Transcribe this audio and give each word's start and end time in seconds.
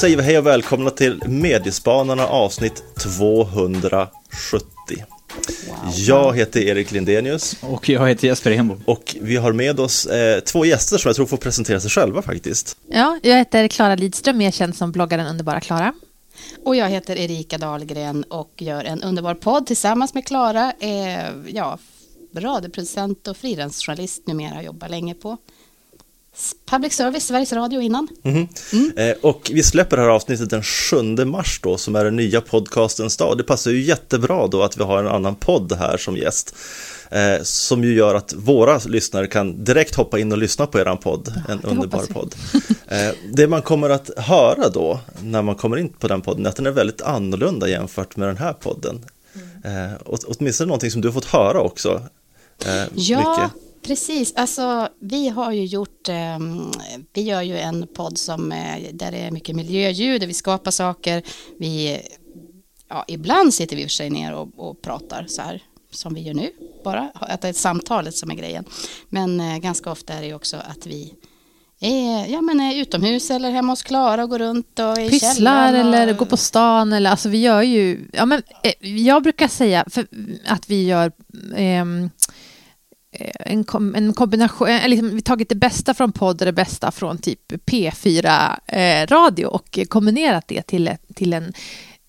Säger 0.00 0.16
vi 0.16 0.22
hej 0.22 0.38
och 0.38 0.46
välkomna 0.46 0.90
till 0.90 1.22
Mediespanarna 1.26 2.26
avsnitt 2.26 2.82
270. 2.98 4.10
Jag 5.96 6.36
heter 6.36 6.60
Erik 6.60 6.90
Lindenius. 6.90 7.56
Och 7.62 7.88
jag 7.88 8.08
heter 8.08 8.28
Jesper 8.28 8.50
Enbom. 8.50 8.82
Och 8.86 9.16
vi 9.20 9.36
har 9.36 9.52
med 9.52 9.80
oss 9.80 10.06
eh, 10.06 10.40
två 10.40 10.64
gäster 10.64 10.98
som 10.98 11.08
jag 11.08 11.16
tror 11.16 11.26
får 11.26 11.36
presentera 11.36 11.80
sig 11.80 11.90
själva 11.90 12.22
faktiskt. 12.22 12.76
Ja, 12.88 13.18
jag 13.22 13.36
heter 13.36 13.68
Klara 13.68 13.94
Lidström, 13.94 14.38
mer 14.38 14.50
känd 14.50 14.76
som 14.76 14.92
bloggaren 14.92 15.26
Underbara 15.26 15.60
Klara. 15.60 15.92
Och 16.64 16.76
jag 16.76 16.88
heter 16.88 17.16
Erika 17.16 17.58
Dahlgren 17.58 18.24
och 18.24 18.52
gör 18.58 18.84
en 18.84 19.02
underbar 19.02 19.34
podd 19.34 19.66
tillsammans 19.66 20.14
med 20.14 20.26
Klara. 20.26 20.72
Eh, 20.80 21.30
ja, 21.48 21.78
radioproducent 22.36 23.28
och 23.28 23.36
frilansjournalist 23.36 24.26
numera, 24.26 24.62
jobbar 24.62 24.88
länge 24.88 25.14
på 25.14 25.36
Public 26.70 26.92
Service, 26.92 27.26
Sveriges 27.26 27.52
Radio 27.52 27.80
innan. 27.80 28.08
Mm. 28.24 28.48
Mm. 28.72 28.92
Eh, 28.96 29.16
och 29.22 29.50
vi 29.54 29.62
släpper 29.62 29.96
det 29.96 30.02
här 30.02 30.10
avsnittet 30.10 30.50
den 30.50 30.62
7 30.62 31.24
mars 31.24 31.60
då, 31.62 31.76
som 31.76 31.96
är 31.96 32.04
den 32.04 32.16
nya 32.16 32.40
podcastens 32.40 33.16
dag. 33.16 33.38
Det 33.38 33.44
passar 33.44 33.70
ju 33.70 33.82
jättebra 33.82 34.46
då 34.46 34.62
att 34.62 34.76
vi 34.76 34.82
har 34.82 34.98
en 34.98 35.08
annan 35.08 35.34
podd 35.34 35.72
här 35.72 35.96
som 35.96 36.16
gäst. 36.16 36.54
Eh, 37.10 37.42
som 37.42 37.84
ju 37.84 37.94
gör 37.94 38.14
att 38.14 38.34
våra 38.36 38.78
lyssnare 38.86 39.26
kan 39.26 39.64
direkt 39.64 39.94
hoppa 39.94 40.18
in 40.18 40.32
och 40.32 40.38
lyssna 40.38 40.66
på 40.66 40.78
eran 40.78 40.98
podd, 40.98 41.34
ja, 41.46 41.52
en 41.52 41.60
underbar 41.60 42.06
podd. 42.12 42.34
Eh, 42.88 43.14
det 43.32 43.46
man 43.46 43.62
kommer 43.62 43.90
att 43.90 44.10
höra 44.16 44.68
då, 44.68 45.00
när 45.22 45.42
man 45.42 45.54
kommer 45.54 45.76
in 45.76 45.88
på 45.88 46.08
den 46.08 46.20
podden, 46.20 46.46
är 46.46 46.50
att 46.50 46.56
den 46.56 46.66
är 46.66 46.70
väldigt 46.70 47.02
annorlunda 47.02 47.68
jämfört 47.68 48.16
med 48.16 48.28
den 48.28 48.36
här 48.36 48.52
podden. 48.52 49.04
Mm. 49.64 49.96
Åtminstone 50.04 50.68
någonting 50.68 50.90
som 50.90 51.00
du 51.00 51.08
har 51.08 51.12
fått 51.12 51.24
höra 51.24 51.60
också. 51.60 52.02
Ja, 52.94 53.16
mycket. 53.16 53.69
Precis, 53.82 54.32
alltså 54.36 54.88
vi 54.98 55.28
har 55.28 55.52
ju 55.52 55.64
gjort, 55.64 56.08
eh, 56.08 56.38
vi 57.12 57.22
gör 57.22 57.42
ju 57.42 57.58
en 57.58 57.86
podd 57.86 58.18
som, 58.18 58.52
eh, 58.52 58.92
där 58.92 59.10
det 59.10 59.18
är 59.18 59.30
mycket 59.30 59.56
miljöljud, 59.56 60.20
där 60.20 60.26
vi 60.26 60.34
skapar 60.34 60.70
saker, 60.70 61.22
vi, 61.58 62.00
ja 62.88 63.04
ibland 63.08 63.54
sitter 63.54 63.76
vi 63.76 63.82
i 63.82 63.86
och 63.86 63.90
för 63.90 63.94
sig 63.94 64.10
ner 64.10 64.34
och, 64.34 64.48
och 64.56 64.82
pratar 64.82 65.26
så 65.28 65.42
här 65.42 65.62
som 65.90 66.14
vi 66.14 66.20
gör 66.20 66.34
nu, 66.34 66.52
bara 66.84 67.10
att 67.14 67.40
det 67.40 67.48
är 67.48 67.52
samtalet 67.52 68.14
som 68.14 68.30
är 68.30 68.34
grejen. 68.34 68.64
Men 69.08 69.40
eh, 69.40 69.58
ganska 69.58 69.90
ofta 69.90 70.12
är 70.12 70.20
det 70.20 70.26
ju 70.26 70.34
också 70.34 70.56
att 70.56 70.86
vi 70.86 71.14
är, 71.80 72.26
ja, 72.26 72.40
men 72.40 72.60
är 72.60 72.80
utomhus 72.80 73.30
eller 73.30 73.50
hemma 73.50 73.72
hos 73.72 73.82
Klara 73.82 74.22
och 74.22 74.30
går 74.30 74.38
runt 74.38 74.78
och 74.78 74.98
i 74.98 75.08
Pysslar 75.08 75.72
och... 75.72 75.78
eller 75.78 76.14
går 76.14 76.26
på 76.26 76.36
stan 76.36 76.92
eller 76.92 77.10
alltså 77.10 77.28
vi 77.28 77.38
gör 77.38 77.62
ju, 77.62 78.08
ja 78.12 78.26
men 78.26 78.42
eh, 78.62 78.96
jag 79.06 79.22
brukar 79.22 79.48
säga 79.48 79.84
för, 79.90 80.06
att 80.46 80.70
vi 80.70 80.86
gör 80.86 81.12
ehm, 81.56 82.00
Eh, 82.04 82.10
Eh, 83.20 83.52
en, 83.52 83.64
kom, 83.64 83.94
en 83.94 84.12
kombination, 84.12 84.68
eh, 84.68 84.88
liksom, 84.88 85.08
vi 85.08 85.14
har 85.14 85.20
tagit 85.20 85.48
det 85.48 85.54
bästa 85.54 85.94
från 85.94 86.12
podd 86.12 86.40
och 86.42 86.46
det 86.46 86.52
bästa 86.52 86.90
från 86.90 87.18
typ 87.18 87.52
P4-radio 87.52 89.46
eh, 89.46 89.54
och 89.54 89.78
kombinerat 89.88 90.48
det 90.48 90.62
till, 90.62 90.90
till 91.14 91.32
en, 91.32 91.52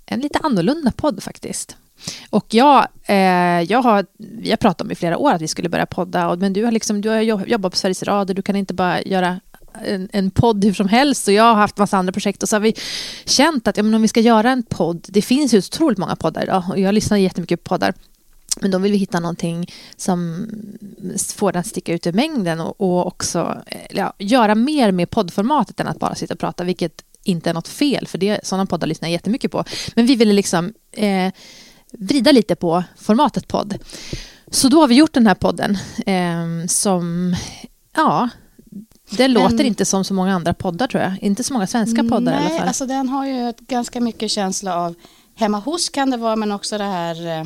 en 0.05 0.19
lite 0.19 0.39
annorlunda 0.43 0.91
podd 0.91 1.23
faktiskt. 1.23 1.77
Och 2.29 2.45
jag, 2.53 2.87
eh, 3.05 3.61
jag 3.61 3.81
har, 3.81 4.05
vi 4.17 4.49
har 4.49 4.57
pratat 4.57 4.81
om 4.81 4.91
i 4.91 4.95
flera 4.95 5.17
år 5.17 5.33
att 5.33 5.41
vi 5.41 5.47
skulle 5.47 5.69
börja 5.69 5.85
podda, 5.85 6.35
men 6.35 6.53
du 6.53 6.63
har, 6.63 6.71
liksom, 6.71 7.01
du 7.01 7.09
har 7.09 7.21
jobbat 7.21 7.71
på 7.71 7.77
Sveriges 7.77 8.03
Radio, 8.03 8.35
du 8.35 8.41
kan 8.41 8.55
inte 8.55 8.73
bara 8.73 9.01
göra 9.01 9.39
en, 9.85 10.09
en 10.13 10.31
podd 10.31 10.65
hur 10.65 10.73
som 10.73 10.87
helst 10.87 11.27
och 11.27 11.33
jag 11.33 11.43
har 11.43 11.55
haft 11.55 11.77
massa 11.77 11.97
andra 11.97 12.13
projekt 12.13 12.43
och 12.43 12.49
så 12.49 12.55
har 12.55 12.61
vi 12.61 12.73
känt 13.25 13.67
att 13.67 13.77
ja, 13.77 13.83
men 13.83 13.93
om 13.93 14.01
vi 14.01 14.07
ska 14.07 14.19
göra 14.19 14.51
en 14.51 14.63
podd, 14.63 15.05
det 15.09 15.21
finns 15.21 15.53
ju 15.53 15.57
otroligt 15.57 15.97
många 15.97 16.15
poddar 16.15 16.43
idag 16.43 16.63
och 16.69 16.79
jag 16.79 16.93
lyssnar 16.93 17.17
jättemycket 17.17 17.63
på 17.63 17.69
poddar, 17.69 17.93
men 18.59 18.71
då 18.71 18.77
vill 18.77 18.91
vi 18.91 18.97
hitta 18.97 19.19
någonting 19.19 19.71
som 19.95 20.47
får 21.35 21.51
den 21.51 21.59
att 21.59 21.67
sticka 21.67 21.93
ut 21.93 22.07
i 22.07 22.11
mängden 22.11 22.59
och, 22.59 22.81
och 22.81 23.07
också 23.07 23.61
eh, 23.65 23.81
ja, 23.89 24.13
göra 24.17 24.55
mer 24.55 24.91
med 24.91 25.09
poddformatet 25.09 25.79
än 25.79 25.87
att 25.87 25.99
bara 25.99 26.15
sitta 26.15 26.33
och 26.33 26.39
prata, 26.39 26.63
vilket 26.63 27.03
inte 27.23 27.49
är 27.49 27.53
något 27.53 27.67
fel, 27.67 28.07
för 28.07 28.17
det, 28.17 28.39
sådana 28.43 28.65
poddar 28.65 28.87
lyssnar 28.87 29.07
jag 29.07 29.13
jättemycket 29.13 29.51
på. 29.51 29.63
Men 29.95 30.05
vi 30.05 30.15
ville 30.15 30.33
liksom 30.33 30.73
eh, 30.91 31.33
vrida 31.91 32.31
lite 32.31 32.55
på 32.55 32.83
formatet 32.97 33.47
podd. 33.47 33.77
Så 34.51 34.67
då 34.67 34.79
har 34.79 34.87
vi 34.87 34.95
gjort 34.95 35.13
den 35.13 35.27
här 35.27 35.35
podden 35.35 35.77
eh, 36.05 36.67
som, 36.67 37.35
ja, 37.95 38.29
den 39.09 39.33
låter 39.33 39.63
inte 39.63 39.85
som 39.85 40.03
så 40.03 40.13
många 40.13 40.33
andra 40.35 40.53
poddar 40.53 40.87
tror 40.87 41.03
jag. 41.03 41.13
Inte 41.21 41.43
så 41.43 41.53
många 41.53 41.67
svenska 41.67 42.03
poddar 42.03 42.31
nej, 42.31 42.43
i 42.43 42.45
alla 42.45 42.57
fall. 42.57 42.67
alltså 42.67 42.85
den 42.85 43.09
har 43.09 43.25
ju 43.25 43.53
ganska 43.59 44.01
mycket 44.01 44.31
känsla 44.31 44.75
av 44.75 44.95
hemma 45.35 45.59
hos 45.59 45.89
kan 45.89 46.09
det 46.09 46.17
vara, 46.17 46.35
men 46.35 46.51
också 46.51 46.77
det 46.77 46.83
här 46.83 47.39
eh, 47.39 47.45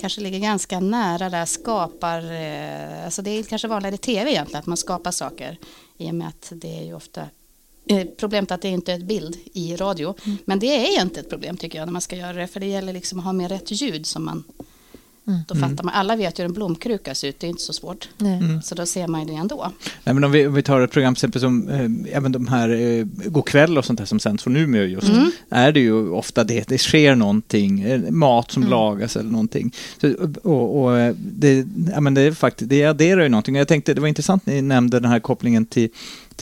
kanske 0.00 0.20
ligger 0.20 0.38
ganska 0.38 0.80
nära 0.80 1.30
där 1.30 1.44
skapar, 1.44 2.18
eh, 2.32 3.04
alltså 3.04 3.22
det 3.22 3.30
är 3.30 3.42
kanske 3.42 3.68
vanligare 3.68 3.94
i 3.94 3.98
tv 3.98 4.30
egentligen 4.30 4.60
att 4.60 4.66
man 4.66 4.76
skapar 4.76 5.10
saker 5.10 5.58
i 5.98 6.10
och 6.10 6.14
med 6.14 6.28
att 6.28 6.52
det 6.54 6.78
är 6.78 6.84
ju 6.84 6.94
ofta 6.94 7.22
eh, 7.86 8.06
Problemet 8.16 8.50
är 8.50 8.54
att 8.54 8.62
det 8.62 8.68
inte 8.68 8.92
är 8.92 8.96
ett 8.96 9.04
bild 9.04 9.36
i 9.52 9.76
radio. 9.76 10.14
Mm. 10.24 10.38
Men 10.44 10.58
det 10.58 10.96
är 10.96 11.02
inte 11.02 11.20
ett 11.20 11.30
problem 11.30 11.56
tycker 11.56 11.78
jag 11.78 11.86
när 11.86 11.92
man 11.92 12.02
ska 12.02 12.16
göra 12.16 12.32
det. 12.32 12.46
För 12.46 12.60
det 12.60 12.66
gäller 12.66 12.92
liksom 12.92 13.18
att 13.18 13.24
ha 13.24 13.32
med 13.32 13.50
rätt 13.50 13.70
ljud 13.70 14.06
som 14.06 14.24
man 14.24 14.44
Mm. 15.28 15.40
Då 15.48 15.54
fattar 15.54 15.84
man, 15.84 15.94
alla 15.94 16.16
vet 16.16 16.38
ju 16.38 16.42
hur 16.42 16.48
en 16.48 16.54
blomkruka 16.54 17.14
ser 17.14 17.28
ut, 17.28 17.40
det 17.40 17.46
är 17.46 17.48
inte 17.48 17.62
så 17.62 17.72
svårt. 17.72 18.08
Mm. 18.20 18.62
Så 18.62 18.74
då 18.74 18.86
ser 18.86 19.06
man 19.06 19.20
ju 19.20 19.26
det 19.26 19.34
ändå. 19.34 19.72
Nej, 20.04 20.14
men 20.14 20.24
om, 20.24 20.32
vi, 20.32 20.46
om 20.46 20.54
vi 20.54 20.62
tar 20.62 20.80
ett 20.80 20.90
program 20.90 21.14
till 21.14 21.18
exempel 21.18 21.40
som 21.40 21.68
eh, 21.68 22.16
även 22.16 22.32
de 22.32 22.48
här 22.48 22.68
eh, 22.68 23.04
Go'kväll 23.04 23.78
och 23.78 23.84
sånt 23.84 23.98
där 23.98 24.06
som 24.06 24.20
sänds 24.20 24.42
från 24.42 24.56
Umeå 24.56 24.84
just, 24.84 25.08
mm. 25.08 25.30
är 25.50 25.72
det 25.72 25.80
ju 25.80 26.10
ofta 26.10 26.44
det, 26.44 26.68
det 26.68 26.78
sker 26.78 27.14
någonting, 27.14 27.80
eh, 27.80 28.00
mat 28.10 28.50
som 28.50 28.62
mm. 28.62 28.70
lagas 28.70 29.16
eller 29.16 29.30
någonting. 29.30 29.74
Så, 30.00 30.14
och, 30.42 30.82
och 30.82 30.98
eh, 30.98 31.14
det, 31.18 31.66
ja, 31.92 32.00
men 32.00 32.14
det, 32.14 32.20
är 32.20 32.32
faktiskt, 32.32 32.70
det 32.70 32.84
adderar 32.84 33.22
ju 33.22 33.28
någonting. 33.28 33.56
Jag 33.56 33.68
tänkte, 33.68 33.94
det 33.94 34.00
var 34.00 34.08
intressant 34.08 34.46
ni 34.46 34.62
nämnde 34.62 35.00
den 35.00 35.10
här 35.10 35.20
kopplingen 35.20 35.66
till 35.66 35.88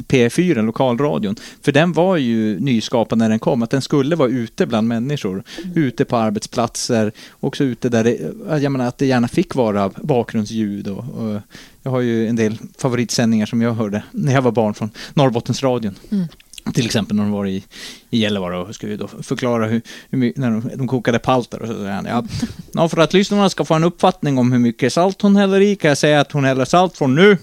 P4, 0.02 0.62
lokalradion. 0.62 1.36
För 1.62 1.72
den 1.72 1.92
var 1.92 2.16
ju 2.16 2.60
nyskapad 2.60 3.18
när 3.18 3.28
den 3.28 3.38
kom, 3.38 3.62
att 3.62 3.70
den 3.70 3.82
skulle 3.82 4.16
vara 4.16 4.28
ute 4.28 4.66
bland 4.66 4.88
människor. 4.88 5.44
Mm. 5.64 5.82
Ute 5.82 6.04
på 6.04 6.16
arbetsplatser, 6.16 7.12
också 7.40 7.64
ute 7.64 7.88
där 7.88 8.04
det, 8.04 8.18
jag 8.62 8.72
menar 8.72 8.86
att 8.86 8.98
det 8.98 9.06
gärna 9.06 9.28
fick 9.28 9.54
vara 9.54 9.90
bakgrundsljud. 9.96 10.88
Och, 10.88 10.98
och 10.98 11.40
jag 11.82 11.90
har 11.90 12.00
ju 12.00 12.28
en 12.28 12.36
del 12.36 12.58
favoritsändningar 12.78 13.46
som 13.46 13.62
jag 13.62 13.72
hörde 13.74 14.02
när 14.10 14.32
jag 14.32 14.42
var 14.42 14.52
barn 14.52 14.74
från 14.74 14.90
Norrbottensradion. 15.14 15.94
Mm. 16.10 16.26
Till 16.74 16.86
exempel 16.86 17.16
när 17.16 17.22
de 17.22 17.32
var 17.32 17.46
i, 17.46 17.64
i 18.10 18.18
Gällivare 18.18 18.58
och 18.58 18.74
skulle 18.74 18.96
då 18.96 19.08
förklara 19.08 19.66
hur, 19.66 19.82
hur 20.10 20.32
när 20.36 20.50
de, 20.50 20.70
de 20.74 20.88
kokade 20.88 21.18
palter 21.18 21.62
och 21.62 21.68
sådär. 21.68 22.24
Ja, 22.72 22.88
för 22.88 22.98
att 22.98 23.12
lyssnarna 23.12 23.50
ska 23.50 23.64
få 23.64 23.74
en 23.74 23.84
uppfattning 23.84 24.38
om 24.38 24.52
hur 24.52 24.58
mycket 24.58 24.92
salt 24.92 25.22
hon 25.22 25.36
häller 25.36 25.60
i 25.60 25.76
kan 25.76 25.88
jag 25.88 25.98
säga 25.98 26.20
att 26.20 26.32
hon 26.32 26.44
häller 26.44 26.64
salt 26.64 26.96
från 26.96 27.14
nu. 27.14 27.38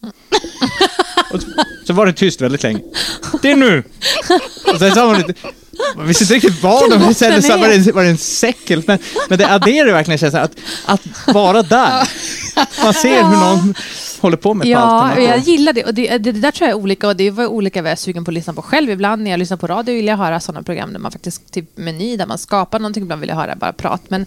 Och 1.32 1.40
så 1.88 1.94
var 1.94 2.06
det 2.06 2.12
tyst 2.12 2.40
väldigt 2.40 2.62
länge. 2.62 2.80
Det 3.42 3.50
är 3.50 3.56
nu! 3.56 3.82
Och 4.72 4.78
sen 4.78 4.94
sa 4.94 5.06
hon 5.06 5.16
lite... 5.18 5.34
Man 5.96 6.06
visste 6.06 6.24
inte 6.24 6.34
riktigt 6.34 6.62
vad 6.62 6.90
de 6.90 7.14
sa, 7.14 7.56
var 7.56 7.68
det, 7.68 7.92
var 7.92 8.02
det 8.02 8.08
en 8.08 8.18
säck 8.18 8.86
men, 8.86 8.98
men 9.28 9.38
det 9.38 9.48
adderar 9.48 9.92
verkligen 9.92 10.18
känslan 10.18 10.42
att, 10.42 10.52
att 10.84 11.34
vara 11.34 11.62
där. 11.62 12.08
Man 12.82 12.94
ser 12.94 13.24
hur 13.24 13.36
någon 13.36 13.74
håller 14.20 14.36
på 14.36 14.54
med 14.54 14.66
Ja, 14.66 15.14
och 15.14 15.22
jag 15.22 15.38
gillar 15.38 15.72
det. 15.72 15.84
Och 15.84 15.94
det, 15.94 16.18
det, 16.18 16.32
det, 16.32 16.40
där 16.40 16.50
tror 16.50 16.68
jag 16.68 16.78
är 16.78 16.82
olika 16.82 17.08
och 17.08 17.16
det 17.16 17.30
var 17.30 17.46
olika 17.46 17.82
vad 17.82 17.90
jag 17.90 17.92
är 17.92 17.96
sugen 17.96 18.24
på 18.24 18.30
att 18.30 18.34
lyssna 18.34 18.52
på 18.52 18.62
själv. 18.62 18.90
Ibland 18.90 19.22
när 19.22 19.30
jag 19.30 19.38
lyssnar 19.38 19.56
på 19.56 19.66
radio 19.66 19.94
vill 19.94 20.06
jag 20.06 20.16
höra 20.16 20.40
sådana 20.40 20.62
program 20.62 20.92
där 20.92 21.00
man 21.00 21.12
faktiskt, 21.12 21.52
typ 21.52 21.76
meny, 21.76 22.16
där 22.16 22.26
man 22.26 22.38
skapar 22.38 22.78
någonting. 22.78 23.02
Ibland 23.02 23.20
vill 23.20 23.28
jag 23.28 23.36
höra 23.36 23.56
bara 23.56 23.72
prat. 23.72 24.02
Men 24.08 24.26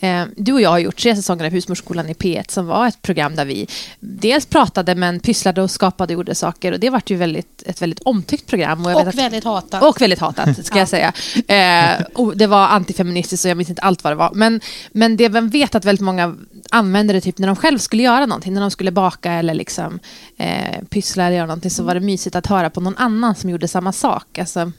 eh, 0.00 0.22
du 0.36 0.52
och 0.52 0.60
jag 0.60 0.70
har 0.70 0.78
gjort 0.78 0.96
tre 0.96 1.16
säsonger 1.16 1.44
av 1.44 1.50
Husmorsskolan 1.50 2.08
i 2.08 2.12
P1 2.12 2.50
som 2.50 2.66
var 2.66 2.86
ett 2.86 3.02
program 3.02 3.36
där 3.36 3.44
vi 3.44 3.66
dels 4.00 4.46
pratade 4.46 4.94
men 4.94 5.20
pysslade 5.20 5.62
och 5.62 5.70
skapade 5.70 6.14
och 6.14 6.18
gjorde 6.18 6.34
saker. 6.34 6.72
Och 6.72 6.80
det 6.80 6.90
var 6.90 7.02
ju 7.06 7.16
väldigt, 7.16 7.62
ett 7.66 7.82
väldigt 7.82 8.00
omtyckt 8.00 8.46
program. 8.46 8.86
Och, 8.86 8.92
och 8.92 9.00
att, 9.00 9.14
väldigt 9.14 9.44
hatat. 9.44 9.82
Och 9.82 10.00
väldigt 10.00 10.18
hatat, 10.18 10.66
ska 10.66 10.78
jag 10.78 10.88
säga. 10.88 11.12
Eh, 11.46 12.06
och 12.14 12.36
det 12.36 12.46
var 12.46 12.66
antifeministiskt 12.66 13.44
och 13.44 13.50
jag 13.50 13.56
minns 13.56 13.70
inte 13.70 13.82
allt 13.82 14.04
vad 14.04 14.12
det 14.12 14.16
var. 14.16 14.30
Men, 14.34 14.60
men 14.92 15.16
det 15.16 15.28
man 15.28 15.48
vet 15.48 15.74
att 15.74 15.84
väldigt 15.84 16.04
många 16.04 16.36
använde 16.70 17.12
det 17.12 17.20
typ 17.20 17.38
när 17.38 17.46
de 17.46 17.56
själv 17.56 17.78
skulle 17.78 18.02
göra 18.02 18.26
någonting. 18.26 18.54
När 18.54 18.60
de 18.60 18.70
skulle 18.70 18.90
baka 18.90 19.32
eller 19.32 19.54
liksom, 19.54 19.98
eh, 20.36 20.82
pyssla 20.90 21.24
eller 21.26 21.36
göra 21.36 21.46
någonting 21.46 21.70
så 21.70 21.82
var 21.82 21.94
det 21.94 22.00
mysigt 22.00 22.36
att 22.36 22.46
höra 22.46 22.70
på 22.70 22.80
någon 22.80 22.96
annan 22.96 23.34
som 23.34 23.50
gjorde 23.50 23.68
samma 23.68 23.92
sak. 23.92 24.38
Alltså, 24.38 24.72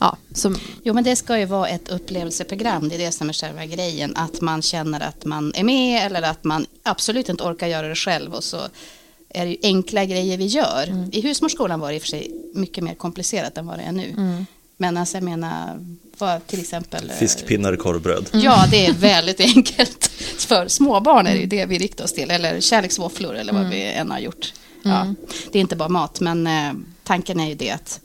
ja, 0.00 0.16
som... 0.34 0.56
Jo, 0.82 0.94
men 0.94 1.04
det 1.04 1.16
ska 1.16 1.38
ju 1.38 1.44
vara 1.44 1.68
ett 1.68 1.88
upplevelseprogram. 1.88 2.88
Det 2.88 2.94
är 2.94 2.98
det 2.98 3.12
som 3.12 3.28
är 3.28 3.32
själva 3.32 3.66
grejen. 3.66 4.16
Att 4.16 4.40
man 4.40 4.62
känner 4.62 5.00
att 5.00 5.24
man 5.24 5.52
är 5.54 5.64
med 5.64 6.06
eller 6.06 6.22
att 6.22 6.44
man 6.44 6.66
absolut 6.82 7.28
inte 7.28 7.44
orkar 7.44 7.66
göra 7.66 7.88
det 7.88 7.94
själv. 7.94 8.34
Och 8.34 8.44
så 8.44 8.58
är 9.28 9.44
det 9.44 9.50
ju 9.50 9.56
enkla 9.62 10.04
grejer 10.04 10.38
vi 10.38 10.46
gör. 10.46 10.84
Mm. 10.88 11.10
I 11.12 11.20
husmorsskolan 11.20 11.80
var 11.80 11.88
det 11.88 11.94
i 11.94 11.98
och 11.98 12.02
för 12.02 12.08
sig 12.08 12.30
mycket 12.54 12.84
mer 12.84 12.94
komplicerat 12.94 13.58
än 13.58 13.66
vad 13.66 13.78
det 13.78 13.84
är 13.84 13.92
nu. 13.92 14.10
Mm. 14.10 14.46
Men 14.76 14.96
alltså 14.96 15.16
jag 15.16 15.24
menar, 15.24 15.86
vad 16.20 16.46
till 16.46 16.60
exempel... 16.60 17.10
Eh, 17.10 17.16
Fiskpinnar 17.16 17.72
och 17.72 17.78
korvbröd. 17.78 18.28
Ja, 18.32 18.64
det 18.70 18.86
är 18.86 18.92
väldigt 18.92 19.40
enkelt. 19.56 20.10
För 20.38 20.68
småbarn 20.68 21.26
är 21.26 21.34
det 21.34 21.46
det 21.46 21.66
vi 21.66 21.78
riktar 21.78 22.04
oss 22.04 22.12
till. 22.12 22.30
Eller 22.30 22.60
kärleksvåfflor 22.60 23.34
eller 23.34 23.52
vad 23.52 23.62
mm. 23.62 23.72
vi 23.72 23.82
än 23.84 24.10
har 24.10 24.18
gjort. 24.18 24.52
Ja, 24.82 25.00
mm. 25.00 25.16
det 25.52 25.58
är 25.58 25.60
inte 25.60 25.76
bara 25.76 25.88
mat, 25.88 26.20
men 26.20 26.46
eh, 26.46 26.72
tanken 27.04 27.40
är 27.40 27.48
ju 27.48 27.54
det 27.54 27.70
att 27.70 28.00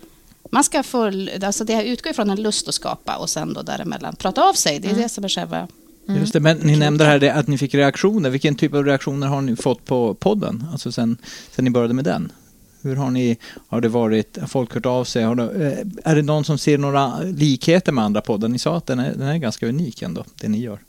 man 0.52 0.64
ska 0.64 0.84
få, 0.84 1.28
alltså 1.44 1.64
det 1.64 1.84
utgår 1.84 2.14
från 2.14 2.30
en 2.30 2.42
lust 2.42 2.68
att 2.68 2.76
skapa 2.76 3.16
och 3.16 3.30
sen 3.30 3.54
då 3.54 3.62
däremellan 3.62 4.16
prata 4.16 4.50
av 4.50 4.54
sig. 4.54 4.80
Det 4.80 4.88
är 4.88 4.92
mm. 4.92 5.04
det 5.04 5.10
som 5.10 5.24
är 5.24 5.30
själva 5.30 5.68
Mm. 6.08 6.22
Just 6.22 6.34
det, 6.34 6.40
men 6.40 6.58
ni 6.58 6.76
nämnde 6.76 7.06
här 7.06 7.24
att 7.30 7.48
ni 7.48 7.58
fick 7.58 7.74
reaktioner. 7.74 8.30
Vilken 8.30 8.56
typ 8.56 8.74
av 8.74 8.86
reaktioner 8.86 9.28
har 9.28 9.42
ni 9.42 9.56
fått 9.56 9.86
på 9.86 10.14
podden? 10.14 10.66
Alltså 10.72 10.92
sen, 10.92 11.18
sen 11.52 11.66
ni 11.66 11.72
började 11.72 11.94
med 11.94 12.06
den? 12.06 12.32
Hur 12.84 12.96
har 12.96 13.12
ni, 13.12 13.38
har 13.68 13.82
det 13.82 13.90
varit, 13.90 14.38
har 14.38 14.48
folk 14.48 14.74
hört 14.74 14.86
av 14.86 15.04
sig? 15.04 15.24
Har 15.24 15.36
det, 15.36 15.44
eh, 15.44 16.12
är 16.12 16.16
det 16.16 16.22
någon 16.22 16.44
som 16.44 16.58
ser 16.58 16.78
några 16.78 17.20
likheter 17.22 17.92
med 17.92 18.04
andra 18.04 18.22
poddar? 18.22 18.48
Ni 18.48 18.60
sa 18.60 18.78
att 18.78 18.86
den 18.86 19.00
är, 19.00 19.14
den 19.16 19.28
är 19.28 19.38
ganska 19.38 19.68
unik 19.68 20.02
ändå, 20.02 20.26
det 20.36 20.48
ni 20.48 20.60
gör. 20.60 20.80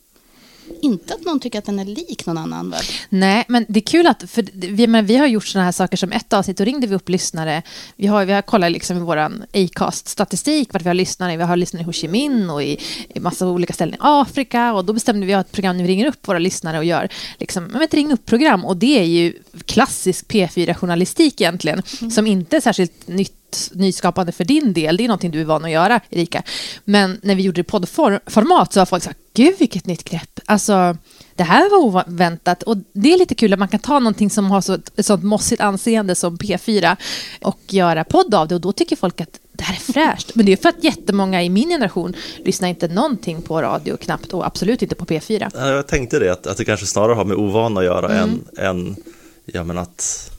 Inte 0.83 1.15
att 1.15 1.25
någon 1.25 1.41
tycker 1.41 1.59
att 1.59 1.65
den 1.65 1.79
är 1.79 1.85
lik 1.85 2.27
någon 2.27 2.39
annan 2.39 2.71
väl? 2.71 2.83
Nej, 3.09 3.45
men 3.49 3.67
det 3.69 3.79
är 3.79 3.85
kul 3.85 4.07
att 4.07 4.31
för 4.31 4.45
vi, 4.53 4.87
men 4.87 5.07
vi 5.07 5.17
har 5.17 5.27
gjort 5.27 5.47
sådana 5.47 5.65
här 5.65 5.73
saker 5.73 5.97
som 5.97 6.13
ett 6.13 6.33
avsnitt, 6.33 6.61
och 6.61 6.67
ringde 6.67 6.87
vi 6.87 6.95
upp 6.95 7.09
lyssnare. 7.09 7.63
Vi 7.97 8.07
har, 8.07 8.25
vi 8.25 8.33
har 8.33 8.43
kollat 8.43 8.73
liksom 8.73 8.97
i 8.97 9.01
vår 9.01 9.17
Acast-statistik 9.53 10.73
vart 10.73 10.83
vi 10.83 10.89
har 10.89 10.95
lyssnare. 10.95 11.37
Vi 11.37 11.43
har 11.43 11.57
lyssnare 11.57 11.83
i 11.83 11.85
Ho 11.85 11.93
Chi 11.93 12.09
Minh 12.09 12.51
och 12.51 12.63
i, 12.63 12.79
i 13.15 13.21
massa 13.21 13.49
olika 13.49 13.73
ställen 13.73 13.95
i 13.95 13.99
Afrika. 14.01 14.73
Och 14.73 14.85
då 14.85 14.93
bestämde 14.93 15.27
vi 15.27 15.35
att 15.35 15.47
ett 15.47 15.53
program 15.53 15.79
vi 15.79 15.85
ringer 15.85 16.07
upp 16.07 16.29
våra 16.29 16.39
lyssnare 16.39 16.79
och 16.79 16.85
gör 16.85 17.09
liksom, 17.39 17.77
ett 17.77 17.95
ring 17.95 18.13
upp-program. 18.13 18.65
Och 18.65 18.77
det 18.77 18.99
är 19.01 19.05
ju 19.05 19.33
klassisk 19.65 20.27
P4-journalistik 20.27 21.41
egentligen, 21.41 21.83
mm. 22.01 22.11
som 22.11 22.27
inte 22.27 22.57
är 22.57 22.61
särskilt 22.61 23.09
nytt 23.09 23.71
nyskapande 23.73 24.33
för 24.33 24.45
din 24.45 24.73
del. 24.73 24.97
Det 24.97 25.05
är 25.05 25.09
någonting 25.09 25.31
du 25.31 25.41
är 25.41 25.45
van 25.45 25.65
att 25.65 25.71
göra, 25.71 26.01
Erika. 26.11 26.43
Men 26.85 27.21
när 27.23 27.35
vi 27.35 27.43
gjorde 27.43 27.57
det 27.57 27.61
i 27.61 27.65
poddformat 27.65 28.73
så 28.73 28.81
var 28.81 28.87
folk 28.87 29.03
så 29.03 29.09
här, 29.09 29.17
gud 29.35 29.55
vilket 29.59 29.87
nytt 29.87 30.05
grepp. 30.05 30.41
Alltså, 30.47 30.97
det 31.35 31.43
här 31.43 31.71
var 31.71 31.79
oväntat. 31.79 32.63
Och 32.63 32.77
det 32.93 33.13
är 33.13 33.19
lite 33.19 33.35
kul 33.35 33.53
att 33.53 33.59
man 33.59 33.69
kan 33.69 33.81
ta 33.81 33.99
någonting 33.99 34.31
som 34.31 34.51
har 34.51 34.61
så, 34.61 34.79
ett 34.97 35.07
sånt 35.07 35.25
mossigt 35.25 35.61
anseende 35.61 36.15
som 36.15 36.37
P4 36.37 36.97
och 37.43 37.61
göra 37.69 38.05
podd 38.05 38.35
av 38.35 38.49
det. 38.49 38.55
Och 38.55 38.61
då 38.61 38.73
tycker 38.73 38.97
folk 38.97 39.21
att 39.21 39.41
det 39.53 39.65
här 39.65 39.75
är 39.75 39.93
fräscht. 39.93 40.35
Men 40.35 40.47
det 40.47 40.53
är 40.53 40.57
för 40.57 40.69
att 40.69 40.85
jättemånga 40.85 41.43
i 41.43 41.51
min 41.51 41.69
generation 41.69 42.15
lyssnar 42.45 42.69
inte 42.69 42.89
någonting 42.89 43.43
på 43.43 43.63
radio 43.63 43.97
knappt 43.97 44.33
och 44.33 44.47
absolut 44.47 44.83
inte 44.83 44.95
på 44.95 45.05
P4. 45.05 45.69
Jag 45.75 45.87
tänkte 45.87 46.19
det, 46.19 46.33
att, 46.33 46.47
att 46.47 46.57
det 46.57 46.65
kanske 46.65 46.87
snarare 46.87 47.15
har 47.15 47.25
med 47.25 47.37
ovana 47.37 47.81
att 47.81 47.87
göra 47.87 48.09
mm. 48.09 48.41
än, 48.57 48.67
än 48.67 48.97
ja, 49.45 49.65
men 49.65 49.79
att 49.79 50.31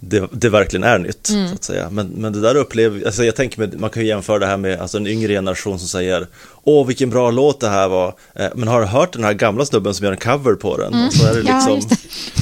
det, 0.00 0.28
det 0.32 0.48
verkligen 0.48 0.84
är 0.84 0.98
nytt. 0.98 1.28
Mm. 1.28 1.48
Så 1.48 1.54
att 1.54 1.64
säga. 1.64 1.90
Men, 1.90 2.06
men 2.06 2.32
det 2.32 2.40
där 2.40 2.54
upplever 2.54 3.06
alltså 3.06 3.24
jag 3.24 3.36
tänker 3.36 3.58
med, 3.60 3.80
man 3.80 3.90
kan 3.90 4.02
ju 4.02 4.08
jämföra 4.08 4.38
det 4.38 4.46
här 4.46 4.56
med 4.56 4.80
alltså 4.80 4.96
en 4.96 5.06
yngre 5.06 5.32
generation 5.32 5.78
som 5.78 5.88
säger 5.88 6.26
Åh 6.64 6.86
vilken 6.86 7.10
bra 7.10 7.30
låt 7.30 7.60
det 7.60 7.68
här 7.68 7.88
var, 7.88 8.14
eh, 8.34 8.48
men 8.54 8.68
har 8.68 8.80
du 8.80 8.86
hört 8.86 9.12
den 9.12 9.24
här 9.24 9.32
gamla 9.32 9.64
snubben 9.64 9.94
som 9.94 10.04
gör 10.04 10.12
en 10.12 10.18
cover 10.18 10.54
på 10.54 10.76
den? 10.76 10.94
Mm. 10.94 11.10
Så 11.10 11.26
är 11.26 11.34
det 11.34 11.42
liksom 11.42 11.80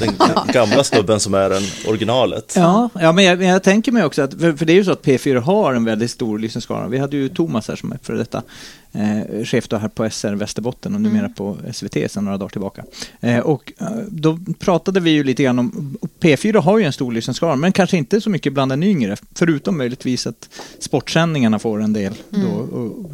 ja, 0.01 0.15
den 0.45 0.53
gamla 0.53 0.85
snubben 0.85 1.21
som 1.21 1.35
är 1.35 1.51
den 1.51 1.63
originalet. 1.89 2.53
Ja, 2.57 2.91
ja 3.01 3.13
men 3.13 3.25
jag, 3.25 3.43
jag 3.43 3.63
tänker 3.63 3.93
mig 3.93 4.05
också 4.05 4.23
att, 4.23 4.35
för, 4.35 4.53
för, 4.53 4.65
det 4.65 4.73
är 4.73 4.75
ju 4.75 4.85
så 4.85 4.93
att 4.93 5.03
P4 5.03 5.41
har 5.41 5.75
en 5.75 5.85
väldigt 5.85 6.11
stor 6.11 6.39
lyssnarskara. 6.39 6.89
Vi 6.89 6.99
hade 6.99 7.17
ju 7.17 7.29
Thomas 7.29 7.69
här 7.69 7.77
som 7.77 7.93
är 7.93 7.99
för 8.03 8.15
detta 8.15 8.43
eh, 8.93 9.44
chef 9.44 9.69
då 9.69 9.76
här 9.76 9.88
på 9.88 10.11
SR 10.11 10.35
Västerbotten 10.35 10.94
och 10.94 11.00
numera 11.00 11.19
mm. 11.19 11.32
på 11.32 11.56
SVT 11.73 11.93
sedan 11.93 12.25
några 12.25 12.38
dagar 12.38 12.50
tillbaka. 12.50 12.85
Eh, 13.20 13.38
och 13.38 13.73
eh, 13.79 13.87
då 14.08 14.38
pratade 14.58 15.00
vi 15.00 15.11
ju 15.11 15.25
lite 15.25 15.43
grann 15.43 15.58
om, 15.58 15.99
P4 16.20 16.62
har 16.62 16.79
ju 16.79 16.85
en 16.85 16.93
stor 16.93 17.12
lyssnarskara, 17.12 17.56
men 17.56 17.73
kanske 17.73 17.96
inte 17.96 18.20
så 18.20 18.31
mycket 18.31 18.52
bland 18.52 18.73
den 18.73 18.82
yngre, 18.82 19.17
förutom 19.35 19.79
möjligtvis 19.79 20.26
att 20.26 20.49
sportsändningarna 20.79 21.58
får 21.58 21.82
en 21.82 21.93
del. 21.93 22.14
Mm. 22.35 22.46
Då, 22.46 22.55
och, 22.56 23.11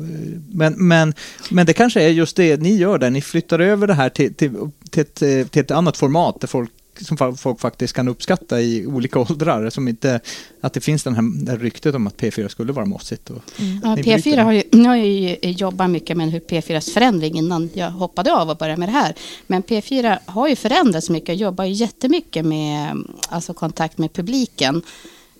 men, 0.51 0.75
men, 0.89 1.15
men 1.51 1.67
det 1.67 1.73
kanske 1.73 2.03
är 2.03 2.09
just 2.09 2.37
det 2.37 2.61
ni 2.61 2.77
gör 2.77 2.99
där, 2.99 3.11
ni 3.11 3.23
flyttar 3.23 3.59
över 3.59 3.87
det 3.87 3.95
här 3.95 4.09
till, 4.09 4.35
till, 4.35 4.53
till, 4.91 5.03
ett, 5.03 5.51
till 5.51 5.63
ett 5.63 5.71
annat 5.71 5.97
format 5.97 6.41
där 6.41 6.49
folk 6.49 6.71
som 7.01 7.37
folk 7.37 7.61
faktiskt 7.61 7.95
kan 7.95 8.09
uppskatta 8.09 8.61
i 8.61 8.87
olika 8.87 9.19
åldrar. 9.31 9.71
Som 9.71 9.89
inte, 9.89 10.21
att 10.61 10.73
det 10.73 10.81
finns 10.81 11.03
den 11.03 11.15
här, 11.15 11.45
det 11.45 11.51
här 11.51 11.59
ryktet 11.59 11.95
om 11.95 12.07
att 12.07 12.17
P4 12.17 12.49
skulle 12.49 12.73
vara 12.73 12.87
mossigt. 12.87 13.31
Och 13.31 13.43
mm. 13.59 13.81
ja, 13.85 13.97
P4 13.97 14.43
har 14.43 14.53
ju, 14.53 14.63
nu 14.73 14.89
har 14.89 14.97
ju 14.97 15.37
jobbat 15.41 15.91
mycket 15.91 16.17
med 16.17 16.31
hur 16.31 16.41
P4s 16.41 16.93
förändring 16.93 17.39
innan 17.39 17.71
jag 17.75 17.91
hoppade 17.91 18.33
av 18.33 18.51
och 18.51 18.57
började 18.57 18.79
med 18.79 18.89
det 18.89 18.93
här. 18.93 19.15
Men 19.47 19.63
P4 19.63 20.19
har 20.27 20.49
ju 20.49 20.57
förändrats 20.57 21.11
mycket, 21.11 21.39
jobbar 21.39 21.65
ju 21.65 21.73
jättemycket 21.73 22.45
med 22.45 23.05
alltså 23.29 23.55
kontakt 23.55 23.99
med 23.99 24.13
publiken. 24.13 24.83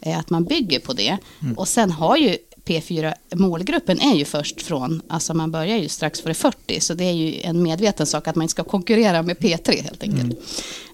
Eh, 0.05 0.19
att 0.19 0.31
man 0.31 0.45
bygger 0.45 0.81
på 0.81 0.93
det. 0.93 1.19
Mm. 1.43 1.59
Och 1.59 1.69
sen 1.69 1.91
har 1.91 2.17
ju 2.17 2.37
P4, 2.65 3.15
målgruppen 3.35 4.01
är 4.01 4.15
ju 4.15 4.25
först 4.25 4.63
från, 4.63 5.03
alltså 5.09 5.35
man 5.35 5.51
börjar 5.51 5.77
ju 5.77 5.89
strax 5.89 6.21
före 6.21 6.35
40, 6.35 6.81
så 6.81 6.95
det 6.95 7.05
är 7.05 7.13
ju 7.13 7.41
en 7.41 7.63
medveten 7.63 8.07
sak 8.07 8.29
att 8.29 8.37
man 8.37 8.43
inte 8.43 8.51
ska 8.51 8.65
konkurrera 8.65 9.23
med 9.23 9.37
P3 9.37 9.83
helt 9.83 10.03
enkelt. 10.03 10.23
Mm. 10.23 10.37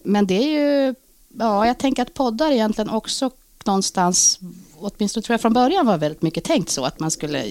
Men 0.03 0.27
det 0.27 0.35
är 0.35 0.49
ju, 0.49 0.95
ja, 1.39 1.67
jag 1.67 1.79
tänker 1.79 2.03
att 2.03 2.15
poddar 2.15 2.51
egentligen 2.51 2.91
också 2.91 3.31
någonstans, 3.65 4.41
åtminstone 4.79 5.23
tror 5.23 5.35
jag 5.35 5.41
från 5.41 5.53
början 5.53 5.87
var 5.87 5.99
väldigt 5.99 6.23
mycket 6.23 6.45
tänkt 6.45 6.71
så, 6.71 6.85
att 6.85 7.01
man 7.01 7.11
skulle 7.11 7.45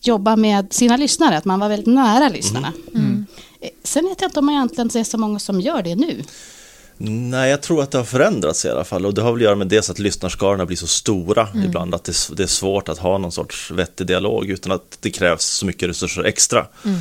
jobba 0.00 0.36
med 0.36 0.72
sina 0.72 0.96
lyssnare, 0.96 1.36
att 1.36 1.44
man 1.44 1.60
var 1.60 1.68
väldigt 1.68 1.94
nära 1.94 2.28
lyssnarna. 2.28 2.72
Mm. 2.94 3.06
Mm. 3.06 3.26
Sen 3.82 4.04
vet 4.08 4.20
jag 4.20 4.28
inte 4.28 4.38
om 4.38 4.46
man 4.46 4.54
egentligen 4.54 4.90
ser 4.90 5.04
så 5.04 5.18
många 5.18 5.38
som 5.38 5.60
gör 5.60 5.82
det 5.82 5.94
nu. 5.94 6.22
Nej, 7.00 7.50
jag 7.50 7.62
tror 7.62 7.82
att 7.82 7.90
det 7.90 7.98
har 7.98 8.04
förändrats 8.04 8.64
i 8.64 8.68
alla 8.68 8.84
fall 8.84 9.06
och 9.06 9.14
det 9.14 9.22
har 9.22 9.32
väl 9.32 9.40
att 9.40 9.44
göra 9.44 9.54
med 9.54 9.66
dels 9.66 9.90
att 9.90 9.98
lyssnarskarorna 9.98 10.66
blir 10.66 10.76
så 10.76 10.86
stora 10.86 11.48
mm. 11.54 11.66
ibland 11.66 11.94
att 11.94 12.04
det, 12.04 12.12
det, 12.36 12.42
är 12.42 12.46
svårt 12.46 12.88
att 12.88 12.98
ha 12.98 13.18
någon 13.18 13.32
sorts 13.32 13.70
vettig 13.70 14.06
dialog 14.06 14.50
utan 14.50 14.72
att 14.72 14.98
det 15.00 15.10
krävs 15.10 15.44
så 15.44 15.66
mycket 15.66 15.88
resurser 15.88 16.24
extra. 16.24 16.66
Mm. 16.84 16.98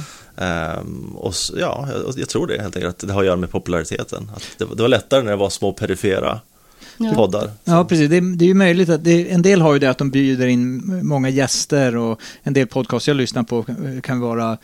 Um, 0.80 1.16
och 1.16 1.34
ja, 1.60 1.88
jag, 1.92 2.14
jag, 2.18 2.30
tror 2.30 2.48
det 2.48 2.62
helt 2.62 2.76
enkelt, 2.76 3.04
att 3.04 3.08
det 3.08 3.14
har 3.14 3.22
att 3.22 3.26
göra 3.26 3.36
med 3.36 3.52
populariteten. 3.52 4.32
Att 4.36 4.44
det, 4.58 4.66
det 4.76 4.82
var 4.82 4.90
lättare 4.90 5.24
när 5.24 5.32
det 5.32 5.38
var 5.38 5.50
små 5.50 5.74
perifera 5.74 6.40
ja. 6.98 7.14
poddar. 7.14 7.52
Ja, 7.64 7.86
precis. 7.86 8.10
Det, 8.10 8.36
det 8.36 8.46
är 8.46 8.48
ju 8.48 8.54
möjligt 8.54 8.90
att 8.90 9.04
det, 9.04 9.32
en 9.32 9.42
del 9.42 9.62
har 9.62 9.74
ju 9.74 9.80
det 9.80 9.90
att 9.90 9.98
de 9.98 10.10
bjuder 10.10 10.48
in 10.48 10.82
många 11.08 11.30
gäster 11.30 11.96
och 11.96 12.22
en 12.44 12.54
del 12.54 12.68
podcast 12.68 13.08
jag 13.08 13.18
lyssnar 13.18 13.44
på 13.44 13.66
kan 14.04 14.20
vara 14.20 14.52
Eh, 14.52 14.58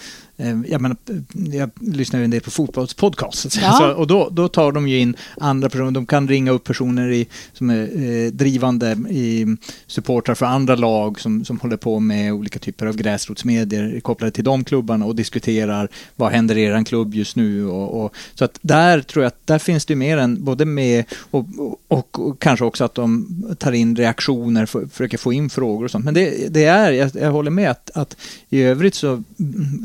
jag, 0.67 0.81
menar, 0.81 0.97
jag 1.33 1.69
lyssnar 1.81 2.19
ju 2.19 2.23
en 2.23 2.31
del 2.31 2.41
på 2.41 2.51
fotbollspodcast. 2.51 3.57
Ja. 3.61 3.71
Så, 3.71 3.93
och 3.93 4.07
då, 4.07 4.29
då 4.31 4.47
tar 4.47 4.71
de 4.71 4.87
ju 4.87 4.99
in 4.99 5.15
andra 5.37 5.69
personer. 5.69 5.91
De 5.91 6.05
kan 6.05 6.27
ringa 6.27 6.51
upp 6.51 6.63
personer 6.63 7.11
i, 7.11 7.27
som 7.53 7.69
är 7.69 7.81
eh, 7.81 8.31
drivande 8.31 8.91
i 9.09 9.57
supportrar 9.87 10.35
för 10.35 10.45
andra 10.45 10.75
lag 10.75 11.19
som, 11.19 11.45
som 11.45 11.59
håller 11.59 11.77
på 11.77 11.99
med 11.99 12.33
olika 12.33 12.59
typer 12.59 12.85
av 12.85 12.95
gräsrotsmedier 12.95 13.99
kopplade 13.99 14.31
till 14.31 14.43
de 14.43 14.63
klubbarna 14.63 15.05
och 15.05 15.15
diskuterar 15.15 15.89
vad 16.15 16.31
händer 16.31 16.57
i 16.57 16.63
er 16.63 16.83
klubb 16.83 17.13
just 17.13 17.35
nu. 17.35 17.67
Och, 17.67 18.03
och, 18.03 18.15
så 18.33 18.45
att 18.45 18.59
där 18.61 19.01
tror 19.01 19.23
jag 19.23 19.27
att 19.27 19.47
där 19.47 19.59
finns 19.59 19.85
det 19.85 19.95
mer 19.95 20.17
än 20.17 20.43
både 20.43 20.65
med 20.65 21.05
och, 21.31 21.45
och, 21.87 22.19
och 22.19 22.41
kanske 22.41 22.65
också 22.65 22.83
att 22.83 22.95
de 22.95 23.27
tar 23.59 23.71
in 23.71 23.95
reaktioner, 23.95 24.65
för, 24.65 24.85
försöker 24.85 25.17
få 25.17 25.33
in 25.33 25.49
frågor 25.49 25.85
och 25.85 25.91
sånt. 25.91 26.05
Men 26.05 26.13
det, 26.13 26.53
det 26.53 26.65
är, 26.65 26.91
jag, 26.91 27.11
jag 27.13 27.31
håller 27.31 27.51
med 27.51 27.71
att, 27.71 27.91
att 27.93 28.17
i 28.49 28.61
övrigt 28.61 28.95
så 28.95 29.23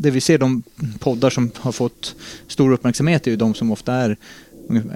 det 0.02 0.11
vi 0.11 0.20
ser 0.20 0.38
de 0.38 0.62
poddar 0.99 1.30
som 1.30 1.50
har 1.57 1.73
fått 1.73 2.14
stor 2.47 2.73
uppmärksamhet 2.73 3.26
är 3.26 3.30
ju 3.30 3.37
de 3.37 3.54
som 3.54 3.73
ofta 3.73 3.95
är 3.95 4.16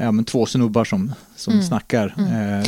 ja, 0.00 0.12
men 0.12 0.24
två 0.24 0.46
snubbar 0.46 0.84
som, 0.84 1.12
som 1.36 1.52
mm. 1.52 1.64
snackar. 1.64 2.14
Mm. 2.18 2.60
Eh, 2.60 2.66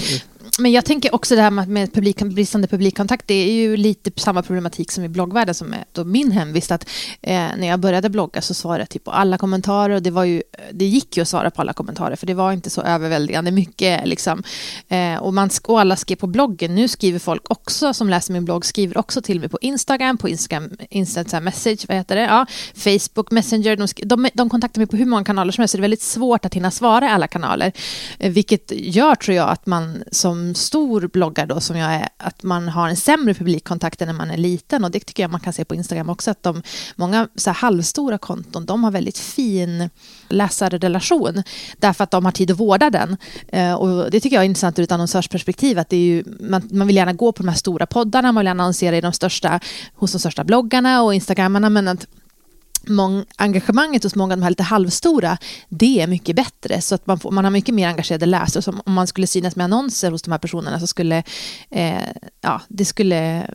men 0.59 0.73
jag 0.73 0.85
tänker 0.85 1.15
också 1.15 1.37
det 1.37 1.43
här 1.43 1.51
med, 1.51 1.93
publik, 1.93 2.23
bristande 2.23 2.69
publikkontakt, 2.69 3.29
det 3.29 3.35
är 3.35 3.53
ju 3.53 3.77
lite 3.77 4.11
samma 4.17 4.43
problematik 4.43 4.91
som 4.91 5.05
i 5.05 5.09
bloggvärlden 5.09 5.55
som 5.55 5.73
är 5.73 5.85
då 5.93 6.05
min 6.05 6.31
hemvist. 6.31 6.71
Att, 6.71 6.89
eh, 7.23 7.33
när 7.33 7.67
jag 7.67 7.81
började 7.81 8.11
blogga 8.11 8.43
så 8.43 8.55
svarade 8.55 8.81
jag 8.81 8.89
typ 8.89 9.05
på 9.05 9.11
alla 9.11 9.39
kommentarer 9.39 9.95
och 9.95 10.03
det, 10.03 10.11
var 10.11 10.25
ju, 10.25 10.43
det 10.73 10.85
gick 10.85 11.17
ju 11.17 11.23
att 11.23 11.29
svara 11.29 11.51
på 11.51 11.61
alla 11.61 11.73
kommentarer 11.73 12.17
för 12.17 12.27
det 12.27 12.35
var 12.35 12.53
inte 12.53 12.71
så 12.71 12.83
överväldigande 12.83 13.51
mycket. 13.51 14.07
Liksom. 14.07 14.43
Eh, 14.89 15.17
och, 15.17 15.35
man, 15.35 15.51
och 15.65 15.81
alla 15.81 15.97
skrev 15.97 16.17
på 16.17 16.27
bloggen. 16.27 16.75
Nu 16.75 16.89
skriver 16.89 17.19
folk 17.19 17.51
också 17.51 17.95
som 17.95 18.09
läser 18.09 18.33
min 18.33 18.45
blogg, 18.45 18.65
skriver 18.65 18.99
också 18.99 19.23
till 19.23 19.41
mig 19.41 19.49
på 19.49 19.59
Instagram, 19.61 20.19
på 20.19 20.29
Instagram, 20.29 20.71
Instagram 20.91 21.45
message, 21.45 21.85
vad 21.89 21.97
heter 21.97 22.17
det? 22.17 22.23
Ja, 22.23 22.47
Facebook, 22.75 23.31
Messenger. 23.31 23.77
De, 23.77 23.87
de, 24.07 24.29
de 24.35 24.51
kontaktar 24.51 24.81
mig 24.81 24.87
på 24.87 24.97
hur 24.97 25.07
många 25.07 25.25
kanaler 25.25 25.53
som 25.53 25.63
helst 25.63 25.73
så 25.73 25.77
det 25.77 25.81
är 25.81 25.83
väldigt 25.83 26.03
svårt 26.03 26.45
att 26.45 26.55
hinna 26.55 26.71
svara 26.71 27.07
i 27.07 27.09
alla 27.09 27.27
kanaler. 27.27 27.73
Eh, 28.19 28.33
vilket 28.33 28.73
gör, 28.75 29.15
tror 29.15 29.37
jag, 29.37 29.49
att 29.49 29.67
man 29.67 30.05
som 30.13 30.44
stor 30.55 31.09
bloggare 31.09 31.47
då 31.47 31.61
som 31.61 31.77
jag 31.77 31.95
är, 31.95 32.09
att 32.17 32.43
man 32.43 32.69
har 32.69 32.89
en 32.89 32.97
sämre 32.97 33.35
publikkontakt 33.35 34.03
än 34.03 34.09
när 34.09 34.15
man 34.15 34.31
är 34.31 34.37
liten 34.37 34.85
och 34.85 34.91
det 34.91 35.01
tycker 35.01 35.23
jag 35.23 35.31
man 35.31 35.41
kan 35.41 35.53
se 35.53 35.65
på 35.65 35.75
Instagram 35.75 36.11
också 36.11 36.31
att 36.31 36.43
de, 36.43 36.63
många 36.97 37.29
så 37.37 37.51
här 37.51 37.55
halvstora 37.55 38.19
konton, 38.19 38.67
de 38.67 38.85
har 38.85 38.91
väldigt 38.91 39.19
fin 39.19 39.91
läsarrelation 40.29 41.43
därför 41.77 42.05
att 42.05 42.11
de 42.11 42.25
har 42.25 42.33
tid 42.33 42.51
att 42.51 42.61
vårda 42.61 42.91
den. 42.91 43.17
Eh, 43.49 43.75
och 43.75 44.11
det 44.11 44.21
tycker 44.21 44.37
jag 44.37 44.43
är 44.43 44.47
intressant 44.47 44.79
ur 44.79 44.83
ett 44.83 44.93
annonsörsperspektiv 44.93 45.79
att 45.79 45.89
det 45.89 45.97
är 45.97 46.01
ju, 46.01 46.25
man, 46.41 46.69
man 46.73 46.87
vill 46.87 46.97
gärna 46.97 47.13
gå 47.13 47.33
på 47.33 47.43
de 47.43 47.49
här 47.49 47.57
stora 47.57 47.87
poddarna, 47.87 48.33
man 48.33 48.41
vill 48.41 48.47
gärna 48.47 48.63
annonsera 48.63 48.97
i 48.97 49.01
de 49.01 49.13
största, 49.13 49.61
hos 49.95 50.13
de 50.13 50.19
största 50.19 50.45
bloggarna 50.45 51.03
och 51.03 51.15
instagrammarna 51.15 51.71
men 51.71 51.89
att 51.89 52.07
mång, 52.89 53.25
engagemanget 53.37 54.03
hos 54.03 54.15
många 54.15 54.33
av 54.33 54.39
de 54.39 54.43
här 54.43 54.51
lite 54.51 54.63
halvstora, 54.63 55.39
det 55.69 56.01
är 56.01 56.07
mycket 56.07 56.37
bättre. 56.37 56.81
Så 56.81 56.95
att 56.95 57.07
man, 57.07 57.19
får, 57.19 57.31
man 57.31 57.45
har 57.45 57.51
mycket 57.51 57.75
mer 57.75 57.89
engagerade 57.89 58.27
läsare. 58.27 58.63
Så 58.63 58.75
om 58.85 58.93
man 58.93 59.07
skulle 59.07 59.27
synas 59.27 59.57
med 59.57 59.65
annonser 59.65 60.11
hos 60.11 60.23
de 60.23 60.31
här 60.31 60.39
personerna 60.39 60.81
så 60.81 60.87
skulle 60.87 61.23
eh, 61.71 62.09
ja, 62.41 62.61
det 62.69 62.85
skulle 62.85 63.47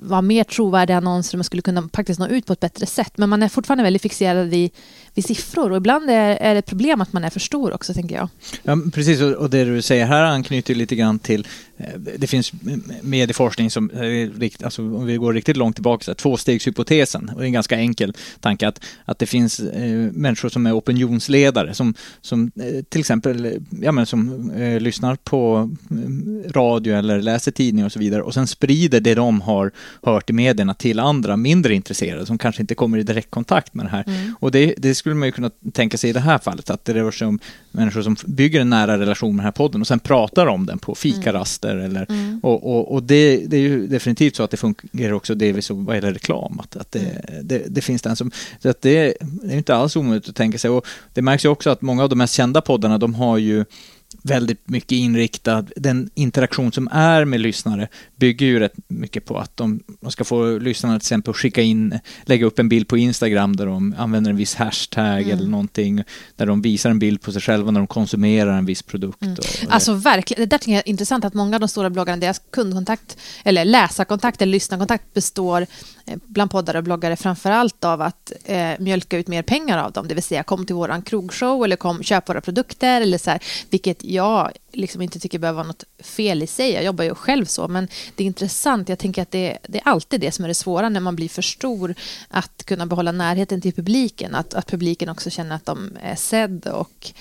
vara 0.00 0.22
mer 0.22 0.44
trovärdiga 0.44 0.96
annonser 0.96 1.36
och 1.36 1.38
man 1.38 1.44
skulle 1.44 1.62
kunna 1.62 1.88
faktiskt 1.94 2.20
nå 2.20 2.28
ut 2.28 2.46
på 2.46 2.52
ett 2.52 2.60
bättre 2.60 2.86
sätt. 2.86 3.12
Men 3.16 3.28
man 3.28 3.42
är 3.42 3.48
fortfarande 3.48 3.84
väldigt 3.84 4.02
fixerad 4.02 4.48
vid, 4.48 4.70
vid 5.14 5.24
siffror 5.24 5.70
och 5.70 5.76
ibland 5.76 6.10
är, 6.10 6.36
är 6.36 6.54
det 6.54 6.58
ett 6.58 6.66
problem 6.66 7.00
att 7.00 7.12
man 7.12 7.24
är 7.24 7.30
för 7.30 7.40
stor 7.40 7.72
också, 7.72 7.94
tänker 7.94 8.16
jag. 8.16 8.28
Ja, 8.62 8.78
precis, 8.92 9.20
och 9.20 9.50
det 9.50 9.64
du 9.64 9.82
säger 9.82 10.06
här 10.06 10.22
anknyter 10.22 10.74
lite 10.74 10.96
grann 10.96 11.18
till 11.18 11.46
eh, 11.76 11.98
det 12.18 12.26
finns 12.26 12.52
medieforskning 13.02 13.70
som, 13.70 13.90
alltså 14.62 14.82
om 14.82 15.06
vi 15.06 15.16
går 15.16 15.32
riktigt 15.32 15.56
långt 15.56 15.76
tillbaka, 15.76 16.04
så 16.04 16.10
här, 16.10 16.16
tvåstegshypotesen, 16.16 17.30
och 17.34 17.38
det 17.38 17.44
är 17.44 17.46
en 17.46 17.52
ganska 17.52 17.76
enkel 17.76 18.14
tanke 18.40 18.68
att, 18.68 18.80
att 19.04 19.18
det 19.18 19.26
finns 19.26 19.60
eh, 19.60 20.12
människor 20.12 20.48
som 20.48 20.66
är 20.66 20.78
opinionsledare 20.78 21.74
som, 21.74 21.94
som 22.20 22.50
eh, 22.56 22.82
till 22.88 23.00
exempel 23.00 23.44
eh, 23.44 23.52
ja, 23.80 23.92
men 23.92 24.06
som 24.06 24.50
eh, 24.50 24.80
lyssnar 24.80 25.16
på 25.16 25.70
mm, 25.90 26.42
radio 26.48 26.94
eller 26.94 27.22
läser 27.22 27.52
tidningar 27.52 27.86
och 27.86 27.92
så 27.92 27.98
vidare 27.98 28.22
och 28.22 28.34
sen 28.34 28.46
sprider 28.46 29.00
det 29.00 29.14
de 29.14 29.40
har 29.40 29.72
hört 30.02 30.30
i 30.30 30.32
medierna 30.32 30.74
till 30.74 30.98
andra 30.98 31.36
mindre 31.36 31.74
intresserade 31.74 32.26
som 32.26 32.38
kanske 32.38 32.62
inte 32.62 32.74
kommer 32.74 32.98
i 32.98 33.02
direktkontakt 33.02 33.74
med 33.74 33.86
det 33.86 33.90
här. 33.90 34.04
Mm. 34.06 34.34
Och 34.40 34.50
det, 34.50 34.74
det, 34.78 34.94
skulle 34.94 35.14
man 35.14 35.28
ju 35.28 35.32
kunna 35.32 35.50
tänka 35.72 35.98
sig 35.98 36.10
i 36.10 36.12
det 36.12 36.20
här 36.20 36.38
fallet, 36.38 36.70
att 36.70 36.84
det 36.84 36.94
rör 36.94 37.10
sig 37.10 37.26
om 37.26 37.38
människor 37.70 38.02
som 38.02 38.16
bygger 38.26 38.60
en 38.60 38.70
nära 38.70 38.98
relation 38.98 39.36
med 39.36 39.42
den 39.42 39.44
här 39.44 39.52
podden 39.52 39.80
och 39.80 39.86
sen 39.86 39.98
pratar 39.98 40.46
om 40.46 40.66
den 40.66 40.78
på 40.78 40.94
fikaraster 40.94 41.74
mm. 41.74 41.84
eller 41.84 42.06
mm. 42.08 42.40
och, 42.42 42.76
och, 42.76 42.92
och 42.92 43.02
det, 43.02 43.46
det, 43.46 43.56
är 43.56 43.60
ju 43.60 43.86
definitivt 43.86 44.36
så 44.36 44.42
att 44.42 44.50
det 44.50 44.56
fungerar 44.56 45.12
också 45.12 45.34
delvis 45.34 45.70
vad 45.70 45.96
gäller 45.96 46.12
reklam, 46.12 46.60
att, 46.60 46.76
att 46.76 46.92
det, 46.92 46.98
mm. 46.98 47.46
det, 47.46 47.62
det, 47.68 47.80
finns 47.80 48.02
den 48.02 48.16
som, 48.16 48.30
så 48.62 48.68
att 48.68 48.82
det, 48.82 49.16
det 49.42 49.52
är 49.52 49.56
inte 49.56 49.76
alls 49.76 49.96
omöjligt 49.96 50.28
att 50.28 50.36
tänka 50.36 50.58
sig 50.58 50.70
och 50.70 50.86
det 51.14 51.22
märks 51.22 51.44
ju 51.44 51.48
också 51.48 51.70
att 51.70 51.82
många 51.82 52.02
av 52.02 52.08
de 52.08 52.16
mest 52.16 52.34
kända 52.34 52.60
poddarna, 52.60 52.98
de 52.98 53.14
har 53.14 53.38
ju 53.38 53.64
väldigt 54.26 54.68
mycket 54.68 54.92
inriktad, 54.92 55.64
den 55.76 56.10
interaktion 56.14 56.72
som 56.72 56.88
är 56.92 57.24
med 57.24 57.40
lyssnare 57.40 57.88
bygger 58.16 58.46
ju 58.46 58.58
rätt 58.58 58.74
mycket 58.88 59.24
på 59.24 59.38
att 59.38 59.56
de, 59.56 59.80
de 60.00 60.10
ska 60.10 60.24
få 60.24 60.58
lyssnarna 60.58 60.98
till 60.98 61.04
exempel 61.04 61.30
att 61.30 61.36
skicka 61.36 61.62
in, 61.62 61.98
lägga 62.24 62.46
upp 62.46 62.58
en 62.58 62.68
bild 62.68 62.88
på 62.88 62.96
Instagram 62.98 63.56
där 63.56 63.66
de 63.66 63.94
använder 63.98 64.30
en 64.30 64.36
viss 64.36 64.54
hashtag 64.54 65.22
mm. 65.22 65.38
eller 65.38 65.48
någonting, 65.48 66.02
där 66.36 66.46
de 66.46 66.62
visar 66.62 66.90
en 66.90 66.98
bild 66.98 67.22
på 67.22 67.32
sig 67.32 67.42
själva 67.42 67.70
när 67.70 67.80
de 67.80 67.86
konsumerar 67.86 68.58
en 68.58 68.66
viss 68.66 68.82
produkt. 68.82 69.22
Mm. 69.22 69.34
Och, 69.34 69.66
och 69.66 69.74
alltså 69.74 69.94
verkligen, 69.94 70.42
det 70.42 70.46
där 70.46 70.58
tycker 70.58 70.72
jag 70.72 70.82
är 70.86 70.88
intressant 70.88 71.24
att 71.24 71.34
många 71.34 71.56
av 71.56 71.60
de 71.60 71.68
stora 71.68 71.90
bloggarna, 71.90 72.20
deras 72.20 72.40
kundkontakt 72.52 73.16
eller 73.44 73.64
läsarkontakt 73.64 74.42
eller 74.42 74.52
lyssnarkontakt 74.52 75.14
består 75.14 75.66
bland 76.14 76.50
poddare 76.50 76.78
och 76.78 76.84
bloggare 76.84 77.16
framför 77.16 77.50
allt 77.50 77.84
av 77.84 78.02
att 78.02 78.32
eh, 78.44 78.72
mjölka 78.78 79.18
ut 79.18 79.28
mer 79.28 79.42
pengar 79.42 79.78
av 79.78 79.92
dem, 79.92 80.08
det 80.08 80.14
vill 80.14 80.22
säga 80.22 80.42
kom 80.42 80.66
till 80.66 80.74
våran 80.74 81.02
krogshow 81.02 81.64
eller 81.64 81.76
kom 81.76 82.02
köp 82.02 82.28
våra 82.28 82.40
produkter 82.40 83.00
eller 83.00 83.18
så 83.18 83.30
här, 83.30 83.42
vilket 83.70 84.04
jag 84.04 84.52
liksom 84.72 85.02
inte 85.02 85.18
tycker 85.18 85.38
behöver 85.38 85.56
vara 85.56 85.66
något 85.66 85.84
fel 85.98 86.42
i 86.42 86.46
sig. 86.46 86.72
Jag 86.72 86.84
jobbar 86.84 87.04
ju 87.04 87.14
själv 87.14 87.44
så, 87.44 87.68
men 87.68 87.88
det 88.14 88.24
är 88.24 88.26
intressant. 88.26 88.88
Jag 88.88 88.98
tänker 88.98 89.22
att 89.22 89.30
det, 89.30 89.58
det, 89.68 89.78
är 89.78 89.88
alltid 89.88 90.20
det 90.20 90.32
som 90.32 90.44
är 90.44 90.48
det 90.48 90.54
svåra 90.54 90.88
när 90.88 91.00
man 91.00 91.16
blir 91.16 91.28
för 91.28 91.42
stor, 91.42 91.94
att 92.28 92.64
kunna 92.64 92.86
behålla 92.86 93.12
närheten 93.12 93.60
till 93.60 93.72
publiken, 93.72 94.34
att, 94.34 94.54
att 94.54 94.66
publiken 94.66 95.08
också 95.08 95.30
känner 95.30 95.56
att 95.56 95.66
de 95.66 95.96
är 96.02 96.16
sedd 96.16 96.66
och 96.66 97.12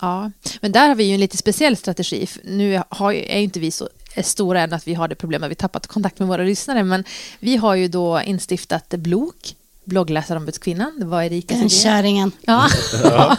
ja, 0.00 0.30
men 0.60 0.72
där 0.72 0.88
har 0.88 0.94
vi 0.94 1.04
ju 1.04 1.14
en 1.14 1.20
lite 1.20 1.36
speciell 1.36 1.76
strategi. 1.76 2.28
Nu 2.44 2.82
har, 2.88 3.12
är 3.12 3.38
inte 3.38 3.60
vi 3.60 3.70
så 3.70 3.88
stora 4.22 4.60
än 4.60 4.72
att 4.72 4.88
vi 4.88 4.94
har 4.94 5.08
det 5.08 5.14
problemet 5.14 5.46
att 5.46 5.50
vi 5.50 5.54
tappat 5.54 5.86
kontakt 5.86 6.18
med 6.18 6.28
våra 6.28 6.42
lyssnare, 6.42 6.84
men 6.84 7.04
vi 7.38 7.56
har 7.56 7.74
ju 7.74 7.88
då 7.88 8.20
instiftat 8.20 8.88
Blok 8.88 9.54
bloggläsarombudskvinnan, 9.86 10.92
det 10.98 11.04
var 11.04 11.22
Erika 11.22 11.54
Den 11.54 11.68
kärringen. 11.68 12.32
Ja. 12.40 12.68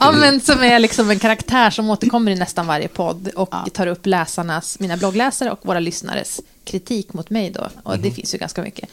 ja, 0.00 0.12
men 0.12 0.40
som 0.40 0.62
är 0.62 0.78
liksom 0.78 1.10
en 1.10 1.18
karaktär 1.18 1.70
som 1.70 1.90
återkommer 1.90 2.32
i 2.32 2.34
nästan 2.34 2.66
varje 2.66 2.88
podd 2.88 3.28
och 3.28 3.48
ja. 3.52 3.66
tar 3.72 3.86
upp 3.86 4.06
läsarnas, 4.06 4.80
mina 4.80 4.96
bloggläsare 4.96 5.50
och 5.50 5.60
våra 5.62 5.80
lyssnares 5.80 6.40
kritik 6.64 7.12
mot 7.12 7.30
mig 7.30 7.50
då. 7.50 7.68
Och 7.82 7.94
mm. 7.94 8.02
det 8.02 8.10
finns 8.10 8.34
ju 8.34 8.38
ganska 8.38 8.62
mycket. 8.62 8.88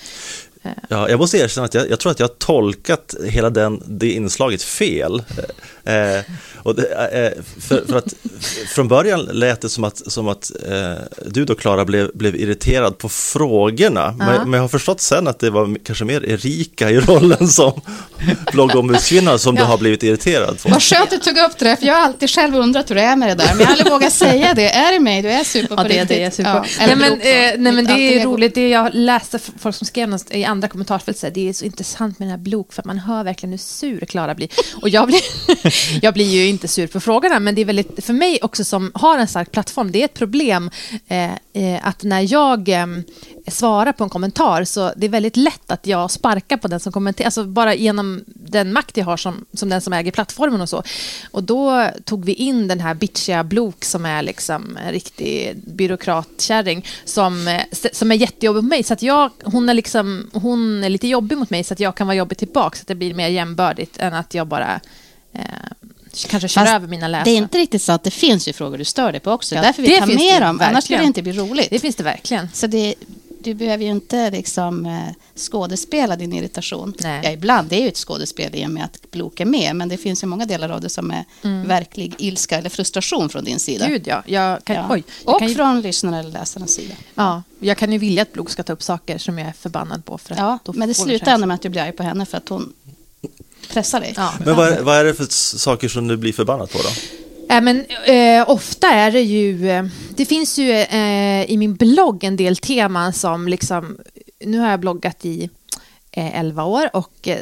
Ja, 0.89 1.09
jag 1.09 1.19
måste 1.19 1.37
erkänna 1.37 1.65
att 1.65 1.73
jag, 1.73 1.89
jag, 1.89 1.99
tror 1.99 2.11
att 2.11 2.19
jag 2.19 2.27
har 2.27 2.35
tolkat 2.35 3.15
hela 3.25 3.49
den, 3.49 3.83
det 3.85 4.11
inslaget 4.11 4.63
fel. 4.63 5.23
Eh, 5.83 6.19
och 6.55 6.75
det, 6.75 6.83
eh, 6.83 7.43
för, 7.61 7.85
för, 7.87 7.97
att 7.97 8.13
från 8.67 8.87
början 8.87 9.19
lät 9.31 9.61
det 9.61 9.69
som 9.69 9.83
att, 9.83 10.11
som 10.11 10.27
att 10.27 10.51
eh, 10.67 10.93
du 11.25 11.45
då 11.45 11.55
Klara 11.55 11.85
blev, 11.85 12.11
blev 12.13 12.35
irriterad 12.35 12.97
på 12.97 13.09
frågorna. 13.09 14.15
Ja. 14.19 14.25
Men, 14.25 14.41
men, 14.49 14.53
jag 14.53 14.61
har 14.61 14.67
förstått 14.67 15.01
sen 15.01 15.27
att 15.27 15.39
det 15.39 15.49
var 15.49 15.77
kanske 15.85 16.05
mer 16.05 16.25
Erika 16.25 16.89
i 16.89 16.99
rollen 16.99 17.47
som 17.47 17.81
bloggombudskvinna 18.51 19.37
som 19.37 19.55
ja. 19.55 19.61
du 19.61 19.67
har 19.67 19.77
blivit 19.77 20.03
irriterad 20.03 20.63
på. 20.63 20.69
Vad 20.69 20.83
skönt 20.83 21.03
att 21.03 21.09
du 21.09 21.17
tog 21.17 21.37
upp 21.37 21.57
det, 21.57 21.77
för 21.77 21.85
jag 21.85 21.93
har 21.93 22.01
alltid 22.01 22.29
själv 22.29 22.55
undrat 22.55 22.89
hur 22.89 22.95
det 22.95 23.01
är 23.01 23.15
med 23.15 23.29
det 23.29 23.43
där. 23.43 23.49
Men 23.49 23.59
jag 23.59 23.65
har 23.65 23.71
aldrig 23.71 23.91
vågat 23.91 24.13
säga 24.13 24.53
det. 24.53 24.69
Är 24.69 24.93
det 24.93 24.99
mig 24.99 25.21
du 25.21 25.29
är 25.29 25.43
super 25.43 25.75
på 25.75 25.81
ja, 25.81 25.87
det, 25.87 25.89
riktigt? 25.89 26.09
Det 26.09 26.23
är 26.23 26.31
super. 26.31 26.53
Ja, 26.53 26.65
nej, 26.79 26.95
men, 26.95 27.11
eh, 27.11 27.19
nej, 27.57 27.73
men 27.73 27.85
det 27.85 27.93
är 27.93 28.25
roligt, 28.25 28.55
det 28.55 28.69
jag 28.69 28.89
läste 28.93 29.39
folk 29.59 29.75
som 29.75 29.87
skrev 29.87 30.17
i 30.29 30.45
andra 30.55 30.67
kommentarsfält, 30.67 31.33
det 31.33 31.49
är 31.49 31.53
så 31.53 31.65
intressant 31.65 32.19
med 32.19 32.27
den 32.27 32.31
här 32.31 32.43
Blok, 32.43 32.73
för 32.73 32.83
man 32.85 32.99
hör 32.99 33.23
verkligen 33.23 33.51
hur 33.51 33.57
sur 33.57 34.05
Klara 34.05 34.35
blir. 34.35 34.49
Och 34.81 34.89
jag 34.89 35.07
blir, 35.07 35.21
jag 36.03 36.13
blir 36.13 36.25
ju 36.25 36.47
inte 36.47 36.67
sur 36.67 36.87
på 36.87 36.99
frågorna, 36.99 37.39
men 37.39 37.55
det 37.55 37.61
är 37.61 37.65
väldigt, 37.65 38.05
för 38.05 38.13
mig 38.13 38.39
också 38.41 38.63
som 38.63 38.91
har 38.93 39.17
en 39.17 39.27
stark 39.27 39.51
plattform, 39.51 39.91
det 39.91 40.01
är 40.01 40.05
ett 40.05 40.13
problem 40.13 40.69
eh, 41.07 41.31
eh, 41.53 41.87
att 41.87 42.03
när 42.03 42.31
jag 42.33 42.69
eh, 42.69 42.87
svarar 43.47 43.91
på 43.91 44.03
en 44.03 44.09
kommentar 44.09 44.63
så 44.63 44.93
det 44.95 45.05
är 45.05 45.09
väldigt 45.09 45.37
lätt 45.37 45.71
att 45.71 45.87
jag 45.87 46.11
sparkar 46.11 46.57
på 46.57 46.67
den 46.67 46.79
som 46.79 46.91
kommenterar, 46.91 47.25
alltså 47.25 47.43
bara 47.43 47.75
genom 47.75 48.23
den 48.27 48.73
makt 48.73 48.97
jag 48.97 49.05
har 49.05 49.17
som, 49.17 49.45
som 49.53 49.69
den 49.69 49.81
som 49.81 49.93
äger 49.93 50.11
plattformen 50.11 50.61
och 50.61 50.69
så. 50.69 50.83
Och 51.31 51.43
då 51.43 51.89
tog 52.03 52.25
vi 52.25 52.33
in 52.33 52.67
den 52.67 52.79
här 52.79 52.93
bitchiga 52.93 53.43
Blok 53.43 53.85
som 53.85 54.05
är 54.05 54.21
liksom 54.21 54.77
en 54.77 54.91
riktig 54.91 55.55
byråkratkärring 55.55 56.85
som, 57.05 57.61
som 57.91 58.11
är 58.11 58.15
jättejobbig 58.15 58.63
mot 58.63 58.69
mig. 58.69 58.83
Så 58.83 58.93
att 58.93 59.01
jag, 59.01 59.31
hon, 59.43 59.69
är 59.69 59.73
liksom, 59.73 60.29
hon 60.33 60.83
är 60.83 60.89
lite 60.89 61.07
jobbig 61.07 61.37
mot 61.37 61.49
mig 61.49 61.63
så 61.63 61.73
att 61.73 61.79
jag 61.79 61.95
kan 61.95 62.07
vara 62.07 62.17
jobbig 62.17 62.37
tillbaka 62.37 62.77
så 62.77 62.81
att 62.81 62.87
det 62.87 62.95
blir 62.95 63.13
mer 63.13 63.27
jämbördigt 63.27 63.97
än 63.97 64.13
att 64.13 64.33
jag 64.33 64.47
bara 64.47 64.79
eh, 65.33 65.41
kanske 66.27 66.47
kör 66.47 66.61
Fast 66.61 66.73
över 66.73 66.87
mina 66.87 67.07
läsare. 67.07 67.23
Det 67.23 67.31
är 67.31 67.37
inte 67.37 67.57
riktigt 67.57 67.81
så 67.81 67.91
att 67.91 68.03
det 68.03 68.11
finns 68.11 68.47
ju 68.47 68.53
frågor 68.53 68.77
du 68.77 68.85
stör 68.85 69.11
dig 69.11 69.21
på 69.21 69.31
också. 69.31 69.55
Ja, 69.55 69.61
Därför 69.61 69.81
vi 69.81 69.99
tar 69.99 70.07
med 70.07 70.41
dem, 70.41 70.61
annars 70.61 70.83
skulle 70.83 70.99
det 70.99 71.05
inte 71.05 71.21
bli 71.21 71.33
roligt. 71.33 71.69
Det 71.69 71.79
finns 71.79 71.95
det 71.95 72.03
verkligen. 72.03 72.49
Så 72.53 72.67
det, 72.67 72.95
du 73.45 73.53
behöver 73.53 73.83
ju 73.83 73.91
inte 73.91 74.31
liksom, 74.31 74.85
eh, 74.85 75.15
skådespela 75.35 76.15
din 76.15 76.33
irritation. 76.33 76.93
Nej. 76.99 77.21
Ja, 77.23 77.31
ibland 77.31 77.69
det 77.69 77.75
är 77.75 77.81
ju 77.81 77.87
ett 77.87 77.97
skådespel 77.97 78.55
i 78.55 78.65
och 78.65 78.69
med 78.69 78.85
att 78.85 79.11
Blok 79.11 79.39
är 79.39 79.45
med, 79.45 79.75
men 79.75 79.89
det 79.89 79.97
finns 79.97 80.23
ju 80.23 80.27
många 80.27 80.45
delar 80.45 80.69
av 80.69 80.81
det 80.81 80.89
som 80.89 81.11
är 81.11 81.25
mm. 81.43 81.67
verklig 81.67 82.15
ilska 82.17 82.57
eller 82.57 82.69
frustration 82.69 83.29
från 83.29 83.43
din 83.43 83.59
sida. 83.59 83.87
Gud, 83.87 84.07
ja. 84.07 84.23
Jag 84.25 84.63
kan, 84.63 84.75
ja. 84.75 84.87
Oj, 84.89 85.03
jag 85.25 85.33
och 85.33 85.39
kan 85.39 85.47
ju... 85.47 85.55
från 85.55 85.81
lyssnarna 85.81 86.19
eller 86.19 86.31
läsarnas 86.31 86.71
sida. 86.71 86.95
Ja, 87.15 87.43
jag 87.59 87.77
kan 87.77 87.91
ju 87.91 87.97
vilja 87.97 88.21
att 88.21 88.33
Blok 88.33 88.49
ska 88.49 88.63
ta 88.63 88.73
upp 88.73 88.83
saker 88.83 89.17
som 89.17 89.39
jag 89.39 89.47
är 89.47 89.53
förbannad 89.53 90.05
på. 90.05 90.17
För 90.17 90.35
ja, 90.35 90.59
men 90.73 90.87
det 90.87 90.93
slutar 90.93 91.33
ändå 91.33 91.47
med 91.47 91.55
att 91.55 91.61
du 91.61 91.69
blir 91.69 91.81
arg 91.81 91.91
på 91.91 92.03
henne 92.03 92.25
för 92.25 92.37
att 92.37 92.49
hon 92.49 92.73
pressar 93.69 93.99
dig. 93.99 94.13
Ja. 94.17 94.33
Men 94.45 94.55
vad 94.55 94.67
är, 94.67 94.81
vad 94.81 94.97
är 94.97 95.03
det 95.03 95.13
för 95.13 95.25
saker 95.57 95.87
som 95.87 96.07
du 96.07 96.17
blir 96.17 96.33
förbannad 96.33 96.71
på 96.71 96.77
då? 96.77 96.89
Äh, 97.49 97.61
men, 97.61 97.85
eh, 98.05 98.49
ofta 98.49 98.87
är 98.87 99.11
det 99.11 99.21
ju... 99.21 99.69
Eh, 99.69 99.85
det 100.09 100.25
finns 100.25 100.57
ju 100.57 100.71
eh, 100.71 101.51
i 101.51 101.57
min 101.57 101.75
blogg 101.75 102.23
en 102.23 102.35
del 102.35 102.57
teman 102.57 103.13
som 103.13 103.47
liksom... 103.47 103.97
Nu 104.45 104.59
har 104.59 104.69
jag 104.69 104.79
bloggat 104.79 105.25
i 105.25 105.49
eh, 106.11 106.39
11 106.39 106.63
år 106.63 106.89
och 106.93 107.27
eh, 107.27 107.39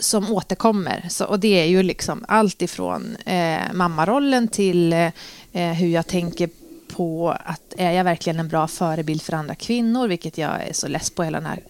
som 0.00 0.32
återkommer. 0.32 1.06
Så, 1.10 1.24
och 1.24 1.40
det 1.40 1.60
är 1.60 1.64
ju 1.64 1.82
liksom 1.82 2.24
allt 2.28 2.62
ifrån 2.62 3.16
eh, 3.26 3.72
mammarollen 3.72 4.48
till 4.48 4.92
eh, 4.92 5.10
eh, 5.52 5.72
hur 5.72 5.88
jag 5.88 6.06
tänker 6.06 6.50
på 6.88 7.36
att 7.44 7.74
är 7.76 7.92
jag 7.92 8.04
verkligen 8.04 8.40
en 8.40 8.48
bra 8.48 8.68
förebild 8.68 9.22
för 9.22 9.32
andra 9.32 9.54
kvinnor, 9.54 10.08
vilket 10.08 10.38
jag 10.38 10.62
är 10.62 10.72
så 10.72 10.88
less 10.88 11.10
på 11.10 11.22
hela 11.22 11.40
den 11.40 11.46
här 11.46 11.60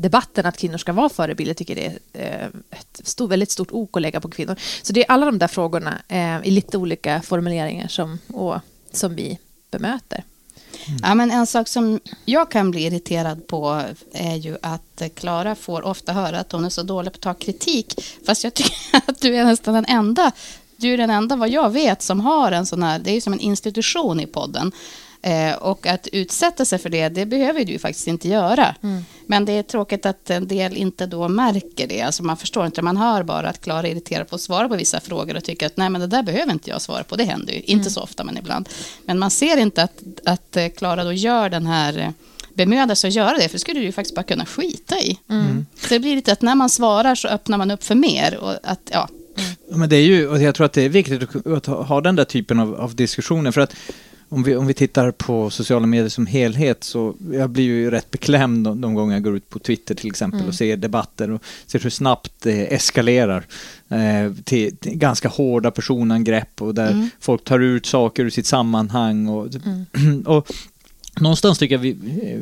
debatten 0.00 0.46
att 0.46 0.56
kvinnor 0.56 0.78
ska 0.78 0.92
vara 0.92 1.08
förebilder 1.08 1.54
tycker 1.54 1.74
det 1.74 1.98
är 2.12 2.42
eh, 2.42 2.78
ett 2.78 3.00
stor, 3.04 3.28
väldigt 3.28 3.50
stort 3.50 3.72
ok 3.72 3.96
att 3.96 4.02
lägga 4.02 4.20
på 4.20 4.30
kvinnor. 4.30 4.56
Så 4.82 4.92
det 4.92 5.00
är 5.00 5.10
alla 5.10 5.26
de 5.26 5.38
där 5.38 5.48
frågorna 5.48 6.02
eh, 6.08 6.46
i 6.46 6.50
lite 6.50 6.78
olika 6.78 7.22
formuleringar 7.22 7.88
som, 7.88 8.18
och, 8.32 8.58
som 8.92 9.14
vi 9.14 9.38
bemöter. 9.70 10.24
Mm. 10.86 11.00
Ja, 11.02 11.14
men 11.14 11.30
en 11.30 11.46
sak 11.46 11.68
som 11.68 12.00
jag 12.24 12.50
kan 12.50 12.70
bli 12.70 12.86
irriterad 12.86 13.46
på 13.46 13.82
är 14.12 14.36
ju 14.36 14.56
att 14.62 15.02
Klara 15.14 15.54
får 15.54 15.82
ofta 15.82 16.12
höra 16.12 16.40
att 16.40 16.52
hon 16.52 16.64
är 16.64 16.68
så 16.68 16.82
dålig 16.82 17.12
på 17.12 17.16
att 17.16 17.22
ta 17.22 17.34
kritik. 17.34 18.04
Fast 18.26 18.44
jag 18.44 18.54
tycker 18.54 18.76
att 19.06 19.20
du 19.20 19.36
är 19.36 19.44
nästan 19.44 19.74
den 19.74 19.86
enda, 19.88 20.32
du 20.76 20.94
är 20.94 20.96
den 20.96 21.10
enda 21.10 21.36
vad 21.36 21.48
jag 21.48 21.70
vet 21.70 22.02
som 22.02 22.20
har 22.20 22.52
en 22.52 22.66
sån 22.66 22.82
här, 22.82 22.98
det 22.98 23.10
är 23.10 23.14
ju 23.14 23.20
som 23.20 23.32
en 23.32 23.40
institution 23.40 24.20
i 24.20 24.26
podden 24.26 24.72
Eh, 25.22 25.54
och 25.54 25.86
att 25.86 26.08
utsätta 26.12 26.64
sig 26.64 26.78
för 26.78 26.90
det, 26.90 27.08
det 27.08 27.26
behöver 27.26 27.64
du 27.64 27.78
faktiskt 27.78 28.06
inte 28.06 28.28
göra. 28.28 28.74
Mm. 28.82 29.04
Men 29.26 29.44
det 29.44 29.52
är 29.52 29.62
tråkigt 29.62 30.06
att 30.06 30.30
en 30.30 30.48
del 30.48 30.76
inte 30.76 31.06
då 31.06 31.28
märker 31.28 31.86
det. 31.86 32.02
Alltså 32.02 32.22
man 32.22 32.36
förstår 32.36 32.66
inte, 32.66 32.82
man 32.82 32.96
hör 32.96 33.22
bara 33.22 33.48
att 33.48 33.60
Klara 33.60 33.86
är 33.86 33.90
irriterad 33.90 34.28
på 34.28 34.34
att 34.34 34.40
svara 34.40 34.68
på 34.68 34.76
vissa 34.76 35.00
frågor 35.00 35.36
och 35.36 35.44
tycker 35.44 35.66
att 35.66 35.76
nej 35.76 35.90
men 35.90 36.00
det 36.00 36.06
där 36.06 36.22
behöver 36.22 36.52
inte 36.52 36.70
jag 36.70 36.82
svara 36.82 37.04
på. 37.04 37.16
Det 37.16 37.24
händer 37.24 37.52
ju, 37.52 37.58
inte 37.58 37.72
mm. 37.72 37.90
så 37.90 38.00
ofta 38.00 38.24
men 38.24 38.38
ibland. 38.38 38.68
Men 39.04 39.18
man 39.18 39.30
ser 39.30 39.56
inte 39.56 39.82
att, 39.82 40.02
att 40.24 40.56
eh, 40.56 40.68
Klara 40.68 41.04
då 41.04 41.12
gör 41.12 41.48
den 41.48 41.66
här 41.66 41.98
eh, 41.98 42.10
bemöda 42.54 42.94
sig 42.94 43.08
att 43.08 43.14
göra 43.14 43.36
det, 43.38 43.48
för 43.48 43.52
det 43.52 43.58
skulle 43.58 43.80
du 43.80 43.86
ju 43.86 43.92
faktiskt 43.92 44.14
bara 44.14 44.22
kunna 44.22 44.46
skita 44.46 45.00
i. 45.00 45.18
Mm. 45.30 45.66
Så 45.80 45.88
det 45.88 46.00
blir 46.00 46.16
lite 46.16 46.32
att 46.32 46.42
när 46.42 46.54
man 46.54 46.70
svarar 46.70 47.14
så 47.14 47.28
öppnar 47.28 47.58
man 47.58 47.70
upp 47.70 47.84
för 47.84 47.94
mer. 47.94 48.36
Och 48.36 48.54
att, 48.62 48.90
ja. 48.92 49.08
Mm. 49.36 49.80
Men 49.80 49.88
det 49.88 49.96
är 49.96 50.02
ju, 50.02 50.28
och 50.28 50.42
jag 50.42 50.54
tror 50.54 50.64
att 50.64 50.72
det 50.72 50.82
är 50.82 50.88
viktigt 50.88 51.46
att 51.46 51.66
ha 51.66 52.00
den 52.00 52.16
där 52.16 52.24
typen 52.24 52.60
av, 52.60 52.74
av 52.74 52.94
diskussioner, 52.94 53.50
för 53.50 53.60
att 53.60 53.74
om 54.32 54.42
vi, 54.42 54.56
om 54.56 54.66
vi 54.66 54.74
tittar 54.74 55.10
på 55.10 55.50
sociala 55.50 55.86
medier 55.86 56.08
som 56.08 56.26
helhet 56.26 56.84
så 56.84 57.14
jag 57.32 57.50
blir 57.50 57.64
ju 57.64 57.90
rätt 57.90 58.10
beklämd 58.10 58.64
de, 58.64 58.80
de 58.80 58.94
gånger 58.94 59.14
jag 59.14 59.22
går 59.22 59.36
ut 59.36 59.48
på 59.50 59.58
Twitter 59.58 59.94
till 59.94 60.06
exempel 60.10 60.40
Mm. 60.40 60.48
och 60.48 60.54
ser 60.54 60.76
debatter 60.76 61.30
och 61.30 61.42
ser 61.66 61.78
hur 61.78 61.90
snabbt 61.90 62.32
det 62.42 62.74
eskalerar 62.74 63.44
eh, 63.88 64.32
till, 64.44 64.76
till 64.76 64.96
ganska 64.98 65.28
hårda 65.28 65.70
personangrepp 65.70 66.62
och 66.62 66.74
där 66.74 66.90
Mm. 66.90 67.10
folk 67.20 67.44
tar 67.44 67.58
ut 67.58 67.86
saker 67.86 68.24
ur 68.24 68.30
sitt 68.30 68.46
sammanhang 68.46 69.28
och, 69.28 69.48
Mm. 69.96 70.22
och 70.26 70.46
Någonstans 71.20 71.58
tycker 71.58 71.74
jag 71.74 71.80
vi, 71.80 71.92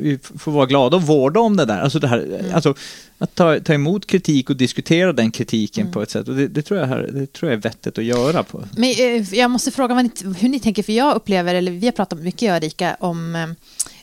vi 0.01 0.19
får 0.39 0.53
vara 0.53 0.67
glada 0.67 0.97
och 0.97 1.03
vårda 1.03 1.41
om 1.41 1.57
det 1.57 1.65
där. 1.65 1.81
Alltså, 1.81 1.99
det 1.99 2.09
här, 2.09 2.19
Mm. 2.19 2.55
alltså 2.55 2.75
att 3.19 3.35
ta, 3.35 3.61
ta 3.61 3.75
emot 3.75 4.07
kritik 4.07 4.51
och 4.51 4.57
diskutera 4.57 5.13
den 5.13 5.31
kritiken 5.31 5.83
Mm. 5.83 5.93
på 5.93 6.03
ett 6.03 6.11
sätt. 6.11 6.29
Och 6.29 6.35
det, 6.37 6.49
det, 6.49 6.63
tror 6.63 6.81
jag 6.81 6.87
här, 6.87 7.11
det 7.13 7.33
tror 7.33 7.51
jag 7.51 7.59
är 7.59 7.63
vettigt 7.63 7.99
att 7.99 8.05
göra. 8.05 8.43
på. 8.43 8.65
Men 8.77 8.91
eh, 8.91 9.35
jag 9.35 9.51
måste 9.51 9.71
fråga 9.71 10.03
ni, 10.03 10.11
hur 10.39 10.49
ni 10.49 10.61
tänker, 10.61 10.83
för 10.83 10.93
jag 10.93 11.15
upplever, 11.17 11.55
eller 11.55 11.73
vi 11.73 11.87
har 11.87 11.93
pratat 11.93 12.19
mycket 12.19 12.43
jag 12.43 12.57
och 12.57 12.63
Erika, 12.65 12.97
om 13.01 13.35
eh, 13.35 13.47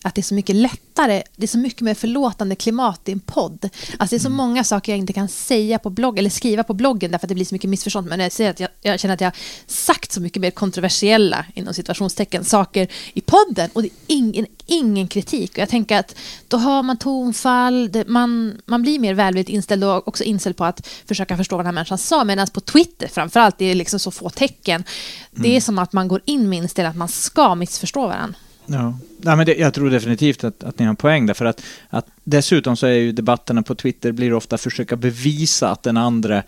att 0.06 0.16
det 0.16 0.22
är 0.22 0.24
så 0.24 0.34
mycket 0.34 0.56
lättare, 0.56 1.24
det 1.36 1.44
är 1.44 1.48
så 1.48 1.58
mycket 1.58 1.82
mer 1.82 1.94
förlåtande 1.94 2.56
klimat 2.56 3.10
i 3.10 3.12
en 3.12 3.20
podd. 3.20 3.70
Alltså 3.98 4.16
det 4.16 4.18
är 4.18 4.24
så 4.24 4.30
många 4.30 4.64
saker 4.64 4.92
jag 4.92 5.00
inte 5.00 5.14
kan 5.14 5.28
säga 5.28 5.80
på 5.80 5.90
blogg, 5.90 6.20
eller 6.20 6.30
skriva 6.30 6.64
på 6.64 6.74
bloggen 6.74 7.12
därför 7.12 7.26
att 7.26 7.30
det 7.30 7.36
blir 7.36 7.46
så 7.46 7.56
mycket 7.56 7.70
missförstånd. 7.70 8.08
Men 8.08 8.20
jag 8.20 8.32
säger 8.32 8.50
att 8.50 8.60
jag, 8.60 8.70
jag 8.82 9.00
känner 9.00 9.14
att 9.14 9.22
jag 9.22 9.32
sagt 9.68 10.12
så 10.12 10.22
mycket 10.22 10.42
mer 10.42 10.52
kontroversiella, 10.52 11.46
inom 11.54 11.74
situationstecken, 11.74 12.46
saker 12.46 12.88
i 13.14 13.22
podden 13.22 13.70
och 13.74 13.82
det 13.82 13.88
är 13.88 13.94
ingen, 14.08 14.46
ingen 14.66 15.08
kritik. 15.08 15.52
Och 15.52 15.58
jag 15.58 15.70
tänker 15.70 16.00
att 16.00 16.16
då 16.48 16.58
har 16.58 16.84
man 16.84 16.98
tonfall, 16.98 17.92
det, 17.92 18.08
man, 18.08 18.62
man 18.66 18.82
blir 18.82 19.00
mer 19.00 19.14
välvilligt 19.14 19.50
inställd 19.50 19.84
och 19.84 20.08
också 20.08 20.24
inställd 20.24 20.58
på 20.58 20.66
att 20.66 20.88
försöka 21.06 21.38
förstå 21.38 21.56
vad 21.56 21.66
den 21.66 21.68
här 21.68 21.74
människan 21.74 21.98
sa. 21.98 22.24
Medan 22.24 22.48
på 22.48 22.62
Twitter 22.62 23.08
framförallt, 23.08 23.58
det 23.58 23.66
är 23.66 23.76
liksom 23.76 24.00
så 24.00 24.12
få 24.12 24.30
tecken. 24.30 24.84
Det 25.32 25.56
är 25.56 25.62
som 25.62 25.80
att 25.80 25.94
man 25.94 26.08
går 26.08 26.22
in 26.26 26.50
med 26.50 26.58
inställningen 26.58 26.92
att 26.92 26.98
man 26.98 27.08
ska 27.08 27.56
missförstå 27.56 28.08
varandra. 28.08 28.40
Ja. 28.68 28.98
Nej, 29.18 29.36
men 29.38 29.46
det, 29.46 29.56
jag 29.56 29.74
tror 29.74 29.90
definitivt 29.90 30.44
att, 30.44 30.64
att 30.64 30.80
ni 30.80 30.86
har 30.86 30.90
en 30.90 30.96
poäng 30.96 31.26
därför 31.26 31.46
att, 31.46 31.62
att 31.90 32.06
dessutom 32.24 32.78
så 32.78 32.88
är 32.88 32.92
ju 32.92 33.12
debatterna 33.12 33.64
på 33.64 33.76
Twitter 33.76 34.12
blir 34.12 34.34
ofta 34.34 34.58
försöka 34.58 34.96
bevisa 34.96 35.70
att 35.72 35.84
den 35.84 35.98
andra 35.98 36.44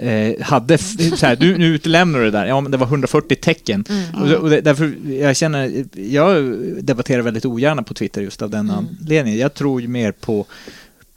eh, 0.00 0.42
hade, 0.42 0.78
så 0.78 1.26
här, 1.26 1.36
du, 1.36 1.58
nu 1.58 1.66
utelämnar 1.66 2.18
du 2.18 2.24
det 2.24 2.30
där, 2.30 2.46
ja 2.46 2.60
men 2.60 2.72
det 2.72 2.76
var 2.78 2.86
140 2.86 3.36
tecken. 3.42 3.84
Och, 4.20 4.28
det- 4.28 4.36
och 4.36 4.50
det, 4.50 4.60
därför, 4.60 4.92
jag 5.12 5.36
känner, 5.36 5.84
jag 5.98 6.54
debatterar 6.84 7.22
väldigt 7.22 7.44
ogärna 7.44 7.82
på 7.82 7.94
Twitter 7.94 8.22
just 8.22 8.42
av 8.42 8.50
den 8.50 8.70
anledningen. 8.70 9.38
Jag 9.40 9.54
tror 9.54 9.80
ju 9.80 9.88
mer 9.88 10.12
på 10.12 10.46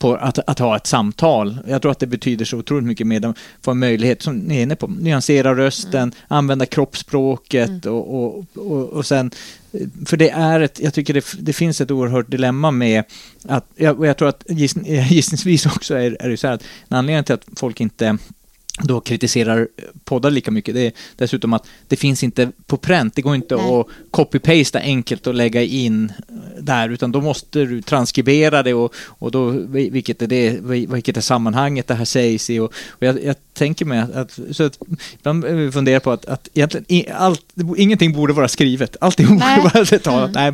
på 0.06 0.16
att, 0.16 0.40
att 0.50 0.60
ha 0.60 0.76
ett 0.76 0.88
samtal. 0.88 1.58
Jag 1.68 1.82
tror 1.82 1.92
att 1.92 2.00
det 2.00 2.08
betyder 2.08 2.46
så 2.46 2.58
otroligt 2.58 2.86
mycket 2.86 3.08
mer. 3.08 3.20
De 3.20 3.34
får 3.62 3.72
en 3.72 3.80
möjlighet, 3.80 4.22
som 4.22 4.38
ni 4.38 4.58
är 4.58 4.62
inne 4.62 4.76
på, 4.76 4.88
nyansera 4.88 5.56
rösten, 5.56 6.12
använda 6.28 6.66
kroppsspråket 6.66 7.86
och, 7.86 8.16
och, 8.16 8.46
och, 8.56 8.90
och 8.90 9.06
sen 9.06 9.32
för 10.06 10.18
det 10.18 10.30
är 10.30 10.60
ett, 10.60 10.80
jag 10.80 10.94
tycker 10.94 11.14
det, 11.14 11.26
det 11.40 11.54
finns 11.54 11.82
ett 11.82 11.92
oerhört 11.92 12.32
dilemma 12.32 12.72
med 12.72 13.04
att, 13.48 13.66
och 13.98 14.08
jag 14.08 14.18
tror 14.18 14.28
att 14.28 14.44
giss, 14.48 14.76
gissningsvis 15.10 15.66
också 15.66 15.96
är, 15.96 16.18
är 16.20 16.30
det 16.30 16.38
så 16.38 16.48
här 16.48 16.54
att 16.54 16.64
en 16.88 16.98
anledning 16.98 17.24
till 17.24 17.36
att 17.36 17.48
folk 17.56 17.82
inte 17.82 18.18
då 18.84 19.02
kritiserar 19.02 19.68
poddar 20.04 20.32
lika 20.32 20.52
mycket. 20.52 20.76
Det 20.76 20.86
är 20.86 20.92
dessutom 21.16 21.54
att 21.54 21.68
det 21.88 21.96
finns 21.96 22.24
inte 22.24 22.52
på 22.66 22.78
pränt. 22.78 23.16
Det 23.16 23.22
går 23.22 23.36
inte 23.36 23.56
Nej. 23.56 23.66
att 23.66 23.88
copy-pasta 24.12 24.80
enkelt 24.80 25.28
och 25.28 25.34
lägga 25.34 25.64
in 25.64 26.14
där, 26.60 26.90
utan 26.90 27.12
då 27.12 27.22
måste 27.22 27.60
du 27.60 27.82
transkribera 27.82 28.64
det 28.64 28.74
och, 28.74 28.94
och 28.98 29.32
då, 29.32 29.50
vilket 29.70 30.22
är 30.22 30.28
det, 30.28 30.60
vilket 30.94 31.18
är 31.18 31.22
sammanhanget 31.22 31.88
det 31.88 31.94
här 31.94 32.06
sägs 32.06 32.50
i. 32.50 32.60
Och, 32.60 32.74
och 32.90 33.04
jag, 33.04 33.24
jag 33.24 33.36
tänker 33.54 33.86
mig 33.86 34.00
att, 34.14 34.40
så 34.52 34.64
att 34.64 34.80
ibland 35.20 35.74
funderar 35.74 36.00
på 36.00 36.12
att, 36.12 36.26
att 36.26 36.50
egentligen 36.54 37.16
allt, 37.16 37.46
ingenting 37.78 38.14
borde 38.14 38.34
vara 38.34 38.48
skrivet. 38.48 38.98
Allting 39.02 39.28
borde 39.28 39.40
Nej. 39.40 39.62
vara 39.74 39.86
talat. 40.04 40.32
Nej, 40.34 40.54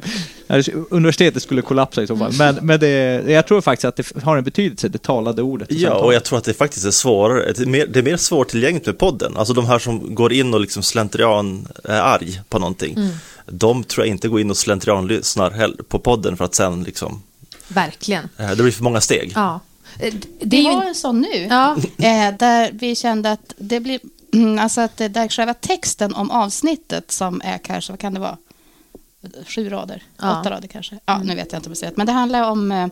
universitetet 0.89 1.43
skulle 1.43 1.61
kollapsa 1.61 2.03
i 2.03 2.07
så 2.07 2.17
fall. 2.17 2.33
Men, 2.37 2.55
men 2.61 2.79
det, 2.79 2.87
jag 3.27 3.47
tror 3.47 3.61
faktiskt 3.61 3.85
att 3.85 3.95
det 3.95 4.23
har 4.23 4.37
en 4.37 4.43
betydelse, 4.43 4.87
det 4.89 5.01
talade 5.01 5.41
ordet. 5.41 5.71
Ja, 5.71 5.93
och 5.93 6.13
jag 6.13 6.23
tror 6.23 6.37
att 6.37 6.43
det 6.43 6.53
faktiskt 6.53 6.85
är 6.85 6.91
svårare, 6.91 7.51
det 7.53 7.61
är 7.61 7.65
mer, 7.65 7.87
det 7.87 7.99
är 7.99 8.03
mer 8.03 8.17
svårtillgängligt 8.17 8.85
med 8.85 8.97
podden. 8.97 9.37
Alltså 9.37 9.53
de 9.53 9.65
här 9.65 9.79
som 9.79 10.15
går 10.15 10.33
in 10.33 10.53
och 10.53 10.61
liksom 10.61 10.83
slentrian 10.83 11.67
är 11.83 11.99
arg 12.01 12.41
på 12.49 12.59
någonting. 12.59 12.97
De 13.45 13.83
tror 13.83 14.05
jag 14.05 14.11
inte 14.11 14.27
går 14.27 14.39
in 14.41 14.49
och 14.49 14.57
slentrian 14.57 15.07
lyssnar 15.07 15.51
heller 15.51 15.83
på 15.83 15.99
podden 15.99 16.37
för 16.37 16.45
att 16.45 16.55
sen 16.55 16.83
liksom, 16.83 17.23
Verkligen. 17.67 18.29
eh, 18.37 18.49
det 18.51 18.63
blir 18.63 18.71
för 18.71 18.83
många 18.83 19.01
steg. 19.01 19.31
Ja. 19.35 19.59
Eh, 19.99 20.13
Det 20.39 20.57
Vi 20.57 20.57
är 20.67 20.71
ju 20.71 20.75
har 20.77 20.83
en 20.85 20.95
sån 20.95 21.21
nu. 21.21 21.47
Ja. 21.49 21.77
Eh, 21.97 22.37
där 22.39 22.69
vi 22.73 22.95
kände 22.95 23.31
att 23.31 23.53
det 23.57 23.79
blir... 23.79 23.99
mm, 24.33 24.59
Alltså 24.63 24.81
att 24.81 24.97
det 24.97 25.07
där 25.07 25.27
själva 25.27 25.53
texten 25.53 26.13
om 26.13 26.31
avsnittet 26.31 27.11
som 27.11 27.41
är 27.43 27.57
kanske, 27.57 27.91
vad 27.91 27.99
kan 27.99 28.13
det 28.13 28.19
vara? 28.19 28.37
Sju 29.47 29.69
rader? 29.69 30.03
Ja. 30.21 30.39
Åtta 30.39 30.51
rader 30.51 30.67
kanske? 30.67 30.99
Ja, 31.05 31.17
nu 31.23 31.35
vet 31.35 31.51
jag 31.51 31.59
inte 31.59 31.69
precis. 31.69 31.89
Men 31.95 32.05
det 32.05 32.11
handlar 32.11 32.49
om 32.49 32.71
eh, 32.71 32.85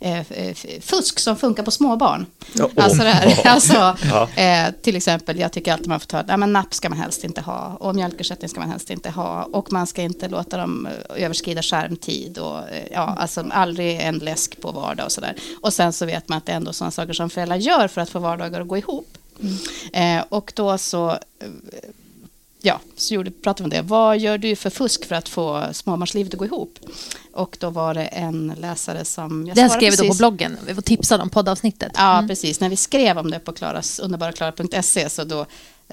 eh, 0.00 0.20
f- 0.30 0.66
fusk 0.80 1.18
som 1.18 1.36
funkar 1.36 1.62
på 1.62 1.70
småbarn. 1.70 2.26
Ja. 2.54 2.70
Alltså, 2.76 3.02
det 3.02 3.08
här, 3.10 3.46
alltså 3.52 3.96
Ja. 4.04 4.28
eh, 4.42 4.70
till 4.82 4.96
exempel, 4.96 5.38
jag 5.38 5.52
tycker 5.52 5.72
alltid 5.72 5.88
man 5.88 6.00
får 6.00 6.06
ta, 6.06 6.24
ja, 6.28 6.36
men 6.36 6.52
napp 6.52 6.74
ska 6.74 6.88
man 6.88 6.98
helst 6.98 7.24
inte 7.24 7.40
ha 7.40 7.76
och 7.80 7.94
mjölkersättning 7.94 8.48
ska 8.48 8.60
man 8.60 8.70
helst 8.70 8.90
inte 8.90 9.10
ha 9.10 9.42
och 9.52 9.72
man 9.72 9.86
ska 9.86 10.02
inte 10.02 10.28
låta 10.28 10.56
dem 10.56 10.86
eh, 11.16 11.24
överskrida 11.24 11.62
skärmtid 11.62 12.38
och 12.38 12.58
eh, 12.68 12.86
ja, 12.92 13.16
alltså 13.18 13.44
aldrig 13.50 14.00
en 14.00 14.18
läsk 14.18 14.60
på 14.60 14.70
vardag 14.72 15.04
och 15.06 15.12
sådär. 15.12 15.34
Och 15.62 15.72
sen 15.72 15.92
så 15.92 16.06
vet 16.06 16.28
man 16.28 16.38
att 16.38 16.46
det 16.46 16.52
är 16.52 16.56
ändå 16.56 16.72
sådana 16.72 16.90
saker 16.90 17.12
som 17.12 17.30
föräldrar 17.30 17.56
gör 17.56 17.88
för 17.88 18.00
att 18.00 18.10
få 18.10 18.18
vardagar 18.18 18.60
att 18.60 18.68
gå 18.68 18.76
ihop. 18.78 19.18
Eh, 19.92 20.22
och 20.28 20.52
då 20.56 20.78
så, 20.78 21.10
eh, 21.10 21.16
ja, 22.62 22.80
så 22.96 23.14
gjorde, 23.14 23.30
pratade 23.30 23.62
vi 23.70 23.76
om 23.78 23.82
det. 23.84 23.88
Vad 23.90 24.18
gör 24.18 24.38
du 24.38 24.56
för 24.56 24.70
fusk 24.70 25.04
för 25.04 25.14
att 25.14 25.28
få 25.28 25.64
småbarnslivet 25.72 26.32
att 26.34 26.38
gå 26.38 26.44
ihop? 26.44 26.78
Och 27.32 27.56
då 27.60 27.70
var 27.70 27.94
det 27.94 28.04
en 28.04 28.54
läsare 28.60 29.04
som... 29.04 29.46
Jag 29.46 29.56
Den 29.56 29.70
skrev 29.70 29.90
vi 29.90 29.96
då 29.96 30.02
på 30.02 30.06
precis- 30.06 30.18
bloggen. 30.18 30.56
Vi 30.66 30.72
var 30.72 30.82
tipsade 30.82 31.22
om 31.22 31.30
poddavsnittet. 31.30 31.92
Ja, 31.94 32.12
Mm. 32.18 32.28
precis. 32.28 32.60
När 32.60 32.68
vi 32.68 32.76
skrev 32.76 33.18
om 33.18 33.30
det 33.30 33.38
på 33.38 33.52
Klaras, 33.52 33.98
underbaraklara.se 33.98 35.08
så 35.10 35.24
då 35.24 35.46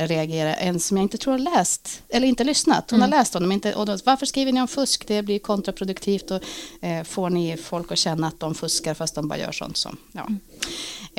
reagerade 0.08 0.54
en 0.54 0.80
som 0.80 0.98
jag 0.98 1.04
inte 1.04 1.18
tror 1.18 1.32
har 1.34 1.40
läst, 1.40 2.02
eller 2.10 2.28
inte 2.28 2.44
lyssnat. 2.44 2.92
Hon 2.92 3.00
Mm. 3.00 3.12
har 3.12 3.20
läst 3.20 3.36
om 3.36 3.42
dem. 3.42 3.52
Inte, 3.52 3.74
och 3.76 3.86
då, 3.86 3.98
varför 4.06 4.26
skriver 4.26 4.52
ni 4.52 4.62
om 4.62 4.68
fusk? 4.68 5.08
Det 5.08 5.22
blir 5.24 5.40
kontraproduktivt 5.40 6.32
och 6.32 6.42
eh, 6.82 7.04
får 7.04 7.30
ni 7.30 7.58
folk 7.58 7.92
att 7.92 7.98
känna 7.98 8.28
att 8.28 8.40
de 8.40 8.56
fuskar 8.56 8.94
fast 8.94 9.16
de 9.16 9.28
bara 9.28 9.40
gör 9.40 9.52
sånt 9.52 9.78
som, 9.78 9.98
ja, 10.12 10.28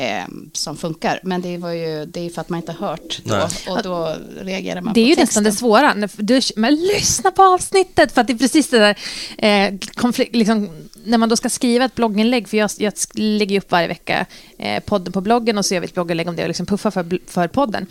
eh, 0.05 0.25
som 0.53 0.77
funkar. 0.77 1.21
Men 1.23 1.43
det 1.43 1.57
var 1.59 1.71
ju 1.73 2.07
det 2.07 2.21
är 2.27 2.31
för 2.31 2.40
att 2.40 2.49
man 2.49 2.61
inte 2.61 2.73
har 2.73 2.88
hört 2.88 3.21
då, 3.25 3.49
och 3.73 3.83
då 3.83 4.16
reagerar 4.40 4.81
man 4.81 4.95
Det 4.95 5.01
är 5.01 5.07
ju 5.07 5.14
texten. 5.14 5.25
nästan 5.25 5.45
det 5.45 5.53
svåra. 5.53 5.95
När 5.95 6.11
Du, 6.16 6.40
men 6.57 6.75
lyssna 6.75 7.31
på 7.31 7.43
avsnittet! 7.43 8.12
För 8.12 8.21
att 8.21 8.27
det 8.27 8.33
är 8.33 8.38
precis 8.38 8.69
det 8.69 8.79
där 8.79 8.99
eh, 9.38 9.75
konflikt, 9.95 10.35
liksom, 10.37 10.69
när 11.04 11.18
man 11.18 11.28
då 11.28 11.36
ska 11.36 11.48
skriva 11.48 11.84
ett 11.84 11.94
blogginlägg, 11.94 12.48
för 12.48 12.56
jag, 12.56 12.70
jag 12.78 12.92
lägger 13.14 13.52
ju 13.52 13.58
upp 13.58 13.70
varje 13.70 13.88
vecka 13.88 14.26
eh, 14.58 14.82
podden 14.82 15.12
på 15.12 15.20
bloggen 15.20 15.58
och 15.58 15.66
så 15.66 15.74
gör 15.74 15.80
vi 15.80 15.84
ett 15.84 15.94
blogginlägg 15.94 16.28
om 16.28 16.36
det 16.36 16.42
och 16.42 16.48
liksom 16.48 16.66
puffar 16.66 16.90
för, 16.90 17.18
för 17.26 17.48
podden. 17.48 17.86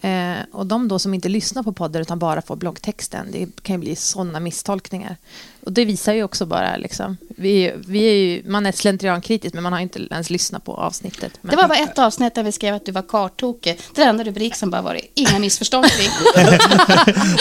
Eh, 0.00 0.36
och 0.52 0.66
de 0.66 0.88
då 0.88 0.98
som 0.98 1.14
inte 1.14 1.28
lyssnar 1.28 1.62
på 1.62 1.72
podden 1.72 2.02
utan 2.02 2.18
bara 2.18 2.42
får 2.42 2.56
bloggtexten, 2.56 3.26
det 3.32 3.62
kan 3.62 3.74
ju 3.74 3.80
bli 3.80 3.96
sådana 3.96 4.40
misstolkningar. 4.40 5.16
Och 5.66 5.72
det 5.72 5.84
visar 5.84 6.12
ju 6.14 6.22
också 6.22 6.46
bara, 6.46 6.76
liksom, 6.76 7.16
vi, 7.28 7.72
vi 7.86 7.98
är 8.08 8.12
ju, 8.14 8.42
man 8.50 8.66
är 8.66 8.72
slentriankritisk 8.72 9.54
men 9.54 9.62
man 9.62 9.72
har 9.72 9.80
inte 9.80 9.98
ens 10.10 10.30
lyssnat 10.30 10.64
på 10.64 10.74
avsnittet. 10.74 11.32
Men, 11.42 11.50
Det 11.50 11.56
var 11.62 11.68
bara 11.68 11.78
ett 11.78 11.98
avsnitt 11.98 12.34
där 12.34 12.42
vi 12.42 12.52
skrev 12.52 12.74
att 12.74 12.86
du 12.86 12.92
var 12.92 13.02
kartokig. 13.02 13.78
Det 13.94 14.00
är 14.00 14.06
den 14.06 14.08
enda 14.20 14.24
rubrik 14.24 14.54
som 14.56 14.70
bara 14.70 14.82
var 14.82 14.94
det. 14.94 15.00
Inga 15.20 15.38
missförstånd 15.38 15.86
kring. 15.86 16.08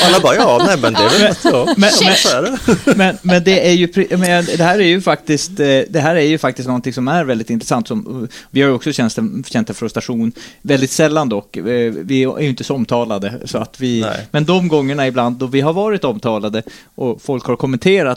Alla 0.06 0.20
bara, 0.24 0.36
ja, 0.36 0.64
nej 0.68 0.78
men 0.82 0.94
det 0.94 1.00
är 1.00 1.10
väl, 1.20 1.36
ja, 1.44 1.74
Men- 1.78 1.90
så 1.92 2.04
men- 2.06 2.58
men, 2.98 3.18
men 3.22 3.44
det 3.44 3.68
är 3.68 3.72
ju, 3.74 3.88
men 4.18 4.46
det 4.46 4.64
här 4.64 4.80
är 4.80 4.84
ju 4.88 5.02
faktiskt, 5.02 5.50
eh, 5.60 5.66
det 5.90 6.00
här 6.02 6.16
är 6.16 6.22
ju 6.22 6.38
faktiskt 6.38 6.68
någonting 6.68 6.94
som 6.94 7.08
är 7.08 7.24
väldigt 7.24 7.50
intressant. 7.50 7.88
Som, 7.88 8.28
vi 8.52 8.62
har 8.62 8.70
ju 8.70 8.76
också 8.76 8.92
känt, 8.94 9.18
en- 9.18 9.44
känt 9.48 9.70
en 9.70 9.76
frustration, 9.76 10.32
väldigt 10.62 10.92
sällan 10.92 11.30
dock. 11.30 11.58
Eh, 11.58 11.64
Vi 11.94 12.24
är 12.24 12.40
ju 12.42 12.50
inte 12.50 12.64
så 12.64 12.76
omtalade. 12.76 13.34
Så 13.46 13.58
att 13.58 13.80
vi, 13.80 14.02
Nej. 14.02 14.28
men 14.32 14.46
de 14.46 14.68
gångerna 14.68 15.08
ibland 15.08 15.36
då 15.38 15.46
vi 15.46 15.62
har 15.62 15.74
varit 15.74 16.04
omtalade 16.04 16.64
och 16.96 17.22
folk 17.22 17.46
har 17.46 17.56
kommenterat 17.56 18.13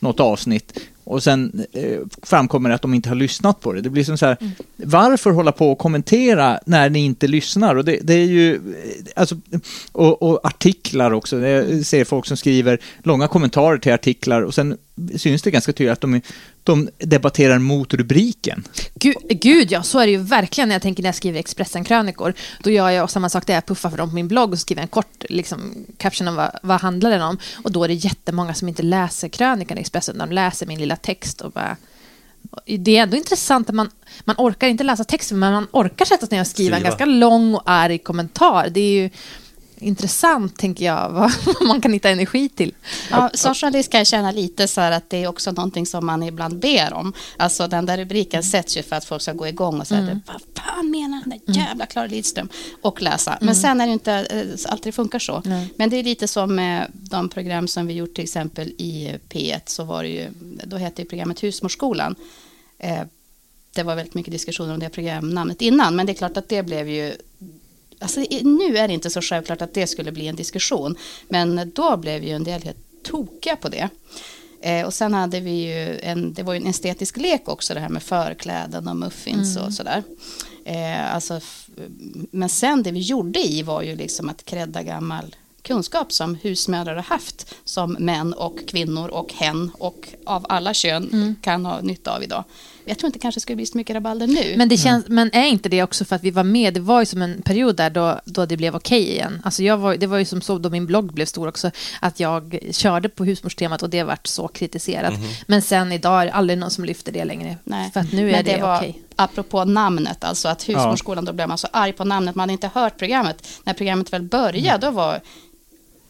något 0.00 0.20
avsnitt 0.20 0.78
och 1.06 1.22
sen 1.22 1.66
eh, 1.72 1.98
framkommer 2.22 2.68
det 2.68 2.74
att 2.74 2.82
de 2.82 2.94
inte 2.94 3.08
har 3.08 3.16
lyssnat 3.16 3.60
på 3.60 3.72
det. 3.72 3.80
Det 3.80 3.90
blir 3.90 4.04
som 4.04 4.18
så 4.18 4.26
här, 4.26 4.36
varför 4.76 5.30
hålla 5.30 5.52
på 5.52 5.72
och 5.72 5.78
kommentera 5.78 6.60
när 6.66 6.90
ni 6.90 6.98
inte 6.98 7.26
lyssnar? 7.26 7.76
Och 7.76 7.84
det, 7.84 7.98
det 8.02 8.14
är 8.14 8.26
ju, 8.26 8.54
eh, 8.54 8.60
alltså, 9.16 9.36
och, 9.92 10.22
och 10.22 10.46
artiklar 10.46 11.10
också. 11.10 11.38
Jag 11.38 11.86
ser 11.86 12.04
folk 12.04 12.26
som 12.26 12.36
skriver 12.36 12.78
långa 13.02 13.28
kommentarer 13.28 13.78
till 13.78 13.92
artiklar 13.92 14.42
och 14.42 14.54
sen 14.54 14.76
syns 15.16 15.42
det 15.42 15.50
ganska 15.50 15.72
tydligt 15.72 15.92
att 15.92 16.00
de, 16.00 16.20
de 16.66 16.88
debatterar 16.98 17.58
mot 17.58 17.94
rubriken. 17.94 18.64
Gud, 18.94 19.16
gud, 19.28 19.72
ja, 19.72 19.82
så 19.82 19.98
är 19.98 20.06
det 20.06 20.12
ju 20.12 20.18
verkligen 20.18 20.68
när 20.68 20.74
jag 20.74 20.82
tänker 20.82 21.02
när 21.02 21.08
jag 21.08 21.14
skriver 21.14 21.40
Expressen-krönikor. 21.40 22.34
Då 22.62 22.70
gör 22.70 22.90
jag 22.90 23.10
samma 23.10 23.28
sak 23.28 23.46
där 23.46 23.54
jag 23.54 23.66
puffar 23.66 23.90
för 23.90 23.96
dem 23.96 24.08
på 24.08 24.14
min 24.14 24.28
blogg 24.28 24.52
och 24.52 24.58
skriver 24.58 24.82
en 24.82 24.88
kort 24.88 25.24
liksom, 25.28 25.86
caption 25.98 26.28
om 26.28 26.34
vad, 26.34 26.50
vad 26.62 26.80
handlar 26.80 27.10
den 27.10 27.22
om. 27.22 27.38
Och 27.64 27.72
då 27.72 27.84
är 27.84 27.88
det 27.88 27.94
jättemånga 27.94 28.54
som 28.54 28.68
inte 28.68 28.82
läser 28.82 29.28
krönikan 29.28 29.78
i 29.78 29.80
Expressen, 29.80 30.18
de 30.18 30.32
läser 30.32 30.66
min 30.66 30.78
lilla 30.78 30.96
text 30.96 31.40
och 31.40 31.52
bara... 31.52 31.76
Det 32.64 32.96
är 32.96 33.02
ändå 33.02 33.16
intressant 33.16 33.68
att 33.68 33.74
man, 33.74 33.90
man 34.24 34.36
orkar 34.38 34.68
inte 34.68 34.84
läsa 34.84 35.04
texten, 35.04 35.38
men 35.38 35.52
man 35.52 35.66
orkar 35.72 36.04
sätta 36.04 36.26
sig 36.26 36.36
ner 36.36 36.40
och 36.40 36.46
skriva 36.46 36.76
en 36.76 36.82
ganska 36.82 37.04
lång 37.04 37.54
och 37.54 37.62
arg 37.64 37.98
kommentar. 37.98 38.68
Det 38.70 38.80
är 38.80 39.02
ju... 39.02 39.10
intressant, 39.78 40.56
tänker 40.58 40.84
jag, 40.84 41.10
vad 41.10 41.32
man 41.66 41.80
kan 41.80 41.92
hitta 41.92 42.10
energi 42.10 42.48
till. 42.48 42.74
Ja, 43.10 43.30
som 43.34 43.54
journalist 43.54 43.90
kan 43.90 43.98
jag 43.98 44.06
känna 44.06 44.30
lite 44.32 44.68
så 44.68 44.80
här 44.80 44.92
att 44.92 45.10
det 45.10 45.22
är 45.24 45.28
också 45.28 45.52
någonting 45.52 45.86
som 45.86 46.06
man 46.06 46.22
ibland 46.22 46.58
ber 46.58 46.92
om. 46.92 47.12
Alltså 47.36 47.68
den 47.68 47.86
där 47.86 47.96
rubriken 47.98 48.42
sätts 48.42 48.76
ju 48.76 48.82
för 48.82 48.96
att 48.96 49.04
folk 49.04 49.22
ska 49.22 49.32
gå 49.32 49.46
igång 49.48 49.80
och 49.80 49.86
säga 49.86 50.00
Mm. 50.00 50.20
vad 50.26 50.40
fan 50.64 50.90
menar 50.90 51.20
den 51.24 51.30
där 51.46 51.54
jävla 51.54 51.86
Klara 51.86 52.06
Lidström 52.06 52.48
och 52.82 53.02
läsa. 53.02 53.38
Men 53.40 53.56
sen 53.56 53.80
är 53.80 53.86
det 53.86 53.92
inte 53.92 54.12
eh, 54.12 54.70
alltid 54.72 54.86
det 54.86 54.92
funkar 54.92 55.18
så. 55.18 55.36
Mm. 55.36 55.42
Nej. 55.48 55.68
Men 55.76 55.90
det 55.90 55.96
är 55.96 56.02
lite 56.02 56.28
som 56.28 56.54
med 56.54 56.86
de 56.92 57.28
program 57.28 57.68
som 57.68 57.86
vi 57.86 57.94
gjort 57.94 58.14
till 58.14 58.24
exempel 58.24 58.68
i 58.68 59.14
P1 59.28 59.60
så 59.66 59.84
var 59.84 60.02
det 60.02 60.08
ju, 60.08 60.28
då 60.64 60.76
hette 60.76 61.02
ju 61.02 61.08
programmet 61.08 61.42
Husmorsskolan. 61.42 62.14
Eh, 62.78 63.00
det 63.74 63.82
var 63.82 63.94
väldigt 63.96 64.14
mycket 64.14 64.32
diskussioner 64.32 64.74
om 64.74 64.80
det 64.80 64.88
programnamnet 64.88 65.62
innan, 65.62 65.96
men 65.96 66.06
det 66.06 66.12
är 66.12 66.14
klart 66.14 66.36
att 66.36 66.48
det 66.48 66.62
blev 66.62 66.88
ju 66.88 67.14
Alltså, 67.98 68.20
nu 68.42 68.78
är 68.78 68.88
det 68.88 68.94
inte 68.94 69.10
så 69.10 69.20
självklart 69.20 69.62
att 69.62 69.74
det 69.74 69.86
skulle 69.86 70.12
bli 70.12 70.26
en 70.26 70.36
diskussion, 70.36 70.96
men 71.28 71.72
då 71.74 71.96
blev 71.96 72.24
ju 72.24 72.30
en 72.30 72.44
del 72.44 72.62
helt 72.62 73.02
tokiga 73.02 73.56
på 73.56 73.68
det. 73.68 73.88
Eh, 74.60 74.86
och 74.86 74.94
sen 74.94 75.14
hade 75.14 75.40
vi 75.40 75.50
ju 75.50 75.98
en, 75.98 76.34
det 76.34 76.42
var 76.42 76.54
ju 76.54 76.60
en 76.60 76.66
estetisk 76.66 77.16
lek 77.16 77.48
också, 77.48 77.74
det 77.74 77.80
här 77.80 77.88
med 77.88 78.02
förkläden 78.02 78.88
och 78.88 78.96
muffins 78.96 79.56
och 79.56 79.72
sådär. 79.72 80.02
Eh, 80.64 81.14
alltså, 81.14 81.40
men 82.30 82.48
sen 82.48 82.82
det 82.82 82.90
vi 82.90 83.00
gjorde 83.00 83.40
i 83.40 83.62
var 83.62 83.82
ju 83.82 83.96
liksom 83.96 84.28
att 84.28 84.44
credda 84.44 84.82
gammal 84.82 85.36
kunskap 85.62 86.12
som 86.12 86.34
husmödrar 86.34 86.94
har 86.94 87.02
haft 87.02 87.54
som 87.64 87.92
män 87.92 88.32
och 88.32 88.58
kvinnor 88.68 89.08
och 89.08 89.32
hen 89.32 89.70
och 89.78 90.08
av 90.24 90.46
alla 90.48 90.74
kön 90.74 91.36
kan 91.42 91.66
ha 91.66 91.80
nytta 91.80 92.16
av 92.16 92.22
idag. 92.22 92.44
Jag 92.88 92.98
tror 92.98 93.06
inte 93.08 93.18
kanske 93.18 93.40
skulle 93.40 93.56
bli 93.56 93.66
så 93.66 93.78
mycket 93.78 93.94
rabalder 93.94 94.26
nu. 94.26 94.54
Men, 94.56 94.68
det 94.68 94.76
känns, 94.76 95.08
men 95.08 95.30
är 95.32 95.46
inte 95.46 95.68
det 95.68 95.82
också 95.82 96.04
för 96.04 96.16
att 96.16 96.22
vi 96.22 96.30
var 96.30 96.44
med? 96.44 96.74
Det 96.74 96.80
var 96.80 97.00
ju 97.00 97.06
som 97.06 97.22
en 97.22 97.42
period 97.42 97.76
där 97.76 97.90
då, 97.90 98.20
då 98.24 98.46
det 98.46 98.56
blev 98.56 98.76
okej 98.76 99.10
igen. 99.10 99.42
Alltså 99.44 99.62
jag 99.62 99.78
var, 99.78 99.96
det 99.96 100.06
var 100.06 100.18
ju 100.18 100.24
som 100.24 100.40
så 100.40 100.58
då 100.58 100.70
min 100.70 100.86
blogg 100.86 101.12
blev 101.12 101.26
stor 101.26 101.48
också, 101.48 101.70
att 102.00 102.20
jag 102.20 102.58
körde 102.70 103.08
på 103.08 103.24
husmorstemat 103.24 103.82
och 103.82 103.90
det 103.90 104.02
vart 104.02 104.26
så 104.26 104.48
kritiserat. 104.48 105.14
Men 105.46 105.62
sen 105.62 105.92
idag 105.92 106.22
är 106.22 106.26
det 106.26 106.32
aldrig 106.32 106.58
någon 106.58 106.70
som 106.70 106.84
lyfter 106.84 107.12
det 107.12 107.24
längre. 107.24 107.56
Nej. 107.64 107.90
För 107.90 108.00
att 108.00 108.12
nu 108.12 108.28
är 108.28 108.32
Men 108.32 108.44
det, 108.44 108.62
var 108.62 108.76
okej. 108.76 109.02
apropå 109.16 109.64
namnet, 109.64 110.24
alltså 110.24 110.48
att 110.48 110.68
husmorskolan, 110.68 111.24
då 111.24 111.32
blev 111.32 111.48
man 111.48 111.58
så 111.58 111.68
arg 111.72 111.92
på 111.92 112.04
namnet. 112.04 112.34
Man 112.34 112.42
hade 112.42 112.52
inte 112.52 112.70
hört 112.74 112.98
programmet. 112.98 113.48
När 113.64 113.74
programmet 113.74 114.12
väl 114.12 114.22
började, 114.22 114.86
då 114.86 114.92
var 114.92 115.20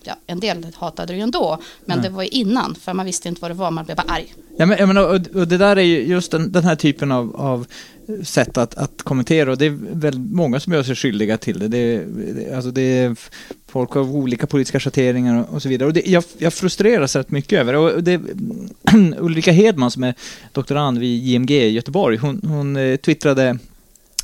ja, 0.07 0.17
en 0.27 0.41
del 0.41 0.67
hatade 0.75 1.13
det 1.13 1.17
ju 1.17 1.23
ändå, 1.23 1.59
men 1.85 2.03
det 2.03 2.09
var 2.09 2.23
ju 2.23 2.29
innan, 2.29 2.75
för 2.75 2.93
man 2.93 3.07
visste 3.07 3.29
inte 3.29 3.41
vad 3.41 3.51
det 3.51 3.55
var, 3.55 3.71
man 3.71 3.85
blev 3.85 3.97
bara 3.97 4.13
arg. 4.13 4.35
Ja, 4.57 4.67
men, 4.67 4.79
jag 4.79 4.87
menar, 4.89 5.05
och, 5.05 5.41
och 5.41 5.49
det 5.49 5.59
där 5.59 5.77
är 5.77 5.83
ju 5.83 6.07
just 6.07 6.31
den, 6.31 6.53
den 6.53 6.65
här 6.65 6.77
typen 6.77 7.13
av, 7.13 7.37
av 7.37 7.67
sätt 8.25 8.59
att, 8.59 8.75
att 8.75 9.03
kommentera 9.03 9.51
och 9.51 9.59
det 9.59 9.67
är 9.67 9.79
väl 9.93 10.19
många 10.19 10.61
som 10.61 10.73
gör 10.73 10.83
sig 10.83 10.95
skyldiga 10.95 11.39
till 11.39 11.59
det. 11.59 11.69
Det, 11.69 12.05
det, 12.07 12.55
alltså 12.55 12.71
det 12.71 12.83
är 12.83 13.17
folk 13.67 13.97
av 13.97 14.17
olika 14.17 14.47
politiska 14.47 14.81
schatteringar 14.81 15.41
och, 15.41 15.55
och 15.55 15.63
så 15.63 15.69
vidare. 15.69 15.87
Och 15.87 15.95
det, 15.95 16.07
jag, 16.07 16.25
jag 16.39 16.55
frustreras 16.55 17.17
rätt 17.17 17.31
mycket 17.31 17.61
över 17.61 17.75
och 17.75 18.03
det. 18.03 18.21
Ulrika 19.19 19.53
Hedman 19.53 19.91
som 19.91 20.05
är 20.05 20.15
doktorand 20.53 20.99
vid 20.99 21.25
JMG 21.25 21.51
i 21.51 21.71
Göteborg, 21.71 22.17
hon, 22.17 22.41
hon 22.45 22.77
eh, 22.77 22.97
twittrade 22.97 23.59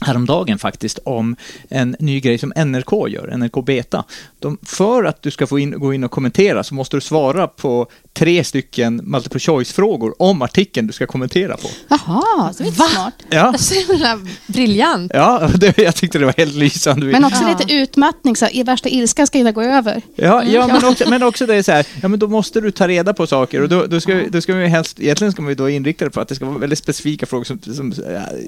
häromdagen 0.04 0.58
faktiskt 0.58 0.98
om 1.04 1.36
en 1.68 1.96
ny 1.98 2.20
grej 2.20 2.38
som 2.38 2.52
NRK 2.56 3.08
gör, 3.08 3.36
NRK 3.36 3.64
Beta. 3.66 4.04
De, 4.38 4.58
för 4.62 5.04
att 5.04 5.22
du 5.22 5.30
ska 5.30 5.46
få 5.46 5.58
in, 5.58 5.78
gå 5.80 5.94
in 5.94 6.04
och 6.04 6.10
kommentera 6.10 6.64
så 6.64 6.74
måste 6.74 6.96
du 6.96 7.00
svara 7.00 7.46
på 7.46 7.86
tre 8.12 8.44
stycken 8.44 9.00
multiple 9.04 9.40
choice-frågor 9.40 10.14
om 10.18 10.42
artikeln 10.42 10.86
du 10.86 10.92
ska 10.92 11.06
kommentera 11.06 11.56
på. 11.56 11.68
Jaha, 11.88 12.52
så 12.52 12.62
är 12.62 12.64
det 12.64 12.78
Va? 12.78 12.84
smart. 12.88 13.14
Ja, 13.30 13.54
Så 13.58 13.74
himla 13.92 14.20
briljant. 14.46 15.12
ja 15.14 15.48
det, 15.54 15.78
jag 15.78 15.94
tyckte 15.96 16.18
det 16.18 16.24
var 16.26 16.34
helt 16.36 16.54
lysande. 16.54 17.06
Men 17.06 17.24
också 17.24 17.42
Ja. 17.42 17.56
lite 17.58 17.74
utmattning, 17.74 18.36
så 18.36 18.46
i 18.48 18.62
värsta 18.62 18.88
ilskan 18.88 19.26
ska 19.26 19.38
hinna 19.38 19.52
gå 19.52 19.62
över. 19.62 20.02
Ja, 20.16 20.44
ja 20.44 20.66
men, 20.66 20.84
också, 20.84 21.04
men 21.10 21.22
också 21.22 21.46
det 21.46 21.54
är 21.54 21.62
så 21.62 21.72
här, 21.72 21.86
ja 22.02 22.08
men 22.08 22.18
då 22.18 22.28
måste 22.28 22.60
du 22.60 22.70
ta 22.70 22.88
reda 22.88 23.14
på 23.14 23.26
saker 23.26 23.60
och 23.62 23.68
då, 23.68 23.86
då 23.86 24.00
ska, 24.00 24.14
vi- 24.14 24.28
då 24.28 24.40
ska 24.40 24.54
vi 24.54 24.66
helst, 24.66 25.00
egentligen 25.00 25.32
ska 25.32 25.42
man 25.42 25.48
ju 25.50 25.54
då 25.54 25.68
inrikta 25.68 26.04
det 26.04 26.10
på 26.10 26.20
att 26.20 26.28
det 26.28 26.34
ska 26.34 26.44
vara 26.46 26.58
väldigt 26.58 26.78
specifika 26.78 27.26
frågor 27.26 27.44
som, 27.44 27.58
som 27.74 27.94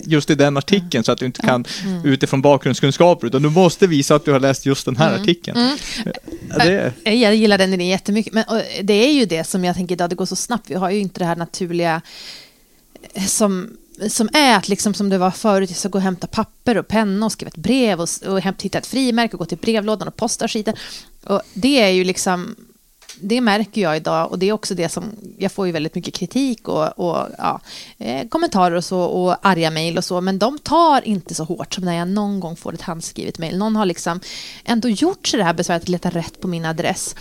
just 0.05 0.31
i 0.31 0.35
den 0.35 0.57
artikeln 0.57 1.05
så 1.05 1.12
att 1.12 1.19
du 1.19 1.27
inte 1.27 1.43
kan 1.44 1.64
utifrån 2.04 2.42
bakgrundskunskaper 2.42 3.26
utan 3.26 3.42
du 3.42 3.50
måste 3.50 3.87
visa 3.87 4.14
att 4.14 4.24
du 4.24 4.33
har 4.33 4.40
läst 4.40 4.66
just 4.66 4.85
den 4.85 4.96
här 4.96 5.14
artikeln. 5.14 5.78
Ja, 6.50 6.64
det, 6.64 6.92
Jag 7.04 7.35
gillar 7.35 7.59
den 7.59 7.74
idén 7.74 7.87
jättemycket. 7.87 8.33
Men 8.33 8.44
det 8.83 8.94
är 8.94 9.12
ju 9.12 9.24
det 9.24 9.44
som 9.44 9.64
jag 9.64 9.76
tänker 9.76 9.94
idag, 9.94 10.11
det 10.11 10.16
går 10.16 10.26
så 10.26 10.37
snabbt. 10.37 10.70
Vi 10.70 10.74
har 10.74 10.90
ju 10.90 10.98
inte 10.98 11.20
det 11.20 11.24
här 11.24 11.37
naturliga 11.37 12.00
eh, 13.14 13.24
som, 13.24 13.76
som 14.09 14.28
är 14.33 14.57
att 14.57 14.68
liksom 14.68 14.94
som 14.94 15.09
det 15.09 15.18
var 15.18 15.30
förut, 15.30 15.70
jag 15.70 15.78
ska 15.78 15.88
gå 15.88 15.98
och 15.98 16.02
hämta 16.02 16.26
papper 16.26 16.78
och 16.78 16.88
penna 16.88 17.26
och 17.26 17.33
skriva 17.33 17.48
ett 17.48 17.57
brev 17.57 18.00
och, 18.00 18.09
och 18.26 18.40
hämta, 18.40 18.62
hitta 18.62 18.78
ett 18.78 18.87
frimärke 18.87 19.33
och 19.33 19.38
gå 19.38 19.44
till 19.44 19.59
brevlådan 19.59 20.09
och 20.09 20.16
posta 20.16 20.48
skiten. 20.48 20.74
Och 21.24 21.42
det 21.52 21.80
är 21.80 21.88
ju 21.88 22.04
liksom, 22.04 22.57
det 23.20 23.40
märker 23.40 23.81
jag 23.81 23.96
idag 23.96 24.31
och 24.31 24.38
det 24.38 24.48
är 24.48 24.53
också 24.53 24.74
det 24.74 24.88
som, 24.88 25.05
jag 25.38 25.53
får 25.53 25.66
ju 25.66 25.72
väldigt 25.72 25.94
mycket 25.94 26.14
kritik 26.14 26.68
och, 26.68 26.98
och 26.98 27.29
ja, 27.38 27.61
eh, 27.98 28.29
kommentarer 28.29 28.74
och 28.77 28.85
så 28.85 29.00
och 29.00 29.37
arga 29.42 29.70
mejl 29.70 29.98
och 29.98 30.05
så, 30.05 30.20
men 30.20 30.38
de 30.38 30.59
tar 30.59 31.09
inte 31.09 31.35
så 31.35 31.44
hårt 31.44 31.74
som 31.74 31.85
när 31.85 31.94
jag 31.94 32.09
någon 32.09 32.40
gång 32.40 32.57
får 32.57 32.74
ett 32.74 32.83
handskrivet 32.83 33.38
mejl. 33.38 33.59
Någon 33.59 33.77
har 33.77 33.87
liksom 33.87 34.20
ändå 34.64 34.88
gjort 34.88 35.27
sig 35.27 35.38
det 35.38 35.44
här 35.44 35.55
besväret 35.55 35.83
att 35.83 35.88
leta 35.88 36.11
rätt 36.11 36.40
på 36.40 36.48
min 36.48 36.64
adress 36.64 37.16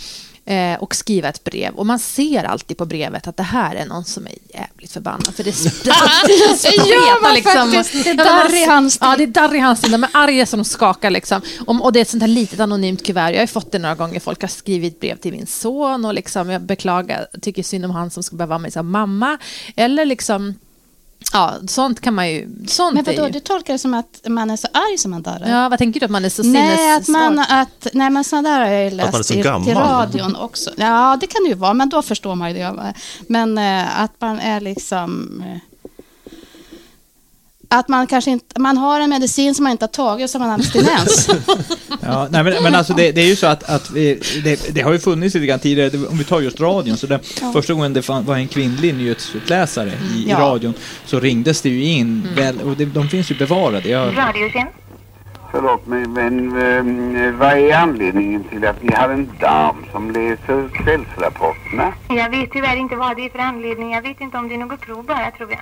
eh, 0.46 0.74
och 0.82 0.94
skriva 0.94 1.28
ett 1.28 1.44
brev. 1.44 1.74
Och 1.74 1.86
man 1.86 1.98
ser 1.98 2.44
alltid 2.44 2.76
på 2.76 2.86
brevet 2.86 3.26
att 3.26 3.36
det 3.36 3.42
här 3.42 3.74
är 3.74 3.86
någon 3.86 4.04
som 4.04 4.26
är 4.26 4.32
jävligt 4.54 4.92
förbannad. 4.92 5.34
För 5.34 5.44
det, 5.44 5.50
gör 6.88 7.22
man 7.22 7.42
faktiskt. 7.42 8.04
Det 8.04 8.10
är 8.10 8.14
darr 8.14 8.54
i 8.54 8.64
handstil. 8.64 9.08
Ja, 9.10 9.16
det 9.16 9.22
är 9.22 9.26
darr 9.26 9.54
i 9.54 9.58
handstil. 9.58 9.92
De 9.92 10.04
är 10.04 10.10
arga 10.12 10.46
som 10.46 10.58
de 10.58 10.64
skakar. 10.64 11.10
Liksom. 11.10 11.40
Om, 11.66 11.82
och 11.82 11.92
det 11.92 11.98
är 11.98 12.02
ett 12.02 12.10
sånt 12.10 12.22
här 12.22 12.28
litet 12.28 12.60
anonymt 12.60 13.06
kuvert. 13.06 13.32
Jag 13.32 13.40
har 13.40 13.46
fått 13.46 13.72
det 13.72 13.78
några 13.78 13.94
gånger. 13.94 14.20
Folk 14.20 14.40
har 14.40 14.48
skrivit 14.48 15.00
brev 15.00 15.16
till 15.16 15.32
min 15.32 15.46
son 15.46 16.04
och 16.04 16.14
liksom, 16.14 16.50
jag 16.50 16.62
beklagar, 16.62 17.26
tycker 17.42 17.62
synd 17.62 17.84
om 17.84 17.90
han 17.90 18.10
som 18.10 18.22
ska 18.22 18.36
behöva 18.36 18.48
vara 18.48 18.58
med 18.58 18.72
som 18.72 18.90
mamma. 18.90 19.38
Eller 19.76 20.04
liksom, 20.04 20.54
ja, 21.32 21.54
sånt 21.66 22.00
kan 22.00 22.14
man 22.14 22.30
ju... 22.30 22.48
Sånt 22.66 22.94
Men 22.94 23.08
är 23.08 23.16
vadå, 23.16 23.26
ju, 23.26 23.32
du 23.32 23.40
tolkar 23.40 23.72
det 23.72 23.78
som 23.78 23.94
att 23.94 24.20
man 24.28 24.50
är 24.50 24.56
så 24.56 24.68
arg 24.72 24.98
som 24.98 25.10
man 25.10 25.22
darrar? 25.22 25.48
Ja, 25.48 25.68
vad 25.68 25.78
tänker 25.78 26.00
du? 26.00 26.04
Att 26.06 26.12
man 26.12 26.24
är 26.24 26.28
så 26.28 26.42
Nej, 26.42 26.96
att 26.96 27.08
man, 27.08 27.28
sinnessvag? 27.30 27.60
att, 27.60 27.86
nej, 27.92 28.10
men 28.10 28.24
sådana 28.24 28.48
där 28.48 28.60
har 28.60 28.66
jag 28.66 28.84
ju 28.84 28.90
man 28.90 29.00
är 29.06 29.12
läst 29.12 29.24
så 29.28 29.34
i, 29.34 29.42
gammal. 29.42 29.64
till 29.64 29.74
radion 29.74 30.36
också. 30.36 30.70
Ja, 30.76 31.16
det 31.20 31.26
kan 31.26 31.42
det 31.44 31.48
ju 31.48 31.54
vara, 31.54 31.74
men 31.74 31.88
då 31.88 32.02
förstår 32.02 32.34
man 32.34 32.48
ju 32.48 32.54
det. 32.58 32.94
Men 33.28 33.58
eh, 33.58 34.00
att 34.00 34.12
man 34.18 34.40
är 34.40 34.60
liksom... 34.60 35.42
Att 37.74 37.88
man 37.88 38.06
kanske 38.06 38.30
inte, 38.30 38.60
man 38.60 38.76
har 38.76 39.00
en 39.00 39.10
medicin 39.10 39.54
som 39.54 39.62
man 39.62 39.70
inte 39.72 39.82
har 39.82 39.88
tagit 39.88 40.24
och 40.24 40.30
som 40.30 40.40
man 40.40 40.50
har 40.50 40.56
abstinens. 40.58 41.28
Ja, 42.00 42.28
nej, 42.30 42.44
men, 42.44 42.62
men 42.62 42.74
alltså 42.74 42.92
det, 42.94 43.12
det 43.12 43.20
är 43.20 43.26
ju 43.26 43.36
så 43.36 43.46
att, 43.46 43.62
att 43.70 43.90
vi, 43.90 44.20
det, 44.44 44.74
det 44.74 44.80
har 44.80 44.92
ju 44.92 44.98
funnits 44.98 45.34
lite 45.34 45.46
grann 45.46 45.58
tidigare, 45.58 45.90
det- 45.90 46.06
om 46.06 46.18
vi 46.18 46.24
tar 46.24 46.40
just 46.40 46.60
radion, 46.60 46.96
så 46.96 47.06
det, 47.06 47.20
första 47.52 47.72
gången 47.74 47.92
det 47.92 48.08
var 48.08 48.36
en 48.36 48.48
kvinnlig 48.48 48.94
nyhetsuppläsare 48.94 49.88
i, 50.14 50.18
i 50.18 50.30
Ja. 50.30 50.38
radion 50.38 50.74
så 51.04 51.20
ringdes 51.20 51.62
det 51.62 51.68
ju 51.68 51.84
in, 51.84 52.28
väl, 52.36 52.60
och 52.60 52.76
det, 52.76 52.84
de 52.84 53.08
finns 53.08 53.30
ju 53.30 53.34
bevarade. 53.34 53.88
Jag, 53.88 54.16
Radiotjänst. 54.18 54.72
Förlåt 55.50 55.86
mig, 55.86 56.06
men 56.06 56.56
eh, 57.26 57.32
vad 57.32 57.52
är 57.58 57.72
anledningen 57.74 58.44
till 58.44 58.66
att 58.66 58.82
ni 58.82 58.94
har 58.94 59.08
en 59.08 59.28
dam 59.40 59.84
som 59.92 60.10
läser 60.10 60.68
kvällsrapporterna? 60.84 61.92
Jag 62.08 62.30
vet 62.30 62.50
tyvärr 62.52 62.76
inte 62.76 62.96
vad 62.96 63.16
det 63.16 63.24
är 63.26 63.30
för 63.30 63.38
anledning. 63.38 63.92
Jag 63.92 64.02
vet 64.02 64.20
inte 64.20 64.38
om 64.38 64.48
det 64.48 64.54
är 64.54 64.58
något 64.58 64.80
prov 64.80 65.04
bara, 65.04 65.30
tror 65.30 65.50
jag. 65.50 65.60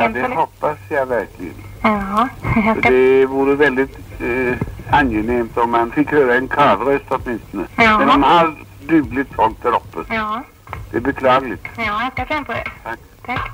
Ja, 0.00 0.08
det 0.08 0.34
hoppas 0.34 0.78
jag 0.88 1.06
verkligen. 1.06 1.54
Jaha, 1.82 2.28
jag 2.66 2.78
ska... 2.78 2.90
det 2.90 3.26
vore 3.26 3.54
väldigt 3.54 3.98
eh, 4.20 4.56
angenämt 4.90 5.56
om 5.58 5.70
man 5.70 5.90
fick 5.90 6.10
höra 6.10 6.34
en 6.34 6.48
karlröst 6.48 7.04
åtminstone. 7.08 7.66
Ja. 7.76 7.98
Men 7.98 8.08
de 8.08 8.22
har 8.22 8.54
dugligt 8.88 9.34
folk 9.34 9.62
där 9.62 9.70
uppe. 9.76 10.14
Ja, 10.14 10.42
Det 10.90 10.96
är 10.96 11.00
beklagligt. 11.00 11.66
ja, 11.76 12.02
jag 12.02 12.12
ska 12.12 12.24
framföra. 12.34 12.56
Tack. 12.84 12.98
Tack. 13.26 13.50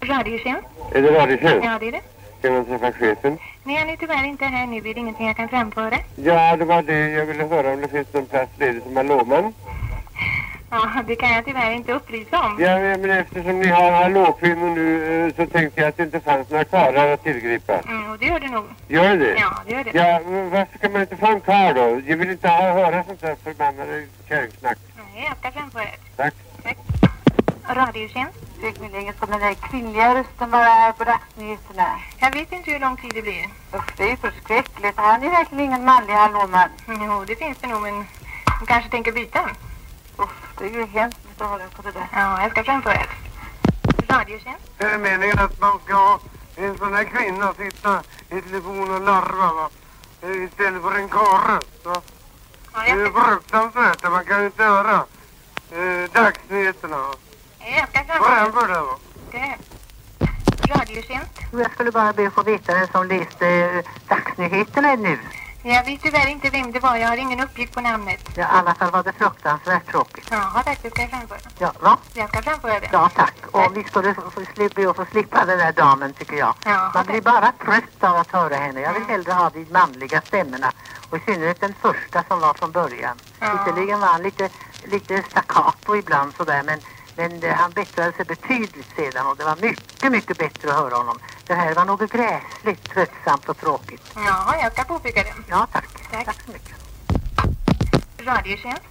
Radiotjänst? 0.00 0.68
Är 0.92 1.02
det 1.02 1.10
radiotjänst? 1.10 1.64
Ja, 1.64 1.76
det 1.80 1.88
är 1.88 1.92
det. 1.92 2.00
Kan 2.42 2.52
man 2.54 2.64
träffa 2.64 2.92
chefen? 2.92 3.38
Nej, 3.64 3.76
han 3.76 3.88
är 3.90 3.96
tyvärr 3.96 4.24
inte 4.24 4.44
här 4.44 4.66
nu. 4.66 4.76
Är 4.76 4.82
det 4.82 5.00
ingenting 5.00 5.26
jag 5.26 5.36
kan 5.36 5.48
framföra? 5.48 5.94
Ja, 6.16 6.56
det 6.56 6.64
var 6.64 6.82
det 6.82 7.08
jag 7.10 7.26
ville 7.26 7.44
höra 7.46 7.72
om 7.72 7.80
det 7.80 7.88
finns 7.88 8.12
någon 8.12 8.26
plats 8.26 8.50
ledig 8.58 8.82
som 8.82 8.96
hallåman. 8.96 9.52
Ja, 10.74 11.02
det 11.06 11.16
kan 11.16 11.32
jag 11.32 11.44
tyvärr 11.44 11.70
inte 11.70 11.92
upplysa 11.92 12.40
om. 12.40 12.56
Ja, 12.60 12.78
men 12.78 13.10
eftersom 13.10 13.60
ni 13.60 13.68
har 13.68 13.90
hallåkvinnor 13.90 14.70
nu 14.74 15.26
eh, 15.26 15.34
så 15.36 15.46
tänkte 15.46 15.80
jag 15.80 15.88
att 15.88 15.96
det 15.96 16.02
inte 16.02 16.20
fanns 16.20 16.50
några 16.50 16.64
karlar 16.64 17.08
att 17.08 17.22
tillgripa. 17.22 17.78
Mm, 17.78 18.10
och 18.10 18.18
det 18.18 18.26
gör 18.26 18.40
det 18.40 18.48
nog. 18.48 18.64
Gör 18.88 19.16
det? 19.16 19.34
Ja, 19.38 19.50
det 19.66 19.72
gör 19.72 19.84
det. 19.84 19.90
Ja, 19.94 20.20
men 20.26 20.50
varför 20.50 20.78
kan 20.78 20.92
man 20.92 21.00
inte 21.00 21.16
få 21.16 21.26
en 21.26 21.40
karl 21.40 21.74
då? 21.74 22.00
Jag 22.06 22.16
vill 22.16 22.30
inte 22.30 22.48
ha, 22.48 22.72
höra 22.72 23.04
sånt 23.04 23.20
där 23.20 23.36
förbannade 23.44 24.06
kärringsnack. 24.28 24.78
Nej, 24.96 25.24
jag 25.28 25.36
ska 25.38 25.60
framföra. 25.60 25.88
Tack. 26.16 26.34
Tack. 26.62 26.78
Radiotjänst? 27.68 28.38
Hur 28.60 28.88
länge 28.92 29.12
ska 29.12 29.26
den 29.26 29.40
där 29.40 29.54
kvinnliga 29.54 30.14
rösten 30.14 30.50
vara 30.50 30.64
här 30.64 30.92
på 30.92 31.04
dagsnyheterna? 31.04 31.88
Jag 32.18 32.30
vet 32.30 32.52
inte 32.52 32.70
hur 32.70 32.78
lång 32.78 32.96
tid 32.96 33.10
det 33.14 33.22
blir. 33.22 33.44
Usch, 33.74 33.96
det 33.96 34.10
är 34.10 34.16
förskräckligt. 34.16 34.96
Han 34.96 35.22
är 35.22 35.30
verkligen 35.30 35.64
ingen 35.64 35.84
manlig 35.84 36.12
hallåman. 36.12 36.68
Jo, 36.88 37.24
det 37.26 37.36
finns 37.36 37.58
det 37.58 37.66
nog, 37.66 37.82
men 37.82 37.94
de 38.60 38.66
kanske 38.66 38.90
tänker 38.90 39.12
byta. 39.12 39.50
Usch, 40.18 40.30
det 40.58 40.64
är 40.64 40.70
ju 40.70 40.86
hemskt 40.86 41.18
att 41.38 41.48
höra 41.48 41.68
på 41.76 41.82
det 41.82 41.90
där. 41.92 42.06
Ja, 42.12 42.42
jag 42.42 42.50
ska 42.50 42.64
framföra. 42.64 43.06
Radiotjänst? 44.08 44.70
Är 44.78 44.90
det 44.90 44.98
meningen 44.98 45.38
att 45.38 45.60
man 45.60 45.78
ska 45.84 45.94
ha 45.94 46.20
en 46.56 46.78
sån 46.78 46.94
här 46.94 47.04
kvinna 47.04 47.54
sitta 47.54 48.02
i 48.30 48.40
telefon 48.40 48.94
och 48.94 49.00
larva 49.00 49.52
va? 49.52 49.68
Istället 50.22 50.82
för 50.82 50.94
en 50.98 51.08
karl 51.08 51.60
va? 51.84 52.02
Ja, 52.74 52.80
Det 52.84 52.90
är 52.90 53.10
fruktansvärt, 53.26 54.02
man 54.10 54.24
kan 54.24 54.40
ju 54.40 54.46
inte 54.46 54.64
höra 54.64 55.04
eh, 55.70 56.10
dagsnyheterna. 56.12 56.96
jag 57.58 57.88
ska 57.88 58.04
framföra 58.04 58.36
Framför 58.36 58.68
det 58.68 58.80
va. 58.80 58.96
det. 59.30 59.56
Radiotjänst. 60.74 61.30
Jag 61.52 61.72
skulle 61.72 61.90
bara 61.92 62.12
be 62.12 62.26
att 62.26 62.34
få 62.34 62.42
veta 62.42 62.74
vem 62.74 62.86
som 62.88 63.06
läste 63.08 63.48
eh, 63.48 63.84
dagsnyheterna 64.08 64.94
nu. 64.94 65.18
Jag 65.66 65.84
vet 65.84 66.02
tyvärr 66.02 66.28
inte 66.28 66.50
vem 66.50 66.72
det 66.72 66.80
var. 66.80 66.96
Jag 66.96 67.08
har 67.08 67.16
ingen 67.16 67.40
uppgift 67.40 67.74
på 67.74 67.80
namnet. 67.80 68.20
Ja, 68.36 68.42
I 68.42 68.46
alla 68.46 68.74
fall 68.74 68.90
var 68.90 69.02
det 69.02 69.12
fruktansvärt 69.12 69.86
tråkigt. 69.86 70.28
Jaha, 70.30 70.62
tack. 70.62 70.78
Det 70.82 70.90
ska 70.90 71.00
jag 71.02 71.10
framföra. 71.10 71.38
Ja, 71.58 71.72
va? 71.80 71.98
Jag 72.14 72.28
ska 72.28 72.42
framföra 72.42 72.80
det. 72.80 72.88
Ja, 72.92 73.10
tack. 73.14 73.34
Och 73.50 73.76
vi 73.76 73.84
skulle 73.84 74.14
slippa, 74.54 74.94
få 74.94 75.04
slippa 75.10 75.44
den 75.44 75.58
där 75.58 75.72
damen, 75.72 76.12
tycker 76.12 76.36
jag. 76.36 76.54
Ja, 76.64 76.90
Man 76.94 77.06
blir 77.06 77.20
bara 77.20 77.52
trött 77.64 78.00
av 78.04 78.16
att 78.16 78.30
höra 78.30 78.56
henne. 78.56 78.80
Jag 78.80 78.92
vill 78.92 79.04
hellre 79.04 79.32
ha 79.32 79.50
de 79.50 79.66
manliga 79.72 80.20
stämmorna. 80.20 80.72
Och 81.10 81.16
i 81.16 81.20
synnerhet 81.20 81.60
den 81.60 81.74
första 81.80 82.24
som 82.28 82.40
var 82.40 82.54
från 82.54 82.72
början. 82.72 83.16
Ja. 83.40 83.52
Visserligen 83.52 84.00
var 84.00 84.08
han 84.08 84.22
lite, 84.22 84.48
lite 84.84 85.22
staccato 85.22 85.96
ibland 85.96 86.34
sådär, 86.34 86.62
men, 86.62 86.80
men 87.16 87.42
eh, 87.42 87.54
han 87.54 87.70
bättrade 87.70 88.12
sig 88.12 88.24
betydligt 88.24 88.96
sedan 88.96 89.26
och 89.26 89.36
det 89.36 89.44
var 89.44 89.56
mycket, 89.56 90.12
mycket 90.12 90.38
bättre 90.38 90.70
att 90.70 90.76
höra 90.76 90.94
honom. 90.94 91.18
Det 91.46 91.54
här 91.54 91.74
var 91.74 91.84
något 91.84 92.12
gräsligt 92.12 92.90
tröttsamt 92.90 93.48
och 93.48 93.58
tråkigt. 93.58 94.12
Jaha, 94.14 94.56
jag 94.62 94.72
ska 94.72 94.84
påpeka 94.84 95.22
det. 95.22 95.34
Ja, 95.48 95.66
tack. 95.72 95.88
Tack. 96.10 96.24
Tack 96.24 96.42
så 96.46 96.52
mycket. 96.52 96.74
Radiotjänst. 98.18 98.82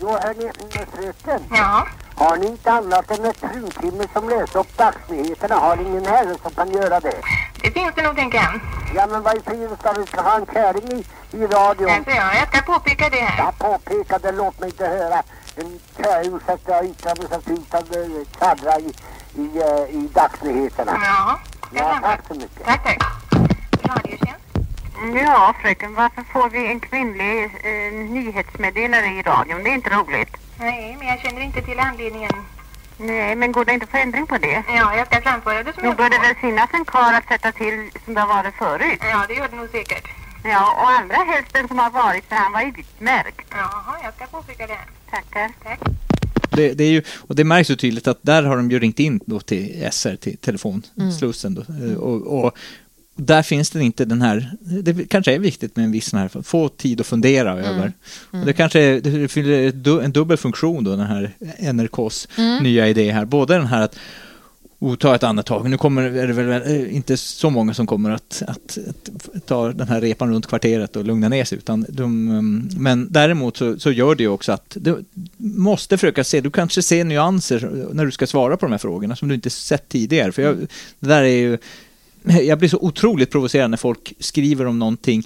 Jo, 0.00 0.08
hörni, 0.08 0.50
fröken. 0.92 1.40
Ja. 1.50 1.86
Har 2.14 2.36
ni 2.36 2.46
inte 2.46 2.72
annat 2.72 3.10
än 3.10 3.24
ett 3.24 3.36
fruntimmer 3.36 4.08
som 4.12 4.28
läser 4.28 4.60
upp 4.60 4.76
dagsnyheterna? 4.76 5.54
Har 5.54 5.76
ni 5.76 5.82
ingen 5.82 6.06
herre 6.06 6.36
som 6.42 6.52
kan 6.52 6.70
göra 6.70 7.00
det? 7.00 7.20
Det 7.62 7.70
finns 7.70 7.92
det 7.94 8.02
nog, 8.02 8.16
tänker 8.16 8.38
jag. 8.38 8.60
Ja, 8.94 9.06
men 9.06 9.22
vad 9.22 9.36
i 9.36 9.40
friden 9.40 9.76
ska 9.80 9.92
vi 9.92 10.06
ska 10.06 10.20
ha 10.20 10.36
en 10.36 10.46
kärring 10.46 10.92
i, 11.00 11.04
i 11.36 11.46
radion? 11.46 11.90
Alltså, 11.90 12.10
ja, 12.10 12.34
jag 12.34 12.48
ska 12.48 12.72
påpeka 12.72 13.08
det 13.08 13.16
här. 13.20 13.44
Jag 13.44 13.58
påpekade, 13.58 14.32
låt 14.32 14.60
mig 14.60 14.68
inte 14.68 14.86
höra 14.86 15.22
en 15.56 15.80
kärring, 15.96 16.34
ursäkta 16.36 16.72
jag 16.72 16.84
yttrar 16.86 17.16
mig 17.16 17.26
så 17.70 17.76
att 17.76 17.96
uh, 17.96 18.24
tjaddra 18.38 18.78
i, 18.78 18.92
i, 19.34 19.44
i 19.98 20.08
dagsnyheterna. 20.14 20.92
Jaha. 21.04 21.38
Ska 21.66 21.76
jag 21.76 21.84
Ja, 21.86 21.90
framföra? 21.90 22.10
tack 22.16 22.26
så 22.28 22.34
mycket. 22.34 22.64
Tack, 22.64 22.84
tack. 22.84 22.98
Radiotjänst. 23.82 24.44
Ja, 25.24 25.54
fröken, 25.62 25.94
varför 25.94 26.22
får 26.32 26.48
vi 26.50 26.66
en 26.70 26.80
kvinnlig 26.80 27.44
eh, 27.44 27.92
nyhetsmeddelare 27.92 29.06
i 29.06 29.22
radion? 29.22 29.62
Det 29.64 29.70
är 29.70 29.74
inte 29.74 29.90
roligt. 29.90 30.36
Nej, 30.58 30.96
men 30.98 31.08
jag 31.08 31.20
känner 31.20 31.40
inte 31.40 31.62
till 31.62 31.78
anledningen. 31.80 32.32
Nej, 33.02 33.36
men 33.36 33.52
går 33.52 33.64
det 33.64 33.72
inte 33.72 33.84
att 33.84 33.90
få 33.90 33.96
ändring 33.96 34.26
på 34.26 34.38
det? 34.38 34.62
Ja, 34.68 34.96
jag 34.96 35.06
ska 35.06 35.20
framföra 35.20 35.62
det 35.62 35.72
som 35.74 35.82
Nog 35.84 35.96
bör 35.96 36.10
det 36.10 36.18
väl 36.18 36.34
finnas 36.34 36.70
en 36.72 36.84
karl 36.84 37.14
att 37.14 37.28
sätta 37.28 37.52
till 37.52 37.90
som 38.04 38.14
det 38.14 38.20
har 38.20 38.28
varit 38.28 38.54
förut? 38.54 38.98
Ja, 39.00 39.24
det 39.28 39.34
gör 39.34 39.48
det 39.48 39.56
nog 39.56 39.68
säkert. 39.70 40.06
Ja, 40.44 40.72
och 40.82 40.90
allra 40.90 41.32
helst 41.32 41.52
den 41.52 41.68
som 41.68 41.78
har 41.78 41.90
varit, 41.90 42.24
för 42.28 42.36
han 42.36 42.52
var 42.52 42.62
utmärkt. 42.62 43.46
Jaha, 43.50 43.94
jag 44.04 44.14
ska 44.14 44.26
påpeka 44.26 44.66
det. 44.66 44.78
Tackar. 45.10 45.50
Tack. 45.64 45.80
Det, 46.50 46.74
det 46.74 46.84
är 46.84 46.90
ju, 46.90 47.02
och 47.28 47.34
det 47.36 47.44
märks 47.44 47.70
ju 47.70 47.76
tydligt 47.76 48.06
att 48.08 48.18
där 48.22 48.42
har 48.42 48.56
de 48.56 48.70
ju 48.70 48.78
ringt 48.78 48.98
in 48.98 49.20
då 49.26 49.40
till 49.40 49.88
SR, 49.92 50.16
till 50.16 50.36
telefonslussen. 50.36 51.54
Då, 51.54 51.62
Eh, 51.62 51.96
och, 51.96 52.44
och 52.44 52.58
där 53.14 53.42
finns 53.42 53.70
det 53.70 53.82
inte 53.82 54.04
den 54.04 54.22
här, 54.22 54.50
det 54.60 55.08
kanske 55.08 55.34
är 55.34 55.38
viktigt 55.38 55.76
med 55.76 55.84
en 55.84 55.92
viss 55.92 56.08
sån 56.08 56.20
här, 56.20 56.42
få 56.42 56.68
tid 56.68 57.00
att 57.00 57.06
fundera 57.06 57.52
över. 57.52 57.92
Och 58.30 58.46
det 58.46 58.52
kanske 58.52 58.80
är, 58.80 59.00
det 59.00 59.28
fyller 59.28 60.00
en 60.02 60.12
dubbel 60.12 60.36
funktion 60.36 60.84
då, 60.84 60.90
den 60.96 61.06
här 61.06 61.30
NRKs 61.72 62.28
nya 62.60 62.88
idé 62.88 63.12
här. 63.12 63.24
Både 63.24 63.54
den 63.54 63.66
här 63.66 63.82
att 63.82 63.98
och 64.82 64.98
ta 64.98 65.14
ett 65.14 65.22
andetag. 65.22 65.70
Nu 65.70 65.78
kommer, 65.78 66.02
är 66.02 66.26
det 66.26 66.32
väl 66.32 66.62
eh, 66.62 66.96
inte 66.96 67.16
så 67.16 67.50
många 67.50 67.74
som 67.74 67.86
kommer 67.86 68.10
att, 68.10 68.42
att, 68.46 68.78
att 69.34 69.46
ta 69.46 69.72
den 69.72 69.88
här 69.88 70.00
repan 70.00 70.30
runt 70.30 70.46
kvarteret 70.46 70.96
och 70.96 71.04
lugna 71.04 71.28
ner 71.28 71.44
sig. 71.44 71.58
Utan 71.58 71.86
de, 71.88 72.28
mm, 72.30 72.68
men 72.76 73.08
däremot 73.10 73.56
så, 73.56 73.78
så 73.78 73.90
gör 73.90 74.14
det 74.14 74.22
ju 74.22 74.28
också 74.28 74.52
att 74.52 74.76
du 74.80 75.04
måste 75.36 75.98
försöka 75.98 76.24
se, 76.24 76.40
du 76.40 76.50
kanske 76.50 76.82
ser 76.82 77.04
nyanser 77.04 77.88
när 77.92 78.04
du 78.04 78.10
ska 78.10 78.26
svara 78.26 78.56
på 78.56 78.66
de 78.66 78.72
här 78.72 78.78
frågorna 78.78 79.16
som 79.16 79.28
du 79.28 79.34
inte 79.34 79.50
sett 79.50 79.88
tidigare. 79.88 80.32
För 80.32 80.42
jag, 80.42 80.56
det 81.00 81.08
där 81.08 81.22
är 81.22 81.36
ju, 81.36 81.58
jag 82.42 82.58
blir 82.58 82.68
så 82.68 82.78
otroligt 82.78 83.30
provocerad 83.30 83.70
när 83.70 83.76
folk 83.76 84.12
skriver 84.18 84.66
om 84.66 84.78
någonting 84.78 85.22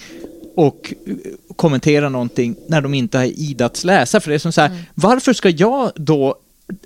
och 0.54 0.94
eh, 1.06 1.14
kommenterar 1.56 2.11
någonting 2.11 2.56
när 2.68 2.80
de 2.80 2.94
inte 2.94 3.18
har 3.18 3.24
idats 3.24 3.85
läsa. 3.85 4.20
För 4.20 4.30
det 4.30 4.35
är 4.35 4.38
som 4.38 4.52
så 4.52 4.61
här, 4.61 4.85
varför 4.94 5.32
ska 5.32 5.48
jag 5.48 5.90
då 5.96 6.37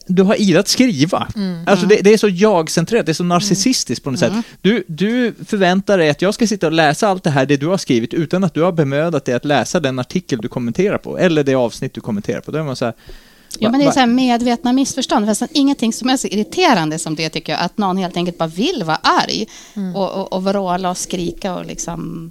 du 0.06 0.22
har 0.22 0.40
idat 0.40 0.68
skriva. 0.68 1.28
Alltså 1.66 1.86
det, 1.86 2.00
det 2.00 2.12
är 2.12 2.18
så 2.18 2.28
jag-centrerat, 2.28 3.06
det 3.06 3.12
är 3.12 3.14
så 3.14 3.24
narcissistiskt 3.24 4.04
på 4.04 4.10
något 4.10 4.20
sätt. 4.20 4.32
Du, 4.60 4.84
du 4.86 5.34
förväntar 5.46 5.98
dig 5.98 6.10
att 6.10 6.22
jag 6.22 6.34
ska 6.34 6.46
sitta 6.46 6.66
och 6.66 6.72
läsa 6.72 7.08
allt 7.08 7.24
det 7.24 7.30
här, 7.30 7.46
det 7.46 7.56
du 7.56 7.66
har 7.66 7.76
skrivit, 7.76 8.14
utan 8.14 8.44
att 8.44 8.54
du 8.54 8.62
har 8.62 8.72
bemödat 8.72 9.24
dig 9.24 9.34
att 9.34 9.44
läsa 9.44 9.80
den 9.80 9.98
artikel 9.98 10.38
du 10.42 10.48
kommenterar 10.48 10.98
på, 10.98 11.18
eller 11.18 11.44
det 11.44 11.54
avsnitt 11.54 11.94
du 11.94 12.00
kommenterar 12.00 12.40
på. 12.40 12.50
Då 12.50 12.58
är 12.58 12.62
man 12.62 12.76
så 12.76 12.84
här, 12.84 12.94
Ja, 13.58 13.70
men 13.70 13.80
det 13.80 13.86
är 13.86 13.90
så 13.90 14.00
här 14.00 14.06
medvetna 14.06 14.72
missförstånd. 14.72 15.26
Fast 15.26 15.42
ingenting 15.52 15.92
som 15.92 16.08
är 16.08 16.16
så 16.16 16.26
irriterande 16.28 16.98
som 16.98 17.14
det 17.14 17.28
tycker 17.28 17.52
jag. 17.52 17.60
Att 17.62 17.78
någon 17.78 17.96
helt 17.96 18.16
enkelt 18.16 18.38
bara 18.38 18.48
vill 18.48 18.82
vara 18.86 18.96
arg. 19.02 19.46
Och, 19.94 20.10
och, 20.20 20.32
och 20.32 20.44
vråla 20.44 20.90
och 20.90 20.96
skrika 20.96 21.54
och 21.54 21.66
liksom... 21.66 22.30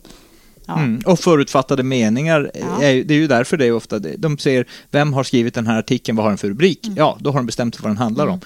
Ja. 0.65 0.77
Mm. 0.79 1.01
Och 1.05 1.19
förutfattade 1.19 1.83
meningar, 1.83 2.51
Ja. 2.53 2.83
är, 2.83 3.03
det 3.03 3.13
är 3.13 3.17
ju 3.17 3.27
därför 3.27 3.57
det 3.57 3.65
är 3.65 3.71
ofta, 3.71 3.99
det- 3.99 4.15
de 4.17 4.37
säger 4.37 4.65
vem 4.91 5.13
har 5.13 5.23
skrivit 5.23 5.53
den 5.53 5.67
här 5.67 5.79
artikeln, 5.79 6.15
vad 6.15 6.23
har 6.25 6.31
den 6.31 6.37
för 6.37 6.47
rubrik? 6.47 6.87
Ja, 6.95 7.17
då 7.19 7.29
har 7.31 7.39
de 7.39 7.45
bestämt 7.45 7.79
vad 7.81 7.89
den 7.89 7.97
handlar 7.97 8.27
om. 8.27 8.39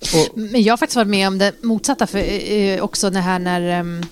Och, 0.00 0.38
Men 0.38 0.62
jag 0.62 0.72
har 0.72 0.76
faktiskt 0.76 0.96
varit 0.96 1.08
med 1.08 1.28
om 1.28 1.38
det 1.38 1.52
motsatta 1.62 2.06
för, 2.06 2.52
eh, 2.52 2.80
också 2.84 3.10
det 3.10 3.20
här 3.20 3.38
när 3.38 3.60
ehm, 3.80 4.02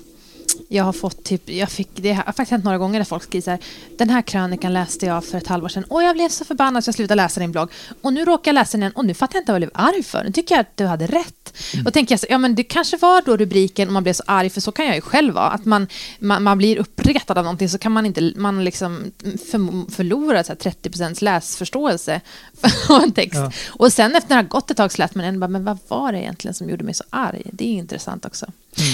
jag 0.73 0.85
har 0.85 0.93
fått 0.93 1.25
typ, 1.25 1.49
jag 1.51 1.71
fick, 1.71 1.89
det 1.95 2.13
har 2.13 2.25
faktiskt 2.25 2.51
hänt 2.51 2.65
några 2.65 2.79
gånger 2.79 2.99
där 2.99 3.05
folk 3.05 3.23
skriver 3.23 3.45
så 3.45 3.51
här, 3.51 3.61
den 3.99 4.11
här 4.11 4.23
krönikan 4.23 4.73
läste 4.73 5.07
jag 5.07 5.25
för 5.25 5.39
ett 5.39 5.47
halvår 5.47 5.69
sedan 5.69 5.85
och 5.85 6.03
jag 6.03 6.17
blev 6.17 6.29
så 6.29 6.45
förbannad 6.45 6.85
så 6.85 6.89
jag 6.89 6.95
slutade 6.95 7.23
läsa 7.23 7.41
din 7.41 7.53
blogg. 7.53 7.71
Och 8.03 8.13
nu 8.13 8.25
råkar 8.25 8.49
jag 8.49 8.55
läsa 8.55 8.73
den 8.73 8.83
igen 8.83 8.93
och 8.95 9.05
nu 9.05 9.15
fattar 9.15 9.37
jag 9.37 9.43
inte 9.43 9.53
vad 9.53 9.63
jag 9.63 9.69
blev 9.69 9.85
arg 9.85 10.03
för. 10.03 10.25
Nu 10.25 10.33
tycker 10.33 10.55
jag 10.55 10.61
att 10.61 10.77
du 10.77 10.87
hade 10.87 11.07
rätt. 11.07 11.43
Och 11.87 11.93
tänker 11.93 12.13
jag 12.13 12.21
så, 12.21 12.27
ja 12.31 12.39
men 12.39 12.55
det 12.55 12.63
kanske 12.63 12.97
var 12.97 13.23
då 13.23 13.37
rubriken 13.37 13.89
och 13.89 13.93
man 13.93 14.03
blev 14.03 14.13
så 14.13 14.23
arg, 14.27 14.51
för 14.51 14.61
så 14.61 14.73
kan 14.73 14.87
jag 14.87 14.95
ju 14.95 15.01
själv 15.01 15.35
vara. 15.35 15.51
Att 15.51 15.65
man, 15.65 15.87
man, 16.19 16.43
man 16.43 16.59
blir 16.59 16.77
uppretad 16.77 17.39
av 17.39 17.45
någonting 17.45 17.69
så 17.69 17.79
kan 17.79 17.93
man 17.93 18.07
inte, 18.07 18.33
man 18.37 18.65
liksom 18.65 19.13
för, 19.23 19.91
förlorar 19.91 20.43
så 20.43 20.53
här 20.53 20.73
30% 20.73 21.25
läsförståelse 21.25 22.21
av 22.89 23.03
en 23.03 23.13
text. 23.13 23.35
Ja. 23.35 23.53
Och 23.69 23.93
sen 23.93 24.15
efter 24.15 24.29
det 24.29 24.35
har 24.35 24.43
gått 24.43 24.71
ett 24.71 24.77
tag 24.77 24.93
så 24.93 25.03
lät 25.03 25.15
man 25.15 25.25
ändå 25.25 25.41
bara, 25.41 25.49
men 25.49 25.65
vad 25.65 25.79
var 25.89 26.13
det 26.13 26.19
egentligen 26.19 26.55
som 26.55 26.71
gjorde 26.71 26.85
mig 26.85 26.95
så 26.95 27.05
arg? 27.11 27.43
Det 27.53 27.65
är 27.65 27.73
intressant 27.73 28.25
också. 28.25 28.47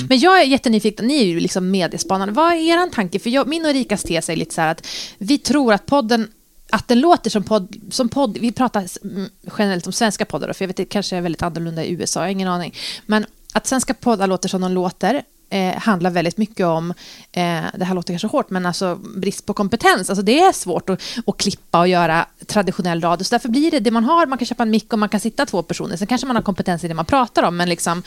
Men 0.08 0.18
jag 0.18 0.40
är 0.40 0.44
jättenyfiken, 0.44 1.06
ni 1.06 1.20
är 1.20 1.26
ju 1.26 1.40
liksom 1.40 1.67
mediespanarna. 1.70 2.32
Vad 2.32 2.52
är 2.52 2.56
er 2.56 2.90
tanke? 2.90 3.18
För 3.18 3.30
jag, 3.30 3.48
min 3.48 3.66
och 3.66 3.72
Rikas 3.72 4.02
tes 4.02 4.28
är 4.28 4.36
lite 4.36 4.54
så 4.54 4.60
här 4.60 4.68
att 4.68 4.86
vi 5.18 5.38
tror 5.38 5.72
att 5.72 5.86
podden 5.86 6.28
att 6.70 6.88
den 6.88 7.00
låter 7.00 7.30
som 7.30 7.42
podd, 7.42 7.76
som 7.90 8.08
podd 8.08 8.38
vi 8.38 8.52
pratar 8.52 8.86
mm, 9.04 9.30
generellt 9.58 9.86
om 9.86 9.92
svenska 9.92 10.24
poddar, 10.24 10.48
då, 10.48 10.54
för 10.54 10.64
jag 10.64 10.68
vet 10.68 10.76
det 10.76 10.84
kanske 10.84 11.16
är 11.16 11.20
väldigt 11.20 11.42
annorlunda 11.42 11.84
i 11.84 11.92
USA, 11.92 12.20
jag 12.20 12.24
har 12.24 12.30
ingen 12.30 12.48
aning. 12.48 12.74
Men 13.06 13.26
att 13.52 13.66
svenska 13.66 13.94
poddar 13.94 14.26
låter 14.26 14.48
som 14.48 14.60
de 14.60 14.72
låter 14.72 15.22
eh, 15.50 15.76
handlar 15.76 16.10
väldigt 16.10 16.36
mycket 16.36 16.66
om, 16.66 16.90
eh, 17.32 17.62
det 17.74 17.84
här 17.84 17.94
låter 17.94 18.12
kanske 18.12 18.28
hårt, 18.28 18.50
men 18.50 18.66
alltså 18.66 18.94
brist 19.16 19.46
på 19.46 19.54
kompetens. 19.54 20.10
Alltså 20.10 20.22
det 20.22 20.40
är 20.40 20.52
svårt 20.52 20.90
att, 20.90 21.02
att 21.26 21.36
klippa 21.36 21.80
och 21.80 21.88
göra 21.88 22.26
traditionell 22.46 23.00
radio, 23.00 23.24
så 23.24 23.34
därför 23.34 23.48
blir 23.48 23.70
det 23.70 23.80
det 23.80 23.90
man 23.90 24.04
har, 24.04 24.26
man 24.26 24.38
kan 24.38 24.46
köpa 24.46 24.62
en 24.62 24.70
mick 24.70 24.92
och 24.92 24.98
man 24.98 25.08
kan 25.08 25.20
sitta 25.20 25.46
två 25.46 25.62
personer, 25.62 25.96
sen 25.96 26.06
kanske 26.06 26.26
man 26.26 26.36
har 26.36 26.42
kompetens 26.42 26.84
i 26.84 26.88
det 26.88 26.94
man 26.94 27.04
pratar 27.04 27.42
om, 27.42 27.56
men 27.56 27.68
liksom 27.68 28.02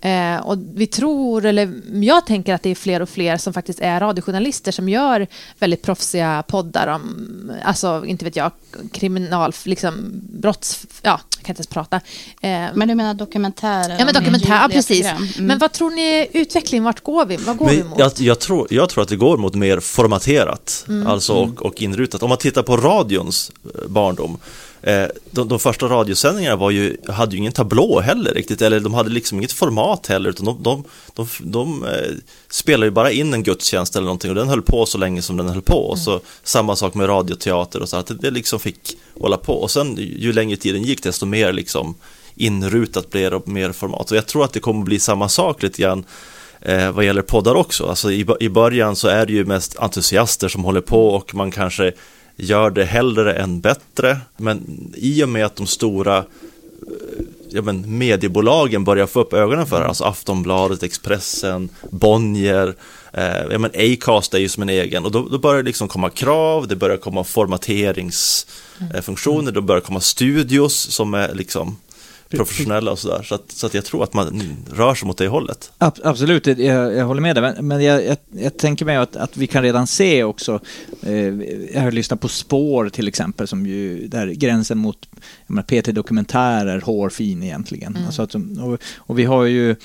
Eh, 0.00 0.36
och 0.36 0.58
vi 0.74 0.86
tror, 0.86 1.44
eller 1.44 1.80
jag 1.92 2.26
tänker 2.26 2.54
att 2.54 2.62
det 2.62 2.70
är 2.70 2.74
fler 2.74 3.02
och 3.02 3.08
fler 3.08 3.36
som 3.36 3.52
faktiskt 3.52 3.80
är 3.80 4.00
radiojournalister 4.00 4.72
som 4.72 4.88
gör 4.88 5.26
väldigt 5.58 5.82
proffsiga 5.82 6.44
poddar 6.48 6.86
om, 6.86 7.52
alltså 7.64 8.04
inte 8.06 8.24
vet 8.24 8.36
jag, 8.36 8.50
kriminal, 8.92 9.52
liksom 9.64 10.10
brotts, 10.12 10.86
ja, 11.02 11.20
jag 11.36 11.44
kan 11.44 11.52
inte 11.52 11.60
ens 11.60 11.66
prata. 11.66 11.96
Eh, 12.40 12.66
Men 12.74 12.88
du 12.88 12.94
menar 12.94 13.14
dokumentärer? 13.14 13.90
ja 13.90 13.96
men 13.98 14.08
och 14.08 14.14
dokumentär, 14.14 14.62
ja, 14.62 14.68
precis. 14.72 15.06
Mm. 15.06 15.28
Men 15.38 15.58
vad 15.58 15.72
tror 15.72 15.90
ni 15.90 16.28
utvecklingen, 16.32 16.84
vart 16.84 17.00
går 17.00 17.26
vi? 17.26 17.36
Vad 17.36 17.56
går 17.56 17.68
vi 17.68 17.78
Men 17.78 17.86
mot? 17.86 17.98
jag, 17.98 18.12
jag, 18.16 18.38
tror, 18.40 18.66
jag 18.70 18.88
tror 18.88 19.02
att 19.02 19.08
det 19.08 19.16
går 19.16 19.36
mot 19.36 19.54
mer 19.54 19.80
formaterat 19.80 20.86
alltså 21.06 21.32
och, 21.32 21.62
och 21.62 21.82
inrutat. 21.82 22.22
Om 22.22 22.28
man 22.28 22.38
tittar 22.38 22.62
på 22.62 22.76
radions 22.76 23.52
eh, 23.64 23.88
barndom. 23.88 24.38
Eh, 24.82 25.06
de, 25.30 25.48
de 25.48 25.58
första 25.58 25.86
radiosändningarna 25.86 26.56
var 26.56 26.70
ju, 26.70 26.96
hade 27.08 27.32
ju 27.32 27.38
ingen 27.38 27.52
tablå 27.52 28.00
heller 28.00 28.34
riktigt, 28.34 28.62
eller 28.62 28.80
de 28.80 28.94
hade 28.94 29.10
liksom 29.10 29.38
inget 29.38 29.52
format 29.52 30.06
heller, 30.06 30.30
utan 30.30 30.46
de, 30.46 30.62
de, 30.62 30.84
de, 31.14 31.28
de 31.40 31.84
eh, 31.84 32.14
spelade 32.50 32.86
ju 32.86 32.90
bara 32.90 33.10
in 33.10 33.34
en 33.34 33.42
gudstjänst 33.42 33.96
eller 33.96 34.04
någonting 34.04 34.30
och 34.30 34.36
den 34.36 34.48
höll 34.48 34.62
på 34.62 34.86
så 34.86 34.98
länge 34.98 35.22
som 35.22 35.36
den 35.36 35.48
höll 35.48 35.62
på. 35.62 35.90
Och 35.90 35.98
så 35.98 36.20
samma 36.42 36.76
sak 36.76 36.94
med 36.94 37.08
radioteater 37.08 37.82
och 37.82 37.88
så, 37.88 37.96
att 37.96 38.06
det, 38.06 38.14
det 38.14 38.30
liksom 38.30 38.60
fick 38.60 38.96
hålla 39.20 39.36
på. 39.36 39.52
Och 39.52 39.70
sen 39.70 39.96
ju 39.96 40.32
längre 40.32 40.56
tiden 40.56 40.82
gick, 40.82 41.02
desto 41.02 41.26
mer 41.26 41.52
liksom 41.52 41.94
inrutat 42.34 43.10
blev 43.10 43.30
det 43.30 43.36
och 43.36 43.48
mer 43.48 43.72
format. 43.72 44.10
Och 44.10 44.16
jag 44.16 44.26
tror 44.26 44.44
att 44.44 44.52
det 44.52 44.60
kommer 44.60 44.84
bli 44.84 44.98
samma 44.98 45.28
sak 45.28 45.62
lite 45.62 45.82
grann 45.82 46.04
eh, 46.60 46.90
vad 46.90 47.04
gäller 47.04 47.22
poddar 47.22 47.54
också. 47.54 47.86
Alltså 47.86 48.12
i, 48.12 48.26
i 48.40 48.48
början 48.48 48.96
så 48.96 49.08
är 49.08 49.26
det 49.26 49.32
ju 49.32 49.44
mest 49.44 49.78
entusiaster 49.78 50.48
som 50.48 50.64
håller 50.64 50.80
på 50.80 51.08
och 51.08 51.34
man 51.34 51.50
kanske 51.50 51.92
gör 52.38 52.70
det 52.70 52.84
hellre 52.84 53.34
än 53.34 53.60
bättre. 53.60 54.18
Men 54.36 54.90
i 54.96 55.24
och 55.24 55.28
med 55.28 55.46
att 55.46 55.56
de 55.56 55.66
stora 55.66 56.18
eh, 56.18 56.24
ja, 57.48 57.62
men, 57.62 57.98
mediebolagen 57.98 58.84
börjar 58.84 59.06
få 59.06 59.20
upp 59.20 59.32
ögonen 59.32 59.66
för 59.66 59.80
det. 59.80 59.86
Alltså 59.86 60.04
Aftonbladet, 60.04 60.82
Expressen, 60.82 61.68
Bonnier, 61.90 62.74
eh, 63.12 63.42
ja, 63.50 63.58
men 63.58 63.70
Acast 63.74 64.34
är 64.34 64.38
ju 64.38 64.48
som 64.48 64.62
en 64.62 64.68
egen 64.68 65.04
och 65.04 65.10
då, 65.10 65.28
då 65.28 65.38
börjar 65.38 65.62
det 65.62 65.66
liksom 65.66 65.88
komma 65.88 66.10
krav, 66.10 66.68
det 66.68 66.76
börjar 66.76 66.96
komma 66.96 67.24
formateringsfunktioner, 67.24 69.52
då 69.52 69.60
börjar 69.60 69.80
komma 69.80 70.00
studios 70.00 70.74
som 70.74 71.14
är 71.14 71.34
liksom 71.34 71.76
professionella 72.36 72.90
och 72.90 72.98
sådär. 72.98 73.22
Så, 73.22 73.34
att, 73.34 73.50
så 73.52 73.66
att 73.66 73.74
jag 73.74 73.84
tror 73.84 74.04
att 74.04 74.14
man 74.14 74.42
rör 74.72 74.94
sig 74.94 75.06
mot 75.06 75.18
det 75.18 75.28
hållet. 75.28 75.72
Ab- 75.78 76.00
Absolut, 76.04 76.46
jag, 76.46 76.58
jag 76.96 77.04
håller 77.06 77.20
med 77.20 77.36
dig. 77.36 77.42
Men- 77.42 77.66
Men 77.68 77.82
jag, 77.84 78.04
jag, 78.06 78.16
jag 78.30 78.56
tänker 78.56 78.84
mig 78.84 78.96
att, 78.96 79.16
att 79.16 79.36
vi 79.36 79.46
kan 79.46 79.62
redan 79.62 79.86
se 79.86 80.24
också, 80.24 80.60
eh, 81.02 81.12
jag 81.74 81.80
har 81.80 81.90
lyssnat 81.90 82.20
på 82.20 82.28
Spår 82.28 82.88
till 82.88 83.08
exempel, 83.08 83.48
som 83.48 83.66
ju, 83.66 84.08
där 84.08 84.26
gränsen 84.26 84.78
mot 84.78 85.08
jag 85.46 85.54
menar, 85.54 85.82
PT 85.82 85.94
Dokumentärer 85.94 86.80
hårfin 86.80 87.42
egentligen. 87.42 87.98
Alltså 88.06 88.22
att, 88.22 88.34
och, 88.34 88.78
och 88.96 89.18
vi 89.18 89.24
har 89.24 89.44
ju 89.44 89.76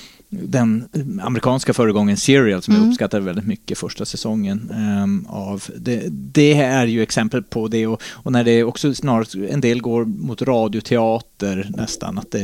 den 0.42 0.88
amerikanska 1.22 1.74
föregången 1.74 2.16
Serial 2.16 2.62
som 2.62 2.74
jag 2.74 2.88
uppskattade 2.88 3.22
väldigt 3.22 3.46
mycket 3.46 3.78
första 3.78 4.04
säsongen 4.04 4.70
ehm, 4.74 5.26
av. 5.28 5.64
Det, 5.76 6.04
det 6.10 6.54
är 6.54 6.86
ju 6.86 7.02
exempel 7.02 7.42
på 7.42 7.68
det 7.68 7.86
och, 7.86 8.02
och 8.06 8.32
när 8.32 8.44
det 8.44 8.64
också 8.64 8.94
snarare 8.94 9.48
en 9.48 9.60
del 9.60 9.80
går 9.80 10.04
mot 10.04 10.42
radioteater 10.42 11.70
nästan. 11.76 12.18
Att 12.18 12.30
det, 12.30 12.42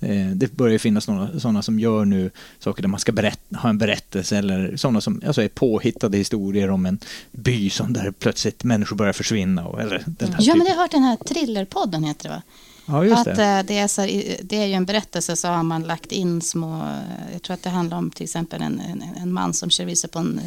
eh, 0.00 0.26
det 0.34 0.52
börjar 0.56 0.78
finnas 0.78 1.08
några 1.08 1.40
sådana 1.40 1.62
som 1.62 1.80
gör 1.80 2.04
nu 2.04 2.30
saker 2.58 2.82
där 2.82 2.88
man 2.88 3.00
ska 3.00 3.12
berätta, 3.12 3.56
ha 3.56 3.68
en 3.68 3.78
berättelse 3.78 4.36
eller 4.38 4.76
sådana 4.76 5.00
som 5.00 5.22
alltså 5.26 5.42
är 5.42 5.48
påhittade 5.48 6.18
historier 6.18 6.70
om 6.70 6.86
en 6.86 6.98
by 7.32 7.70
som 7.70 7.92
där 7.92 8.10
plötsligt 8.10 8.64
människor 8.64 8.96
börjar 8.96 9.12
försvinna. 9.12 9.66
Och, 9.66 9.80
eller 9.80 10.02
den 10.06 10.32
här 10.32 10.38
Ja, 10.40 10.54
men 10.54 10.60
typen. 10.60 10.66
jag 10.66 10.74
har 10.74 10.82
hört 10.82 10.90
den 10.90 11.02
här 11.02 11.16
thrillerpodden 11.16 12.04
heter 12.04 12.28
det 12.28 12.34
va? 12.34 12.42
Ja, 12.90 13.16
att 13.16 13.24
det. 13.24 13.44
eh, 13.44 13.62
det, 13.62 13.78
är 13.78 13.88
så 13.88 14.00
det 14.42 14.56
är 14.56 14.66
ju 14.66 14.72
en 14.72 14.84
berättelse 14.84 15.36
så 15.36 15.48
har 15.48 15.62
man 15.62 15.82
lagt 15.82 16.12
in 16.12 16.42
små, 16.42 16.88
jag 17.32 17.42
tror 17.42 17.54
att 17.54 17.62
det 17.62 17.70
handlar 17.70 17.96
om 17.96 18.10
till 18.10 18.24
exempel 18.24 18.62
en, 18.62 18.80
en, 18.80 19.04
en 19.16 19.32
man 19.32 19.54
som 19.54 19.70
kör 19.70 19.84
vilse 19.84 20.08
på 20.08 20.18
en, 20.18 20.40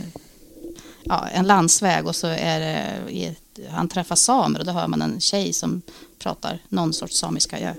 ja, 1.03 1.27
en 1.27 1.47
landsväg 1.47 2.08
och 2.08 2.15
så 2.15 2.27
är 2.27 2.60
det, 2.60 3.36
han 3.69 3.88
träffar 3.88 4.15
samer 4.15 4.60
och 4.60 4.65
då 4.65 4.71
hör 4.71 4.88
man 4.88 5.01
en 5.01 5.19
tjej 5.19 5.53
som 5.53 5.82
pratar 6.19 6.60
någon 6.69 6.93
sorts 6.93 7.17
samiska. 7.17 7.60
Ja, 7.60 7.73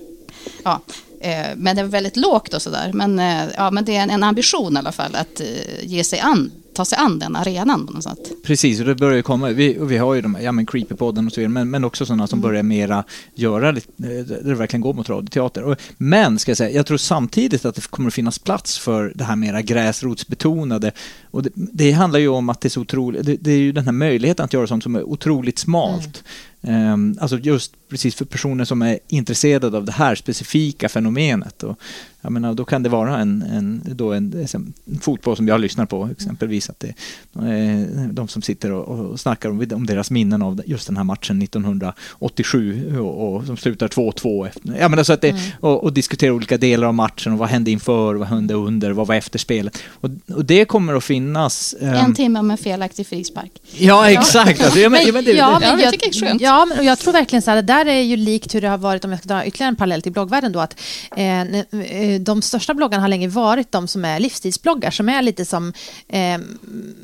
ja, 0.64 0.80
eh, 1.24 1.56
men 1.56 1.76
det 1.76 1.82
är 1.82 1.86
väldigt 1.86 2.16
lågt 2.16 2.54
och 2.54 2.62
sådär. 2.62 2.90
Men, 2.94 3.18
eh, 3.18 3.44
ja, 3.56 3.70
men 3.70 3.84
det 3.84 3.96
är 3.96 4.02
en, 4.02 4.10
en 4.10 4.22
ambition 4.22 4.76
i 4.76 4.78
alla 4.78 4.92
fall 4.92 5.14
att 5.14 5.40
eh, 5.40 5.46
ge 5.82 6.04
sig 6.04 6.20
an, 6.20 6.50
ta 6.74 6.84
sig 6.84 6.98
an 6.98 7.18
den 7.18 7.36
arenan 7.36 7.86
på 7.86 7.92
något 7.92 8.02
sätt. 8.02 8.32
Precis, 8.44 8.80
och 8.80 8.86
det 8.86 8.94
börjar 8.94 9.16
ju 9.16 9.22
komma, 9.22 9.48
vi, 9.48 9.78
vi 9.80 9.96
har 9.96 10.14
ju 10.14 10.20
de 10.20 10.34
här, 10.34 10.42
ja 10.42 10.52
men 10.52 10.66
Creepypodden 10.66 11.26
och 11.26 11.32
så 11.32 11.40
vidare, 11.40 11.52
men, 11.52 11.70
men 11.70 11.84
också 11.84 12.06
sådana 12.06 12.26
som 12.26 12.40
börjar 12.40 12.62
mera 12.62 13.04
göra, 13.34 13.68
eh, 13.68 13.74
där 13.96 14.40
det 14.44 14.54
verkligen 14.54 14.80
går 14.80 14.94
mot 14.94 15.08
radioteater. 15.08 15.62
Och, 15.62 15.76
men, 15.96 16.38
ska 16.38 16.50
jag 16.50 16.58
säga, 16.58 16.70
jag 16.70 16.86
tror 16.86 16.98
samtidigt 16.98 17.64
att 17.64 17.74
det 17.74 17.86
kommer 17.86 18.08
att 18.08 18.14
finnas 18.14 18.38
plats 18.38 18.78
för 18.78 19.12
det 19.14 19.24
här 19.24 19.36
mera 19.36 19.62
gräsrotsbetonade. 19.62 20.92
Och 21.30 21.42
det, 21.42 21.50
det 21.54 21.92
handlar 21.92 22.20
ju 22.20 22.28
om 22.28 22.48
att 22.48 22.60
det 22.60 22.68
är 22.68 22.70
så 22.70 22.80
otroligt, 22.80 23.26
det, 23.26 23.36
det 23.40 23.50
är 23.50 23.58
ju 23.58 23.72
den 23.72 23.84
här 23.84 23.92
möjligheten 23.92 24.44
att 24.44 24.52
göra 24.52 24.66
sånt 24.66 24.82
som 24.82 24.96
är 24.96 25.02
otroligt 25.02 25.58
smalt. 25.58 26.24
Ehm, 26.66 27.18
alltså 27.20 27.38
just 27.38 27.72
precis 27.94 28.14
för 28.14 28.24
personer 28.24 28.64
som 28.64 28.82
är 28.82 28.98
intresserade 29.08 29.76
av 29.76 29.84
det 29.84 29.92
här 29.92 30.14
specifika 30.14 30.88
fenomenet. 30.88 31.62
Och, 31.62 31.78
jag 32.24 32.32
menar, 32.32 32.54
då 32.54 32.64
kan 32.64 32.82
det 32.82 32.88
vara 32.88 33.18
en, 33.18 33.42
en, 33.42 33.82
då 33.84 34.12
en, 34.12 34.46
en 34.88 35.00
fotboll 35.00 35.36
som 35.36 35.48
jag 35.48 35.60
lyssnar 35.60 35.86
på 35.86 36.08
exempelvis. 36.12 36.70
Att 36.70 36.80
det, 36.80 36.88
eh, 37.34 38.06
de 38.10 38.28
som 38.28 38.42
sitter 38.42 38.72
och, 38.72 38.98
och 38.98 39.20
snackar 39.20 39.48
om, 39.48 39.66
om 39.74 39.86
deras 39.86 40.10
minnen 40.10 40.42
av 40.42 40.62
just 40.66 40.86
den 40.86 40.96
här 40.96 41.04
matchen 41.04 41.42
1987 41.42 42.98
och, 42.98 43.34
och 43.34 43.46
som 43.46 43.56
slutar 43.56 43.88
2-2. 43.88 44.46
Efter, 44.46 44.76
ja, 44.80 44.88
men 44.88 44.98
alltså 44.98 45.12
att 45.12 45.20
det, 45.20 45.36
och, 45.60 45.84
och 45.84 45.92
diskutera 45.92 46.32
olika 46.32 46.56
delar 46.56 46.86
av 46.86 46.94
matchen 46.94 47.32
och 47.32 47.38
vad 47.38 47.48
hände 47.48 47.70
inför, 47.70 48.14
vad 48.14 48.28
hände 48.28 48.54
under, 48.54 48.90
vad 48.90 49.06
var 49.06 49.14
efterspelet. 49.14 49.78
Och, 49.88 50.10
och 50.34 50.44
det 50.44 50.64
kommer 50.64 50.94
att 50.94 51.04
finnas... 51.04 51.74
ehm, 51.80 51.94
En 51.94 52.14
timme 52.14 52.42
med 52.42 52.60
felaktig 52.60 53.06
frispark. 53.06 53.52
Ja, 53.78 54.10
exakt. 54.10 54.64
Alltså, 54.64 54.78
ja, 54.78 54.88
men, 54.88 55.06
ja, 55.06 55.12
men 55.12 55.24
det, 55.24 55.32
ja, 55.32 55.58
det, 55.60 55.66
men 55.66 55.70
jag 55.70 55.80
jag, 55.80 55.92
tycker 55.92 56.10
det 56.10 56.26
är 56.26 56.28
skönt. 56.28 56.40
Ja, 56.40 56.64
men 56.64 56.78
och 56.78 56.84
jag 56.84 56.98
tror 56.98 57.12
verkligen 57.12 57.42
så 57.42 57.50
här, 57.50 57.56
det 57.56 57.62
där 57.62 57.83
här 57.84 57.92
är 57.92 58.02
ju 58.02 58.16
likt 58.16 58.54
hur 58.54 58.60
det 58.60 58.68
har 58.68 58.78
varit, 58.78 59.04
om 59.04 59.10
jag 59.10 59.20
ska 59.20 59.28
dra 59.28 59.46
ytterligare 59.46 59.68
en 59.68 59.76
parallell 59.76 60.02
till 60.02 60.12
bloggvärlden 60.12 60.52
då, 60.52 60.60
att 60.60 60.80
eh, 61.16 61.40
eh 61.40 62.20
de 62.20 62.42
största 62.42 62.74
bloggarna 62.74 63.02
har 63.02 63.08
länge 63.08 63.28
varit 63.28 63.72
de 63.72 63.88
som 63.88 64.04
är 64.04 64.20
livsstilsbloggar, 64.20 64.90
som 64.90 65.08
är 65.08 65.22
lite 65.22 65.44
som 65.44 65.72
eh, 66.08 66.34
mm, 66.34 66.94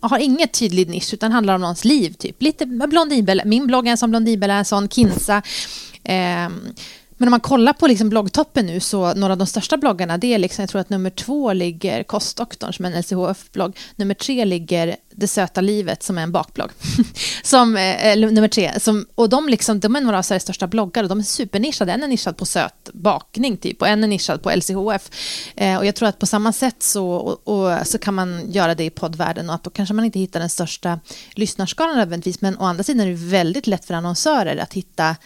har 0.00 0.18
inget 0.18 0.52
tydlig 0.52 0.88
nisch 0.88 1.14
utan 1.14 1.32
handlar 1.32 1.54
om 1.54 1.60
någons 1.60 1.84
liv. 1.84 2.12
Typ. 2.12 2.42
Lite 2.42 2.66
Blondinbella. 2.66 3.42
Min 3.44 3.66
blogg 3.66 3.86
är 3.86 3.90
en 3.90 3.98
som 3.98 4.10
Blondinbella, 4.10 4.54
en 4.54 4.64
sån 4.64 4.88
Kinsa. 4.88 5.42
Eh, 6.04 6.48
men 7.18 7.28
om 7.28 7.30
man 7.30 7.40
kollar 7.40 7.72
på 7.72 7.86
liksom 7.86 8.08
bloggtoppen 8.08 8.66
nu 8.66 8.80
så 8.80 9.14
några 9.14 9.32
av 9.32 9.38
de 9.38 9.46
största 9.46 9.76
bloggarna 9.76 10.18
det 10.18 10.34
är 10.34 10.38
liksom, 10.38 10.62
jag 10.62 10.70
tror 10.70 10.80
att 10.80 10.90
nummer 10.90 11.10
två 11.10 11.52
ligger 11.52 12.02
Kostdoktorn 12.02 12.72
som 12.72 12.84
är 12.84 12.90
en 12.90 13.02
LCHF-blogg. 13.02 13.78
Nummer 13.96 14.14
tre 14.14 14.44
ligger 14.44 14.96
Det 15.10 15.28
söta 15.28 15.60
livet 15.60 16.02
som 16.02 16.18
är 16.18 16.22
en 16.22 16.32
bakblogg. 16.32 16.70
som, 17.42 17.76
eh, 17.76 18.16
nummer 18.16 18.48
tre. 18.48 18.80
Som, 18.80 19.06
och 19.14 19.28
de, 19.28 19.48
liksom, 19.48 19.80
de 19.80 19.96
är 19.96 20.00
några 20.00 20.18
av 20.18 20.22
Sveriges 20.22 20.42
största 20.42 20.66
bloggar 20.66 21.02
och 21.02 21.08
de 21.08 21.18
är 21.18 21.22
supernischade. 21.22 21.92
En 21.92 22.02
är 22.02 22.08
nischad 22.08 22.36
på 22.36 22.44
söt 22.44 22.90
bakning 22.92 23.56
typ 23.56 23.82
och 23.82 23.88
en 23.88 24.04
är 24.04 24.08
nischad 24.08 24.42
på 24.42 24.50
LCHF. 24.50 25.10
Eh, 25.56 25.76
och 25.76 25.86
jag 25.86 25.94
tror 25.94 26.08
att 26.08 26.18
på 26.18 26.26
samma 26.26 26.52
sätt 26.52 26.82
så, 26.82 27.10
och, 27.10 27.48
och, 27.48 27.86
så 27.86 27.98
kan 27.98 28.14
man 28.14 28.50
göra 28.50 28.74
det 28.74 28.84
i 28.84 28.90
poddvärlden 28.90 29.48
och 29.48 29.54
att 29.54 29.64
då 29.64 29.70
kanske 29.70 29.94
man 29.94 30.04
inte 30.04 30.18
hittar 30.18 30.40
den 30.40 30.50
största 30.50 31.00
lyssnarskalan 31.30 31.96
nödvändigtvis 31.96 32.40
men 32.40 32.58
å 32.58 32.64
andra 32.64 32.84
sidan 32.84 33.06
är 33.06 33.10
det 33.10 33.16
väldigt 33.16 33.66
lätt 33.66 33.84
för 33.84 33.94
annonsörer 33.94 34.56
att 34.56 34.72
hitta 34.72 35.16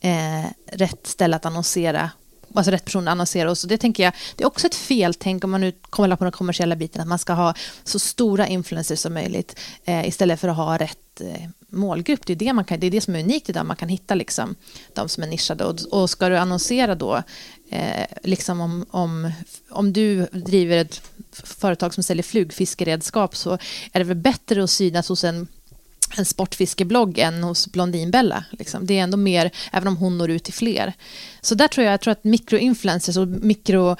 eh, 0.00 0.44
rätt 0.72 1.06
ställe 1.06 1.36
att 1.36 1.46
annonsera 1.46 2.10
alltså 2.54 2.70
rätt 2.70 2.84
person 2.84 3.08
att 3.08 3.12
annonsera. 3.12 3.50
Och 3.50 3.58
så 3.58 3.66
det 3.66 3.78
tänker 3.78 4.02
jag 4.02 4.12
det 4.36 4.44
är 4.44 4.46
också 4.46 4.66
ett 4.66 4.74
feltänk 4.74 5.44
om 5.44 5.50
man 5.50 5.60
nu 5.60 5.72
kommer 5.90 6.16
på 6.16 6.24
den 6.24 6.32
kommersiella 6.32 6.76
biten 6.76 7.02
att 7.02 7.08
man 7.08 7.18
ska 7.18 7.32
ha 7.32 7.54
så 7.84 7.98
stora 7.98 8.46
influencers 8.46 8.98
som 8.98 9.14
möjligt 9.14 9.58
eh, 9.84 10.08
istället 10.08 10.40
för 10.40 10.48
att 10.48 10.56
ha 10.56 10.78
rätt 10.78 11.20
eh, 11.20 11.48
målgrupp. 11.68 12.26
Det 12.26 12.32
är 12.32 12.36
det, 12.36 12.52
man 12.52 12.64
kan, 12.64 12.80
det 12.80 12.86
är 12.86 12.90
det 12.90 13.00
som 13.00 13.14
är 13.14 13.20
unikt 13.20 13.50
idag 13.50 13.66
man 13.66 13.76
kan 13.76 13.88
hitta 13.88 14.14
liksom 14.14 14.54
de 14.94 15.08
som 15.08 15.22
är 15.22 15.26
nischade. 15.26 15.64
Och, 15.64 15.76
och 15.90 16.10
ska 16.10 16.28
du 16.28 16.38
annonsera 16.38 16.94
då 16.94 17.22
eh, 17.70 18.06
liksom 18.22 18.60
om, 18.60 18.86
om, 18.90 19.32
om 19.70 19.92
du 19.92 20.26
driver 20.32 20.76
ett 20.76 21.02
företag 21.32 21.94
som 21.94 22.02
säljer 22.02 22.22
flugfiskeredskap 22.22 23.36
så 23.36 23.52
är 23.92 23.98
det 23.98 24.04
väl 24.04 24.16
bättre 24.16 24.64
att 24.64 24.70
synas 24.70 25.08
hos 25.08 25.24
en 25.24 25.46
en 26.16 26.24
sportfiskeblogg 26.24 27.18
än 27.18 27.42
hos 27.42 27.66
Blondinbella. 27.66 28.44
Liksom. 28.50 28.86
Det 28.86 28.98
är 28.98 29.02
ändå 29.02 29.16
mer, 29.16 29.50
även 29.72 29.88
om 29.88 29.96
hon 29.96 30.18
når 30.18 30.30
ut 30.30 30.44
till 30.44 30.54
fler. 30.54 30.92
Så 31.40 31.54
där 31.54 31.68
tror 31.68 31.84
jag, 31.84 31.92
jag 31.92 32.00
tror 32.00 32.12
att 32.12 32.24
mikroinfluencers 32.24 33.16
och 33.16 33.28
mikro... 33.28 33.96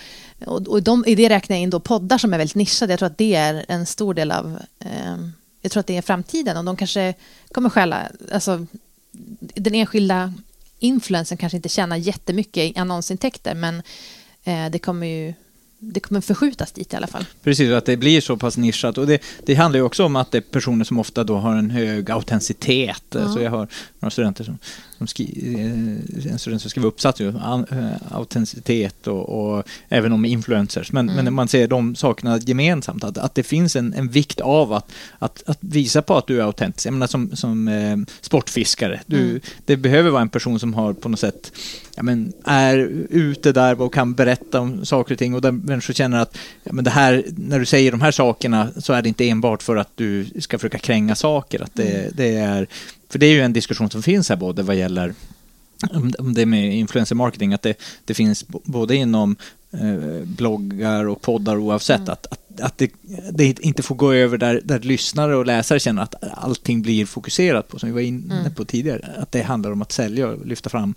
Och, 0.47 0.69
och 0.69 0.83
de, 0.83 1.05
i 1.07 1.15
det 1.15 1.29
räknar 1.29 1.57
jag 1.57 1.63
in 1.63 1.71
då 1.71 1.81
poddar 1.81 2.19
som 2.19 2.35
är 2.35 2.39
väldigt 2.39 2.55
nischade. 2.55 2.93
Jag 2.93 2.99
tror 2.99 3.07
att 3.07 3.19
det 3.19 3.35
är 3.35 3.65
en 3.69 3.87
stor 3.87 4.15
del 4.15 4.33
av... 4.33 4.59
Eh, 4.79 5.17
jag 5.61 5.73
tror 5.73 5.81
att 5.81 5.87
det 5.87 5.97
är 5.97 6.03
framtiden 6.03 6.57
och 6.57 6.65
de 6.65 6.77
kanske 6.77 7.15
kommer 7.53 7.71
stjäla... 7.71 8.09
Alltså, 8.33 8.67
den 9.39 9.75
enskilda 9.75 10.35
influencern 10.79 11.39
kanske 11.39 11.57
inte 11.57 11.69
tjänar 11.69 11.97
jättemycket 11.97 12.77
i 12.77 12.79
annonsintäkter 12.79 13.55
men 13.55 13.83
eh, 14.45 14.71
det 14.71 14.79
kommer 14.79 15.07
ju 15.07 15.35
det 15.79 16.01
kommer 16.01 16.21
förskjutas 16.21 16.73
dit 16.73 16.93
i 16.93 16.97
alla 16.97 17.07
fall. 17.07 17.25
Precis, 17.43 17.73
att 17.73 17.85
det 17.85 17.97
blir 17.97 18.21
så 18.21 18.37
pass 18.37 18.57
nischat. 18.57 18.99
Och 18.99 19.07
det, 19.07 19.23
det 19.47 19.55
handlar 19.55 19.79
ju 19.79 19.85
också 19.85 20.05
om 20.05 20.17
att 20.17 20.31
det 20.31 20.39
är 20.39 20.43
personer 20.43 20.85
som 20.85 20.99
ofta 20.99 21.25
då 21.25 21.37
har 21.37 21.57
en 21.57 21.71
hög 21.71 22.11
autenticitet. 22.11 23.03
Ja. 23.11 23.29
Så 23.29 23.41
jag 23.41 23.51
har 23.51 23.69
några 23.99 24.11
studenter 24.11 24.45
som, 24.45 24.59
som 24.99 25.07
skri, 25.07 25.55
eh, 26.29 26.37
som 26.37 26.59
skriver 26.59 26.89
uppsats 26.89 27.21
ju, 27.21 27.39
an, 27.39 27.67
eh, 27.71 28.17
autenticitet 28.17 29.07
och, 29.07 29.57
och 29.57 29.65
även 29.89 30.13
om 30.13 30.25
influencers. 30.25 30.93
Men, 30.93 31.09
Mm. 31.09 31.25
men 31.25 31.35
man 31.35 31.49
ser 31.49 31.69
de 31.69 31.95
sakerna 31.95 32.39
gemensamt, 32.39 33.05
att, 33.05 33.19
att 33.19 33.35
det 33.35 33.43
finns 33.43 33.77
en, 33.77 33.95
en 33.95 34.09
vikt 34.09 34.41
av 34.41 34.73
att, 34.73 34.93
att, 35.19 35.43
att 35.47 35.59
visa 35.61 36.03
på 36.03 36.17
att 36.17 36.27
du 36.27 36.41
är 36.41 36.45
autentisk. 36.45 36.87
Jag 36.87 36.93
menar 36.93 37.07
som, 37.07 37.37
som 37.37 37.69
eh, 37.69 37.97
sportfiskare, 38.21 39.01
du, 39.07 39.19
Mm. 39.29 39.41
det 39.65 39.77
behöver 39.77 40.11
vara 40.11 40.23
en 40.23 40.29
person 40.29 40.61
som 40.61 40.75
har 40.75 40.93
på 40.93 41.09
något 41.09 41.21
sätt 41.21 41.53
ja, 41.95 42.03
men, 42.03 42.33
är 42.45 42.77
ute 43.11 43.53
där 43.53 43.81
och 43.81 43.95
kan 43.95 44.15
berätta 44.15 44.61
om 44.61 44.85
saker 44.85 45.15
och 45.15 45.19
ting 45.19 45.35
och 45.35 45.41
där 45.41 45.53
människor 45.53 45.95
känner 45.95 46.19
att 46.19 46.39
ja, 46.65 46.73
men 46.73 46.85
det 46.85 46.91
här, 46.91 47.25
när 47.37 47.59
du 47.59 47.67
säger 47.67 47.91
de 47.91 48.01
här 48.01 48.11
sakerna 48.11 48.69
så 48.77 48.93
är 48.93 49.03
det 49.03 49.09
inte 49.09 49.29
enbart 49.29 49.63
för 49.63 49.77
att 49.77 49.91
du 49.95 50.27
ska 50.39 50.59
försöka 50.59 50.79
kränga 50.79 51.15
saker. 51.15 51.63
Att 51.63 51.75
det, 51.75 52.11
det 52.17 52.37
är, 52.37 52.67
för 53.09 53.19
det 53.19 53.27
är 53.27 53.33
ju 53.33 53.41
en 53.41 53.53
diskussion 53.53 53.91
som 53.91 54.03
finns 54.03 54.29
här 54.29 54.37
både 54.37 54.63
vad 54.63 54.77
gäller 54.77 55.15
om 56.19 56.35
det 56.35 56.47
med 56.47 56.77
influencer 56.77 57.15
marketing, 57.15 57.55
att 57.55 57.63
det, 57.63 57.79
det 58.05 58.15
finns 58.15 58.45
både 58.49 58.97
inom 58.97 59.37
eh, 59.71 60.25
bloggar 60.25 61.05
och 61.09 61.23
poddar 61.23 61.57
oavsett, 61.57 62.09
att, 62.09 62.27
att, 62.27 62.61
att 62.61 62.79
det, 62.79 62.91
det 63.33 63.61
inte 63.61 63.83
får 63.83 63.95
gå 63.95 64.13
över 64.13 64.39
där, 64.39 64.61
där 64.65 64.79
lyssnare 64.79 65.37
och 65.37 65.47
läsare 65.47 65.81
känner 65.81 66.03
att 66.03 66.15
allting 66.33 66.83
blir 66.83 67.07
fokuserat 67.07 67.69
på, 67.69 67.79
som 67.79 67.89
vi 67.89 67.93
var 67.93 68.01
inne 68.01 68.41
Mm. 68.41 68.55
på 68.55 68.65
tidigare, 68.65 69.09
att 69.19 69.33
det 69.33 69.43
handlar 69.43 69.71
om 69.73 69.83
att 69.83 69.93
sälja 69.93 70.29
och 70.29 70.47
lyfta 70.47 70.71
fram 70.71 70.95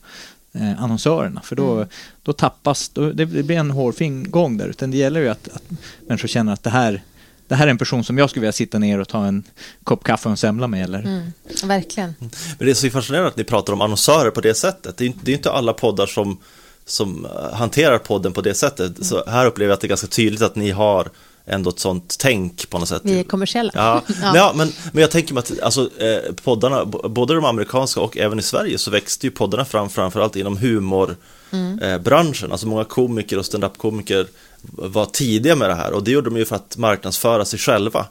eh, 0.54 0.84
annonsörerna, 0.84 1.42
för 1.42 1.56
då, 1.56 1.76
Mm. 1.76 1.88
då 2.24 2.34
tappas, 2.34 2.90
då, 2.90 3.12
det, 3.12 3.26
det 3.26 3.44
blir 3.44 3.58
en 3.58 3.72
hårfin 3.72 4.32
gång 4.32 4.58
där, 4.58 4.68
utan 4.68 4.92
det 4.92 4.98
gäller 4.98 5.20
ju 5.20 5.30
att, 5.30 5.48
att 5.54 5.64
människor 6.08 6.28
känner 6.28 6.54
att 6.54 6.64
det 6.64 6.70
här 6.70 7.04
det 7.52 7.58
här 7.58 7.68
är 7.68 7.72
en 7.72 7.78
person 7.78 8.04
som 8.04 8.18
jag 8.18 8.30
skulle 8.30 8.42
vilja 8.42 8.52
sitta 8.52 8.80
ner 8.80 9.00
och 9.00 9.08
ta 9.08 9.26
en 9.26 9.44
kopp 9.84 10.04
kaffe 10.04 10.28
och 10.28 10.32
en 10.32 10.38
semla 10.38 10.68
med 10.68 10.84
eller 10.84 11.00
Mm, 11.00 11.32
verkligen. 11.64 12.16
Men 12.20 12.30
det 12.58 12.70
är 12.70 12.74
så 12.74 12.90
fascinerande 12.90 13.28
att 13.30 13.38
ni 13.38 13.44
pratar 13.44 13.74
om 13.74 13.82
annonsörer 13.82 14.32
på 14.32 14.42
det 14.42 14.54
sättet. 14.54 14.98
Det 14.98 15.04
är, 15.04 15.06
inte- 15.06 15.20
det 15.24 15.32
är 15.32 15.36
inte 15.36 15.52
alla 15.52 15.74
poddar 15.74 16.06
som, 16.06 16.38
som 16.86 17.26
eh, 17.26 17.54
hanterar 17.54 17.98
podden 17.98 18.34
på 18.34 18.42
det 18.42 18.54
sättet. 18.54 19.06
Så 19.06 19.24
här 19.30 19.46
upplever 19.46 19.70
jag 19.70 19.74
att 19.76 19.82
det 19.82 19.88
är 19.88 19.90
ganska 19.90 20.08
tydligt 20.08 20.42
att 20.42 20.56
ni 20.56 20.72
har 20.72 21.10
ändå 21.46 21.70
ett 21.70 21.80
sånt 21.80 22.16
tänk 22.20 22.70
på 22.70 22.80
något 22.80 22.90
sätt. 22.90 23.02
Vi 23.06 23.20
är 23.20 23.24
kommersiella. 23.24 23.72
Ja, 23.76 24.02
ja. 24.36 24.52
men, 24.56 24.72
men 24.92 25.02
jag 25.02 25.12
tänker 25.12 25.34
mig 25.34 25.40
att 25.42 25.60
alltså, 25.62 25.90
eh, 26.02 26.34
poddarna, 26.44 26.86
både 26.86 27.34
de 27.36 27.46
amerikanska 27.46 28.02
och 28.02 28.18
även 28.18 28.40
i 28.40 28.42
Sverige 28.42 28.78
så 28.78 28.92
växte 28.92 29.28
ju 29.28 29.32
poddarna 29.32 29.66
fram 29.66 29.90
framförallt 29.90 30.36
inom 30.36 30.58
humorbranschen. 30.58 32.52
Alltså 32.52 32.68
många 32.68 32.84
komiker 32.84 33.38
och 33.38 33.46
stand-up-komiker 33.46 34.28
var 34.62 35.06
tidiga 35.06 35.56
med 35.56 35.70
det 35.70 35.76
här 35.76 35.92
och 35.92 36.04
det 36.04 36.12
gjorde 36.12 36.30
de 36.30 36.38
ju 36.38 36.46
för 36.46 36.56
att 36.56 36.78
marknadsföra 36.78 37.46
sig 37.46 37.60
själva. 37.60 38.06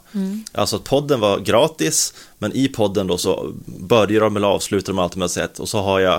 Alltså 0.51 0.75
att 0.75 0.83
podden 0.83 1.19
var 1.19 1.39
gratis 1.39 2.13
men 2.37 2.51
i 2.55 2.67
podden 2.67 3.07
då 3.07 3.17
så 3.17 3.53
börjar 3.65 4.21
de 4.21 4.35
eller 4.35 4.47
avslutar 4.47 4.93
de 4.93 4.99
alltid 4.99 5.17
med 5.17 5.25
att 5.25 5.31
säga 5.31 5.45
att 5.45 5.59
och 5.59 5.69
så 5.69 5.81
har 5.81 5.99
jag 5.99 6.15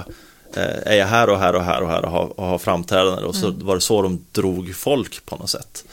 eh, 0.57 0.93
är 0.93 0.95
jag 0.97 1.07
här 1.07 1.29
och 1.31 1.39
här 1.39 1.55
och 1.55 1.65
här 1.65 1.81
och 1.83 1.89
här 1.89 2.05
och 2.05 2.11
har, 2.11 2.41
och 2.41 2.47
har 2.47 2.59
framträdanden 2.59 3.25
och 3.25 3.35
så 3.35 3.51
var 3.51 3.75
det 3.75 3.81
så 3.81 4.03
de 4.03 4.25
drog 4.33 4.75
folk 4.75 5.27
på 5.27 5.37
något 5.37 5.51
sätt. 5.51 5.85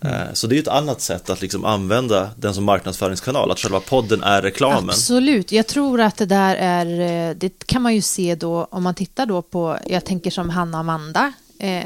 Eh, 0.00 0.10
Så 0.32 0.46
det 0.46 0.56
är 0.56 0.60
ett 0.60 0.68
annat 0.68 1.00
sätt 1.00 1.30
att 1.30 1.40
liksom 1.40 1.64
använda 1.64 2.30
den 2.36 2.54
som 2.54 2.64
marknadsföringskanal, 2.64 3.50
att 3.50 3.58
själva 3.58 3.80
podden 3.80 4.22
är 4.22 4.42
reklamen. 4.42 4.90
Absolut, 4.90 5.52
jag 5.52 5.66
tror 5.66 6.00
att 6.00 6.16
det 6.16 6.26
där 6.26 6.56
är, 6.56 6.86
eh, 7.30 7.36
det 7.36 7.66
kan 7.66 7.82
man 7.82 7.94
ju 7.94 8.02
se 8.02 8.34
då 8.34 8.68
om 8.70 8.82
man 8.82 8.94
tittar 8.94 9.26
då 9.26 9.42
på, 9.42 9.78
jag 9.86 10.04
tänker 10.04 10.30
som 10.30 10.50
Hanna 10.50 10.76
och 10.78 10.80
Amanda, 10.80 11.32
eh, 11.58 11.84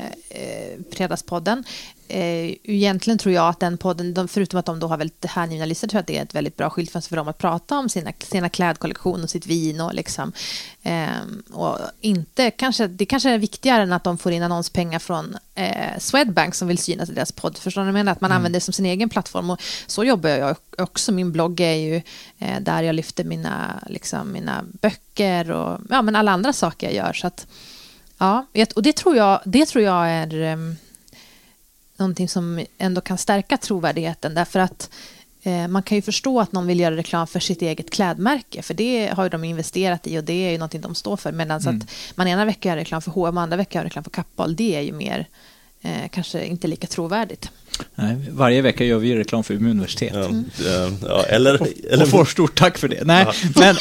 Fredagspodden. 0.92 1.64
Eh, 2.12 2.54
egentligen 2.62 3.18
tror 3.18 3.34
jag 3.34 3.48
att 3.48 3.60
den 3.60 3.78
podden, 3.78 4.14
de, 4.14 4.28
förutom 4.28 4.60
att 4.60 4.66
de 4.66 4.80
då 4.80 4.86
har 4.86 4.96
väldigt 4.96 5.24
hängivna 5.24 5.64
listor, 5.64 5.88
tror 5.88 5.98
jag 5.98 6.00
att 6.00 6.06
det 6.06 6.18
är 6.18 6.22
ett 6.22 6.34
väldigt 6.34 6.56
bra 6.56 6.70
skyltfönster 6.70 7.08
för 7.08 7.16
dem 7.16 7.28
att 7.28 7.38
prata 7.38 7.78
om 7.78 7.88
sina, 7.88 8.12
sina 8.18 8.48
klädkollektioner 8.48 9.24
och 9.24 9.30
sitt 9.30 9.46
vin 9.46 9.80
och 9.80 9.94
liksom. 9.94 10.32
Eh, 10.82 11.06
och 11.52 11.78
inte, 12.00 12.50
kanske, 12.50 12.86
det 12.86 13.06
kanske 13.06 13.30
är 13.30 13.38
viktigare 13.38 13.82
än 13.82 13.92
att 13.92 14.04
de 14.04 14.18
får 14.18 14.32
in 14.32 14.42
annonspengar 14.42 14.98
från 14.98 15.36
eh, 15.54 15.98
Swedbank 15.98 16.54
som 16.54 16.68
vill 16.68 16.78
synas 16.78 17.10
i 17.10 17.12
deras 17.12 17.32
podd. 17.32 17.58
Förstår 17.58 17.80
ni 17.80 17.84
vad 17.84 17.88
jag 17.88 17.94
menar? 17.94 18.12
Att 18.12 18.20
man 18.20 18.32
använder 18.32 18.56
det 18.56 18.64
som 18.64 18.72
sin 18.72 18.86
egen 18.86 19.08
plattform. 19.08 19.50
Och 19.50 19.62
så 19.86 20.04
jobbar 20.04 20.30
jag 20.30 20.56
också. 20.78 21.12
Min 21.12 21.32
blogg 21.32 21.60
är 21.60 21.74
ju 21.74 22.02
eh, 22.38 22.60
där 22.60 22.82
jag 22.82 22.94
lyfter 22.94 23.24
mina, 23.24 23.82
liksom, 23.86 24.32
mina 24.32 24.64
böcker 24.80 25.50
och 25.50 25.80
ja, 25.90 26.02
men 26.02 26.16
alla 26.16 26.32
andra 26.32 26.52
saker 26.52 26.86
jag 26.86 26.94
gör. 26.94 27.12
Så 27.12 27.26
att, 27.26 27.46
ja, 28.18 28.46
och 28.74 28.82
det 28.82 28.96
tror 28.96 29.16
jag, 29.16 29.40
det 29.44 29.66
tror 29.66 29.84
jag 29.84 30.10
är 30.10 30.52
um, 30.52 30.76
någonting 31.96 32.28
som 32.28 32.64
ändå 32.78 33.00
kan 33.00 33.18
stärka 33.18 33.56
trovärdigheten. 33.56 34.34
Därför 34.34 34.60
att 34.60 34.90
eh, 35.42 35.68
man 35.68 35.82
kan 35.82 35.96
ju 35.96 36.02
förstå 36.02 36.40
att 36.40 36.52
någon 36.52 36.66
vill 36.66 36.80
göra 36.80 36.96
reklam 36.96 37.26
för 37.26 37.40
sitt 37.40 37.62
eget 37.62 37.90
klädmärke. 37.90 38.62
För 38.62 38.74
det 38.74 39.06
har 39.16 39.24
ju 39.24 39.28
de 39.28 39.44
investerat 39.44 40.06
i 40.06 40.18
och 40.18 40.24
det 40.24 40.46
är 40.46 40.50
ju 40.50 40.58
någonting 40.58 40.80
de 40.80 40.94
står 40.94 41.16
för. 41.16 41.32
Medan 41.32 41.60
så 41.60 41.70
att 41.70 41.90
man 42.14 42.28
ena 42.28 42.44
veckan 42.44 42.70
gör 42.70 42.76
reklam 42.76 43.02
för 43.02 43.10
H&M 43.10 43.36
och 43.36 43.42
andra 43.42 43.56
veckan 43.56 43.80
gör 43.80 43.84
reklam 43.84 44.04
för 44.04 44.10
Kappahl. 44.10 44.56
Det 44.56 44.76
är 44.76 44.80
ju 44.80 44.92
mer, 44.92 45.28
eh, 45.82 46.08
kanske 46.10 46.44
inte 46.44 46.68
lika 46.68 46.86
trovärdigt. 46.86 47.50
Nej, 47.94 48.16
varje 48.30 48.62
vecka 48.62 48.84
gör 48.84 48.98
vi 48.98 49.16
reklam 49.16 49.44
för 49.44 49.54
Umeå 49.54 49.70
universitet. 49.70 50.12
Ja, 50.14 50.30
ja, 51.08 51.22
eller, 51.22 51.58
eller 51.90 52.02
Och 52.04 52.08
får 52.10 52.24
stort 52.24 52.58
tack 52.58 52.78
för 52.78 52.88
det. 52.88 53.04
Nej, 53.04 53.26
men, 53.56 53.76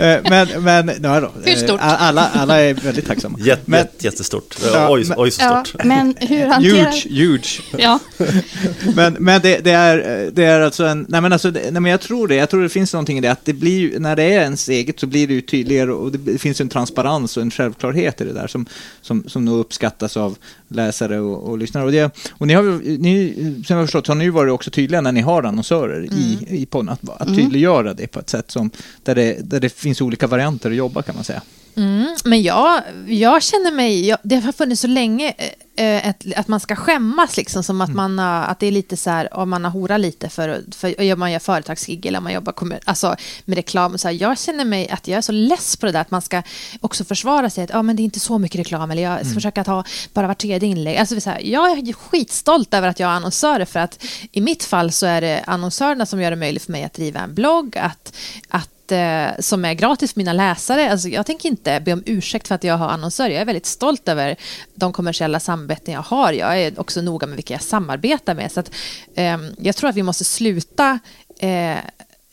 eh, 0.00 0.06
eh, 0.08 0.20
men, 0.30 0.62
men, 0.64 0.86
nej 0.86 1.20
då. 1.20 1.32
Hur 1.44 1.56
stort? 1.56 1.80
Eh, 1.80 2.02
Alla, 2.02 2.28
alla 2.34 2.60
är 2.60 2.74
väldigt 2.74 3.06
tacksamma. 3.06 3.38
jätte, 3.40 3.62
men, 3.64 3.78
jätte, 3.78 4.06
jättestort. 4.06 4.56
Ja, 4.72 4.90
oj, 4.90 5.06
oj 5.16 5.30
så 5.30 5.42
Ja, 5.42 5.64
stort. 5.64 5.84
men 5.84 6.14
hur 6.20 6.46
hanterar... 6.46 6.84
Huge, 6.92 7.06
huge. 7.10 7.60
Ja, 7.78 7.98
Men, 8.96 9.12
men 9.18 9.40
det, 9.40 9.58
det, 9.58 9.70
är, 9.70 10.30
det 10.32 10.44
är 10.44 10.60
alltså 10.60 10.84
en, 10.84 11.06
nej 11.08 11.20
men 11.20 11.32
alltså, 11.32 11.50
nej 11.50 11.72
men 11.72 11.84
jag 11.84 12.00
tror 12.00 12.28
det, 12.28 12.34
jag 12.34 12.50
tror 12.50 12.62
det 12.62 12.68
finns 12.68 12.92
någonting 12.92 13.18
i 13.18 13.20
det 13.20 13.32
att 13.32 13.44
det 13.44 13.52
blir 13.52 13.98
när 14.00 14.16
det 14.16 14.22
är 14.22 14.40
ens 14.40 14.68
eget 14.68 15.00
så 15.00 15.06
blir 15.06 15.26
det 15.28 15.34
ju 15.34 15.40
tydligare 15.40 15.92
och 15.92 16.12
det 16.12 16.38
finns 16.38 16.60
en 16.60 16.68
transparens 16.68 17.36
och 17.36 17.42
en 17.42 17.50
självklarhet 17.50 18.20
i 18.20 18.24
det 18.24 18.32
där 18.32 18.46
som, 18.46 18.66
som, 19.02 19.24
som 19.28 19.44
nog 19.44 19.60
uppskattas 19.60 20.16
av 20.16 20.36
läsare 20.74 21.20
och, 21.20 21.50
och 21.50 21.58
lyssnare. 21.58 21.84
Och, 21.84 21.92
det, 21.92 22.10
och 22.30 22.46
ni 22.46 22.54
har 22.54 22.62
ni, 22.98 23.34
som 23.66 23.76
jag 23.76 23.86
förstått 23.86 24.06
har 24.06 24.14
ni 24.14 24.28
varit 24.30 24.52
också 24.52 24.70
tydliga 24.70 25.00
när 25.00 25.12
ni 25.12 25.20
har 25.20 25.42
annonsörer 25.42 26.04
i, 26.04 26.46
i 26.48 26.66
podden, 26.66 26.88
att, 26.88 27.20
att 27.20 27.28
tydliggöra 27.28 27.94
det 27.94 28.06
på 28.06 28.20
ett 28.20 28.30
sätt 28.30 28.50
som, 28.50 28.70
där 29.02 29.14
det, 29.14 29.50
där 29.50 29.60
det 29.60 29.68
finns 29.68 30.00
olika 30.00 30.26
varianter 30.26 30.70
att 30.70 30.76
jobba 30.76 31.02
kan 31.02 31.14
man 31.14 31.24
säga. 31.24 31.42
Mm, 31.76 32.16
men 32.24 32.42
jag, 32.42 32.82
jag 33.06 33.42
känner 33.42 33.72
mig, 33.72 34.08
jag, 34.08 34.18
det 34.22 34.36
har 34.36 34.52
funnits 34.52 34.80
så 34.80 34.86
länge 34.86 35.34
eh, 35.76 36.08
ett, 36.08 36.24
att 36.36 36.48
man 36.48 36.60
ska 36.60 36.76
skämmas 36.76 37.36
liksom 37.36 37.62
som 37.62 37.80
att 37.80 37.94
man 37.94 38.18
har, 38.18 38.42
att 38.42 38.60
det 38.60 38.66
är 38.66 38.72
lite 38.72 38.96
så 38.96 39.10
här, 39.10 39.34
om 39.36 39.50
man 39.50 39.64
har 39.64 39.70
horat 39.70 40.00
lite 40.00 40.28
för, 40.28 40.64
för 40.70 41.12
om 41.12 41.18
man 41.18 41.32
gör 41.32 41.38
företagsgig 41.38 42.06
eller 42.06 42.18
om 42.18 42.24
man 42.24 42.32
jobbar 42.32 42.52
kommun, 42.52 42.78
alltså, 42.84 43.16
med 43.44 43.56
reklam 43.56 43.98
så 43.98 44.08
här, 44.08 44.14
jag 44.14 44.38
känner 44.38 44.64
mig 44.64 44.88
att 44.88 45.08
jag 45.08 45.18
är 45.18 45.22
så 45.22 45.32
less 45.32 45.76
på 45.76 45.86
det 45.86 45.92
där 45.92 46.00
att 46.00 46.10
man 46.10 46.22
ska 46.22 46.42
också 46.80 47.04
försvara 47.04 47.50
sig 47.50 47.64
att 47.64 47.70
ja 47.70 47.82
men 47.82 47.96
det 47.96 48.02
är 48.02 48.04
inte 48.04 48.20
så 48.20 48.38
mycket 48.38 48.58
reklam 48.58 48.90
eller 48.90 49.02
jag 49.02 49.26
ska 49.26 49.34
försöka 49.34 49.64
ta 49.64 49.84
bara 50.12 50.26
var 50.26 50.34
tredje 50.34 50.68
inlägg. 50.68 50.96
Alltså, 50.96 51.20
så 51.20 51.30
här, 51.30 51.40
jag 51.40 51.70
är 51.70 51.92
skitstolt 51.92 52.74
över 52.74 52.88
att 52.88 53.00
jag 53.00 53.08
har 53.08 53.14
annonsörer 53.14 53.64
för 53.64 53.80
att 53.80 54.04
i 54.32 54.40
mitt 54.40 54.64
fall 54.64 54.92
så 54.92 55.06
är 55.06 55.20
det 55.20 55.44
annonsörerna 55.46 56.06
som 56.06 56.22
gör 56.22 56.30
det 56.30 56.36
möjligt 56.36 56.64
för 56.64 56.72
mig 56.72 56.84
att 56.84 56.94
driva 56.94 57.20
en 57.20 57.34
blogg, 57.34 57.78
att, 57.78 58.16
att 58.48 58.68
eh, 58.92 59.30
som 59.38 59.64
är 59.64 59.74
gratis 59.74 60.12
för 60.12 60.20
mina 60.20 60.32
läsare. 60.32 60.90
Alltså, 60.90 61.08
jag 61.08 61.26
tänker 61.26 61.48
inte 61.48 61.80
be 61.80 61.92
om 61.92 62.02
ursäkt 62.06 62.48
för 62.48 62.54
att 62.54 62.64
jag 62.64 62.76
har 62.76 62.88
annonsörer. 62.88 63.30
Jag 63.30 63.40
är 63.40 63.44
väldigt 63.44 63.66
stolt 63.66 64.08
över 64.08 64.36
de 64.74 64.92
kommersiella 64.92 65.40
samarbeten 65.40 65.94
jag 65.94 66.02
har. 66.02 66.32
Jag 66.32 66.60
är 66.60 66.80
också 66.80 67.02
noga 67.02 67.26
med 67.26 67.36
vilka 67.36 67.54
jag 67.54 67.62
samarbetar 67.62 68.34
med. 68.34 68.52
Så 68.52 68.60
att, 68.60 68.70
ehm, 69.14 69.54
jag 69.58 69.76
tror 69.76 69.90
att 69.90 69.96
vi 69.96 70.02
måste 70.02 70.24
sluta 70.24 70.98
eh, 71.38 71.76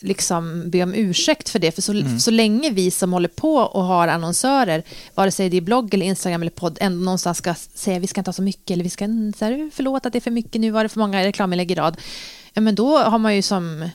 liksom 0.00 0.70
be 0.70 0.82
om 0.82 0.94
ursäkt 0.94 1.48
för 1.48 1.58
det. 1.58 1.72
För 1.72 1.82
så, 1.82 2.20
så 2.20 2.30
länge 2.30 2.70
vi 2.70 2.90
som 2.90 3.12
håller 3.12 3.28
på 3.28 3.56
och 3.56 3.84
har 3.84 4.08
annonsörer, 4.08 4.82
vare 5.14 5.30
sig 5.30 5.48
det 5.48 5.56
är 5.56 5.60
blogg 5.60 5.94
eller 5.94 6.06
Instagram 6.06 6.42
eller 6.42 6.50
podd, 6.50 6.78
ändå 6.80 7.04
någonstans 7.04 7.38
ska 7.38 7.54
säga 7.54 7.98
vi 7.98 8.06
ska 8.06 8.20
inte 8.20 8.28
ha 8.28 8.32
så 8.32 8.42
mycket 8.42 8.70
eller 8.70 8.84
vi 8.84 8.90
ska, 8.90 9.04
mm, 9.04 9.32
så 9.38 9.44
här, 9.44 9.70
förlåt 9.74 10.06
att 10.06 10.12
det 10.12 10.18
är 10.18 10.20
för 10.20 10.30
mycket, 10.30 10.60
nu 10.60 10.70
var 10.70 10.82
det 10.82 10.88
för 10.88 10.98
många 10.98 11.24
reklaminlägg 11.24 11.70
i 11.70 11.74
rad. 11.74 11.96
Ja, 12.52 12.60
men 12.60 12.74
då 12.74 12.98
har 12.98 13.18
man 13.18 13.36
ju 13.36 13.42
som 13.42 13.88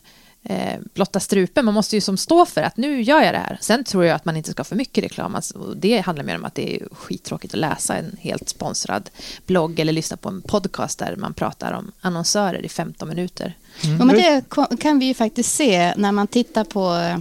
eh, 0.45 0.79
blotta 0.93 1.19
strupen. 1.19 1.65
Man 1.65 1.73
måste 1.73 1.95
ju 1.95 2.01
som 2.01 2.17
stå 2.17 2.45
för 2.45 2.61
att 2.61 2.77
nu 2.77 3.01
gör 3.01 3.21
jag 3.21 3.33
det 3.33 3.39
här. 3.39 3.57
Sen 3.61 3.83
tror 3.83 4.05
jag 4.05 4.15
att 4.15 4.25
man 4.25 4.37
inte 4.37 4.51
ska 4.51 4.59
ha 4.59 4.65
för 4.65 4.75
mycket 4.75 5.03
reklam. 5.03 5.35
Alltså, 5.35 5.73
det 5.75 5.99
handlar 5.99 6.23
mer 6.23 6.35
om 6.35 6.45
att 6.45 6.55
det 6.55 6.75
är 6.75 6.87
skittråkigt 6.91 7.53
att 7.53 7.59
läsa 7.59 7.95
en 7.95 8.17
helt 8.19 8.49
sponsrad 8.49 9.09
blogg 9.45 9.79
eller 9.79 9.93
lyssna 9.93 10.17
på 10.17 10.29
en 10.29 10.41
podcast 10.41 10.99
där 10.99 11.15
man 11.15 11.33
pratar 11.33 11.73
om 11.73 11.91
annonsörer 12.01 12.65
i 12.65 12.69
15 12.69 13.09
minuter. 13.09 13.57
Mm. 13.83 13.97
Ja, 13.99 14.05
men 14.05 14.15
det 14.15 14.43
kan 14.79 14.99
vi 14.99 15.05
ju 15.05 15.13
faktiskt 15.13 15.55
se 15.55 15.93
när 15.97 16.11
man 16.11 16.27
tittar 16.27 16.63
på 16.63 16.95
eh, 16.95 17.17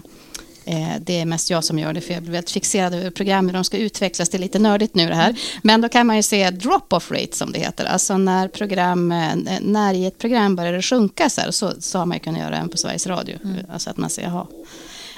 det 1.00 1.20
är 1.20 1.24
mest 1.24 1.50
jag 1.50 1.64
som 1.64 1.78
gör 1.78 1.92
det, 1.92 2.00
för 2.00 2.14
jag 2.14 2.22
blir 2.22 2.32
väldigt 2.32 2.50
fixerad 2.50 2.94
över 2.94 3.10
program, 3.10 3.46
hur 3.46 3.52
de 3.54 3.64
ska 3.64 3.78
utvecklas. 3.78 4.28
Det 4.28 4.36
är 4.36 4.40
lite 4.40 4.58
nördigt 4.58 4.94
nu 4.94 5.08
det 5.08 5.14
här. 5.14 5.36
Men 5.62 5.80
då 5.80 5.88
kan 5.88 6.06
man 6.06 6.16
ju 6.16 6.22
se 6.22 6.50
drop-off 6.50 7.10
rate 7.10 7.36
som 7.36 7.52
det 7.52 7.58
heter. 7.58 7.84
Alltså 7.84 8.18
när, 8.18 8.48
program, 8.48 9.12
eh, 9.12 9.36
när 9.60 9.94
i 9.94 10.06
ett 10.06 10.18
program 10.18 10.56
börjar 10.56 10.72
det 10.72 10.82
sjunka 10.82 11.30
så 11.30 11.40
här, 11.40 11.50
så, 11.50 11.72
så 11.78 11.98
har 11.98 12.06
man 12.06 12.16
ju 12.16 12.20
kunnat 12.20 12.40
göra 12.40 12.56
en 12.56 12.68
på 12.68 12.76
Sveriges 12.76 13.06
Radio. 13.06 13.38
Alltså 13.72 13.90
att 13.90 13.96
man 13.96 14.10
ser, 14.10 14.22
jaha. 14.22 14.46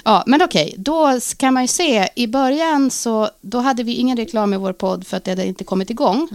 Ja, 0.05 0.25
men 0.27 0.43
okej, 0.43 0.75
då 0.79 1.21
kan 1.37 1.55
man 1.55 1.63
ju 1.63 1.69
se, 1.69 2.09
i 2.15 2.27
början 2.27 2.91
så 2.91 3.31
då 3.41 3.59
hade 3.59 3.83
vi 3.83 3.95
ingen 3.95 4.17
reklam 4.17 4.55
i 4.55 4.57
vår 4.57 4.73
podd 4.73 5.07
för 5.07 5.17
att 5.17 5.25
det 5.25 5.31
hade 5.31 5.47
inte 5.47 5.65
kommit 5.65 5.91
igång. 5.91 6.29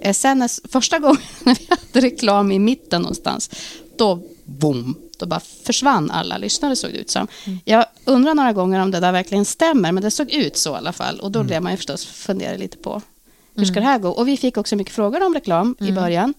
Eh, 0.00 0.12
Sen 0.12 0.48
första 0.68 0.98
gången 0.98 1.22
när 1.42 1.54
vi 1.54 1.66
hade 1.68 2.06
reklam 2.06 2.52
i 2.52 2.58
mitten 2.58 3.02
någonstans, 3.02 3.50
då 3.96 4.22
boom, 4.44 4.94
då 5.18 5.26
bara 5.26 5.40
försvann 5.40 6.10
alla 6.10 6.38
lyssnare 6.38 6.76
såg 6.76 6.92
det 6.92 6.98
ut 6.98 7.10
som. 7.10 7.28
Jag 7.64 7.86
undrar 8.04 8.34
några 8.34 8.52
gånger 8.52 8.80
om 8.80 8.90
det 8.90 9.00
där 9.00 9.12
verkligen 9.12 9.44
stämmer, 9.44 9.92
men 9.92 10.02
det 10.02 10.10
såg 10.10 10.30
ut 10.30 10.56
så 10.56 10.74
i 10.74 10.76
alla 10.76 10.92
fall. 10.92 11.20
Och 11.20 11.30
då 11.30 11.42
blev 11.42 11.62
man 11.62 11.72
ju 11.72 11.76
förstås 11.76 12.06
fundera 12.06 12.56
lite 12.56 12.76
på 12.76 13.02
hur 13.56 13.64
ska 13.64 13.80
det 13.80 13.86
här 13.86 13.98
gå? 13.98 14.08
Och 14.08 14.28
vi 14.28 14.36
fick 14.36 14.56
också 14.56 14.76
mycket 14.76 14.94
frågor 14.94 15.26
om 15.26 15.34
reklam 15.34 15.76
i 15.80 15.92
början. 15.92 16.34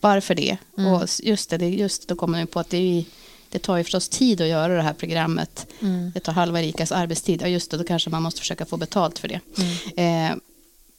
Varför 0.00 0.34
det? 0.34 0.56
Och 0.74 1.08
just 1.22 1.50
det, 1.50 1.68
just 1.68 2.08
då 2.08 2.14
kommer 2.14 2.38
man 2.38 2.46
på 2.46 2.60
att 2.60 2.70
det, 2.70 2.98
är, 2.98 3.04
det 3.48 3.58
tar 3.58 3.76
ju 3.76 3.84
förstås 3.84 4.08
tid 4.08 4.40
att 4.40 4.48
göra 4.48 4.76
det 4.76 4.82
här 4.82 4.92
programmet. 4.92 5.66
Det 6.14 6.20
tar 6.20 6.32
halva 6.32 6.58
Rikas 6.58 6.92
arbetstid. 6.92 7.42
Ja, 7.42 7.48
just 7.48 7.70
det, 7.70 7.76
då 7.76 7.84
kanske 7.84 8.10
man 8.10 8.22
måste 8.22 8.40
försöka 8.40 8.66
få 8.66 8.76
betalt 8.76 9.18
för 9.18 9.28
det. 9.28 9.40
Eh, 10.02 10.36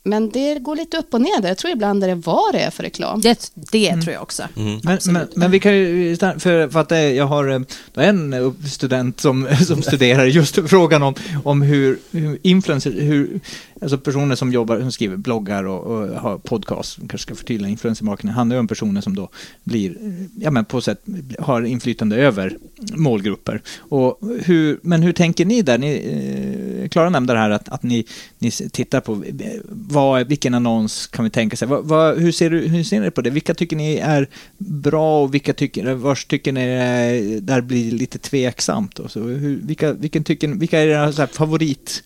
men 0.03 0.29
det 0.29 0.59
går 0.59 0.75
lite 0.75 0.97
upp 0.97 1.13
och 1.13 1.21
ner 1.21 1.41
där. 1.41 1.49
Jag 1.49 1.57
tror 1.57 1.73
ibland 1.73 2.03
är 2.03 2.07
det 2.07 2.15
vad 2.15 2.53
det 2.53 2.59
är 2.59 2.69
för 2.69 2.83
reklam. 2.83 3.21
Det, 3.21 3.51
det 3.53 4.01
tror 4.01 4.13
jag 4.13 4.21
också. 4.21 4.43
Men, 4.83 4.99
men, 5.05 5.27
men 5.35 5.51
vi 5.51 5.59
kan 5.59 5.75
ju, 5.75 6.17
för, 6.17 6.69
för 6.69 6.79
att 6.79 6.89
det, 6.89 7.11
jag 7.13 7.25
har 7.25 7.49
eh, 7.49 7.61
en 8.07 8.33
eh, 8.33 8.51
student 8.69 9.19
som, 9.19 9.47
som 9.67 9.81
studerar 9.81 10.25
just 10.25 10.69
frågan 10.69 11.03
om, 11.03 11.15
om 11.43 11.61
hur, 11.61 11.99
hur 12.11 12.39
influencers, 12.41 12.93
hur, 12.93 13.39
alltså 13.81 13.97
personer 13.97 14.35
som 14.35 14.51
jobbar, 14.51 14.79
som 14.79 14.91
skriver 14.91 15.17
bloggar 15.17 15.63
och, 15.63 15.83
och 15.83 16.07
har 16.07 16.37
podcast, 16.37 16.97
kanske 16.97 17.17
ska 17.17 17.35
förtydliga 17.35 17.69
influencermarknaden, 17.69 18.35
handlar 18.35 18.55
ju 18.55 18.59
om 18.59 18.67
personer 18.67 19.01
som 19.01 19.15
då 19.15 19.29
blir, 19.63 19.97
ja 20.35 20.51
men 20.51 20.65
på 20.65 20.81
sätt 20.81 21.01
har 21.39 21.61
inflytande 21.61 22.15
över 22.15 22.57
målgrupper. 22.93 23.61
Och 23.79 24.19
hur, 24.43 24.79
men 24.81 25.01
hur 25.01 25.13
tänker 25.13 25.45
ni 25.45 25.61
där? 25.61 25.77
Ni, 25.77 26.81
eh, 26.83 26.89
Klara 26.89 27.09
nämnde 27.09 27.33
det 27.33 27.39
här 27.39 27.49
att, 27.49 27.69
att 27.69 27.83
ni, 27.83 28.05
ni 28.39 28.51
tittar 28.51 29.01
på 29.01 29.23
vad, 29.69 30.27
vilken 30.27 30.53
annons 30.53 31.07
kan 31.07 31.25
vi 31.25 31.31
tänka 31.31 31.57
sig? 31.57 31.67
Vad, 31.67 31.85
vad, 31.85 32.17
hur, 32.17 32.31
ser 32.31 32.49
du, 32.49 32.59
hur 32.59 32.83
ser 32.83 32.99
ni 32.99 33.11
på 33.11 33.21
det? 33.21 33.29
Vilka 33.29 33.53
tycker 33.53 33.75
ni 33.75 33.95
är 33.95 34.27
bra 34.57 35.23
och 35.23 35.33
vilka 35.33 35.53
tycker, 35.53 35.93
vars 35.93 36.25
tycker 36.25 36.51
ni 36.51 36.61
är, 36.61 37.41
där 37.41 37.61
blir 37.61 37.91
lite 37.91 38.17
tveksamt? 38.17 38.99
Och 38.99 39.11
så, 39.11 39.19
hur, 39.19 39.59
vilka, 39.63 39.93
vilken 39.93 40.23
tycker, 40.23 40.47
vilka 40.47 40.79
är 40.79 40.87
era 40.87 41.13
så 41.13 41.21
här, 41.21 41.27
favorit 41.27 42.03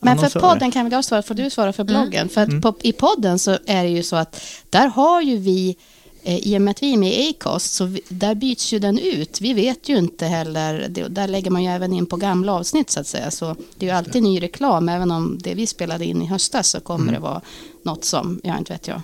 men 0.00 0.18
för 0.18 0.40
podden 0.40 0.70
kan 0.70 0.84
väl 0.84 0.92
jag 0.92 1.04
svara, 1.04 1.22
för 1.22 1.34
du 1.34 1.50
svara 1.50 1.72
för 1.72 1.84
bloggen. 1.84 2.28
För 2.28 2.40
att 2.40 2.48
Mm. 2.48 2.62
på, 2.62 2.74
i 2.82 2.92
podden 2.92 3.38
så 3.38 3.58
är 3.66 3.82
det 3.84 3.90
ju 3.90 4.02
så 4.02 4.16
att 4.16 4.40
där 4.70 4.86
har 4.88 5.22
ju 5.22 5.36
vi, 5.36 5.76
eh, 6.22 6.38
i 6.48 6.56
och 6.56 6.62
med 6.62 6.70
att 6.70 6.82
vi 6.82 6.92
är 6.92 6.96
med 6.96 7.12
i 7.12 7.30
Acast, 7.30 7.74
så 7.74 7.84
vi, 7.84 8.00
där 8.08 8.34
byts 8.34 8.72
ju 8.72 8.78
den 8.78 8.98
ut. 8.98 9.40
Vi 9.40 9.52
vet 9.54 9.88
ju 9.88 9.96
inte 9.98 10.26
heller, 10.26 10.86
det, 10.88 11.08
där 11.08 11.28
lägger 11.28 11.50
man 11.50 11.62
ju 11.64 11.70
även 11.70 11.92
in 11.92 12.06
på 12.06 12.16
gamla 12.16 12.52
avsnitt 12.54 12.90
så 12.90 13.00
att 13.00 13.06
säga. 13.06 13.30
Så 13.30 13.56
det 13.76 13.86
är 13.86 13.90
ju 13.90 13.96
alltid 13.96 14.22
ny 14.22 14.42
reklam, 14.42 14.88
även 14.88 15.10
om 15.10 15.38
det 15.42 15.54
vi 15.54 15.66
spelade 15.66 16.04
in 16.04 16.22
i 16.22 16.26
höstas 16.26 16.68
så 16.68 16.80
kommer 16.80 17.02
Mm. 17.02 17.14
det 17.14 17.20
vara 17.20 17.40
något 17.82 18.04
som, 18.04 18.40
ja 18.44 18.58
inte 18.58 18.72
vet 18.72 18.88
jag. 18.88 19.02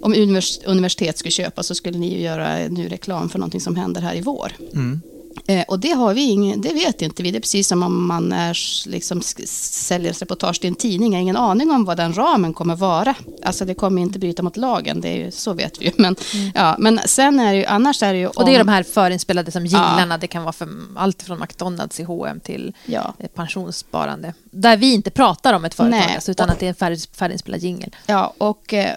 Om 0.00 0.12
univers, 0.14 0.58
universitet 0.64 1.18
skulle 1.18 1.30
köpa 1.32 1.62
så 1.62 1.74
skulle 1.74 1.98
ni 1.98 2.14
ju 2.14 2.20
göra 2.20 2.68
ny 2.68 2.88
reklam 2.92 3.28
för 3.28 3.38
någonting 3.38 3.60
som 3.60 3.76
händer 3.76 4.00
här 4.00 4.14
i 4.14 4.20
vår. 4.20 4.52
Mm. 4.72 5.00
Eh, 5.48 5.64
och 5.68 5.78
det 5.78 5.90
har 5.92 6.14
vi 6.14 6.22
ingen, 6.22 6.60
det 6.60 6.72
vet 6.72 7.02
inte 7.02 7.22
vi. 7.22 7.30
Det 7.30 7.38
är 7.38 7.40
precis 7.40 7.68
som 7.68 7.82
om 7.82 8.06
man 8.06 8.32
är, 8.32 8.56
liksom, 8.88 9.22
säljer 9.22 10.10
ett 10.10 10.22
reportage 10.22 10.60
till 10.60 10.68
en 10.68 10.74
tidning. 10.74 11.12
Jag 11.12 11.18
har 11.18 11.22
ingen 11.22 11.36
aning 11.36 11.70
om 11.70 11.84
vad 11.84 11.96
den 11.96 12.12
ramen 12.16 12.54
kommer 12.54 12.76
vara. 12.76 13.14
Alltså 13.44 13.64
det 13.64 13.74
kommer 13.74 14.02
inte 14.02 14.18
bryta 14.18 14.42
mot 14.42 14.56
lagen, 14.56 15.00
det 15.00 15.08
är 15.08 15.16
ju, 15.24 15.30
så 15.30 15.52
vet 15.52 15.80
vi 15.80 15.84
ju. 15.86 15.92
Men, 15.96 16.16
ja, 16.54 16.76
men 16.78 17.00
sen 17.06 17.40
är 17.40 17.52
det 17.52 17.58
ju, 17.58 17.64
annars 17.64 18.02
är 18.02 18.12
det 18.12 18.18
ju 18.18 18.24
Mm. 18.26 18.32
Och 18.36 18.44
det 18.44 18.54
är 18.54 18.60
om- 18.60 18.66
de 18.66 18.72
här 18.72 18.82
förinspelade 18.82 19.50
som 19.52 19.66
jinglarna. 19.66 20.18
Det 20.18 20.26
kan 20.26 20.42
vara 20.42 20.52
för 20.52 20.68
allt 20.96 21.22
från 21.22 21.40
McDonalds 21.40 22.00
i 22.00 22.02
H&M 22.02 22.40
till 22.40 22.72
Ja. 22.86 23.14
eh, 23.18 23.26
pensionssparande. 23.34 24.34
Där 24.58 24.76
vi 24.76 24.92
inte 24.92 25.10
pratar 25.10 25.54
om 25.54 25.64
ett 25.64 25.74
företag, 25.74 25.98
Nej. 25.98 26.14
alltså, 26.14 26.30
utan 26.30 26.50
att 26.50 26.58
det 26.58 26.66
är 26.66 26.68
en 26.68 26.74
färdig, 26.74 27.00
färdiginspelad 27.12 27.62
jingel. 27.62 27.96
Ja, 28.06 28.34
och 28.38 28.74
eh, 28.74 28.94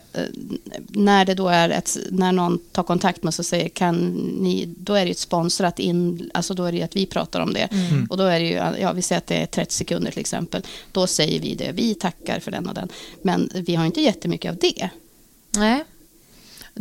när 0.87 1.25
det 1.25 1.33
då 1.33 1.47
är 1.47 1.69
ett, 1.69 1.97
när 2.11 2.31
någon 2.31 2.59
tar 2.71 2.83
kontakt 2.83 3.23
med 3.23 3.29
oss 3.29 3.39
och 3.39 3.45
säger 3.45 3.69
kan 3.69 3.95
ni, 4.39 4.65
då 4.77 4.93
är 4.93 4.99
det 4.99 5.05
ju 5.05 5.11
ett 5.11 5.17
sponsrat 5.17 5.79
in, 5.79 6.31
alltså 6.33 6.53
då 6.53 6.63
är 6.65 6.71
det 6.71 6.77
ju 6.77 6.83
att 6.83 6.95
vi 6.95 7.05
pratar 7.05 7.39
om 7.39 7.53
det. 7.53 7.67
Mm. 7.71 8.07
Och 8.09 8.17
då 8.17 8.23
är 8.23 8.39
det 8.39 8.45
ju, 8.45 8.81
ja 8.81 8.91
vi 8.91 9.01
säger 9.01 9.17
att 9.17 9.27
det 9.27 9.35
är 9.35 9.45
30 9.45 9.73
sekunder 9.73 10.11
till 10.11 10.19
exempel. 10.19 10.63
Då 10.91 11.07
säger 11.07 11.39
vi 11.39 11.55
det, 11.55 11.71
vi 11.71 11.95
tackar 11.95 12.39
för 12.39 12.51
den 12.51 12.67
och 12.67 12.73
den. 12.73 12.89
Men 13.21 13.49
vi 13.53 13.75
har 13.75 13.85
inte 13.85 14.01
jättemycket 14.01 14.51
av 14.51 14.57
det. 14.57 14.89
Nej. 15.57 15.83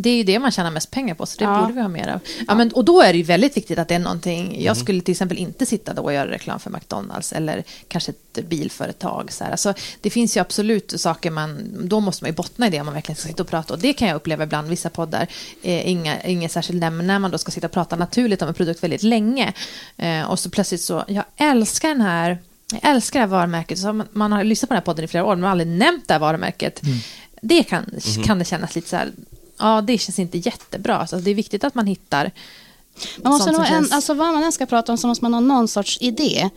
Det 0.01 0.11
är 0.11 0.17
ju 0.17 0.23
det 0.23 0.39
man 0.39 0.51
tjänar 0.51 0.71
mest 0.71 0.91
pengar 0.91 1.15
på, 1.15 1.27
så 1.27 1.39
det 1.39 1.45
Ja. 1.45 1.61
borde 1.61 1.73
vi 1.73 1.81
ha 1.81 1.89
mer 1.89 2.09
av. 2.09 2.21
Ja, 2.49 2.55
men, 2.55 2.73
och 2.73 2.85
då 2.85 3.01
är 3.03 3.13
det 3.13 3.17
ju 3.19 3.25
väldigt 3.25 3.57
viktigt 3.57 3.79
att 3.79 3.89
det 3.89 3.95
är 3.95 3.99
någonting. 3.99 4.63
Jag 4.63 4.77
skulle 4.77 5.01
till 5.01 5.13
exempel 5.13 5.39
inte 5.39 5.67
sitta 5.67 5.95
då 5.95 6.03
och 6.03 6.13
göra 6.13 6.31
reklam 6.31 6.61
för 6.61 6.71
McDonalds 6.71 7.33
eller 7.33 7.65
kanske 7.89 8.13
ett 8.13 8.49
bilföretag. 8.49 9.33
Så 9.33 9.45
här. 9.45 9.51
Alltså, 9.51 9.75
det 10.01 10.11
finns 10.11 10.37
ju 10.37 10.41
absolut 10.41 11.01
saker 11.01 11.31
man, 11.31 11.73
då 11.89 12.01
måste 12.01 12.25
man 12.25 12.31
ju 12.31 12.35
bottna 12.37 12.67
i 12.67 12.71
det 12.71 12.81
om 12.81 12.87
man 12.87 12.95
verkligen 12.95 13.17
ska 13.17 13.29
sitta 13.29 13.43
och 13.43 13.49
prata. 13.49 13.75
Och 13.75 13.81
det 13.81 13.93
kan 13.93 14.09
jag 14.09 14.15
uppleva 14.15 14.45
ibland, 14.45 14.69
vissa 14.69 14.91
poddar, 14.91 15.27
eh, 15.63 15.89
inga, 15.91 16.23
inget 16.23 16.53
särskilt 16.53 16.85
ämne, 16.85 17.05
när 17.05 17.19
man 17.19 17.31
då 17.31 17.39
ska 17.39 17.51
sitta 17.51 17.67
och 17.67 17.73
prata 17.73 17.97
naturligt 17.97 18.43
om 18.43 18.49
en 18.49 18.55
produkt 18.55 18.83
väldigt 18.83 19.03
länge. 19.03 19.53
Eh, 19.97 20.23
och 20.31 20.39
så 20.39 20.51
plötsligt 20.51 20.81
så, 20.83 21.05
jag 21.09 21.25
älskar 21.37 21.89
den 21.89 22.01
här 22.01 22.39
jag 22.73 22.91
älskar 22.91 23.21
det 23.21 23.27
här 23.27 23.31
varumärket. 23.31 23.79
Så 23.79 23.93
man, 23.93 24.07
man 24.13 24.33
har 24.33 24.45
lyssnat 24.45 24.69
på 24.69 24.75
den 24.75 24.81
här 24.81 24.85
podden 24.85 25.05
i 25.05 25.09
flera 25.09 25.25
år, 25.25 25.31
men 25.31 25.41
man 25.41 25.47
har 25.47 25.51
aldrig 25.51 25.69
nämnt 25.69 26.09
det 26.09 26.15
här 26.15 26.19
varumärket. 26.19 26.83
Det 27.41 27.63
kan, 27.63 27.91
kan 28.25 28.39
det 28.39 28.45
kännas 28.45 28.75
lite 28.75 28.89
så 28.89 28.97
här, 28.97 29.09
ja, 29.59 29.81
det 29.81 29.99
känns 29.99 30.19
inte 30.19 30.39
jättebra. 30.39 30.97
Alltså, 30.99 31.17
det 31.17 31.31
är 31.31 31.35
viktigt 31.35 31.65
att 31.65 31.75
man 31.75 31.87
hittar 31.87 32.31
Man 33.23 33.33
måste 33.33 33.47
nog 33.51 33.55
som 33.55 33.65
en, 33.65 33.71
känns- 33.71 33.93
alltså 33.93 34.15
vad 34.15 34.35
man 34.35 34.43
än 34.45 34.53
ska 34.53 34.67
prata 34.67 34.93
om 34.93 34.99
så 34.99 35.07
måste 35.07 35.25
man 35.25 35.35
ha 35.35 35.41
någon 35.41 35.69
sorts 35.69 35.99
idé. 36.01 36.51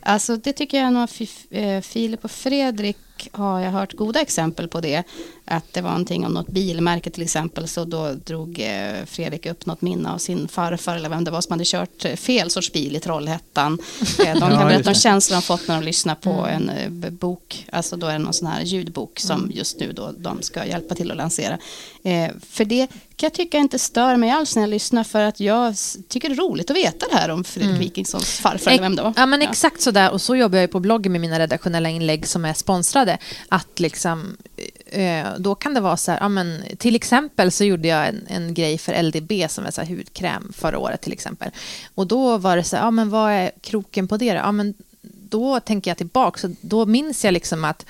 Alltså 0.00 0.36
det 0.36 0.52
tycker 0.52 0.78
jag 0.78 0.92
nog 0.92 1.08
eh, 1.50 1.80
Filip 1.80 2.24
och 2.24 2.30
Fredrik 2.30 2.96
har 3.32 3.60
jag 3.60 3.70
hört 3.70 3.92
goda 3.92 4.20
exempel 4.20 4.68
på 4.68 4.80
det. 4.80 5.02
Att 5.44 5.72
det 5.72 5.80
var 5.80 5.90
någonting 5.90 6.26
om 6.26 6.32
något 6.32 6.48
bilmärke 6.48 7.10
till 7.10 7.22
exempel 7.22 7.68
så 7.68 7.84
då 7.84 8.12
drog 8.12 8.60
eh, 8.60 9.04
Fredrik 9.06 9.46
upp 9.46 9.66
något 9.66 9.82
minne 9.82 10.12
av 10.12 10.18
sin 10.18 10.48
farfar 10.48 10.96
eller 10.96 11.08
vem 11.08 11.24
det 11.24 11.30
var 11.30 11.40
som 11.40 11.52
hade 11.52 11.64
kört 11.64 12.04
eh, 12.04 12.16
fel 12.16 12.50
sorts 12.50 12.72
bil 12.72 12.96
i 12.96 13.00
Trollhättan. 13.00 13.78
Eh, 14.18 14.32
De 14.34 14.40
kan 14.40 14.52
Ja, 14.52 14.58
berätta 14.64 14.76
om 14.76 14.82
det. 14.82 14.94
känslan 14.94 15.40
de 15.40 15.42
fått 15.42 15.68
när 15.68 15.74
de 15.80 15.84
lyssnar 15.84 16.14
på 16.14 16.30
en 16.30 16.68
eh, 16.70 16.90
b- 16.90 17.10
bok. 17.10 17.66
Alltså 17.72 17.96
då 17.96 18.06
är 18.06 18.12
det 18.12 18.18
någon 18.18 18.32
sån 18.32 18.48
här 18.48 18.62
ljudbok 18.62 19.18
som 19.20 19.50
just 19.54 19.80
nu 19.80 19.92
då 19.92 20.12
de 20.18 20.42
ska 20.42 20.66
hjälpa 20.66 20.94
till 20.94 21.10
att 21.10 21.16
lansera. 21.16 21.58
För 22.50 22.64
det 22.64 22.86
kan 23.18 23.26
jag 23.26 23.34
tycka 23.34 23.58
inte 23.58 23.78
stör 23.78 24.16
mig 24.16 24.30
alls 24.30 24.56
när 24.56 24.62
jag 24.62 24.70
lyssnar 24.70 25.04
för 25.04 25.20
att 25.20 25.40
jag 25.40 25.74
tycker 26.08 26.28
det 26.28 26.34
är 26.34 26.36
roligt 26.36 26.70
att 26.70 26.76
veta 26.76 27.06
det 27.10 27.16
här 27.16 27.28
om 27.28 27.44
Fredrik 27.44 27.80
Wikingssons 27.80 28.38
farfar 28.38 28.70
eller 28.70 28.82
vem 28.82 28.96
det 28.96 29.02
var. 29.02 29.12
Ja, 29.16 29.26
men 29.26 29.42
exakt 29.42 29.80
så 29.80 29.90
där. 29.90 30.12
Och 30.12 30.20
så 30.20 30.36
jobbar 30.36 30.58
jag 30.58 30.70
på 30.70 30.80
bloggen 30.80 31.12
med 31.12 31.20
mina 31.20 31.38
redaktionella 31.38 31.88
inlägg 31.88 32.26
som 32.26 32.44
är 32.44 32.54
sponsrade. 32.54 33.18
Att 33.48 33.80
liksom, 33.80 34.36
eh, 34.86 35.26
då 35.38 35.54
kan 35.54 35.74
det 35.74 35.80
vara 35.80 35.96
så 35.96 36.10
här, 36.10 36.20
ja, 36.20 36.28
men, 36.28 36.62
till 36.78 36.96
exempel 36.96 37.52
så 37.52 37.64
gjorde 37.64 37.88
jag 37.88 38.08
en, 38.08 38.26
en 38.28 38.54
grej 38.54 38.78
för 38.78 39.02
LDB 39.02 39.50
som 39.50 39.66
är 39.66 39.70
så 39.70 39.80
här 39.80 39.96
hudkräm 39.96 40.52
förra 40.56 40.78
året 40.78 41.00
till 41.00 41.12
exempel. 41.12 41.50
Och 41.94 42.06
då 42.06 42.38
var 42.38 42.56
det 42.56 42.64
så 42.64 42.76
här, 42.76 42.84
ja 42.84 42.90
men 42.90 43.10
vad 43.10 43.32
är 43.32 43.50
kroken 43.60 44.08
på 44.08 44.16
det 44.16 44.32
då? 44.32 44.38
Ja, 44.38 44.52
men 44.52 44.74
då 45.30 45.60
tänker 45.60 45.90
jag 45.90 45.98
tillbaka, 45.98 46.38
så 46.38 46.50
då 46.60 46.86
minns 46.86 47.24
jag 47.24 47.32
liksom 47.32 47.64
att 47.64 47.86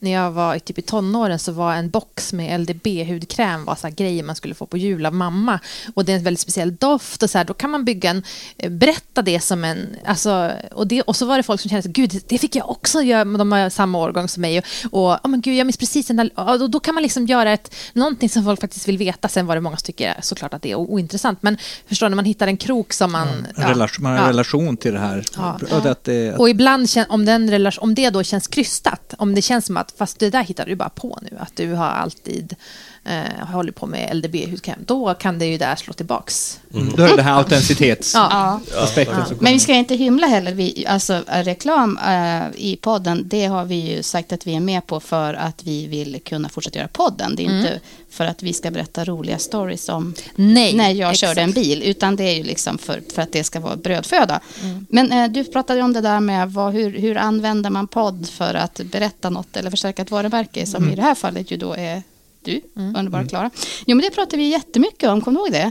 när 0.00 0.10
jag 0.10 0.30
var 0.30 0.58
typ 0.58 0.78
i 0.78 0.82
tonåren 0.82 1.38
så 1.38 1.52
var 1.52 1.74
en 1.74 1.90
box 1.90 2.32
med 2.32 2.60
LDB-hudkräm 2.60 3.64
var 3.64 3.74
så 3.74 3.86
här 3.86 3.94
grejer 3.94 4.22
man 4.22 4.36
skulle 4.36 4.54
få 4.54 4.66
på 4.66 4.76
jul 4.76 5.06
av 5.06 5.14
mamma. 5.14 5.60
Och 5.94 6.04
det 6.04 6.12
är 6.12 6.16
en 6.16 6.22
väldigt 6.22 6.40
speciell 6.40 6.76
doft 6.76 7.22
och 7.22 7.30
så 7.30 7.38
här, 7.38 7.44
då 7.44 7.54
kan 7.54 7.70
man 7.70 7.84
bygga 7.84 8.10
en, 8.10 8.22
eh, 8.56 8.70
berätta 8.70 9.22
det 9.22 9.40
som 9.40 9.64
en, 9.64 9.96
alltså, 10.06 10.52
och, 10.72 10.86
det, 10.86 11.02
och 11.02 11.16
så 11.16 11.26
var 11.26 11.36
det 11.36 11.42
folk 11.42 11.60
som 11.60 11.68
kände 11.68 11.82
så 11.82 11.90
gud, 11.90 12.22
det 12.28 12.38
fick 12.38 12.56
jag 12.56 12.70
också 12.70 13.02
göra, 13.02 13.24
de 13.24 13.52
har 13.52 13.70
samma 13.70 13.98
årgång 13.98 14.28
som 14.28 14.40
mig. 14.40 14.58
Och, 14.58 14.64
och 14.92 15.24
oh, 15.24 15.28
men 15.28 15.40
gud, 15.40 15.56
jag 15.56 15.66
minns 15.66 15.76
precis 15.76 16.06
den 16.06 16.16
där, 16.16 16.30
och 16.34 16.58
då, 16.58 16.66
då 16.66 16.80
kan 16.80 16.94
man 16.94 17.02
liksom 17.02 17.26
göra 17.26 17.52
ett, 17.52 17.74
någonting 17.92 18.28
som 18.28 18.44
folk 18.44 18.60
faktiskt 18.60 18.88
vill 18.88 18.98
veta. 18.98 19.28
Sen 19.28 19.46
var 19.46 19.54
det 19.54 19.60
många 19.60 19.76
som 19.76 19.86
tycker 19.86 20.16
såklart 20.22 20.54
att 20.54 20.62
det 20.62 20.70
är 20.70 20.74
ointressant, 20.74 21.42
men 21.42 21.58
förstår 21.86 22.08
ni, 22.08 22.16
man 22.16 22.24
hittar 22.24 22.46
en 22.46 22.56
krok 22.56 22.92
som 22.92 23.12
man... 23.12 23.46
ja, 23.56 23.70
relation, 23.70 24.02
man 24.02 24.12
har 24.12 24.18
en 24.18 24.24
ja. 24.24 24.30
relation 24.30 24.76
till 24.76 24.92
det 24.92 24.98
här. 24.98 25.24
Ja. 25.36 25.58
Och 25.70 25.82
det, 25.82 25.90
att 25.90 26.04
det, 26.04 26.30
att, 26.30 26.40
och 26.40 26.50
ibland, 26.50 26.88
om, 27.08 27.24
den 27.24 27.50
relation, 27.50 27.82
om 27.82 27.94
det 27.94 28.10
då 28.10 28.22
känns 28.22 28.46
krystat, 28.46 29.14
om 29.18 29.34
det 29.34 29.42
känns 29.42 29.66
som 29.66 29.76
att, 29.76 29.87
fast 29.96 30.18
det 30.18 30.30
där 30.30 30.42
hittar 30.42 30.66
du 30.66 30.74
bara 30.74 30.88
på 30.88 31.18
nu, 31.22 31.36
att 31.40 31.56
du 31.56 31.72
har 31.72 31.86
alltid 31.86 32.56
eh, 33.04 33.46
hållit 33.52 33.74
på 33.76 33.86
med 33.86 34.10
LDB-hudkräm, 34.16 34.78
då 34.86 35.14
kan 35.14 35.38
det 35.38 35.46
ju 35.46 35.58
där 35.58 35.76
slå 35.76 35.92
tillbaks. 35.92 36.60
Då 36.68 37.02
är 37.02 37.08
det 37.08 37.16
det 37.16 37.22
här 37.22 37.38
autenticitetsaspekten 37.38 39.16
Ja. 39.18 39.24
som 39.26 39.36
Men 39.40 39.52
vi 39.52 39.60
ska 39.60 39.74
inte 39.74 39.94
hymla 39.94 40.26
heller. 40.26 40.52
Vi, 40.52 40.86
alltså, 40.88 41.22
reklam 41.28 41.98
eh, 41.98 42.42
i 42.54 42.78
podden, 42.82 43.22
det 43.28 43.46
har 43.46 43.64
vi 43.64 43.74
ju 43.74 44.02
sagt 44.02 44.32
att 44.32 44.46
vi 44.46 44.54
är 44.54 44.60
med 44.60 44.86
på 44.86 45.00
för 45.00 45.34
att 45.34 45.62
vi 45.64 45.86
vill 45.86 46.20
kunna 46.24 46.48
fortsätta 46.48 46.78
göra 46.78 46.88
podden. 46.88 47.36
Det 47.36 47.42
är 47.42 47.58
inte 47.58 47.80
för 48.18 48.26
att 48.26 48.42
vi 48.42 48.52
ska 48.52 48.70
berätta 48.70 49.04
roliga 49.04 49.38
stories 49.38 49.88
om 49.88 50.14
Nej, 50.34 50.76
när 50.76 50.90
jag 50.90 51.10
exakt. 51.10 51.20
körde 51.28 51.40
en 51.40 51.52
bil, 51.52 51.82
utan 51.82 52.16
det 52.16 52.24
är 52.24 52.36
ju 52.36 52.42
liksom 52.42 52.78
för, 52.78 53.02
för 53.14 53.22
att 53.22 53.32
det 53.32 53.44
ska 53.44 53.60
vara 53.60 53.76
brödföda. 53.76 54.40
Men 54.88 55.12
eh, 55.12 55.30
du 55.30 55.44
pratade 55.44 55.82
om 55.82 55.92
det 55.92 56.00
där 56.00 56.20
med 56.20 56.52
vad, 56.52 56.72
hur, 56.72 56.98
hur 56.98 57.16
använder 57.16 57.70
man 57.70 57.86
podd 57.86 58.28
för 58.28 58.54
att 58.54 58.80
berätta 58.84 59.30
något 59.30 59.56
eller 59.56 59.70
förstärka 59.70 60.02
ett 60.02 60.10
varumärke, 60.10 60.66
som 60.66 60.90
i 60.90 60.94
det 60.94 61.02
här 61.02 61.14
fallet 61.14 61.50
ju 61.50 61.56
då 61.56 61.74
är 61.74 62.02
du, 62.42 62.60
underbara 62.74 63.26
Klara. 63.26 63.50
Jo, 63.86 63.96
men 63.96 64.04
det 64.04 64.10
pratar 64.10 64.36
vi 64.36 64.48
jättemycket 64.48 65.08
om, 65.08 65.20
kommer 65.20 65.40
du 65.40 65.44
ihåg 65.46 65.52
det? 65.52 65.70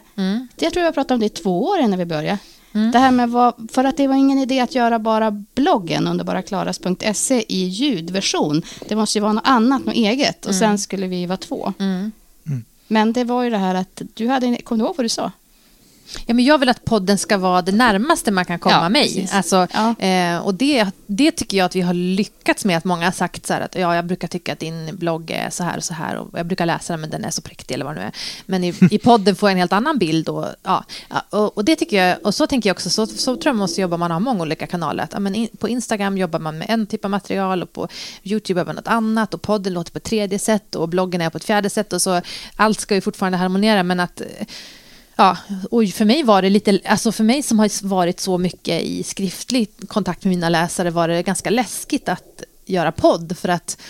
det? 0.55 0.65
Jag 0.65 0.73
tror 0.73 0.85
jag 0.85 0.93
pratade 0.93 1.13
om 1.13 1.19
det 1.19 1.25
i 1.25 1.29
två 1.29 1.63
år 1.63 1.79
innan 1.79 1.99
vi 1.99 2.05
började. 2.05 2.37
Det 2.91 2.99
här 2.99 3.11
med 3.11 3.29
vad, 3.29 3.69
för 3.73 3.83
att 3.83 3.97
det 3.97 4.07
var 4.07 4.15
ingen 4.15 4.39
idé 4.39 4.59
att 4.59 4.75
göra 4.75 4.99
bara 4.99 5.31
bloggen 5.31 6.07
underbaraklaras.se 6.07 7.45
i 7.47 7.63
ljudversion. 7.67 8.61
Det 8.87 8.95
måste 8.95 9.17
ju 9.17 9.21
vara 9.21 9.33
något 9.33 9.47
annat, 9.47 9.85
något 9.85 9.95
eget. 9.95 10.45
Och 10.45 10.55
sen 10.55 10.77
skulle 10.77 11.07
vi 11.07 11.25
vara 11.25 11.37
två. 11.37 11.73
Men 12.87 13.13
det 13.13 13.23
var 13.23 13.43
ju 13.43 13.49
det 13.49 13.57
här 13.57 13.75
att 13.75 14.01
du 14.13 14.27
hade, 14.27 14.57
kom 14.57 14.77
du 14.77 14.85
ihåg 14.85 14.95
vad 14.97 15.05
du 15.05 15.09
sa? 15.09 15.31
Ja, 16.25 16.33
men 16.33 16.45
jag 16.45 16.57
vill 16.57 16.69
att 16.69 16.85
podden 16.85 17.17
ska 17.17 17.37
vara 17.37 17.61
det 17.61 17.71
närmaste 17.71 18.31
man 18.31 18.45
kan 18.45 18.59
komma 18.59 18.75
Ja, 18.75 18.89
mig. 18.89 19.03
precis. 19.03 19.33
Alltså, 19.33 19.67
Ja. 19.73 19.95
eh, 20.05 20.37
och 20.37 20.53
det, 20.53 20.85
det 21.07 21.31
tycker 21.31 21.57
jag 21.57 21.65
att 21.65 21.75
vi 21.75 21.81
har 21.81 21.93
lyckats 21.93 22.65
med. 22.65 22.77
Att 22.77 22.83
många 22.83 23.05
har 23.05 23.11
sagt 23.11 23.45
så 23.45 23.53
här 23.53 23.61
att 23.61 23.75
ja, 23.75 23.95
jag 23.95 24.05
brukar 24.05 24.27
tycka 24.27 24.53
att 24.53 24.59
din 24.59 24.95
blogg 24.95 25.31
är 25.31 25.49
så 25.49 25.63
här 25.63 25.77
och 25.77 25.83
så 25.83 25.93
här. 25.93 26.15
Och 26.15 26.29
jag 26.39 26.45
brukar 26.45 26.65
läsa 26.65 26.93
den 26.93 27.01
men 27.01 27.09
den 27.09 27.25
är 27.25 27.29
så 27.29 27.41
präktig 27.41 27.75
eller 27.75 27.85
vad 27.85 27.95
det 27.95 27.99
nu 27.99 28.05
är. 28.05 28.11
Men 28.45 28.63
i, 28.63 28.73
i 28.91 28.97
podden 28.99 29.35
får 29.35 29.49
jag 29.49 29.51
en 29.51 29.57
helt 29.59 29.73
annan 29.73 29.97
bild. 29.97 30.29
Och, 30.29 30.45
ja, 30.63 30.83
och, 31.29 31.57
och 31.57 31.65
det 31.65 31.75
tycker 31.75 32.03
jag, 32.05 32.17
och 32.25 32.35
så 32.35 32.47
tänker 32.47 32.69
jag 32.69 32.75
också, 32.75 32.89
så, 32.89 33.07
så 33.07 33.35
tror 33.35 33.45
jag 33.45 33.55
man 33.55 33.59
måste 33.63 33.81
jobba, 33.81 33.97
man 33.97 34.11
har 34.11 34.19
många 34.19 34.41
olika 34.41 34.67
kanaler. 34.67 35.03
Att, 35.03 35.13
ja, 35.13 35.19
men 35.19 35.35
in, 35.35 35.47
på 35.59 35.69
Instagram 35.69 36.17
jobbar 36.17 36.39
man 36.39 36.57
med 36.57 36.69
en 36.69 36.87
typ 36.87 37.05
av 37.05 37.11
material 37.11 37.63
och 37.63 37.73
på 37.73 37.87
YouTube 38.23 38.59
jobbar 38.59 38.65
man 38.73 38.75
något 38.75 38.87
annat. 38.87 39.33
Och 39.33 39.41
podden 39.41 39.73
låter 39.73 39.91
på 39.91 39.97
ett 39.97 40.03
tredje 40.03 40.39
sätt 40.39 40.75
och 40.75 40.89
bloggen 40.89 41.21
är 41.21 41.29
på 41.29 41.37
ett 41.37 41.45
fjärde 41.45 41.69
sätt. 41.69 41.93
Och 41.93 42.01
så, 42.01 42.21
allt 42.55 42.79
ska 42.79 42.95
ju 42.95 43.01
fortfarande 43.01 43.37
harmonera 43.37 43.83
men 43.83 43.99
att 43.99 44.21
Ja, 45.19 45.37
och 45.71 45.89
för 45.89 46.05
mig 46.05 46.23
var 46.23 46.41
det 46.41 46.49
lite, 46.49 46.79
alltså 46.85 47.11
för 47.11 47.23
mig 47.23 47.43
som 47.43 47.59
har 47.59 47.87
varit 47.87 48.19
så 48.19 48.37
mycket 48.37 48.81
i 48.83 49.03
skriftlig 49.03 49.69
kontakt 49.87 50.23
med 50.23 50.29
mina 50.29 50.49
läsare 50.49 50.89
var 50.89 51.07
det 51.07 51.23
ganska 51.23 51.49
läskigt 51.49 52.09
att 52.09 52.43
göra 52.65 52.91
podd 52.91 53.37
för 53.37 53.49
att 53.49 53.81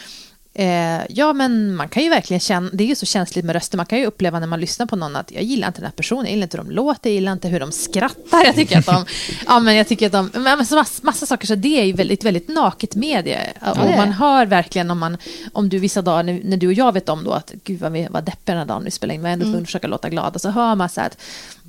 eh, 0.58 1.02
ja 1.10 1.34
men 1.34 1.76
man 1.76 1.90
kan 1.90 2.04
ju 2.04 2.10
verkligen 2.10 2.40
känna, 2.40 2.70
det 2.74 2.84
är 2.84 2.88
ju 2.88 2.96
så 2.96 3.06
känsligt 3.06 3.46
med 3.46 3.54
röster, 3.54 3.78
man 3.78 3.86
kan 3.86 4.00
ju 4.00 4.06
uppleva 4.06 4.40
när 4.40 4.48
man 4.48 4.60
lyssnar 4.60 4.86
på 4.86 4.96
någon 4.96 5.16
att 5.16 5.32
jag 5.32 5.44
gillar 5.44 5.68
inte 5.68 5.80
den 5.80 5.86
här 5.86 5.92
personen, 5.92 6.26
jag 6.26 6.32
gillar 6.32 6.44
inte 6.44 6.58
hur 6.58 6.64
de 6.64 6.72
låter, 6.72 7.10
jag 7.10 7.16
gillar 7.16 7.32
inte 7.32 7.48
hur 7.48 7.60
de 7.60 7.72
skrattar, 7.72 8.46
jag 8.46 8.56
tycker 8.56 8.80
att 8.80 8.86
de, 8.86 9.06
ja 9.48 9.60
men 9.60 9.76
jag 9.76 9.88
tycker 9.88 10.06
att 10.06 10.12
de, 10.12 10.30
men 10.34 10.66
så 10.66 10.76
massa, 10.76 11.02
massa 11.04 11.26
saker. 11.26 11.48
Så 11.48 11.56
det 11.56 11.82
är 11.82 11.86
ju 11.86 11.94
väldigt, 11.94 12.24
väldigt 12.24 12.48
naket 12.48 12.96
medie 12.96 13.54
och 13.72 13.78
det 13.78 13.94
är 13.94 13.98
man 13.98 14.12
hör 14.12 14.46
verkligen 14.46 14.92
om 14.92 15.00
man, 15.00 15.18
om 15.54 15.70
du 15.70 15.80
vissa 15.80 16.02
dagar, 16.02 16.24
när, 16.24 16.42
när 16.44 16.58
du 16.58 16.68
och 16.68 16.74
jag 16.74 16.94
vet 16.94 17.10
om 17.10 17.24
då 17.24 17.32
att 17.32 17.52
gud 17.64 17.80
vad 17.80 17.92
vi 17.92 18.08
var 18.10 18.22
deppiga 18.22 18.56
den 18.56 18.58
här 18.58 18.66
dagen 18.66 18.84
vi 18.84 18.92
spelade 18.92 19.16
in, 19.16 19.22
var 19.22 19.30
ändå 19.30 19.58
att 19.58 19.66
försöka 19.66 19.88
låta 19.88 20.10
glada, 20.10 20.40
så 20.40 20.50
hör 20.50 20.76
man 20.76 20.90
så 20.90 21.02
här 21.02 21.08
att 21.08 21.18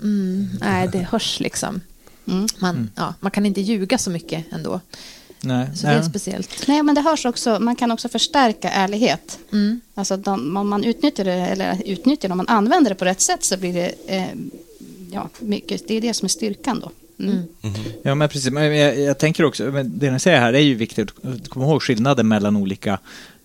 mm, 0.03 0.49
nej 0.61 0.89
det 0.93 0.99
hörs 1.11 1.41
liksom. 1.41 1.81
Man, 2.59 2.91
ja, 2.95 3.15
man 3.21 3.31
kan 3.31 3.47
inte 3.47 3.61
ljuga 3.61 3.99
så 3.99 4.11
mycket 4.11 4.45
ändå. 4.53 4.81
Nej, 5.41 5.67
Så 5.75 5.87
det 5.87 5.93
är 5.93 5.97
nej. 5.97 6.09
speciellt. 6.09 6.69
Nej, 6.69 6.83
men 6.83 6.95
det 6.95 7.01
hörs 7.01 7.27
också, 7.27 7.59
man 7.61 7.77
kan 7.77 7.91
också 7.91 8.09
förstärka 8.09 8.71
ärlighet. 8.71 9.39
Mm. 9.53 9.81
Alltså 9.95 10.17
de, 10.17 10.57
om 10.57 10.69
man 10.69 10.85
utnyttjar 10.85 11.25
det, 11.25 11.33
eller 11.33 11.83
utnyttjar 11.85 12.29
det, 12.29 12.33
om 12.33 12.37
man 12.37 12.49
använder 12.49 12.91
det 12.91 12.95
på 12.95 13.05
rätt 13.05 13.21
sätt 13.21 13.45
så 13.45 13.57
blir 13.57 13.73
det, 13.73 13.93
eh, 14.07 14.27
ja, 15.13 15.29
mycket, 15.39 15.89
det 15.89 15.95
är 15.95 16.01
det 16.01 16.15
som 16.15 16.27
är 16.27 16.29
styrkan 16.29 16.81
då. 16.81 16.91
Mm. 17.25 17.43
Ja, 18.03 18.15
men 18.15 18.29
precis. 18.29 18.51
Men 18.51 18.77
jag, 18.77 18.99
jag 19.01 19.19
tänker 19.19 19.45
också, 19.45 19.63
men 19.65 19.99
det 19.99 20.11
ni 20.11 20.21
säger 20.21 20.41
här 20.41 20.53
är 20.53 20.59
ju 20.59 20.75
viktigt 20.75 21.11
att 21.23 21.49
komma 21.49 21.67
ihåg 21.67 21.83
skillnaden 21.83 22.29
mellan 22.29 22.57
olika 22.57 22.99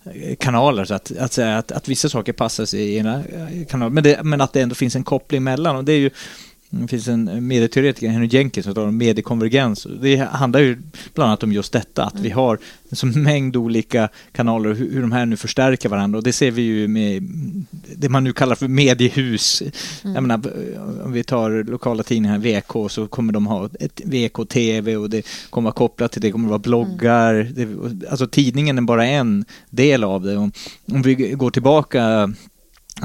eh, 0.04 0.36
kanaler. 0.36 0.84
Så 0.84 0.94
att, 0.94 1.12
att 1.18 1.32
säga 1.32 1.58
att, 1.58 1.72
att 1.72 1.88
vissa 1.88 2.08
saker 2.08 2.32
passar 2.32 2.64
sig 2.64 2.80
i 2.80 2.96
ena 2.96 3.14
eh, 3.14 3.66
kanalen, 3.68 3.94
men, 3.94 4.28
men 4.28 4.40
att 4.40 4.52
det 4.52 4.60
ändå 4.60 4.74
finns 4.74 4.96
en 4.96 5.04
koppling 5.04 5.44
mellan. 5.44 5.76
Och 5.76 5.84
det 5.84 5.92
är 5.92 5.98
ju 5.98 6.10
det 6.80 6.88
finns 6.88 7.08
en 7.08 7.46
medieteoretiker, 7.46 8.08
Henry 8.08 8.26
Jenkins, 8.26 8.64
som 8.64 8.74
talar 8.74 8.88
om 8.88 8.96
mediekonvergens. 8.96 9.86
Det 10.02 10.16
handlar 10.16 10.60
ju 10.60 10.78
bland 11.14 11.28
annat 11.28 11.42
om 11.42 11.52
just 11.52 11.72
detta, 11.72 12.04
att 12.04 12.20
vi 12.20 12.30
har 12.30 12.58
en 12.88 12.96
sån 12.96 13.22
mängd 13.22 13.56
olika 13.56 14.08
kanaler 14.32 14.70
och 14.70 14.76
hur, 14.76 15.00
de 15.00 15.12
här 15.12 15.26
nu 15.26 15.36
förstärker 15.36 15.88
varandra. 15.88 16.18
Och 16.18 16.22
det 16.24 16.32
ser 16.32 16.50
vi 16.50 16.62
ju 16.62 16.88
med 16.88 17.22
det 17.96 18.08
man 18.08 18.24
nu 18.24 18.32
kallar 18.32 18.54
för 18.54 18.68
mediehus. 18.68 19.62
Jag 20.02 20.22
menar, 20.22 20.40
om 21.04 21.12
vi 21.12 21.24
tar 21.24 21.64
lokala 21.70 22.02
tidningar, 22.02 22.38
VK, 22.38 22.90
så 22.90 23.06
kommer 23.06 23.32
de 23.32 23.46
ha 23.46 23.68
ett 23.80 24.00
VK-TV 24.04 24.96
och 24.96 25.10
det 25.10 25.26
kommer 25.50 25.64
vara 25.66 25.74
kopplat 25.74 26.12
till 26.12 26.22
det, 26.22 26.30
kommer 26.30 26.48
vara 26.48 26.58
bloggar. 26.58 27.34
Det, 27.54 27.68
alltså 28.10 28.26
tidningen 28.26 28.78
är 28.78 28.82
bara 28.82 29.06
en 29.06 29.44
del 29.70 30.04
av 30.04 30.22
det. 30.22 30.36
Om, 30.36 30.52
om 30.92 31.02
vi 31.02 31.14
går 31.14 31.50
tillbaka 31.50 32.32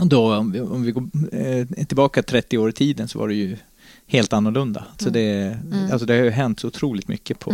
då, 0.03 0.35
om 0.35 0.51
vi, 0.51 0.61
om 0.61 0.83
vi 0.83 0.91
går 0.91 1.09
eh, 1.31 1.85
tillbaka 1.85 2.23
30 2.23 2.57
år 2.57 2.69
i 2.69 2.73
tiden 2.73 3.07
så 3.07 3.19
var 3.19 3.27
det 3.27 3.33
ju 3.33 3.57
helt 4.07 4.33
annorlunda. 4.33 4.83
Så 4.97 5.09
det, 5.09 5.57
alltså 5.91 6.05
det 6.05 6.13
har 6.13 6.23
ju 6.23 6.29
hänt 6.29 6.59
så 6.59 6.67
otroligt 6.67 7.07
mycket 7.07 7.39
på, 7.39 7.53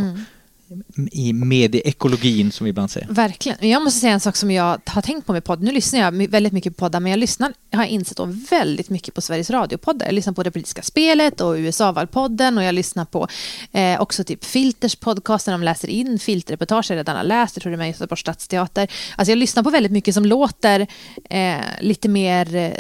i 1.12 1.34
medieekologin 1.34 2.52
som 2.52 2.64
vi 2.64 2.70
ibland 2.70 2.92
säger. 2.92 3.08
Verkligen. 3.10 3.70
Jag 3.70 3.84
måste 3.84 4.00
säga 4.00 4.14
en 4.14 4.20
sak 4.20 4.36
som 4.36 4.52
jag 4.52 4.80
har 4.86 5.02
tänkt 5.02 5.26
på 5.26 5.34
med 5.34 5.44
podd. 5.44 5.62
Nu 5.62 5.72
lyssnar 5.72 6.00
jag 6.00 6.28
väldigt 6.28 6.54
mycket 6.54 6.78
på 6.78 6.86
poddar, 6.86 7.00
men 7.00 7.10
jag 7.10 7.20
lyssnar, 7.20 7.54
har 7.72 7.84
jag 7.84 7.90
insett 7.90 8.18
då 8.18 8.26
väldigt 8.50 8.90
mycket 8.90 9.14
på 9.14 9.22
Sveriges 9.22 9.50
Radio-poddar. 9.50 10.06
Jag 10.06 10.14
lyssnar 10.14 10.34
på 10.34 10.44
Det 10.44 10.52
politiska 10.52 10.82
spelet 10.82 11.42
och 11.42 11.54
USA-valpodden 11.54 12.58
och 12.58 12.64
jag 12.64 12.76
lyssnar 12.76 13.06
på 13.06 13.28
eh, 13.72 14.02
också 14.02 14.24
typ 14.24 14.46
Filters 14.46 14.96
podcast 14.96 15.48
när 15.48 15.54
de 15.54 15.64
läser 15.64 15.88
in 15.88 16.20
filterreportage 16.20 16.92
jag 16.92 16.98
redan 16.98 17.16
har 17.16 17.24
läst. 17.24 17.56
Jag 17.56 17.62
tror 17.62 17.72
det 17.72 17.76
är 17.76 17.78
med 17.78 17.88
Göteborgs 17.88 18.22
stadsteater. 18.22 18.92
Alltså 19.16 19.32
jag 19.32 19.38
lyssnar 19.38 19.64
på 19.64 19.70
väldigt 19.70 19.92
mycket 19.92 20.14
som 20.14 20.26
låter 20.26 20.88
eh, 21.30 21.58
lite 21.80 22.10
mer 22.10 22.56
eh, 22.56 22.72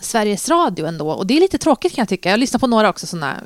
Sveriges 0.00 0.48
Radio 0.48 0.86
ändå. 0.86 1.10
Och 1.10 1.26
det 1.26 1.36
är 1.36 1.40
lite 1.40 1.58
tråkigt 1.58 1.94
kan 1.94 2.02
jag 2.02 2.08
tycka. 2.08 2.30
Jag 2.30 2.40
lyssnar 2.40 2.60
på 2.60 2.66
några 2.66 2.88
också 2.88 3.06
sådana, 3.06 3.40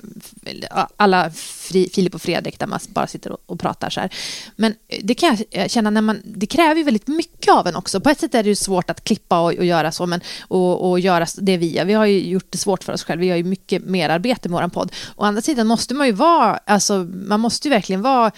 alla 0.97 1.31
Filip 1.71 2.15
och 2.15 2.23
Fredrik 2.23 2.59
där 2.59 2.67
man 2.67 2.81
bara 2.89 3.07
sitter 3.07 3.33
och, 3.33 3.39
och 3.47 3.61
pratar 3.61 3.91
så 3.91 4.01
här. 4.01 4.11
Men 4.57 4.75
det 5.03 5.15
kan 5.15 5.37
jag 5.37 5.63
eh, 5.63 5.69
känna 5.69 5.91
när 5.91 6.01
man, 6.01 6.23
det 6.25 6.47
kräver 6.47 6.77
ju 6.77 6.83
väldigt 6.83 7.07
mycket 7.07 7.55
av 7.55 7.67
en 7.67 7.77
också. 7.77 8.01
På 8.01 8.11
ett 8.11 8.21
sätt 8.21 8.35
är 8.35 8.43
det 8.43 8.49
ju 8.49 8.55
svårt 8.55 8.91
att 8.91 9.05
klippa 9.05 9.41
och, 9.41 9.53
och 9.53 9.65
göra 9.65 9.93
så, 9.93 10.07
men 10.07 10.21
och, 10.41 10.91
och 10.91 11.01
göra 11.01 11.27
det 11.37 11.57
vi 11.57 11.77
gör. 11.77 11.85
Vi 11.85 11.93
har 11.93 12.07
ju 12.07 12.29
gjort 12.29 12.47
det 12.51 12.59
svårt 12.59 12.85
för 12.85 12.93
oss 12.93 13.05
själva. 13.05 13.21
Vi 13.21 13.31
har 13.31 13.37
ju 13.37 13.45
mycket 13.45 13.85
mer 13.85 14.09
arbete 14.09 14.49
med 14.49 14.63
vår 14.63 14.69
podd. 14.69 14.93
Å 15.17 15.25
andra 15.25 15.43
sidan 15.43 15.67
måste 15.67 15.95
man 15.95 16.07
ju 16.07 16.13
vara, 16.13 16.57
alltså 16.67 17.07
man 17.13 17.41
måste 17.41 17.69
ju 17.69 17.75
verkligen 17.75 18.03
vara 18.03 18.33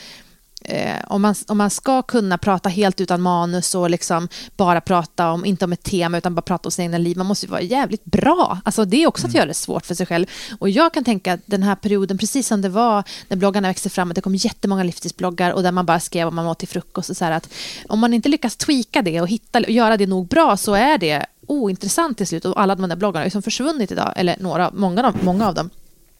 Eh, 0.65 0.97
om, 1.07 1.23
man, 1.23 1.35
om 1.49 1.59
man 1.59 1.71
ska 1.71 2.03
kunna 2.03 2.39
prata 2.39 2.69
helt 2.69 3.01
utan 3.01 3.23
manus 3.23 3.75
och 3.75 3.91
liksom 3.91 4.29
bara 4.57 4.81
prata 4.81 5.31
om, 5.31 5.45
inte 5.45 5.65
om 5.65 5.73
ett 5.73 5.83
tema 5.83 6.19
utan 6.19 6.35
bara 6.35 6.43
prata 6.43 6.67
om 6.67 6.71
sina 6.71 6.85
egna 6.85 6.99
liv, 6.99 7.17
man 7.17 7.27
måste 7.27 7.47
ju 7.47 7.51
vara 7.51 7.63
jävligt 7.63 8.05
bra. 8.05 8.59
Alltså 8.65 8.85
det 8.85 9.03
är 9.03 9.07
också 9.07 9.27
att 9.27 9.35
göra 9.35 9.47
det 9.47 9.55
svårt 9.55 9.87
för 9.87 9.95
sig 9.95 10.07
själv. 10.07 10.27
Och 10.59 10.71
jag 10.71 10.95
kan 10.95 11.05
tänka 11.05 11.33
att 11.33 11.41
den 11.47 11.63
här 11.63 11.75
perioden, 11.75 12.19
precis 12.19 12.47
som 12.47 12.61
det 12.63 12.69
var 12.69 13.05
när 13.29 13.37
bloggarna 13.37 13.69
växte 13.69 13.91
fram, 13.91 14.11
att 14.11 14.15
det 14.15 14.21
kom 14.21 14.35
jättemånga 14.35 14.83
livsstilsbloggar 14.83 15.51
och 15.51 15.63
där 15.63 15.73
man 15.73 15.87
bara 15.87 16.01
skrev 16.01 16.25
vad 16.25 16.33
man 16.33 16.47
åt 16.47 16.59
till 16.59 16.69
frukost 16.69 17.11
och 17.11 17.17
så 17.17 17.25
här 17.25 17.33
att 17.33 17.49
om 17.89 17.99
man 17.99 18.15
inte 18.15 18.29
lyckas 18.29 18.57
tweaka 18.57 19.03
det 19.03 19.21
och 19.21 19.29
hitta 19.29 19.59
och 19.59 19.71
göra 19.71 19.97
det 19.97 20.07
nog 20.07 20.29
bra 20.29 20.57
så 20.57 20.75
är 20.75 20.99
det 20.99 21.27
ointressant 21.47 22.17
till 22.19 22.27
slut 22.27 22.45
och 22.45 22.61
alla 22.61 22.75
de 22.75 22.89
där 22.89 22.97
bloggarna 22.97 23.21
har 23.21 23.25
liksom 23.27 23.43
försvunnit 23.43 23.93
idag, 23.93 24.13
eller 24.17 24.37
några, 24.41 24.71
många, 24.75 25.07
av- 25.07 25.25
många 25.25 25.49
av 25.49 25.55
dem. 25.55 25.71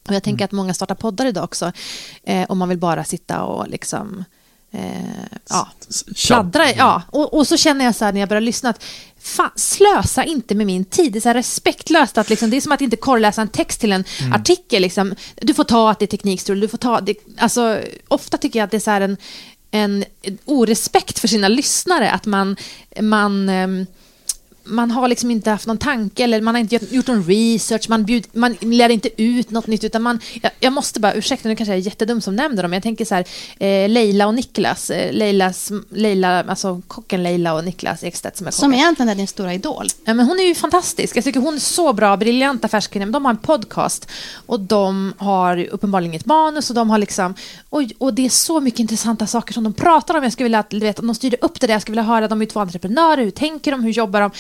Och 0.09 0.15
jag 0.15 0.23
tänker 0.23 0.45
att 0.45 0.53
många 0.53 0.75
startar 0.75 0.95
poddar 0.95 1.27
idag 1.27 1.45
också, 1.45 1.73
eh, 2.23 2.47
om 2.49 2.59
man 2.59 2.69
vill 2.69 2.79
bara 2.79 3.05
sitta 3.05 3.43
och 3.43 3.69
liksom 3.69 4.25
eh, 4.73 5.39
ja, 5.49 5.69
pladdra. 6.27 6.73
Ja. 6.73 7.03
Och, 7.11 7.35
och 7.35 7.47
så 7.47 7.57
känner 7.57 7.85
jag 7.85 7.95
så 7.95 8.05
här 8.05 8.13
när 8.13 8.21
jag 8.21 8.29
börjar 8.29 8.41
lyssna 8.41 8.71
att 8.71 8.85
fan, 9.21 9.51
slösa 9.57 10.25
inte 10.25 10.55
med 10.55 10.67
min 10.67 10.85
tid. 10.85 11.13
Det 11.13 11.19
är 11.19 11.21
så 11.21 11.29
här 11.29 11.35
respektlöst 11.35 12.19
att 12.19 12.31
liksom, 12.31 12.51
det 12.51 12.57
är 12.57 12.61
som 12.61 12.73
att 12.73 12.81
inte 12.81 12.97
korrläsa 12.97 13.43
en 13.43 13.49
text 13.49 13.81
till 13.81 13.93
en 13.93 14.05
artikel. 14.33 14.83
Liksom. 14.83 15.15
Du 15.35 15.55
får 15.55 15.65
ta 15.65 15.91
att 15.91 15.99
det 15.99 16.05
är 16.05 16.07
teknikstrul, 16.07 16.61
du 16.61 16.69
får 16.69 16.79
ta 16.79 17.01
det. 17.01 17.15
Alltså, 17.39 17.81
ofta 18.09 18.39
tycker 18.39 18.59
jag 18.59 18.65
att 18.65 18.71
det 18.71 18.77
är 18.77 18.81
så 18.81 19.17
en, 19.71 20.05
en 20.25 20.39
orespekt 20.45 21.19
för 21.19 21.29
sina 21.29 21.49
lyssnare, 21.49 22.11
att 22.11 22.27
man, 22.27 22.57
man 23.01 23.49
ehm, 23.49 23.87
man 24.65 24.91
har 24.91 25.09
liksom 25.09 25.31
inte 25.31 25.51
haft 25.51 25.67
någon 25.67 25.79
tanke 25.79 26.25
eller 26.25 26.41
man 26.41 26.55
har 26.55 26.61
inte 26.61 26.75
gjort- 26.91 27.07
någon 27.07 27.25
research, 27.25 27.89
man, 27.89 28.05
bjud, 28.05 28.27
man 28.33 28.57
lär 28.61 28.89
inte 28.89 29.23
ut 29.23 29.51
något 29.51 29.67
nytt 29.67 29.85
utan 29.85 30.03
man, 30.03 30.21
jag, 30.43 30.53
jag 30.61 30.73
måste 30.73 31.01
bara, 31.01 31.13
ursäkta 31.15 31.49
nu 31.49 31.57
kanske 31.57 31.73
jag 31.73 31.79
är 31.81 31.83
jättedum 31.83 32.21
som 32.21 32.37
nämner 32.37 32.63
dem, 32.63 32.71
men 32.71 32.77
jag 32.77 32.83
tänker 32.83 33.05
så 33.05 33.15
här, 33.15 33.25
eh, 33.59 33.89
Leila 33.89 34.27
och 34.27 34.35
Niklas, 34.35 34.91
eh, 34.91 35.13
Leilas, 35.13 35.73
Leila, 35.91 36.43
alltså 36.45 36.83
kocken 36.89 37.23
Leila 37.23 37.55
och 37.55 37.65
Niklas 37.65 38.05
Ekstedt 38.05 38.37
som 38.37 38.47
är 38.47 38.51
Som 38.51 38.71
kockar. 38.71 38.79
egentligen 38.83 39.09
är 39.09 39.15
din 39.15 39.27
stora 39.29 39.55
idol. 39.55 39.87
Ja, 40.05 40.15
men 40.15 40.27
hon 40.27 40.41
är 40.41 40.45
ju 40.45 40.55
fantastisk. 40.55 41.17
Jag 41.17 41.25
tycker 41.25 41.41
hon 41.41 41.55
är 41.55 41.59
så 41.59 41.93
bra, 41.93 42.17
briljant 42.17 42.65
affärskvinna. 42.65 43.07
Men 43.07 43.13
de 43.13 43.25
har 43.25 43.33
en 43.33 43.39
podcast 43.39 44.09
och 44.47 44.61
de 44.61 45.15
har 45.19 45.65
uppenbarligen 45.67 46.15
ett 46.17 46.27
manus 46.27 46.71
och 46.71 46.77
de 46.77 46.91
har 46.91 46.99
liksom... 46.99 47.35
Och, 47.71 47.83
och 47.99 48.15
det 48.15 48.25
är 48.27 48.31
så 48.31 48.61
mycket 48.61 48.81
intressanta 48.81 49.27
saker 49.27 49.53
som 49.55 49.65
de 49.65 49.73
pratar 49.73 50.15
om. 50.17 50.23
Jag 50.23 50.33
skulle 50.33 50.45
vilja 50.45 50.59
att, 50.59 50.71
du 50.71 50.79
vet, 50.79 50.97
de 50.97 51.15
styrde 51.15 51.37
upp 51.41 51.61
det 51.61 51.67
där. 51.67 51.75
Jag 51.75 51.83
skulle 51.83 51.93
vilja 51.93 52.03
höra, 52.15 52.29
de 52.29 52.41
är 52.41 52.45
ju 52.45 52.51
två 52.51 52.61
entreprenörer. 52.61 53.25
Hur 53.25 53.31
tänker 53.31 53.71
de? 53.73 53.83
Hur 53.85 53.91
jobbar 53.91 54.21
de? 54.21 54.31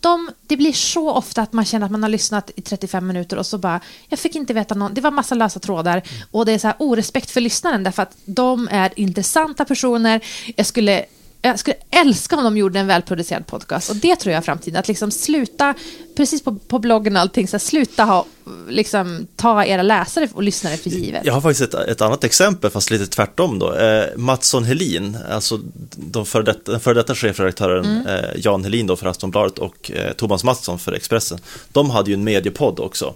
De? 0.00 0.30
Det 0.46 0.56
blir 0.56 0.72
så 0.72 1.10
ofta 1.10 1.42
att 1.42 1.52
man 1.52 1.64
känner 1.64 1.86
att 1.86 1.92
man 1.92 2.02
har 2.02 2.10
lyssnat 2.10 2.50
i 2.56 2.62
35 2.62 3.06
minuter 3.06 3.36
och 3.36 3.46
så 3.46 3.58
bara, 3.58 3.80
jag 4.08 4.18
fick 4.18 4.34
inte 4.34 4.54
veta 4.54 4.74
någon. 4.74 4.94
Det 4.94 5.00
var 5.00 5.10
massa 5.10 5.34
lösa 5.34 5.60
trådar 5.60 6.02
och 6.30 6.46
det 6.46 6.52
är 6.52 6.58
så 6.58 6.66
här 6.66 6.76
orespekt 6.78 7.30
för 7.30 7.40
lyssnaren 7.40 7.84
därför 7.84 8.02
att 8.02 8.16
de 8.24 8.68
är 8.70 8.92
intressanta 8.96 9.64
personer. 9.64 10.20
Jag 10.56 10.66
skulle 10.66 11.04
jag 11.42 11.58
skulle 11.58 11.76
älska 11.90 12.36
om 12.36 12.44
de 12.44 12.56
gjorde 12.56 12.78
en 12.78 12.86
välproducerad 12.86 13.46
podcast. 13.46 13.90
Och 13.90 13.96
det 13.96 14.16
tror 14.16 14.32
jag 14.32 14.38
är 14.38 14.44
framtiden. 14.44 14.80
Att 14.80 14.88
liksom 14.88 15.10
sluta, 15.10 15.74
precis 16.16 16.42
på, 16.42 16.54
på 16.54 16.78
bloggen 16.78 17.16
och 17.16 17.22
allting, 17.22 17.48
så 17.48 17.54
här, 17.56 17.58
sluta 17.58 18.04
ha, 18.04 18.26
liksom, 18.68 19.26
ta 19.36 19.64
era 19.64 19.82
läsare 19.82 20.28
och 20.32 20.42
lyssnare 20.42 20.76
för 20.76 20.90
givet. 20.90 21.24
Jag 21.24 21.34
har 21.34 21.40
faktiskt 21.40 21.74
ett, 21.74 21.88
ett 21.88 22.00
annat 22.00 22.24
exempel, 22.24 22.70
fast 22.70 22.90
lite 22.90 23.06
tvärtom 23.06 23.58
då. 23.58 23.74
Eh, 23.74 24.04
Mattsson 24.16 24.64
Helin, 24.64 25.16
alltså 25.30 25.60
de 25.96 26.26
före 26.26 26.42
detta, 26.42 26.72
den 26.72 26.80
före 26.80 26.94
detta 26.94 27.14
chefredaktören 27.14 28.06
eh, 28.06 28.30
Jan 28.36 28.64
Helin 28.64 28.86
då 28.86 28.96
för 28.96 29.06
Aftonbladet 29.06 29.58
och 29.58 29.90
eh, 29.90 30.12
Thomas 30.12 30.44
Mattsson 30.44 30.78
för 30.78 30.92
Expressen. 30.92 31.38
De 31.72 31.90
hade 31.90 32.10
ju 32.10 32.14
en 32.14 32.24
mediepodd 32.24 32.80
också. 32.80 33.14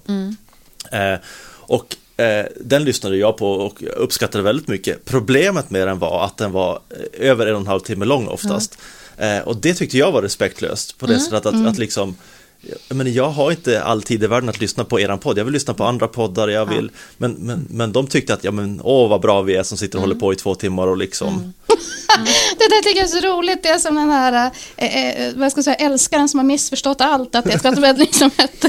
Eh, 0.91 1.19
och 1.67 1.97
eh, 2.17 2.47
den 2.61 2.85
lyssnade 2.85 3.17
jag 3.17 3.37
på 3.37 3.53
och 3.53 3.83
uppskattade 3.97 4.45
väldigt 4.45 4.69
mycket. 4.69 5.05
Problemet 5.05 5.71
med 5.71 5.89
den 5.89 5.99
var 5.99 6.25
att 6.25 6.37
den 6.37 6.53
var 6.53 6.81
eh, 6.91 7.31
över 7.31 7.47
en 7.47 7.55
och 7.55 7.61
en 7.61 7.67
halv 7.67 7.81
timme 7.81 8.05
lång 8.05 8.29
oftast. 8.29 8.79
Eh, 9.17 9.39
och 9.39 9.57
det 9.57 9.75
tyckte 9.75 9.99
jag 9.99 10.13
var 10.13 10.23
respektlöst 10.23 10.99
på 10.99 11.07
det 11.07 11.21
sättet 11.21 11.47
att, 11.47 11.67
att 11.67 11.79
liksom 11.79 12.17
men 12.89 13.13
jag 13.15 13.29
har 13.31 13.51
inte 13.51 13.83
all 13.83 14.03
tid 14.03 14.25
i 14.25 14.27
världen 14.27 14.49
att 14.49 14.61
lyssna 14.61 14.85
på 14.85 15.01
eran 15.01 15.19
podd. 15.19 15.39
Jag 15.39 15.45
vill 15.45 15.53
lyssna 15.55 15.75
på 15.75 15.85
andra 15.85 16.09
poddar, 16.09 16.49
jag 16.49 16.67
vill. 16.67 16.91
Men, 17.17 17.33
men, 17.33 17.67
men 17.71 17.93
de 17.93 18.07
tyckte 18.07 18.35
att, 18.35 18.45
ja 18.45 18.51
men 18.51 18.81
åh 18.85 19.09
vad 19.11 19.21
bra 19.21 19.43
vi 19.43 19.57
är 19.57 19.63
som 19.63 19.79
sitter 19.79 19.99
och 19.99 20.03
håller 20.03 20.15
på 20.15 20.33
i 20.33 20.37
två 20.37 20.55
timmar 20.55 20.87
och 20.87 20.97
liksom. 20.97 21.55
Det 22.59 22.69
där 22.69 22.83
tycker 22.83 22.97
jag 23.01 23.05
är 23.09 23.21
så 23.21 23.27
roligt. 23.27 23.63
Det 23.63 23.69
är 23.69 23.79
som 23.79 23.95
den 23.95 24.11
här, 24.11 24.51
eh, 24.77 25.07
eh, 25.27 25.33
vad 25.37 25.51
ska 25.51 25.59
jag 25.59 25.65
säga, 25.65 25.75
älskaren 25.77 26.29
som 26.29 26.39
har 26.39 26.45
missförstått 26.45 27.01
allt. 27.01 27.35
Att 27.35 27.45
det 27.45 27.59
ska 27.59 27.71
vara 27.71 27.93
liksom 27.93 28.31
ett, 28.37 28.65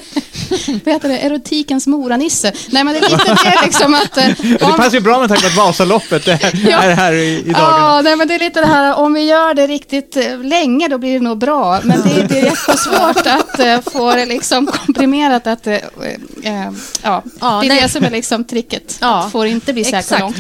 vad 0.86 0.94
heter 0.94 1.10
det, 1.10 1.18
erotikens 1.20 1.88
moranisse. 1.88 2.52
Nej 2.70 2.84
men 2.84 2.94
det 2.94 3.00
är 3.00 3.10
lite 3.10 3.38
det 3.44 3.62
liksom 3.66 3.94
att... 3.94 4.18
eh, 4.18 4.28
Det 4.60 4.62
om- 4.66 4.74
passar 4.74 4.92
ju 4.94 5.00
bra 5.00 5.20
med 5.20 5.28
tanke 5.30 5.42
på 5.44 5.48
att 5.48 5.56
Vasaloppet 5.68 6.28
är, 6.28 6.70
Ja. 6.70 6.78
är 6.82 6.92
här 6.96 7.14
i, 7.14 7.38
i 7.40 7.42
dagarna. 7.44 7.78
Ja, 7.78 8.02
nej, 8.04 8.16
men 8.16 8.28
det 8.28 8.36
är 8.36 8.40
lite 8.40 8.60
det 8.62 8.68
här, 8.68 8.96
om 9.00 9.14
vi 9.14 9.22
gör 9.22 9.54
det 9.54 9.68
riktigt 9.68 10.18
eh, 10.18 10.40
länge 10.44 10.88
då 10.88 10.98
blir 10.98 11.14
det 11.14 11.20
nog 11.20 11.38
bra. 11.38 11.80
Men 11.84 12.02
det, 12.02 12.26
det 12.30 12.40
är 12.40 12.44
jättesvårt 12.46 13.28
att 13.28 13.60
eh, 13.60 13.80
få 13.92 14.16
det 14.16 14.26
liksom 14.26 14.68
komprimerat. 14.68 15.48
Att, 15.48 15.68
eh, 15.68 15.74
eh, 15.74 15.82
ja, 16.44 16.72
Ja, 17.04 17.24
det 17.62 17.68
är 17.68 17.70
nej. 17.70 17.82
det 17.82 17.90
som 17.90 18.04
är 18.04 18.10
liksom 18.12 18.44
tricket. 18.44 18.98
Ja. 19.02 19.24
Att 19.26 19.32
får 19.32 19.46
inte 19.48 19.74
bli 19.74 19.84
så 19.84 19.92
här 19.92 20.00
Exakt. 20.00 20.22
långt. 20.22 20.38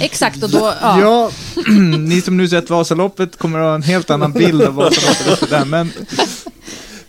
Exakt, 0.00 0.42
och 0.42 0.50
då... 0.50 0.72
Ja. 0.80 1.00
Ja, 1.00 1.30
ni 1.98 2.20
som 2.20 2.36
nu 2.36 2.48
sett 2.48 2.70
Vasaloppet 2.70 3.36
kommer 3.36 3.58
att 3.58 3.64
ha 3.64 3.74
en 3.74 3.82
helt 3.82 4.10
annan 4.10 4.32
bild 4.32 4.62
av 4.62 4.74
Vasaloppet. 4.74 5.38
sådär, 5.38 5.64
Men 5.64 5.92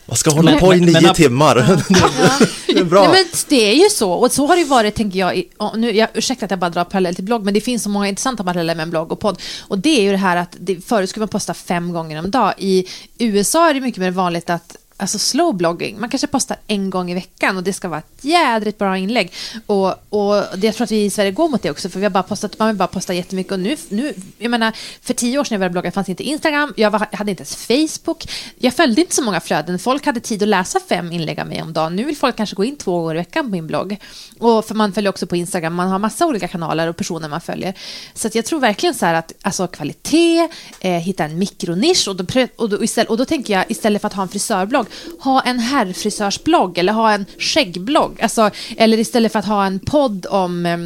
Man 0.09 0.17
ska 0.17 0.29
hålla 0.31 0.51
Men- 0.51 0.59
på 0.59 0.73
i 0.73 0.79
nio 0.79 1.01
men- 1.01 1.13
timmar. 1.13 1.55
det 2.67 2.79
är 2.79 2.83
bra. 2.83 3.01
Nej, 3.03 3.11
men 3.13 3.25
det 3.47 3.71
är 3.71 3.73
ju 3.83 3.89
så, 3.89 4.11
och 4.11 4.31
så 4.31 4.47
har 4.47 4.55
det 4.57 4.63
varit, 4.63 4.95
tänker 4.95 5.19
jag, 5.19 5.37
i, 5.37 5.47
och 5.57 5.79
nu, 5.79 5.91
jag 5.91 6.09
ursäkta 6.13 6.45
att 6.45 6.51
jag 6.51 6.59
bara 6.59 6.69
drar 6.69 6.83
parallell 6.83 7.15
till 7.15 7.23
blogg, 7.23 7.45
men 7.45 7.53
det 7.53 7.61
finns 7.61 7.83
så 7.83 7.89
många 7.89 8.07
intressanta 8.07 8.43
paralleller 8.43 8.75
med 8.75 8.83
en 8.83 8.89
blogg 8.89 9.11
och 9.11 9.19
podd. 9.19 9.41
Och 9.61 9.77
det 9.79 9.89
är 9.99 10.01
ju 10.01 10.11
det 10.11 10.17
här 10.17 10.37
att 10.37 10.55
det, 10.59 10.85
förut 10.87 11.09
skulle 11.09 11.21
man 11.21 11.27
posta 11.27 11.53
fem 11.53 11.93
gånger 11.93 12.19
om 12.19 12.31
dag. 12.31 12.53
I 12.57 12.85
USA 13.17 13.69
är 13.69 13.73
det 13.73 13.81
mycket 13.81 13.99
mer 14.01 14.11
vanligt 14.11 14.49
att 14.49 14.75
alltså 14.97 15.19
slow 15.19 15.55
blogging. 15.55 15.99
Man 15.99 16.09
kanske 16.09 16.27
postar 16.27 16.57
en 16.67 16.89
gång 16.89 17.11
i 17.11 17.13
veckan 17.13 17.57
och 17.57 17.63
det 17.63 17.73
ska 17.73 17.87
vara 17.89 17.99
ett 17.99 18.23
jädrigt 18.23 18.77
bra 18.77 18.97
inlägg. 18.97 19.33
Och, 19.65 19.87
och 20.09 20.43
jag 20.61 20.75
tror 20.75 20.83
att 20.83 20.91
vi 20.91 21.03
i 21.03 21.09
Sverige 21.09 21.31
går 21.31 21.49
mot 21.49 21.61
det 21.61 21.71
också, 21.71 21.89
för 21.89 21.99
vi 21.99 22.05
har 22.05 22.09
bara 22.09 22.23
postat, 22.23 22.59
man 22.59 22.67
vill 22.67 22.77
bara 22.77 22.87
posta 22.87 23.13
jättemycket. 23.13 23.51
Och 23.51 23.59
nu, 23.59 23.77
nu, 23.89 24.13
jag 24.37 24.51
menar, 24.51 24.73
för 25.01 25.13
tio 25.13 25.39
år 25.39 25.43
sedan 25.43 25.55
jag 25.55 25.59
började 25.59 25.73
blogga 25.73 25.91
fanns 25.91 26.09
inte 26.09 26.23
Instagram, 26.23 26.73
jag, 26.77 26.91
var, 26.91 27.07
jag 27.11 27.17
hade 27.17 27.31
inte 27.31 27.41
ens 27.41 27.55
Facebook. 27.95 28.25
Jag 28.59 28.73
följde 28.73 29.01
inte 29.01 29.15
så 29.15 29.23
många 29.23 29.39
flöden. 29.39 29.79
Folk 29.79 30.05
hade 30.05 30.19
tid 30.19 30.43
att 30.43 30.49
läsa 30.49 30.79
fem 30.89 31.11
inlägg 31.11 31.39
av 31.39 31.47
mig 31.47 31.61
om 31.61 31.73
dagen. 31.73 31.95
Nu 31.95 32.03
vill 32.03 32.17
folk 32.17 32.35
kanske 32.35 32.55
gå 32.55 32.65
in 32.65 32.75
två 32.75 32.99
gånger 32.99 33.15
i 33.15 33.17
veckan 33.17 33.45
på 33.45 33.51
min 33.51 33.67
blogg. 33.67 33.97
Och 34.39 34.65
för 34.65 34.75
man 34.75 34.93
följer 34.93 35.09
också 35.09 35.27
på 35.27 35.35
Instagram, 35.35 35.73
man 35.73 35.87
har 35.87 35.99
massa 35.99 36.25
olika 36.25 36.47
kanaler 36.47 36.87
och 36.87 36.97
personer 36.97 37.29
man 37.29 37.41
följer. 37.41 37.73
Så 38.13 38.27
att 38.27 38.35
jag 38.35 38.45
tror 38.45 38.59
verkligen 38.59 38.95
så 38.95 39.05
här 39.05 39.13
att 39.13 39.33
alltså 39.41 39.67
kvalitet, 39.67 40.49
eh, 40.79 40.91
hitta 40.91 41.23
en 41.23 41.39
mikronisch 41.39 42.07
och 42.07 42.15
då, 42.15 42.47
och, 42.55 42.69
då, 42.69 42.83
istället, 42.83 43.09
och 43.09 43.17
då 43.17 43.25
tänker 43.25 43.53
jag 43.53 43.65
istället 43.71 44.01
för 44.01 44.07
att 44.07 44.13
ha 44.13 44.23
en 44.23 44.29
frisörblogg, 44.29 44.85
ha 45.19 45.41
en 45.41 45.59
herrfrisörsblogg 45.59 46.77
eller 46.77 46.93
ha 46.93 47.11
en 47.11 47.25
skäggblogg. 47.39 48.21
Alltså, 48.21 48.49
eller 48.77 48.97
istället 48.97 49.31
för 49.31 49.39
att 49.39 49.45
ha 49.45 49.65
en 49.65 49.79
podd 49.79 50.25
om 50.25 50.65
eh, 50.65 50.77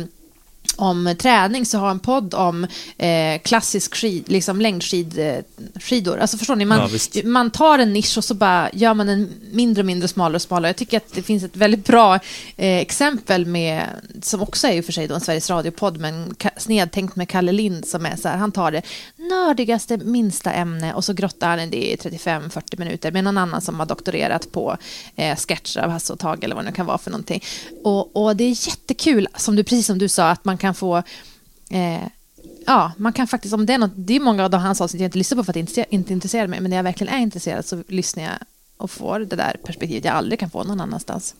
om 0.76 1.16
träning 1.20 1.66
så 1.66 1.78
ha 1.78 1.92
en 1.92 2.00
podd 2.00 2.34
om 2.34 2.68
eh, 2.98 3.42
klassisk 3.44 3.96
skid, 3.96 4.24
liksom 4.28 4.62
längdskidor. 4.62 6.16
Eh, 6.16 6.22
alltså 6.22 6.38
förstår 6.38 6.56
ni, 6.56 6.66
man, 6.66 6.90
Ja, 7.14 7.22
man 7.24 7.52
tar 7.52 7.80
en 7.80 7.94
nisch 7.94 8.18
och 8.18 8.24
så 8.24 8.34
bara 8.34 8.70
gör 8.74 8.94
man 8.94 9.10
en 9.10 9.30
mindre 9.52 9.82
och 9.82 9.86
mindre 9.86 10.08
smalare 10.08 10.36
och 10.36 10.42
smalare. 10.42 10.70
Jag 10.70 10.76
tycker 10.76 10.98
att 10.98 11.14
det 11.14 11.24
finns 11.24 11.44
ett 11.44 11.56
väldigt 11.56 11.86
bra 11.86 12.16
eh, 12.56 12.78
exempel 12.78 13.46
med, 13.46 13.86
som 14.22 14.42
också 14.42 14.68
är 14.68 14.80
och 14.80 14.86
för 14.86 14.92
sig 14.92 15.08
då 15.08 15.16
en 15.16 15.22
Sveriges 15.22 15.50
Radio-podd, 15.50 16.00
men 16.00 16.36
snedtänkt 16.58 17.16
med 17.16 17.30
Kalle 17.30 17.52
Lind 17.52 17.88
som 17.88 18.06
är 18.06 18.16
så 18.16 18.28
här, 18.28 18.38
han 18.38 18.52
tar 18.52 18.72
det 18.72 18.82
nördigaste 19.18 19.98
minsta 19.98 20.54
ämne 20.54 20.94
och 20.94 21.06
så 21.06 21.14
grottar 21.14 21.50
han 21.50 21.60
i 21.60 21.68
det 21.68 21.92
i 21.92 21.96
35-40 21.96 22.80
minuter 22.80 23.12
med 23.12 23.24
någon 23.24 23.38
annan 23.38 23.62
som 23.62 23.80
har 23.80 23.86
doktorerat 23.86 24.52
på 24.52 24.78
eh, 25.16 25.36
sketcher 25.36 25.80
av 25.80 25.90
Hasse 25.90 26.14
och 26.14 26.20
Tage 26.20 26.44
eller 26.44 26.56
vad 26.56 26.66
det 26.66 26.70
nu 26.70 26.76
kan 26.76 26.86
vara 26.86 26.98
för 26.98 27.12
någonting. 27.12 27.44
Och, 27.84 28.16
och 28.16 28.36
det 28.36 28.44
är 28.44 28.68
jättekul, 28.68 29.28
som 29.38 29.56
du, 29.56 29.64
precis 29.64 29.86
som 29.86 29.98
du 29.98 30.08
sa, 30.08 30.30
att 30.30 30.46
man 30.46 30.58
kan 30.62 30.76
få 30.76 31.04
eh, 31.70 32.08
Ja, 32.66 32.92
man 32.98 33.14
kan 33.14 33.28
faktiskt, 33.28 33.54
om 33.54 33.66
det 33.66 33.74
är 33.74 33.78
något, 33.78 33.92
det 33.96 34.16
är 34.16 34.20
många 34.20 34.44
av 34.44 34.50
de 34.50 34.62
hans 34.62 34.82
avsnitt 34.82 35.02
jag 35.02 35.08
inte 35.08 35.18
lyssnar 35.18 35.36
på 35.36 35.44
för 35.44 35.52
att 35.52 35.54
det 35.54 35.60
inte, 35.60 35.86
inte 35.90 36.14
intresserar 36.14 36.48
mig, 36.48 36.62
men 36.62 36.70
när 36.70 36.78
jag 36.78 36.84
verkligen 36.84 37.14
är 37.14 37.20
intresserad 37.20 37.66
så 37.66 37.84
lyssnar 37.88 38.24
jag 38.24 38.34
och 38.78 38.92
får 38.92 39.20
det 39.20 39.36
där 39.36 39.58
perspektivet 39.64 40.06
jag 40.06 40.16
aldrig 40.16 40.40
kan 40.40 40.50
få 40.50 40.64
någon 40.64 40.82
annanstans. 40.82 41.36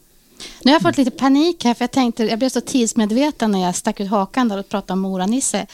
Nu 0.64 0.72
har 0.72 0.76
jag 0.76 0.82
fått 0.82 0.98
lite 0.98 1.12
panik 1.12 1.64
här, 1.64 1.74
för 1.74 1.84
jag 1.84 1.92
tänkte, 1.92 2.24
jag 2.24 2.40
blev 2.40 2.50
så 2.50 2.62
tidsmedveten 2.62 3.52
när 3.52 3.62
jag 3.62 3.76
stack 3.76 4.00
ut 4.00 4.10
hakan 4.10 4.48
där 4.48 4.58
och 4.58 4.70
pratade 4.70 4.94
om 4.94 5.06
Mora-Nisse. 5.06 5.68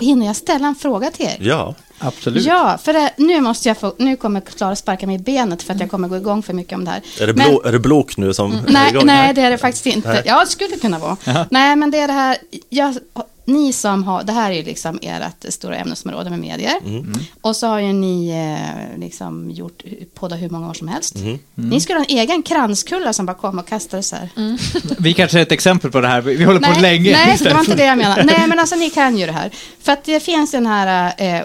Hinner 0.00 0.26
jag 0.26 0.36
ställa 0.36 0.66
en 0.68 0.74
fråga 0.74 1.10
till 1.10 1.26
er? 1.26 1.36
Ja, 1.40 1.74
Absolut. 2.00 2.44
Ja, 2.44 2.78
för 2.82 2.92
det, 2.92 3.10
nu 3.16 3.40
måste 3.40 3.68
jag 3.68 3.78
få, 3.78 3.94
nu 3.98 4.16
kommer 4.16 4.40
Klara 4.40 4.76
sparka 4.76 5.06
mig 5.06 5.16
i 5.16 5.18
benet 5.18 5.62
för 5.62 5.74
att 5.74 5.80
jag 5.80 5.90
kommer 5.90 6.08
gå 6.08 6.16
igång 6.16 6.42
för 6.42 6.54
mycket 6.54 6.72
om 6.78 6.84
det 6.84 6.90
här. 6.90 7.02
är 7.20 7.26
det, 7.26 7.34
Men- 7.34 7.48
blå, 7.50 7.62
är 7.64 7.72
det 7.72 7.78
blok 7.78 8.16
nu 8.16 8.34
som 8.34 8.52
är 8.66 8.72
Nej, 8.72 8.90
igång? 8.90 9.06
nej, 9.06 9.34
det 9.34 9.42
är 9.42 9.50
det 9.50 9.58
faktiskt 9.58 9.86
inte. 9.86 10.08
Nej. 10.08 10.22
Ja, 10.26 10.40
det 10.40 10.46
skulle 10.50 10.76
kunna 10.76 10.98
vara. 10.98 11.16
Nej, 11.50 11.76
men 11.76 11.90
det 11.90 11.98
är 11.98 12.06
det 12.06 12.12
här, 12.12 12.36
jag, 12.68 12.94
ni 13.48 13.72
som 13.72 14.04
har, 14.04 14.22
det 14.22 14.32
här 14.32 14.50
är 14.50 14.54
ju 14.54 14.62
liksom 14.62 14.98
ert 15.02 15.44
stora 15.48 15.76
ämnesområde 15.76 16.30
med 16.30 16.38
medier. 16.38 16.76
Mm. 16.84 17.14
Och 17.40 17.56
så 17.56 17.66
har 17.66 17.78
ju 17.78 17.92
ni 17.92 18.28
eh, 18.30 19.00
liksom 19.00 19.50
gjort 19.50 19.82
poddar 20.14 20.36
hur 20.36 20.50
många 20.50 20.70
år 20.70 20.74
som 20.74 20.88
helst. 20.88 21.16
Mm. 21.16 21.38
Ni 21.54 21.80
skulle 21.80 21.98
ha 21.98 22.04
en 22.04 22.18
egen 22.18 22.42
kranskulla 22.42 23.12
som 23.12 23.26
bara 23.26 23.36
kom 23.36 23.58
och 23.58 23.68
kastade 23.68 24.02
så 24.02 24.16
här. 24.16 24.30
Vi 25.02 25.14
kanske 25.14 25.38
är 25.38 25.42
ett 25.42 25.52
exempel 25.52 25.90
på 25.90 26.00
det 26.00 26.08
här. 26.08 26.20
Vi 26.20 26.44
håller 26.44 26.60
på 26.60 26.80
länge. 26.80 27.12
Nej, 27.12 27.36
det 27.40 27.52
var 27.52 27.60
inte 27.60 27.74
det 27.74 27.84
jag 27.84 27.98
menade. 27.98 28.24
Nej, 28.24 28.46
men 28.48 28.58
alltså 28.58 28.76
ni 28.76 28.90
kan 28.98 29.18
ju 29.18 29.26
det 29.26 29.32
här. 29.32 29.50
För 29.82 29.92
att 29.92 30.04
det 30.04 30.20
finns 30.20 30.50
den 30.50 30.66
här, 30.66 31.06
eh, 31.16 31.42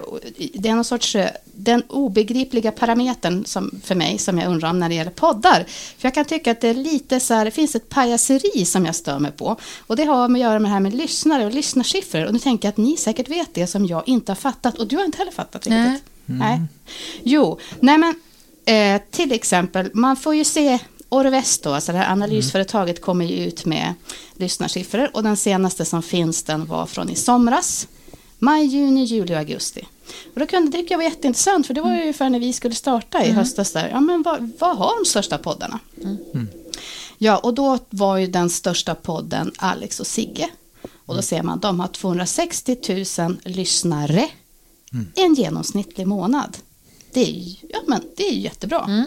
det 0.54 0.70
är 0.70 0.76
någon 0.76 0.84
sorts, 0.84 1.16
eh, 1.16 1.30
den 1.56 1.82
obegripliga 1.82 2.72
parametern 2.72 3.46
som, 3.46 3.72
för 3.84 3.96
mig 3.96 4.18
som 4.18 4.40
jag 4.40 4.52
undrar 4.52 4.70
om 4.70 4.80
när 4.80 4.90
det 4.90 4.96
gäller 4.96 5.12
poddar. 5.12 5.66
För 5.68 6.08
jag 6.08 6.14
kan 6.14 6.26
tycka 6.26 6.52
att 6.52 6.62
det 6.62 6.70
är 6.70 6.74
lite 6.74 7.20
så 7.20 7.34
här, 7.34 7.46
det 7.46 7.52
finns 7.52 7.76
ett 7.76 7.90
pajaseri 7.90 8.66
som 8.66 8.86
jag 8.86 8.96
stör 8.96 9.20
mig 9.20 9.32
på. 9.32 9.58
Och 9.80 9.96
det 9.96 10.04
har 10.04 10.28
med 10.28 10.40
att 10.40 10.44
göra 10.44 10.60
med 10.60 10.70
det 10.70 10.74
här 10.74 10.80
med 10.80 10.94
lyssnare 10.94 11.46
och 11.46 11.52
lyssnarsiffror. 11.94 12.26
Och 12.26 12.34
nu 12.34 12.40
tänker 12.40 12.68
jag 12.68 12.72
att 12.72 12.78
ni 12.78 12.98
säkert 12.98 13.30
vet 13.30 13.54
det 13.54 13.68
som 13.68 13.86
jag 13.86 14.04
inte 14.06 14.32
har 14.32 14.36
fattat. 14.36 14.80
Och 14.80 14.88
du 14.88 14.98
har 14.98 15.06
inte 15.06 15.18
heller 15.18 15.32
fattat 15.32 15.68
riktigt. 15.68 15.72
Nej. 15.72 16.02
Nej. 16.26 16.62
Jo, 17.24 17.60
nej 17.80 17.98
men 17.98 18.16
eh, 18.66 19.02
till 19.12 19.32
exempel, 19.32 19.90
man 19.94 20.16
får 20.16 20.36
ju 20.36 20.44
se 20.44 20.80
Orvest 21.10 21.64
då, 21.64 21.74
alltså 21.74 21.92
det 21.92 21.98
här 21.98 22.12
analysföretaget 22.12 23.02
kommer 23.02 23.26
ju 23.26 23.46
ut 23.46 23.66
med 23.66 23.94
lyssnarsiffror 24.36 25.10
och 25.14 25.24
den 25.24 25.38
senaste 25.38 25.86
som 25.86 26.04
finns 26.04 26.44
den 26.44 26.66
var 26.66 26.86
från 26.86 27.10
i 27.10 27.16
somras. 27.16 27.88
Maj, 28.40 28.66
juni, 28.66 29.04
juli 29.04 29.34
och 29.34 29.38
augusti. 29.38 29.88
Och 30.34 30.40
då 30.40 30.46
kunde 30.46 30.72
det 30.72 30.78
tycka 30.78 30.94
jag 30.94 30.98
var 30.98 31.04
jätteintressant 31.04 31.68
för 31.68 31.74
det 31.74 31.82
var 31.82 31.96
ju 31.96 32.02
ungefär 32.02 32.30
när 32.30 32.40
vi 32.40 32.54
skulle 32.54 32.76
starta 32.76 33.24
i 33.24 33.32
höstas 33.32 33.72
där. 33.72 33.90
Ja 33.90 34.00
men 34.00 34.22
vad, 34.22 34.52
vad 34.60 34.78
har 34.78 35.04
de 35.04 35.10
största 35.10 35.38
poddarna? 35.38 35.80
Ja 37.18 37.38
och 37.38 37.54
då 37.54 37.80
var 37.90 38.18
ju 38.18 38.28
den 38.28 38.50
största 38.50 38.96
podden 38.96 39.52
Alex 39.58 40.00
och 40.00 40.08
Sigge. 40.08 40.50
Och 41.06 41.16
då 41.16 41.22
ser 41.22 41.44
man 41.44 41.60
de 41.60 41.80
har 41.80 41.88
260 41.88 42.78
000 43.20 43.38
lyssnare 43.46 44.28
en 45.16 45.34
genomsnittlig 45.34 46.08
månad. 46.08 46.58
Det 47.14 47.22
är, 47.22 47.32
ju- 47.32 47.56
ja, 47.70 47.80
men 47.88 48.02
det 48.18 48.24
är 48.30 48.34
jättebra. 48.34 49.06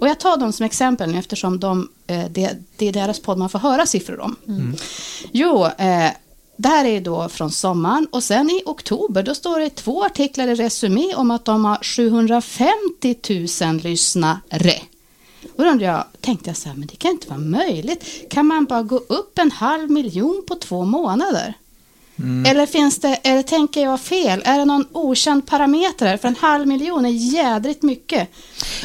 Och 0.00 0.08
jag 0.08 0.20
tar 0.20 0.36
dem 0.36 0.52
som 0.52 0.66
exempel 0.66 1.10
nu 1.12 1.18
eftersom 1.18 1.60
de, 1.60 1.88
eh, 2.06 2.24
det, 2.30 2.56
det 2.76 2.88
är 2.88 2.92
deras 2.92 3.20
podd 3.20 3.38
man 3.38 3.50
får 3.50 3.58
höra 3.58 3.86
siffror 3.86 4.20
om. 4.20 4.36
Jo, 5.32 5.64
eh, 5.66 6.10
det 6.56 6.68
här 6.68 6.84
är 6.84 7.00
då 7.00 7.28
från 7.28 7.50
sommaren 7.50 8.06
och 8.12 8.24
sen 8.24 8.50
i 8.50 8.62
oktober 8.66 9.22
då 9.22 9.34
står 9.34 9.60
det 9.60 9.70
två 9.70 10.04
artiklar 10.04 10.48
i 10.48 10.54
Resumé 10.54 11.14
om 11.14 11.30
att 11.30 11.44
de 11.44 11.64
har 11.64 11.78
750 11.82 13.64
000 13.66 13.76
lyssnare. 13.80 14.74
Och 15.56 15.64
då 15.64 15.84
jag, 15.84 16.04
tänkte 16.20 16.50
jag 16.50 16.56
så 16.56 16.68
här, 16.68 16.76
men 16.76 16.86
det 16.86 16.96
kan 16.96 17.10
inte 17.10 17.28
vara 17.28 17.38
möjligt. 17.38 18.30
Kan 18.30 18.46
man 18.46 18.64
bara 18.64 18.82
gå 18.82 18.96
upp 18.96 19.38
en 19.38 19.50
halv 19.50 19.90
miljon 19.90 20.44
på 20.48 20.54
två 20.54 20.84
månader? 20.84 21.54
Eller 22.46 22.66
finns 22.66 22.98
det, 23.00 23.14
eller 23.22 23.42
tänker 23.42 23.82
jag 23.82 24.00
fel? 24.00 24.42
Är 24.44 24.58
det 24.58 24.64
någon 24.64 24.86
okänd 24.92 25.46
parameter 25.46 26.06
här? 26.06 26.16
För 26.16 26.28
en 26.28 26.36
halv 26.40 26.66
miljon 26.66 27.04
är 27.06 27.34
jädrigt 27.34 27.82
mycket. 27.82 28.28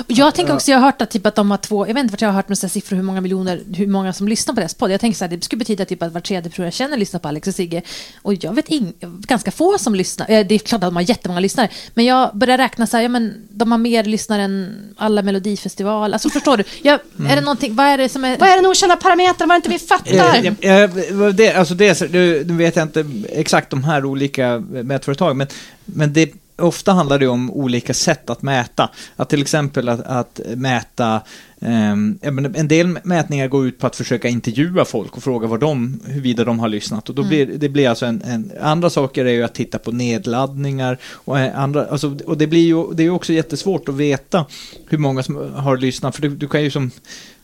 Jag 0.07 0.35
tänker 0.35 0.53
också, 0.53 0.71
jag 0.71 0.77
har 0.77 0.85
hört 0.85 1.01
att, 1.01 1.11
typ 1.11 1.25
att 1.25 1.35
de 1.35 1.51
har 1.51 1.57
två, 1.57 1.87
jag 1.87 1.93
vet 1.93 2.03
inte 2.03 2.11
vart 2.11 2.21
jag 2.21 2.29
har 2.29 2.33
hört 2.33 2.49
med 2.49 2.57
siffror 2.57 2.95
hur 2.95 3.03
många 3.03 3.21
miljoner, 3.21 3.61
hur 3.75 3.87
många 3.87 4.13
som 4.13 4.27
lyssnar 4.27 4.53
på 4.53 4.59
deras 4.59 4.73
podd. 4.73 4.91
Jag 4.91 4.99
tänker 5.01 5.17
så 5.17 5.25
här, 5.25 5.31
det 5.31 5.43
skulle 5.43 5.59
betyda 5.59 5.85
typ 5.85 6.03
att 6.03 6.13
var 6.13 6.21
tredje 6.21 6.49
person 6.49 6.65
jag 6.65 6.73
känner 6.73 6.97
lyssnar 6.97 7.19
på 7.19 7.27
Alex 7.27 7.47
och 7.47 7.55
Sigge. 7.55 7.81
Och 8.21 8.33
jag 8.33 8.53
vet 8.53 8.69
ing, 8.69 8.93
ganska 9.01 9.51
få 9.51 9.77
som 9.77 9.95
lyssnar. 9.95 10.31
Eh, 10.31 10.47
Det 10.47 10.55
är 10.55 10.59
klart 10.59 10.83
att 10.83 10.87
de 10.87 10.95
har 10.95 11.03
jättemånga 11.03 11.39
lyssnare. 11.39 11.69
Men 11.93 12.05
jag 12.05 12.37
börjar 12.37 12.57
räkna 12.57 12.87
så 12.87 12.97
här, 12.97 13.03
ja 13.03 13.09
men 13.09 13.47
de 13.49 13.71
har 13.71 13.79
mer 13.79 14.03
lyssnare 14.03 14.41
än 14.41 14.75
alla 14.97 15.21
melodifestival. 15.21 16.13
Alltså 16.13 16.29
förstår 16.29 16.57
du? 16.57 16.63
Jag, 16.81 16.99
Är 17.29 17.35
det 17.35 17.41
någonting, 17.41 17.75
vad 17.75 17.85
är 17.85 17.97
det 17.97 18.09
som 18.09 18.25
är... 18.25 18.37
Vad 18.37 18.49
är 18.49 18.55
den 18.55 18.65
okända 18.65 18.95
parametern? 18.95 19.47
Vad 19.49 19.57
är 19.57 19.61
det 19.61 19.73
inte 19.73 19.83
vi 19.83 19.87
fattar? 19.87 20.55
Eh, 20.61 20.81
eh, 20.83 20.89
det, 21.33 21.53
alltså 21.53 21.73
det, 21.73 22.11
nu 22.11 22.43
vet 22.43 22.75
jag 22.75 22.83
inte 22.85 23.05
exakt 23.29 23.69
de 23.69 23.83
här 23.83 24.05
olika 24.05 24.59
mätföretagen, 24.69 25.37
men, 25.37 25.47
men 25.85 26.13
det, 26.13 26.33
ofta 26.61 26.91
handlar 26.93 27.19
det 27.19 27.27
om 27.27 27.51
olika 27.51 27.93
sätt 27.93 28.29
att 28.29 28.41
mäta. 28.41 28.89
Att 29.15 29.29
till 29.29 29.41
exempel 29.41 29.89
att, 29.89 30.01
att 30.01 30.39
mäta, 30.55 31.21
menar, 31.59 32.51
en 32.55 32.67
del 32.67 32.99
mätningar 33.03 33.47
går 33.47 33.67
ut 33.67 33.79
på 33.79 33.87
att 33.87 33.95
försöka 33.95 34.27
intervjua 34.27 34.85
folk 34.85 35.17
och 35.17 35.23
fråga 35.23 35.47
vad 35.47 35.59
de, 35.59 35.99
huruvida 36.05 36.43
de 36.43 36.59
har 36.59 36.69
lyssnat. 36.69 37.09
Och 37.09 37.15
då 37.15 37.23
blir, 37.23 37.45
det 37.45 37.69
blir 37.69 37.89
alltså 37.89 38.05
en, 38.05 38.21
en, 38.21 38.51
andra 38.61 38.89
saker 38.89 39.25
är 39.25 39.33
ju 39.33 39.43
att 39.43 39.55
titta 39.55 39.79
på 39.79 39.91
nedladdningar 39.91 40.97
och 41.03 41.39
eh, 41.39 41.59
andra, 41.59 41.85
alltså, 41.85 42.17
och 42.25 42.37
det 42.37 42.47
blir 42.47 42.67
ju, 42.67 42.93
det 42.93 43.03
är 43.03 43.05
ju 43.05 43.11
också 43.11 43.33
jättesvårt 43.33 43.89
att 43.89 43.95
veta 43.95 44.45
hur 44.89 44.97
många 44.97 45.23
som 45.23 45.53
har 45.55 45.77
lyssnat, 45.77 46.15
för 46.15 46.21
du, 46.21 46.29
du 46.29 46.47
kan 46.47 46.63
ju 46.63 46.71
som 46.71 46.91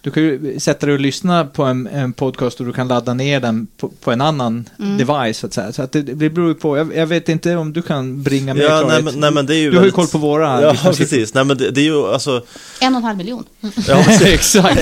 du 0.05 0.11
kan 0.11 0.23
ju 0.23 0.59
sätta 0.59 0.85
dig 0.85 0.93
och 0.95 1.01
lyssna 1.01 1.45
på 1.45 1.63
en, 1.63 1.87
en 1.87 2.13
podcast 2.13 2.59
och 2.59 2.65
du 2.65 2.73
kan 2.73 2.87
ladda 2.87 3.13
ner 3.13 3.39
den 3.39 3.67
på, 3.77 3.87
på 4.01 4.11
en 4.11 4.21
annan 4.21 4.69
device 4.77 5.37
så 5.37 5.47
att 5.47 5.53
säga. 5.53 5.71
Så 5.73 5.81
att 5.81 5.91
det, 5.91 6.01
det 6.01 6.29
beror 6.29 6.47
ju 6.47 6.53
på, 6.53 6.77
jag, 6.77 6.95
jag 6.95 7.07
vet 7.07 7.29
inte 7.29 7.55
om 7.55 7.73
du 7.73 7.81
kan 7.81 8.23
bringa 8.23 8.53
mer 8.53 8.61
Ja, 8.61 8.69
nej, 8.75 8.83
klarhet. 8.83 9.03
men, 9.05 9.19
nej, 9.19 9.31
men 9.31 9.45
det 9.45 9.55
är 9.55 9.57
ju 9.57 9.71
Du 9.71 9.77
har 9.77 9.83
ju 9.85 9.91
väldigt- 9.91 9.95
koll 9.95 10.07
på 10.07 10.17
våra 10.17 10.61
Ja, 10.61 10.71
lyssnarsiffror. 10.71 11.05
precis. 11.17 11.33
Nej, 11.33 11.43
men 11.45 11.57
det, 11.57 11.71
det 11.71 11.81
är 11.81 11.85
ju 11.85 12.05
alltså... 12.05 12.41
En 12.81 12.93
och 12.93 12.97
en 12.97 13.03
halv 13.03 13.17
miljon. 13.17 13.43
Ja. 13.87 14.03
Exakt. 14.21 14.81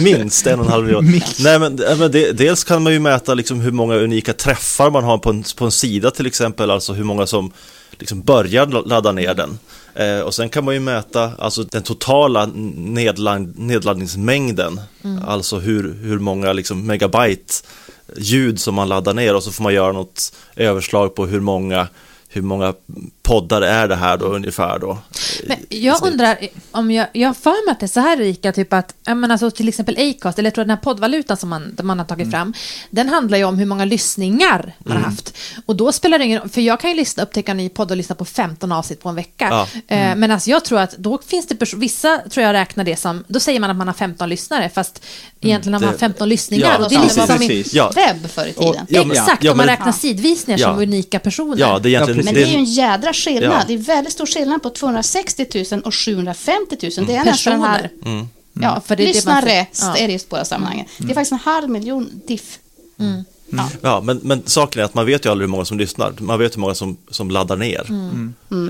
Minst 0.00 0.46
en 0.46 0.60
och 0.60 0.66
en 0.66 0.72
halv 0.72 0.84
miljon. 0.84 1.10
Minst. 1.10 1.40
Nej, 1.44 1.58
men, 1.58 1.76
nej, 1.76 1.96
men 1.98 2.12
det, 2.12 2.32
dels 2.32 2.64
kan 2.64 2.82
man 2.82 2.92
ju 2.92 2.98
mäta 2.98 3.34
liksom 3.34 3.60
hur 3.60 3.72
många 3.72 3.94
unika 3.94 4.32
träffar 4.32 4.90
man 4.90 5.04
har 5.04 5.18
på 5.18 5.30
en, 5.30 5.44
på 5.56 5.64
en 5.64 5.70
sida 5.72 6.10
till 6.10 6.26
exempel, 6.26 6.70
alltså 6.70 6.92
hur 6.92 7.04
många 7.04 7.26
som 7.26 7.50
liksom 7.98 8.22
börjar 8.22 8.88
ladda 8.88 9.12
ner 9.12 9.34
den. 9.34 9.58
Eh, 9.96 10.20
och 10.20 10.34
sen 10.34 10.48
kan 10.48 10.64
man 10.64 10.74
ju 10.74 10.80
mäta 10.80 11.32
alltså 11.38 11.62
den 11.62 11.82
totala 11.82 12.46
nedladd, 12.76 13.58
nedladdningsmängden, 13.58 14.80
alltså 15.26 15.58
hur, 15.58 15.94
hur 15.94 16.18
många 16.18 16.52
liksom, 16.52 16.86
megabyte 16.86 17.54
ljud 18.16 18.60
som 18.60 18.74
man 18.74 18.88
laddar 18.88 19.14
ner 19.14 19.34
och 19.34 19.42
så 19.42 19.52
får 19.52 19.62
man 19.62 19.74
göra 19.74 19.92
något 19.92 20.32
överslag 20.56 21.14
på 21.14 21.26
hur 21.26 21.40
många 21.40 21.88
hur 22.28 22.42
många 22.42 22.74
poddar 23.26 23.62
är 23.62 23.88
det 23.88 23.96
här 23.96 24.16
då 24.16 24.26
ungefär 24.26 24.78
då? 24.78 24.98
Men 25.46 25.56
jag 25.68 25.98
snitt. 25.98 26.12
undrar 26.12 26.38
om 26.70 26.90
jag, 26.90 27.06
jag 27.12 27.28
har 27.28 27.34
för 27.34 27.66
mig 27.66 27.72
att 27.72 27.80
det 27.80 27.86
är 27.86 27.88
så 27.88 28.00
här 28.00 28.16
Rika, 28.16 28.52
typ 28.52 28.72
att, 28.72 28.94
ja, 29.06 29.14
men 29.14 29.30
alltså 29.30 29.50
till 29.50 29.68
exempel 29.68 29.96
Acast, 30.10 30.38
eller 30.38 30.46
jag 30.46 30.54
tror 30.54 30.64
den 30.64 30.70
här 30.70 30.76
poddvalutan 30.82 31.36
som 31.36 31.48
man, 31.48 31.76
man 31.82 31.98
har 31.98 32.06
tagit 32.06 32.30
fram, 32.30 32.54
den 32.90 33.08
handlar 33.08 33.38
ju 33.38 33.44
om 33.44 33.58
hur 33.58 33.66
många 33.66 33.84
lyssningar 33.84 34.74
man 34.78 34.96
har 34.96 35.04
haft. 35.04 35.36
Och 35.66 35.76
då 35.76 35.92
spelar 35.92 36.18
det 36.18 36.24
ingen 36.24 36.40
roll, 36.40 36.48
för 36.48 36.60
jag 36.60 36.80
kan 36.80 36.90
ju 36.90 36.96
lyssna, 36.96 37.22
upptäcka 37.22 37.50
en 37.50 37.56
ny 37.56 37.68
podd 37.68 37.90
och 37.90 37.96
lyssna 37.96 38.14
på 38.14 38.24
15 38.24 38.72
avsnitt 38.72 39.02
på 39.02 39.08
en 39.08 39.14
vecka. 39.14 39.48
Ja. 39.50 39.66
Eh, 39.96 40.16
Men 40.16 40.30
alltså 40.30 40.50
jag 40.50 40.64
tror 40.64 40.78
att 40.80 40.96
då 40.96 41.18
finns 41.26 41.46
det 41.46 41.74
vissa 41.74 42.20
tror 42.30 42.46
jag 42.46 42.52
räknar 42.52 42.84
det 42.84 42.96
som, 42.96 43.24
då 43.28 43.40
säger 43.40 43.60
man 43.60 43.70
att 43.70 43.76
man 43.76 43.86
har 43.86 43.94
15 43.94 44.28
lyssnare, 44.28 44.70
fast 44.74 45.04
egentligen 45.40 45.74
har 45.74 45.80
man 45.80 45.92
Det- 45.92 45.98
15 45.98 46.28
lyssningar. 46.28 46.66
Ja, 46.78 46.84
och 46.84 46.90
det 46.90 46.96
är 46.96 47.02
lite 47.02 47.26
som 47.26 47.42
i. 47.42 47.64
Ja. 47.72 47.92
Webb 47.94 48.30
förr 48.30 48.46
i 48.46 48.52
tiden. 48.52 48.86
Ja, 48.88 49.04
men- 49.04 49.10
Exakt, 49.16 49.44
ja, 49.44 49.50
om 49.50 49.56
man 49.56 49.66
räknar 49.66 49.92
sidvisningar 49.92 50.58
Ja. 50.60 50.66
som 50.68 50.78
unika 50.82 51.18
personer. 51.18 51.56
Ja, 51.60 51.78
det 51.78 51.88
är 51.88 51.90
egentligen... 51.90 52.18
Ja, 52.20 52.24
Men 52.24 52.34
det, 52.34 52.40
det 52.40 52.46
är 52.46 52.50
ju 52.50 52.56
en 52.58 52.64
jädra 52.64 53.12
skillnad. 53.16 53.52
Ja. 53.60 53.64
Det 53.66 53.74
är 53.74 53.78
väldigt 53.78 54.12
stor 54.12 54.26
skillnad 54.26 54.62
på 54.62 54.70
260 54.70 55.64
000 55.72 55.82
och 55.82 55.94
750 55.94 56.76
000. 56.98 57.06
Det 57.06 57.14
är 57.16 57.24
nästan 57.24 57.52
en 57.52 57.60
halv... 57.60 57.82
Personer. 57.82 58.10
Mm. 58.12 58.28
Ja, 58.52 58.80
För 58.86 58.96
det 58.96 59.02
är 59.02 59.06
det 59.06 59.26
man 59.26 59.44
lyssnare 59.44 59.66
får- 59.72 59.86
ja. 59.88 59.96
är 59.96 60.06
det 60.06 60.12
just 60.12 60.28
båda 60.28 60.44
sammanhangen. 60.44 60.86
Det 60.98 61.10
är 61.10 61.14
faktiskt 61.14 61.32
en 61.32 61.38
halv 61.38 61.70
miljon 61.70 62.22
diff. 62.26 62.58
Ja. 63.50 63.68
Ja, 63.80 64.00
men, 64.00 64.20
men 64.22 64.42
saken 64.46 64.80
är 64.80 64.84
att 64.84 64.94
man 64.94 65.06
vet 65.06 65.26
ju 65.26 65.30
aldrig 65.30 65.46
hur 65.48 65.50
många 65.50 65.64
som 65.64 65.78
lyssnar. 65.78 66.12
Man 66.20 66.38
vet 66.38 66.56
hur 66.56 66.60
många 66.60 66.74
som, 66.74 66.96
som 67.10 67.30
laddar 67.30 67.56
ner. 67.56 67.86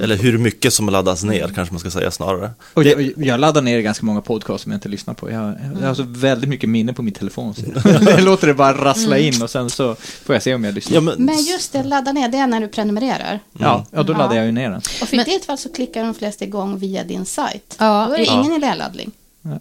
Eller 0.03 0.17
hur 0.17 0.39
mycket 0.39 0.73
som 0.73 0.89
laddas 0.89 1.25
ner, 1.25 1.51
kanske 1.55 1.73
man 1.75 1.81
ska 1.81 1.91
säga 1.91 2.11
snarare. 2.11 2.51
Och 2.75 2.85
Det- 2.85 2.91
jag, 2.91 3.13
jag 3.27 3.41
laddar 3.41 3.63
ner 3.63 3.81
ganska 3.81 4.07
många 4.07 4.21
podcasts 4.21 4.63
som 4.63 4.73
jag 4.73 4.77
inte 4.77 4.89
lyssnar 4.89 5.15
på. 5.15 5.31
Jag, 5.31 5.55
jag 5.81 5.87
har 5.89 5.95
så 5.95 6.03
väldigt 6.09 6.49
mycket 6.51 6.69
minne 6.71 6.93
på 6.93 7.03
min 7.03 7.15
telefon. 7.15 7.55
Så 7.55 7.63
jag 8.07 8.23
låter 8.25 8.47
det 8.47 8.55
bara 8.55 8.85
rassla 8.85 9.19
in 9.19 9.43
och 9.43 9.51
sen 9.51 9.71
så 9.71 9.95
får 10.25 10.35
jag 10.35 10.43
se 10.43 10.55
om 10.55 10.65
jag 10.65 10.75
lyssnar. 10.75 10.95
Ja, 10.95 11.01
men, 11.01 11.15
Men 11.25 11.37
just 11.43 11.73
det, 11.73 11.83
ladda 11.83 12.13
ner, 12.13 12.29
det 12.29 12.39
är 12.39 12.47
när 12.47 12.61
du 12.61 12.69
prenumererar. 12.69 13.41
Ja, 13.59 13.87
ja 13.91 14.03
då 14.03 14.13
laddar 14.13 14.29
Ja. 14.31 14.37
jag 14.37 14.47
ju 14.47 14.53
ner 14.53 14.71
den. 14.71 14.81
Och 15.03 15.09
för 15.09 15.21
i 15.21 15.25
ditt 15.25 15.45
fall 15.45 15.59
så 15.59 15.73
klickar 15.73 16.05
de 16.05 16.15
flesta 16.15 16.45
igång 16.45 16.79
via 16.79 17.05
din 17.05 17.25
sajt. 17.25 17.77
Ja. 17.79 18.07
Då 18.09 18.15
är 18.15 18.19
det 18.19 18.25
Ja. 18.25 18.45
ingen 18.45 18.61
nedladdning. 18.61 19.11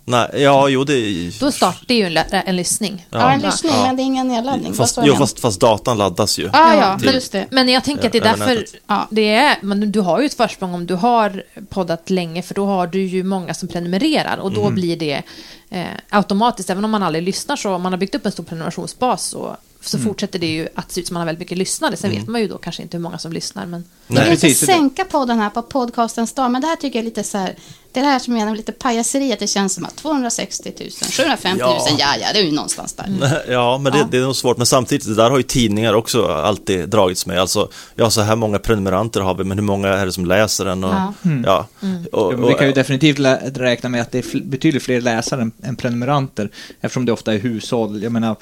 Nej, 0.06 0.30
ja, 0.34 0.70
jo, 0.70 0.84
det. 0.84 1.30
Då 1.40 1.52
startar 1.52 1.86
det 1.88 1.94
ju 1.94 2.06
en, 2.06 2.18
en 2.46 2.56
lyssning. 2.56 3.06
Ja, 3.10 3.32
en 3.32 3.42
Ja. 3.42 3.46
lyssning, 3.48 3.72
Ja. 3.76 3.86
men 3.86 3.96
det 3.96 4.02
är 4.02 4.04
ingen 4.04 4.28
nedladdning. 4.28 4.74
Fast, 4.74 5.00
jo, 5.04 5.16
fast, 5.16 5.40
fast 5.40 5.60
datan 5.60 5.98
laddas 5.98 6.38
ju. 6.40 6.50
Ah, 6.54 6.74
ja, 6.76 7.00
till- 7.00 7.14
just 7.14 7.32
det. 7.32 7.46
Men 7.52 7.70
jag 7.70 7.84
tänker 7.84 8.06
att 8.06 8.12
det 8.12 8.18
är 8.18 8.22
därför. 8.38 8.66
Ja. 8.88 9.08
det 9.12 9.34
är, 9.36 9.58
men 9.62 9.92
du 9.92 10.00
har 10.00 10.20
ju 10.20 10.26
ett 10.26 10.34
försprång 10.34 10.74
om 10.74 10.86
du 10.86 10.94
har 10.94 11.44
poddat 11.70 12.10
länge, 12.10 12.42
för 12.42 12.54
då 12.56 12.66
har 12.66 12.88
du 12.88 13.02
ju 13.06 13.24
många 13.24 13.54
som 13.54 13.68
prenumererar 13.68 14.38
och 14.38 14.52
då 14.52 14.62
Mm. 14.62 14.76
blir 14.76 14.98
det 14.98 15.22
eh, 15.70 15.86
automatiskt, 16.10 16.70
även 16.70 16.86
om 16.86 16.92
man 16.92 17.04
aldrig 17.04 17.24
lyssnar 17.24 17.56
så, 17.56 17.74
om 17.74 17.82
man 17.82 17.94
har 17.94 17.98
byggt 18.00 18.16
upp 18.16 18.26
en 18.26 18.32
stor 18.32 18.44
prenumerationsbas 18.44 19.24
så, 19.30 19.58
så 19.86 19.98
Mm. 19.98 20.08
fortsätter 20.08 20.40
det 20.40 20.48
ju 20.48 20.68
att 20.76 20.92
se 20.92 21.02
ut 21.02 21.08
som 21.08 21.14
man 21.14 21.22
har 21.22 21.26
väldigt 21.26 21.40
mycket 21.40 21.58
lyssnare. 21.58 21.98
Sen 21.98 22.10
vet 22.12 22.28
man 22.28 22.42
ju 22.42 22.48
då 22.48 22.58
kanske 22.58 22.82
inte 22.82 22.98
hur 22.98 23.02
många 23.02 23.18
som 23.18 23.32
lyssnar, 23.34 23.66
men 23.66 23.84
Jag 24.08 24.16
vill 24.24 24.32
inte 24.32 24.42
precis. 24.48 24.66
sänka 24.68 25.06
podden 25.06 25.40
här 25.40 25.50
på 25.50 25.62
podcastens 25.62 26.34
dag, 26.34 26.52
men 26.52 26.62
det 26.62 26.68
här 26.68 26.76
tycker 26.76 27.00
jag 27.00 27.04
är 27.04 27.06
lite 27.06 27.24
så 27.24 27.38
här, 27.38 27.56
det 27.92 28.00
är 28.00 28.04
det 28.04 28.10
här 28.10 28.20
som 28.20 28.34
jag 28.34 28.40
menar 28.40 28.52
med 28.52 28.58
lite 28.58 28.72
pajaseri, 28.72 29.34
att 29.34 29.40
det 29.40 29.48
känns 29.48 29.74
som 29.74 29.86
att 29.86 29.96
260 29.96 30.72
000, 30.80 30.90
750 31.12 31.64
000, 31.64 31.74
ja, 31.78 31.88
Ja. 32.00 32.16
ja, 32.22 32.28
det 32.34 32.40
är 32.40 32.44
ju 32.44 32.52
någonstans 32.52 32.94
där. 32.94 33.42
Ja, 33.52 33.78
men 33.78 33.92
det, 33.94 34.00
Ja. 34.00 34.08
det 34.12 34.18
är 34.18 34.22
nog 34.22 34.36
svårt. 34.36 34.58
Men 34.58 34.66
samtidigt, 34.66 35.08
det 35.08 35.16
där 35.16 35.30
har 35.30 35.38
ju 35.38 35.44
tidningar 35.44 35.94
också 35.94 36.28
alltid 36.28 36.90
dragits 36.90 37.26
med. 37.26 37.40
Alltså, 37.40 37.70
ja, 37.96 38.10
så 38.10 38.22
här 38.22 38.36
många 38.36 38.60
prenumeranter 38.60 39.22
har 39.22 39.36
vi, 39.36 39.44
men 39.44 39.58
hur 39.58 39.66
många 39.66 39.88
är 39.88 40.06
det 40.06 40.12
som 40.12 40.26
läser 40.26 40.66
den? 40.66 40.84
Och, 40.84 40.94
Ja. 40.94 41.14
ja. 41.46 41.68
Och, 42.12 42.34
Ja, 42.34 42.38
men 42.38 42.48
vi 42.48 42.54
kan 42.54 42.64
ju 42.64 42.70
och, 42.70 42.76
definitivt 42.76 43.20
räkna 43.58 43.90
med 43.90 44.02
att 44.02 44.12
det 44.12 44.18
är 44.36 44.40
betydligt 44.42 44.84
fler 44.84 45.02
läsare 45.02 45.42
än, 45.42 45.52
än 45.64 45.76
prenumeranter. 45.76 46.50
Eftersom 46.82 47.06
det 47.06 47.12
ofta 47.12 47.34
är 47.34 47.38
hushåll. 47.40 48.04
Jag 48.04 48.12
menar, 48.12 48.36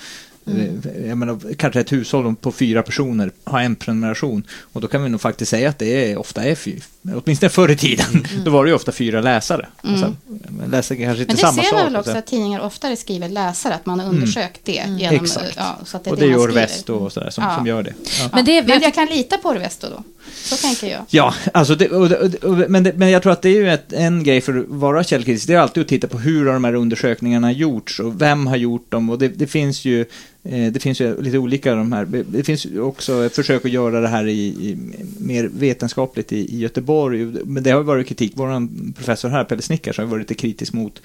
eh, 0.47 1.07
jag 1.07 1.17
menar, 1.17 1.39
kanske 1.57 1.79
ett 1.79 1.91
hushåll 1.91 2.35
på 2.35 2.51
fyra 2.51 2.83
personer 2.83 3.31
har 3.43 3.59
en 3.61 3.75
prenumeration. 3.75 4.43
Och 4.73 4.81
då 4.81 4.87
kan 4.87 5.03
vi 5.03 5.09
nog 5.09 5.21
faktiskt 5.21 5.49
säga 5.51 5.69
att 5.69 5.79
det 5.79 6.11
är, 6.11 6.17
ofta 6.17 6.43
är 6.43 6.55
fyra. 6.55 6.81
Åtminstone 7.23 7.49
förr 7.49 7.71
i 7.71 7.75
tiden. 7.77 8.27
Då 8.45 8.51
var 8.51 8.63
det 8.63 8.69
ju 8.69 8.75
ofta 8.75 8.91
fyra 8.91 9.21
läsare. 9.21 9.67
Alltså, 9.81 10.15
men 10.49 10.69
läser 10.71 10.95
kanske 10.95 11.21
inte 11.21 11.25
Men 11.25 11.35
det 11.35 11.41
samma 11.41 11.53
ser 11.53 11.69
sak. 11.69 11.73
man 11.73 11.83
väl 11.85 11.95
också 11.95 12.09
alltså. 12.09 12.19
att 12.19 12.27
tidningar 12.27 12.59
oftare 12.59 12.95
skriver 12.95 13.29
läsare, 13.29 13.73
att 13.73 13.85
man 13.85 13.99
har 13.99 14.09
undersökt 14.09 14.59
det. 14.63 14.71
Genom, 14.71 14.99
Mm. 14.99 15.15
Exakt. 15.23 15.53
Ja, 15.57 15.77
så 15.85 15.97
att 15.97 16.03
det 16.03 16.09
är 16.09 16.11
och 16.11 16.17
det 16.19 16.25
det 16.27 16.33
skriver. 16.33 16.53
Väst 16.53 16.89
och 16.89 17.11
sådär 17.13 17.29
som, 17.29 17.43
Ja. 17.43 17.55
som 17.55 17.67
gör 17.67 17.83
det. 17.83 17.93
Ja. 18.19 18.29
Men 18.33 18.45
det 18.45 18.57
är- 18.57 18.63
men 18.67 18.81
jag 18.81 18.93
kan 18.93 19.07
lita 19.07 19.37
på 19.37 19.49
Orvesto 19.49 19.87
då. 19.89 20.03
Så 20.35 20.55
tänker 20.55 20.87
jag. 20.87 21.01
Ja, 21.09 21.33
alltså 21.53 21.75
det, 21.75 21.89
och, 21.89 22.11
och, 22.11 22.35
och, 22.43 22.57
men, 22.69 22.83
det, 22.83 22.93
men 22.93 23.09
jag 23.09 23.23
tror 23.23 23.31
att 23.33 23.41
det 23.41 23.49
är 23.49 23.55
ju 23.55 23.69
ett, 23.69 23.93
en 23.93 24.23
grej 24.23 24.41
för 24.41 24.57
att 24.59 24.65
vara 24.67 25.03
källkritisk. 25.03 25.47
Det 25.47 25.53
är 25.53 25.57
alltid 25.59 25.81
att 25.81 25.87
titta 25.89 26.07
på 26.07 26.17
hur 26.19 26.45
har 26.45 26.53
de 26.53 26.63
här 26.63 26.73
undersökningarna 26.75 27.51
gjorts 27.51 27.99
och 27.99 28.21
vem 28.21 28.47
har 28.47 28.55
gjort 28.55 28.91
dem. 28.91 29.09
Och 29.09 29.19
det, 29.19 29.27
det 29.27 29.47
finns 29.47 29.85
ju 29.85 30.05
Eh, 30.43 30.71
det 30.71 30.79
finns 30.79 31.01
ju 31.01 31.21
lite 31.21 31.37
olika 31.37 31.75
de 31.75 31.91
här. 31.91 32.05
Det 32.27 32.43
finns 32.43 32.65
ju 32.65 32.81
också 32.81 33.25
ett 33.25 33.35
försök 33.35 33.65
att 33.65 33.71
göra 33.71 33.99
det 33.99 34.07
här 34.07 34.27
i, 34.27 34.47
i 34.47 34.77
mer 35.17 35.49
vetenskapligt 35.53 36.31
i, 36.31 36.55
i 36.55 36.59
Göteborg. 36.59 37.25
Men 37.45 37.63
det 37.63 37.71
har 37.71 37.79
ju 37.79 37.85
varit 37.85 38.07
kritik. 38.07 38.33
Vår 38.35 38.67
professor 38.93 39.29
här, 39.29 39.43
Pelle 39.43 39.61
Snickars, 39.61 39.97
har 39.97 40.05
ju 40.05 40.09
varit 40.09 40.29
lite 40.29 40.41
kritisk 40.41 40.73
mot 40.73 41.01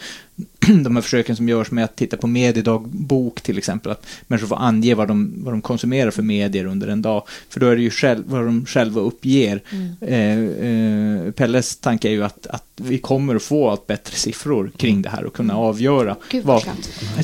de 0.84 0.96
här 0.96 1.02
försöken 1.02 1.36
som 1.36 1.48
görs 1.48 1.70
med 1.70 1.84
att 1.84 1.96
titta 1.96 2.16
på 2.16 2.26
mediedagbok 2.26 3.40
till 3.40 3.58
exempel. 3.58 3.92
Att 3.92 4.06
människor 4.26 4.46
får 4.46 4.56
ange 4.58 4.94
vad 4.94 5.08
de, 5.08 5.32
vad 5.36 5.52
de 5.54 5.62
konsumerar 5.62 6.10
för 6.10 6.22
medier 6.22 6.64
under 6.64 6.88
en 6.88 7.02
dag. 7.02 7.22
För 7.48 7.60
då 7.60 7.66
är 7.66 7.76
det 7.76 7.82
ju 7.82 7.90
själv, 7.90 8.24
vad 8.26 8.44
de 8.44 8.66
själva 8.66 9.00
uppger. 9.00 9.62
Eh, 10.00 10.38
eh, 10.38 11.32
Pelles 11.32 11.76
tanke 11.76 12.08
är 12.08 12.12
ju 12.12 12.24
att, 12.24 12.46
att 12.46 12.64
vi 12.76 12.98
kommer 12.98 13.34
att 13.36 13.42
få 13.42 13.70
allt 13.70 13.86
bättre 13.86 14.16
siffror 14.16 14.70
kring 14.76 15.02
det 15.02 15.08
här 15.08 15.24
och 15.24 15.32
kunna 15.34 15.56
avgöra. 15.56 16.16
Gud, 16.30 16.44
vad 16.44 16.62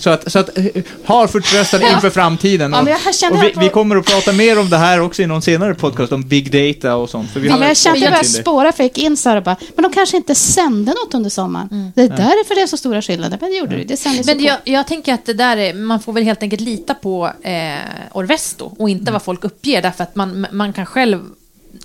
så 0.01 0.11
att, 0.11 0.32
så 0.32 0.38
att 0.38 0.59
eh, 0.59 0.64
har 1.05 1.26
förtröstan 1.26 1.82
inför 1.82 2.11
framtiden. 2.11 2.72
Ja, 2.72 2.78
Och, 3.30 3.42
vi, 3.45 3.51
på- 3.53 3.61
vi 3.61 3.68
kommer 3.68 3.97
att 3.97 4.07
prata 4.07 4.32
mer 4.32 4.59
om 4.61 4.70
det 4.70 4.76
här 4.76 5.01
också 5.01 5.22
i 5.22 5.26
någon 5.26 5.42
senare 5.42 5.74
podcast 5.74 6.12
om 6.12 6.22
big 6.28 6.53
data 6.53 6.97
och 6.97 7.11
sånt. 7.11 7.30
För 7.30 7.40
vi 7.40 7.49
Ja, 7.49 7.57
men 7.57 7.68
jag 7.68 7.76
kände 7.76 8.09
att 8.09 8.16
jag 8.16 8.26
spåra 8.26 8.72
för 8.72 8.82
jag 8.84 8.88
gick 8.88 8.99
in 8.99 9.16
så 9.16 9.28
här 9.28 9.36
och 9.36 9.42
bara, 9.42 9.57
men 9.74 9.82
de 9.82 9.92
kanske 9.92 10.16
inte 10.16 10.34
sände 10.34 10.90
något 10.92 11.14
under 11.14 11.30
sommaren. 11.30 11.92
Det 11.95 12.03
är 12.03 12.09
därför 12.09 12.55
det 12.55 12.61
är 12.61 12.66
så 12.66 12.76
stora 12.76 13.03
skillnader. 13.03 13.34
Men 13.41 13.51
det 13.51 13.57
gjorde 13.57 13.76
det, 13.76 13.85
det 13.85 13.97
sändes 13.97 14.26
Men 14.26 14.41
jag, 14.41 14.59
jag 14.64 14.87
tänker 14.87 15.14
att 15.14 15.24
det 15.24 15.35
där 15.35 15.57
är, 15.57 15.74
man 15.74 16.01
får 16.01 16.12
väl 16.12 16.22
helt 16.22 16.43
enkelt 16.43 16.62
lita 16.62 16.95
på 16.95 17.32
eh, 17.43 17.78
Orvesto 18.12 18.74
och 18.78 18.89
inte 18.89 19.12
vad 19.12 19.22
folk 19.22 19.45
uppger 19.45 19.82
därför 19.82 20.05
att 20.05 20.14
man, 20.14 20.47
man 20.53 20.72
kan 20.72 20.87
själv 20.87 21.20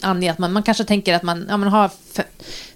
ange 0.01 0.31
att 0.31 0.37
man, 0.39 0.53
man 0.53 0.63
kanske 0.63 0.83
tänker 0.83 1.13
att 1.13 1.23
man, 1.23 1.45
ja, 1.49 1.57
man 1.57 1.67
har 1.69 1.87
fe- 2.13 2.23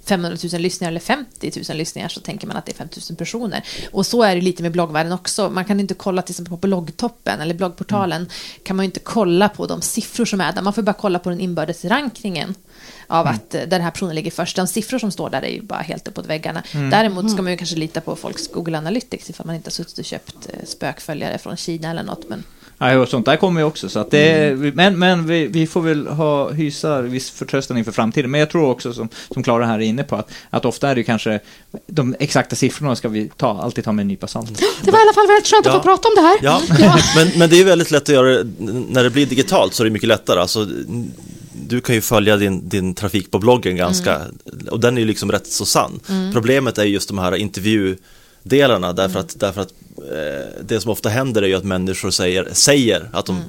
500 0.06 0.38
000 0.54 0.62
lyssningar 0.62 0.92
eller 0.92 1.00
50 1.00 1.52
000 1.70 1.78
lyssningar 1.78 2.10
så 2.10 2.20
tänker 2.20 2.48
man 2.48 2.58
att 2.58 2.66
det 2.66 2.72
är 2.72 2.76
5 2.76 2.88
000 3.10 3.18
personer. 3.18 3.64
Och 3.92 4.06
så 4.06 4.24
är 4.24 4.36
det 4.36 4.42
lite 4.42 4.64
med 4.64 4.72
bloggvärlden 4.72 5.14
också. 5.14 5.50
Man 5.50 5.66
kan 5.66 5.80
inte 5.80 5.94
kolla 5.94 6.22
till 6.22 6.34
exempel 6.34 6.52
på 6.52 6.58
bloggtoppen 6.68 7.42
eller 7.42 7.54
bloggportalen 7.54 8.30
kan 8.64 8.76
man 8.76 8.86
inte 8.86 9.00
kolla 9.00 9.50
på 9.50 9.66
de 9.68 9.82
siffror 9.82 10.26
som 10.26 10.42
är 10.42 10.52
där. 10.54 10.62
Man 10.62 10.74
får 10.74 10.82
bara 10.82 10.94
kolla 10.94 11.20
på 11.20 11.30
den 11.30 11.40
inbördes 11.40 11.86
rankningen 11.86 12.56
av 13.08 13.28
att 13.28 13.56
eh, 13.56 13.60
där 13.62 13.68
den 13.68 13.82
här 13.82 13.92
personen 13.92 14.16
ligger 14.16 14.32
först. 14.32 14.56
De 14.56 14.68
siffror 14.68 15.00
som 15.00 15.12
står 15.12 15.30
där 15.30 15.42
är 15.42 15.50
ju 15.52 15.62
bara 15.62 15.80
helt 15.82 16.08
uppåt 16.08 16.26
väggarna. 16.26 16.64
Däremot 16.92 17.32
ska 17.32 17.42
man 17.42 17.52
ju 17.52 17.58
kanske 17.58 17.76
lita 17.76 18.02
på 18.02 18.16
folks 18.16 18.48
Google 18.48 18.78
Analytics 18.78 19.30
ifall 19.30 19.46
man 19.46 19.56
inte 19.56 19.68
har 19.68 19.72
suttit 19.72 19.98
och 20.00 20.06
köpt 20.06 20.36
eh, 20.50 20.66
spökföljare 20.66 21.38
från 21.38 21.58
Kina 21.58 21.90
eller 21.92 22.04
något. 22.04 22.30
Men 22.30 22.44
Ja, 22.78 22.98
och 23.00 23.08
sånt 23.10 23.26
där 23.26 23.36
kommer 23.38 23.62
ju 23.62 23.68
också. 23.68 23.90
Så 23.90 24.00
att 24.00 24.12
det, 24.12 24.34
Mm. 24.34 24.72
Men, 24.76 25.00
men 25.00 25.28
vi, 25.28 25.48
vi 25.48 25.68
får 25.68 25.82
väl 25.82 26.08
ha, 26.08 26.52
hysa 26.52 27.02
viss 27.02 27.30
förtröstan 27.30 27.78
inför 27.78 27.92
framtiden. 27.92 28.32
Men 28.32 28.40
jag 28.40 28.50
tror 28.50 28.70
också, 28.70 28.94
som, 28.94 29.10
som 29.34 29.44
Klara 29.44 29.66
här 29.66 29.76
är 29.76 29.80
inne 29.84 30.04
på, 30.04 30.16
att, 30.16 30.32
att 30.50 30.66
ofta 30.66 30.90
är 30.90 30.96
det 30.96 31.00
ju 31.00 31.06
kanske 31.06 31.40
de 31.88 32.16
exakta 32.20 32.56
siffrorna 32.56 32.96
ska 32.96 33.10
vi 33.10 33.32
ta, 33.38 33.62
alltid 33.62 33.84
ta 33.84 33.92
med 33.92 34.04
en 34.04 34.08
nypa 34.08 34.28
salt. 34.28 34.62
Det 34.84 34.92
var 34.92 35.00
i 35.00 35.02
alla 35.02 35.14
fall 35.14 35.28
väldigt 35.28 35.48
skönt 35.48 35.68
att 35.68 35.74
Ja. 35.74 35.80
få 35.80 35.84
prata 35.84 36.08
om 36.08 36.16
det 36.16 36.22
här. 36.22 36.38
Ja, 36.42 36.62
men, 37.16 37.28
men 37.40 37.50
det 37.50 37.60
är 37.60 37.66
väldigt 37.66 37.92
lätt 37.92 38.04
att 38.04 38.10
göra 38.10 38.44
när 38.90 39.04
det 39.04 39.10
blir 39.10 39.26
digitalt 39.26 39.74
så 39.74 39.84
är 39.84 39.86
det 39.86 39.92
mycket 39.92 40.08
lättare. 40.10 40.40
Alltså, 40.40 40.68
du 41.68 41.82
kan 41.82 41.96
ju 41.96 42.02
följa 42.02 42.38
din, 42.38 42.70
din 42.70 42.94
trafik 42.96 43.32
på 43.32 43.40
bloggen 43.40 43.76
ganska, 43.76 44.22
och 44.72 44.80
den 44.80 44.98
är 44.98 45.02
ju 45.02 45.08
liksom 45.08 45.32
rätt 45.32 45.48
så 45.48 45.66
sann. 45.66 46.00
Problemet 46.34 46.78
är 46.78 46.84
just 46.84 47.08
de 47.08 47.18
här 47.18 47.36
intervjudelarna 48.46 48.94
därför 48.94 49.20
att, 49.20 49.40
därför 49.40 49.62
att 49.62 49.74
eh, 49.98 50.64
det 50.66 50.82
som 50.82 50.92
ofta 50.92 51.10
händer 51.10 51.42
är 51.42 51.48
ju 51.48 51.56
att 51.56 51.64
människor 51.64 52.12
säger, 52.12 52.48
säger 52.52 53.10
att 53.14 53.26
de 53.26 53.44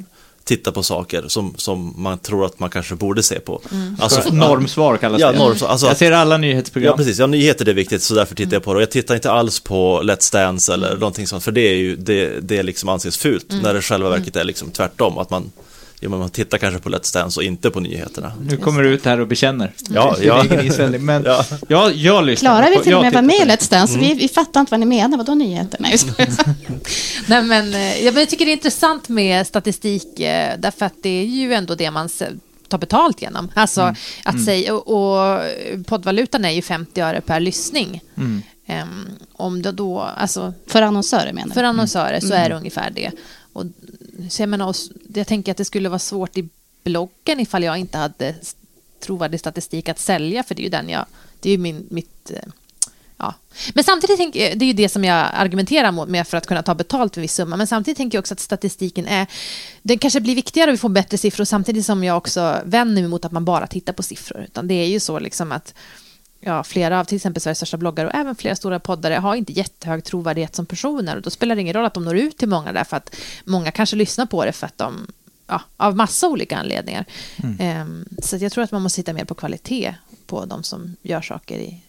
tittar 0.45 0.73
på 0.73 0.83
saker 0.83 1.25
som, 1.29 1.55
som 1.57 1.95
man 1.97 2.19
tror 2.19 2.47
att 2.47 2.61
man 2.61 2.71
kanske 2.71 2.95
borde 2.95 3.23
se 3.23 3.41
på. 3.41 3.61
Alltså, 3.99 4.35
normsvar 4.35 4.97
kallas 4.97 5.21
Ja, 5.21 5.33
det. 5.33 5.39
normsvar. 5.39 5.69
Alltså- 5.69 5.87
jag 5.87 5.97
ser 5.97 6.13
alla 6.13 6.37
nyhetsprogram. 6.37 6.91
Ja, 6.91 6.97
precis. 6.97 7.19
Ja, 7.19 7.27
nyheter 7.27 7.65
det 7.65 7.71
är 7.71 7.75
viktigt, 7.75 8.03
så 8.03 8.15
därför 8.15 8.35
tittar 8.35 8.53
jag 8.53 8.63
på 8.63 8.73
det. 8.73 8.77
Och 8.77 8.83
jag 8.83 8.91
tittar 8.91 9.15
inte 9.15 9.31
alls 9.33 9.61
på 9.61 10.03
Let's 10.03 10.33
Dance 10.33 10.73
eller 10.75 10.95
någonting 10.97 11.27
sånt, 11.27 11.45
för 11.45 11.53
det 11.53 11.61
är 11.61 11.75
ju, 11.77 11.97
det, 11.97 12.41
det 12.41 12.63
liksom 12.63 12.89
anses 12.89 13.17
fult, 13.17 13.47
när 13.63 13.75
det 13.75 13.83
själva 13.83 14.09
verket 14.11 14.37
är 14.37 14.45
liksom 14.45 14.71
tvärtom, 14.71 15.19
att 15.19 15.31
man, 15.31 15.53
ja, 16.05 16.11
men 16.11 16.19
man 16.19 16.31
tittar 16.31 16.59
kanske 16.59 16.81
på 16.81 16.89
Let's 16.89 17.15
Dance 17.15 17.41
och 17.41 17.45
inte 17.45 17.71
på 17.71 17.81
nyheterna. 17.81 18.33
Nu 18.41 18.57
kommer 18.57 18.83
du 18.83 18.89
ut 18.89 19.05
här 19.05 19.21
och 19.21 19.29
bekänner. 19.29 19.73
Ja, 19.89 20.17
ja. 20.23 20.45
Men 21.01 21.25
Ja. 21.25 21.45
jag, 21.69 21.93
jag 21.95 22.25
lyssnar. 22.25 22.51
Klara 22.51 22.71
vill 22.71 22.81
till 22.83 22.95
och 22.95 22.99
jag 22.99 23.03
med 23.03 23.13
vara 23.13 23.23
med 23.23 23.37
i. 23.37 23.45
Let's 23.51 23.71
Dance. 23.71 23.99
Vi, 23.99 24.15
vi 24.15 24.29
fattar 24.29 24.61
inte 24.61 24.71
vad 24.71 24.81
ni 24.81 24.87
menar. 24.87 25.19
Vadå 25.19 25.35
nyheter? 25.35 25.81
Nej, 27.27 27.43
men, 27.43 27.75
eh, 27.75 28.05
ja, 28.05 28.13
men 28.13 28.21
jag 28.21 28.29
tycker 28.29 28.45
det 28.45 28.51
är 28.51 28.57
intressant 28.57 29.09
med 29.09 29.47
statistik 29.47 30.21
eh, 30.21 30.53
därför 30.59 30.87
att 30.87 30.95
det 31.03 31.09
är 31.09 31.25
ju 31.25 31.55
ändå 31.55 31.75
det 31.75 31.91
man 31.91 32.09
tar 32.69 32.79
betalt 32.79 33.23
genom. 33.23 33.51
Alltså 33.55 33.95
att 34.25 34.45
säga, 34.45 34.75
och, 34.75 34.89
och 35.35 35.41
poddvalutan 35.87 36.45
är 36.45 36.51
ju 36.51 36.63
50 36.63 37.01
öre 37.01 37.21
per 37.21 37.41
lyssning. 37.41 38.01
Ehm, 38.67 39.07
om 39.33 39.63
det 39.63 39.73
då, 39.73 40.01
alltså 40.01 40.55
För 40.67 40.83
annonsörer 40.83 41.33
menar 41.33 41.49
du? 41.49 41.55
för 41.55 41.63
annonsörer 41.65 42.21
så 42.21 42.35
är 42.35 42.49
det 42.49 42.55
ungefär 42.55 42.91
det. 42.91 43.11
Så 44.31 44.43
jag, 44.43 44.49
menar, 44.49 44.77
jag 45.15 45.27
tänker 45.27 45.53
att 45.53 45.59
det 45.59 45.65
skulle 45.65 45.89
vara 45.89 45.99
svårt 45.99 46.39
i 46.39 46.49
bloggen 46.85 47.41
ifall 47.41 47.63
jag 47.63 47.79
inte 47.79 47.99
hade 47.99 48.35
trovärdig 49.01 49.41
statistik 49.41 49.89
att 49.89 49.99
sälja, 49.99 50.43
för 50.43 50.55
det 50.55 50.63
är 50.63 50.65
ju 50.65 50.71
den 50.71 50.89
jag... 50.89 51.07
Det 51.41 51.49
är 51.49 51.53
ju 51.53 51.59
min, 51.59 51.87
mitt... 51.91 52.31
Eh, 52.31 52.39
ja. 53.17 53.35
Men 53.75 53.85
samtidigt 53.85 54.17
tänker 54.17 54.41
eh, 54.41 54.49
jag, 54.49 54.59
det 54.59 54.65
är 54.65 54.67
ju 54.67 54.73
det 54.73 54.89
som 54.89 55.05
jag 55.05 55.29
argumenterar 55.35 55.93
mot 55.93 56.09
med 56.09 56.29
för 56.29 56.37
att 56.37 56.47
kunna 56.47 56.63
ta 56.63 56.75
betalt 56.75 57.15
för 57.15 57.21
viss 57.21 57.35
summa. 57.35 57.57
Men 57.57 57.67
samtidigt 57.67 57.97
tänker 57.97 58.17
jag 58.17 58.23
också 58.23 58.35
att 58.35 58.41
statistiken 58.41 59.07
är... 59.07 59.27
Den 59.83 59.99
kanske 59.99 60.21
blir 60.21 60.35
viktigare 60.35 60.71
och 60.71 60.75
vi 60.75 60.79
får 60.79 60.89
bättre 60.89 61.19
siffror 61.19 61.45
samtidigt 61.45 61.87
som 61.87 62.05
jag 62.05 62.17
också 62.17 62.61
vänder 62.65 63.03
mig 63.03 63.09
mot 63.09 63.25
att 63.25 63.33
man 63.33 63.45
bara 63.45 63.67
tittar 63.67 63.93
på 63.93 64.03
siffror. 64.03 64.45
Utan 64.45 64.69
det 64.69 64.75
är 64.75 64.87
ju 64.87 65.01
så 65.01 65.19
liksom 65.19 65.53
att 65.53 65.75
ja, 66.45 66.65
flera 66.65 67.01
av 67.01 67.05
till 67.05 67.17
exempel 67.17 67.41
Sveriges 67.41 67.59
största 67.59 67.77
bloggare 67.77 68.09
och 68.09 68.15
även 68.15 68.35
flera 68.37 68.57
stora 68.57 68.81
poddare 68.81 69.15
har 69.15 69.35
inte 69.35 69.53
jättehög 69.53 70.05
trovärdighet 70.05 70.55
som 70.55 70.67
personer 70.67 71.17
och 71.17 71.23
då 71.23 71.31
spelar 71.31 71.55
det 71.55 71.61
ingen 71.61 71.75
roll 71.75 71.85
att 71.85 71.95
de 71.95 72.05
når 72.05 72.17
ut 72.17 72.37
till 72.37 72.49
många 72.49 72.73
därför 72.73 72.97
att 72.97 73.17
många 73.45 73.71
kanske 73.71 73.97
lyssnar 73.97 74.27
på 74.27 74.45
det 74.45 74.53
för 74.53 74.67
att 74.67 74.79
de 74.79 75.07
Ja, 75.47 75.61
av 75.77 75.97
massa 75.97 76.29
olika 76.29 76.57
anledningar. 76.57 77.05
Ehm, 77.59 78.05
så 78.23 78.37
att 78.37 78.43
jag 78.43 78.53
tror 78.53 78.65
att 78.65 78.73
man 78.73 78.83
måste 78.83 78.97
titta 78.97 79.13
mer 79.13 79.25
på 79.25 79.35
kvalitet 79.35 79.95
på 80.27 80.45
de 80.45 80.63
som 80.63 80.97
gör 81.03 81.21
saker 81.23 81.59
i 81.59 81.81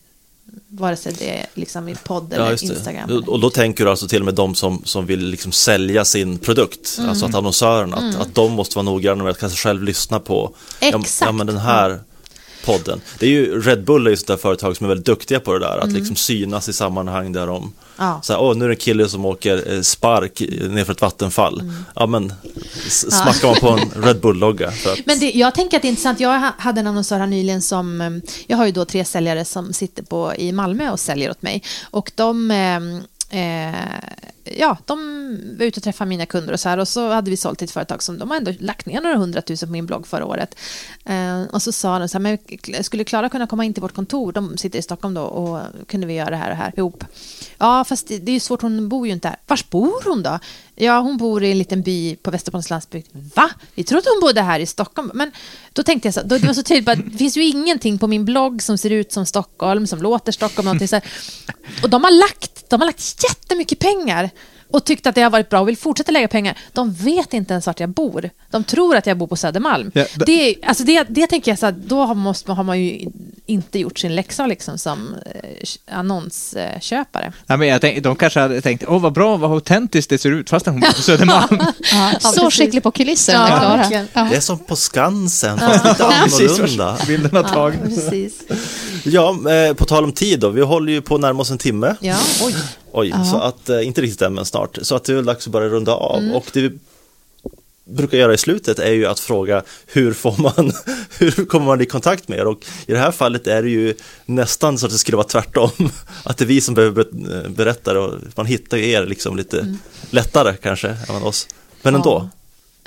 vare 0.67 0.95
sig 0.95 1.13
det 1.19 1.39
är 1.39 1.45
liksom 1.53 1.89
i 1.89 1.95
podd 1.95 2.33
eller 2.33 2.45
Ja, 2.45 2.51
Instagram. 2.51 3.07
det. 3.09 3.15
Och 3.17 3.39
då 3.39 3.49
tänker 3.49 3.83
du 3.85 3.89
alltså 3.89 4.07
till 4.07 4.19
och 4.21 4.25
med 4.25 4.33
de 4.33 4.55
som, 4.55 4.81
som 4.85 5.05
vill 5.05 5.25
liksom 5.25 5.51
sälja 5.51 6.05
sin 6.05 6.37
produkt, 6.37 6.95
Mm. 6.97 7.09
alltså 7.09 7.25
att 7.25 7.35
annonsörerna, 7.35 7.97
att, 7.97 8.15
att 8.15 8.35
de 8.35 8.51
måste 8.51 8.75
vara 8.75 8.83
noggranna 8.85 9.23
med 9.23 9.31
att 9.31 9.39
kanske 9.39 9.57
själv 9.57 9.83
lyssna 9.83 10.19
på 10.19 10.55
ja, 10.81 10.87
Exakt. 10.87 11.21
ja, 11.21 11.31
men 11.31 11.47
den 11.47 11.57
här 11.57 11.99
podden. 12.66 13.01
Det 13.20 13.26
är 13.26 13.30
ju 13.30 13.61
Red 13.61 13.84
Bull 13.84 14.05
är 14.07 14.09
ju 14.09 14.13
ett 14.13 14.20
sånt 14.20 14.28
där 14.28 14.38
företag 14.38 14.78
som 14.78 14.84
är 14.86 14.88
väldigt 14.88 15.05
duktiga 15.05 15.39
på 15.39 15.53
det 15.53 15.59
där, 15.59 15.74
Mm. 15.78 15.88
att 15.88 15.93
liksom 15.93 16.16
synas 16.16 16.70
i 16.70 16.74
sammanhang 16.74 17.32
där 17.32 17.47
de 17.47 17.74
Ja. 17.97 18.20
så 18.24 18.34
här, 18.34 18.41
åh, 18.41 18.55
nu 18.55 18.66
är 18.66 18.70
det 18.70 18.74
en 18.76 18.80
kille 18.80 19.09
som 19.09 19.26
åker 19.26 19.74
eh, 19.74 19.82
spark 19.82 20.41
nerför 20.70 20.93
ett 20.93 21.01
vattenfall. 21.01 21.59
Mm. 21.61 21.76
Ja, 21.95 22.05
men 22.05 22.34
smackar 22.89 23.47
man 23.47 23.55
på 23.55 23.70
en 23.70 24.03
Red 24.03 24.20
Bull-logga. 24.22 24.68
att- 24.68 25.05
Men 25.05 25.20
det, 25.20 25.32
jag 25.32 25.55
tänker 25.55 25.78
att 25.78 25.82
det 25.82 25.88
är 25.88 25.89
intressant. 25.89 26.20
Jag 26.20 26.39
ha- 26.39 26.53
hade 26.57 26.80
en 26.80 26.88
annonsör 26.88 27.20
här 27.20 27.28
nyligen 27.28 27.61
som... 27.61 28.01
eh, 28.01 28.09
Jag 28.47 28.57
har 28.57 28.66
ju 28.66 28.72
då 28.72 28.86
tre 28.86 29.05
säljare 29.05 29.45
som 29.45 29.74
sitter 29.74 30.03
på, 30.03 30.34
i 30.38 30.51
Malmö 30.51 30.91
och 30.91 30.99
säljer 30.99 31.30
åt 31.32 31.41
mig. 31.41 31.63
Och 31.91 32.11
de... 32.16 32.51
Eh, 32.51 33.70
eh, 33.70 33.76
ja, 34.45 34.77
de 34.85 34.97
var 35.59 35.65
ute 35.65 35.79
och 35.79 35.83
träffade 35.83 36.09
mina 36.09 36.25
kunder 36.25 36.53
och 36.53 36.59
så 36.59 36.69
här. 36.69 36.77
Och 36.77 36.87
så 36.87 37.11
hade 37.11 37.31
vi 37.31 37.37
sålt 37.37 37.59
till 37.59 37.65
ett 37.65 37.71
företag 37.71 38.03
som 38.03 38.19
de 38.19 38.29
har 38.29 38.37
ändå 38.37 38.51
lagt 38.59 38.85
ner 38.85 39.01
några 39.01 39.17
hundratusen 39.17 39.69
på 39.69 39.73
min 39.73 39.85
blogg 39.85 40.07
förra 40.07 40.25
året. 40.25 40.55
Eh, 41.05 41.43
och 41.43 41.61
så 41.61 41.71
sa 41.71 41.99
de 41.99 42.07
så 42.07 42.17
här, 42.17 42.21
men 42.21 42.83
skulle 42.83 43.03
Klara 43.03 43.29
kunna 43.29 43.47
komma 43.47 43.65
in 43.65 43.73
till 43.73 43.81
vårt 43.81 43.95
kontor? 43.95 44.31
De 44.31 44.57
sitter 44.57 44.79
i 44.79 44.81
Stockholm 44.81 45.13
då 45.13 45.21
och 45.21 45.61
kunde 45.87 46.07
vi 46.07 46.13
göra 46.13 46.29
det 46.29 46.35
här 46.35 46.51
och 46.51 46.57
här 46.57 46.73
ihop? 46.77 47.03
Ja, 47.57 47.83
fast 47.83 48.07
det, 48.07 48.17
det 48.17 48.31
är 48.31 48.33
ju 48.33 48.39
svårt, 48.39 48.61
hon 48.61 48.89
bor 48.89 49.07
ju 49.07 49.13
inte 49.13 49.27
här. 49.27 49.37
Vars 49.47 49.69
bor 49.69 50.03
hon 50.09 50.23
då? 50.23 50.39
Ja, 50.75 50.99
hon 50.99 51.17
bor 51.17 51.43
i 51.43 51.51
en 51.51 51.57
liten 51.57 51.81
by 51.81 52.15
på 52.15 52.31
Västerbottens 52.31 52.69
landsbygd. 52.69 53.07
Va? 53.35 53.49
Vi 53.75 53.83
trodde 53.83 54.09
hon 54.09 54.19
bodde 54.21 54.41
här 54.41 54.59
i 54.59 54.65
Stockholm. 54.65 55.11
Men 55.13 55.31
då 55.73 55.83
tänkte 55.83 56.07
jag 56.07 56.13
så, 56.13 56.21
då, 56.21 56.37
det 56.37 56.47
var 56.47 56.53
så 56.53 56.63
tydligt, 56.63 56.85
bara, 56.85 56.95
det 56.95 57.17
finns 57.17 57.37
ju 57.37 57.45
ingenting 57.45 57.99
på 57.99 58.07
min 58.07 58.25
blogg 58.25 58.61
som 58.61 58.77
ser 58.77 58.89
ut 58.89 59.11
som 59.11 59.25
Stockholm, 59.25 59.87
som 59.87 60.01
låter 60.01 60.31
Stockholm, 60.31 60.65
någonting 60.65 60.87
så 60.87 60.95
här. 60.95 61.05
Och 61.83 61.89
de 61.89 62.03
har 62.03 62.11
lagt, 62.11 62.69
de 62.69 62.81
har 62.81 62.85
lagt 62.85 63.23
jättemycket 63.23 63.79
pengar 63.79 64.29
och 64.72 64.86
tyckt 64.86 65.07
att 65.07 65.16
det 65.16 65.22
har 65.22 65.30
varit 65.30 65.49
bra 65.49 65.59
och 65.61 65.68
vill 65.68 65.78
fortsätta 65.78 66.11
lägga 66.11 66.28
pengar. 66.28 66.57
De 66.74 66.93
vet 66.93 67.34
inte 67.34 67.53
ens 67.53 67.68
vart 67.68 67.80
jag 67.80 67.89
bor. 67.89 68.30
De 68.51 68.63
tror 68.63 68.95
att 68.95 69.05
jag 69.07 69.18
bor 69.18 69.28
på 69.28 69.36
Södermalm. 69.36 69.91
Ja, 69.93 70.03
d- 70.03 70.24
det, 70.26 70.49
är- 70.49 70.68
alltså 70.68 70.84
det, 70.84 71.05
det 71.09 71.28
tänker 71.28 71.51
jag 71.51 71.59
så 71.59 71.66
här, 71.66 71.76
då 71.86 72.01
har, 72.05 72.16
måste, 72.16 72.51
har 72.51 72.63
man 72.63 72.80
ju 72.82 73.09
inte 73.45 73.80
gjort 73.80 73.99
sin 73.99 74.16
läxa 74.16 74.47
liksom 74.47 74.78
som 74.78 75.16
eh, 75.36 75.97
annonsköpare. 75.97 77.34
Ja, 77.47 77.57
men 77.57 77.68
jag 77.68 77.82
tänk, 77.82 78.03
de 78.03 78.16
kanske 78.16 78.39
hade 78.39 78.61
tänkt, 78.61 78.84
åh 78.88 79.01
vad 79.01 79.13
bra, 79.13 79.38
vad 79.38 79.51
autentiskt 79.51 80.09
det 80.09 80.18
ser 80.18 80.32
ut, 80.32 80.49
fastän 80.49 80.74
hon 80.74 80.82
bor 80.82 80.88
på 80.88 81.01
Södermalm. 81.01 81.59
Ja, 81.91 82.20
så 82.20 82.51
skicklig 82.51 82.84
på 82.84 82.91
kulissen, 82.91 83.36
Ja, 83.36 83.49
ja, 83.49 83.57
Klara. 83.57 84.05
Ja. 84.13 84.28
Det 84.32 84.36
är 84.36 84.39
som 84.41 84.59
på 84.59 84.76
Skansen, 84.76 85.59
fast 85.59 85.86
lite 85.86 86.03
Precis, 86.24 86.51
annorlunda. 86.59 86.97
bilden 87.07 87.36
har 87.36 87.43
tagit. 87.43 87.82
precis. 87.84 88.34
Ja, 89.03 89.51
eh, 89.51 89.74
på 89.74 89.86
tal 89.86 90.03
om 90.03 90.11
tid 90.11 90.39
då, 90.39 90.49
vi 90.49 90.61
håller 90.61 90.91
ju 90.93 91.01
på 91.01 91.16
att 91.16 91.22
närma 91.22 91.41
oss 91.41 91.51
en 91.51 91.57
timme. 91.57 91.95
Ja, 91.99 92.18
oj. 92.45 92.55
Oj, 92.95 93.13
så 93.31 93.37
att, 93.37 93.69
eh, 93.69 93.87
inte 93.87 94.01
riktigt 94.01 94.21
än 94.21 94.33
men 94.33 94.45
snart. 94.45 94.77
Så 94.81 94.95
att 94.95 95.03
det 95.03 95.11
är 95.11 95.15
väl 95.15 95.25
dags 95.25 95.47
att 95.47 95.51
börja 95.53 95.69
runda 95.69 95.93
av. 95.93 96.19
Mm. 96.19 96.35
Och 96.35 96.45
det 96.53 96.61
vi 96.61 96.71
brukar 97.87 98.17
göra 98.17 98.33
i 98.33 98.37
slutet 98.37 98.79
är 98.79 98.91
ju 98.91 99.05
att 99.05 99.19
fråga 99.19 99.63
hur 99.85 100.13
får 100.13 100.35
man, 100.41 100.71
hur 101.19 101.45
kommer 101.45 101.65
man 101.65 101.81
i 101.81 101.85
kontakt 101.85 102.27
med 102.27 102.39
er? 102.39 102.47
Och 102.47 102.65
i 102.85 102.91
det 102.91 102.99
här 102.99 103.11
fallet 103.11 103.47
är 103.47 103.63
det 103.63 103.69
ju 103.69 103.93
nästan 104.25 104.77
så 104.77 104.85
att 104.85 104.91
det 104.91 104.97
skulle 104.97 105.17
vara 105.17 105.27
tvärtom. 105.27 105.69
Att 106.23 106.37
det 106.37 106.43
är 106.43 106.47
vi 106.47 106.61
som 106.61 106.75
behöver 106.75 107.03
ber- 107.03 107.49
berätta 107.49 107.93
det 107.93 107.99
och 107.99 108.13
man 108.35 108.45
hittar 108.45 108.77
ju 108.77 108.89
er 108.89 109.05
liksom 109.05 109.37
lite 109.37 109.59
Mm. 109.59 109.77
lättare 110.09 110.55
kanske 110.57 110.87
än 111.09 111.23
oss. 111.23 111.47
Men 111.81 111.95
ändå. 111.95 112.29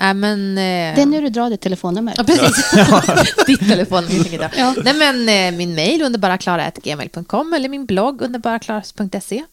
Nej, 0.01 0.13
men... 0.13 0.57
Eh... 0.57 0.95
Det 0.95 1.01
är 1.01 1.05
nu 1.05 1.21
du 1.21 1.29
drar 1.29 1.49
ditt 1.49 1.61
telefonnummer. 1.61 2.13
Ja, 2.17 2.23
precis. 2.23 2.71
Ditt 3.47 3.59
telefon. 3.59 4.07
tänker 4.07 4.41
jag. 4.41 4.51
Ja. 4.57 4.75
Nej, 4.83 4.93
men 4.93 5.29
eh, 5.29 5.57
min 5.57 5.75
mejl 5.75 6.01
underbaraklara.gmail.com 6.01 7.53
eller 7.53 7.69
min 7.69 7.85
blogg 7.85 8.21
underbaraklaras.se. 8.21 9.43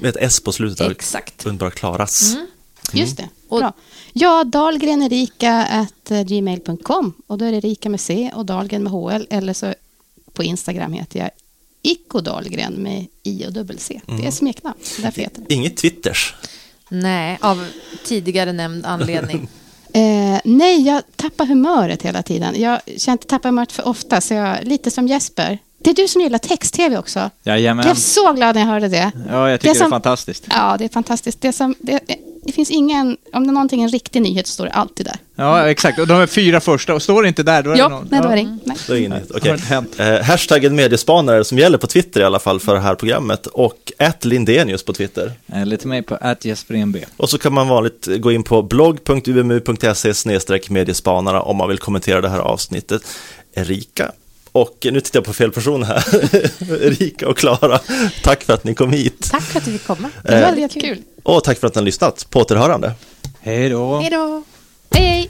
Med 0.00 0.10
ett 0.10 0.16
S 0.20 0.40
på 0.40 0.52
slutet. 0.52 0.90
Exakt. 0.90 1.46
Underbara 1.46 1.70
Klaras. 1.70 2.36
Just 2.92 3.16
det. 3.16 3.28
Och- 3.48 3.58
Bra. 3.60 3.72
Ja, 4.12 4.44
dahlgrenerika.gmail.com 4.44 7.12
och 7.26 7.38
då 7.38 7.44
är 7.44 7.52
det 7.52 7.60
Rika 7.60 7.88
med 7.90 8.00
C 8.00 8.30
och 8.34 8.46
Dahlgren 8.46 8.82
med 8.82 8.92
HL 8.92 9.22
eller 9.30 9.52
så 9.52 9.74
på 10.32 10.42
Instagram 10.44 10.92
heter 10.92 11.20
jag 11.20 11.30
Icko 11.82 12.20
Dahlgren 12.20 12.72
med 12.74 13.06
I 13.22 13.46
och 13.46 13.52
dubbel 13.52 13.78
C. 13.78 14.00
Det 14.06 14.26
är 14.26 14.30
smeknamn, 14.30 14.76
så 14.82 15.02
därför 15.02 15.20
heter 15.20 15.42
det. 15.48 15.54
Inget 15.54 15.76
Twitters. 15.76 16.34
Nej, 16.88 17.38
av 17.40 17.66
tidigare 18.04 18.52
nämnd 18.52 18.86
anledning. 18.86 19.48
Eh, 19.94 20.40
nej, 20.44 20.82
jag 20.86 21.02
tappar 21.16 21.46
humöret 21.46 22.02
hela 22.02 22.22
tiden. 22.22 22.60
Jag 22.60 22.80
känner 22.96 23.14
att 23.18 23.22
jag 23.24 23.28
tappar 23.28 23.48
humöret 23.48 23.72
för 23.72 23.88
ofta, 23.88 24.20
så 24.20 24.34
jag 24.34 24.64
lite 24.64 24.90
som 24.90 25.08
Jesper. 25.08 25.58
Det 25.84 25.90
är 25.90 25.94
du 25.94 26.08
som 26.08 26.20
gillar 26.20 26.38
text-tv 26.38 26.98
också. 26.98 27.30
Jag 27.42 27.56
Jajamän. 27.60 27.82
blev 27.84 27.94
så 27.94 28.32
glad 28.32 28.54
när 28.54 28.62
jag 28.62 28.68
hörde 28.68 28.88
det. 28.88 29.12
Ja, 29.30 29.50
jag 29.50 29.60
tycker 29.60 29.74
det, 29.74 29.78
som- 29.78 29.86
är 29.86 29.90
fantastiskt. 29.90 30.44
Ja, 30.50 30.76
det 30.78 30.84
är 30.84 30.88
fantastiskt. 30.88 31.40
Det, 31.40 31.52
som, 31.52 31.74
det, 31.80 32.00
det 32.44 32.52
finns 32.52 32.70
ingen... 32.70 33.16
Om 33.32 33.44
det 33.44 33.50
är 33.50 33.52
någonting 33.52 33.82
en 33.82 33.88
riktig 33.88 34.22
nyhet 34.22 34.46
så 34.46 34.52
står 34.52 34.64
det 34.64 34.70
alltid 34.72 35.06
där. 35.06 35.16
Ja, 35.36 35.68
exakt. 35.68 35.98
Och 35.98 36.06
de 36.06 36.20
är 36.20 36.26
fyra 36.26 36.60
första, 36.60 36.94
och 36.94 37.02
står 37.02 37.22
det 37.22 37.28
inte 37.28 37.42
där, 37.42 37.62
då 37.62 37.70
är 37.70 37.76
Ja, 37.76 37.84
det 37.88 37.94
någon. 37.94 38.08
nej, 38.10 38.20
då 38.22 38.28
är 38.28 38.34
det 38.34 38.40
inget. 38.40 38.66
Nej. 38.66 38.76
Det 38.86 38.92
är 38.92 38.96
inget. 38.96 39.30
Okej. 39.30 39.50
inte 39.52 39.64
hänt. 39.66 40.00
Eh, 40.00 40.20
hashtaggen 40.22 40.74
mediespanare 40.76 41.44
som 41.44 41.58
gäller 41.58 41.78
på 41.78 41.86
Twitter 41.86 42.20
i 42.20 42.24
alla 42.24 42.38
fall 42.38 42.60
för 42.60 42.74
det 42.74 42.80
här 42.80 42.94
programmet 42.94 43.46
och 43.46 43.92
at 43.98 44.24
Lindenius 44.24 44.82
på 44.84 44.92
Twitter. 44.92 45.32
Eller 45.52 45.76
till 45.76 45.88
mig 45.88 46.02
på 46.02 46.18
atjesperenb. 46.20 46.96
Och 47.16 47.30
så 47.30 47.38
kan 47.38 47.52
man 47.52 47.68
vanligt 47.68 48.08
gå 48.18 48.32
in 48.32 48.42
på 48.42 48.62
blogg.umu.se 48.62 50.12
mediespanare 50.68 51.40
om 51.40 51.56
man 51.56 51.68
vill 51.68 51.78
kommentera 51.78 52.20
det 52.20 52.28
här 52.28 52.38
avsnittet. 52.38 53.02
Erika 53.54 54.12
och 54.52 54.86
nu 54.92 55.00
tittar 55.00 55.18
jag 55.18 55.24
på 55.24 55.32
fel 55.32 55.52
person 55.52 55.82
här. 55.82 56.04
Erika 56.86 57.28
och 57.28 57.36
Klara, 57.38 57.80
tack 58.22 58.42
för 58.44 58.52
att 58.52 58.64
ni 58.64 58.74
kom 58.74 58.92
hit. 58.92 59.28
Tack 59.30 59.42
för 59.42 59.58
att 59.58 59.64
du 59.64 59.72
fick 59.72 59.86
komma. 59.86 60.10
Det 60.22 60.30
var 60.30 60.38
Eh, 60.38 60.40
väldigt 60.54 60.72
kul. 60.82 60.98
Och 61.22 61.44
tack 61.44 61.58
för 61.58 61.66
att 61.66 61.74
ni 61.74 61.78
har 61.78 61.84
lyssnat. 61.84 62.26
På 62.30 62.40
återhörande. 62.40 62.92
Hej 63.40 63.68
då. 63.68 64.00
Hej 64.00 64.10
då! 64.10 64.42
Hej, 64.90 65.06
hej! 65.06 65.28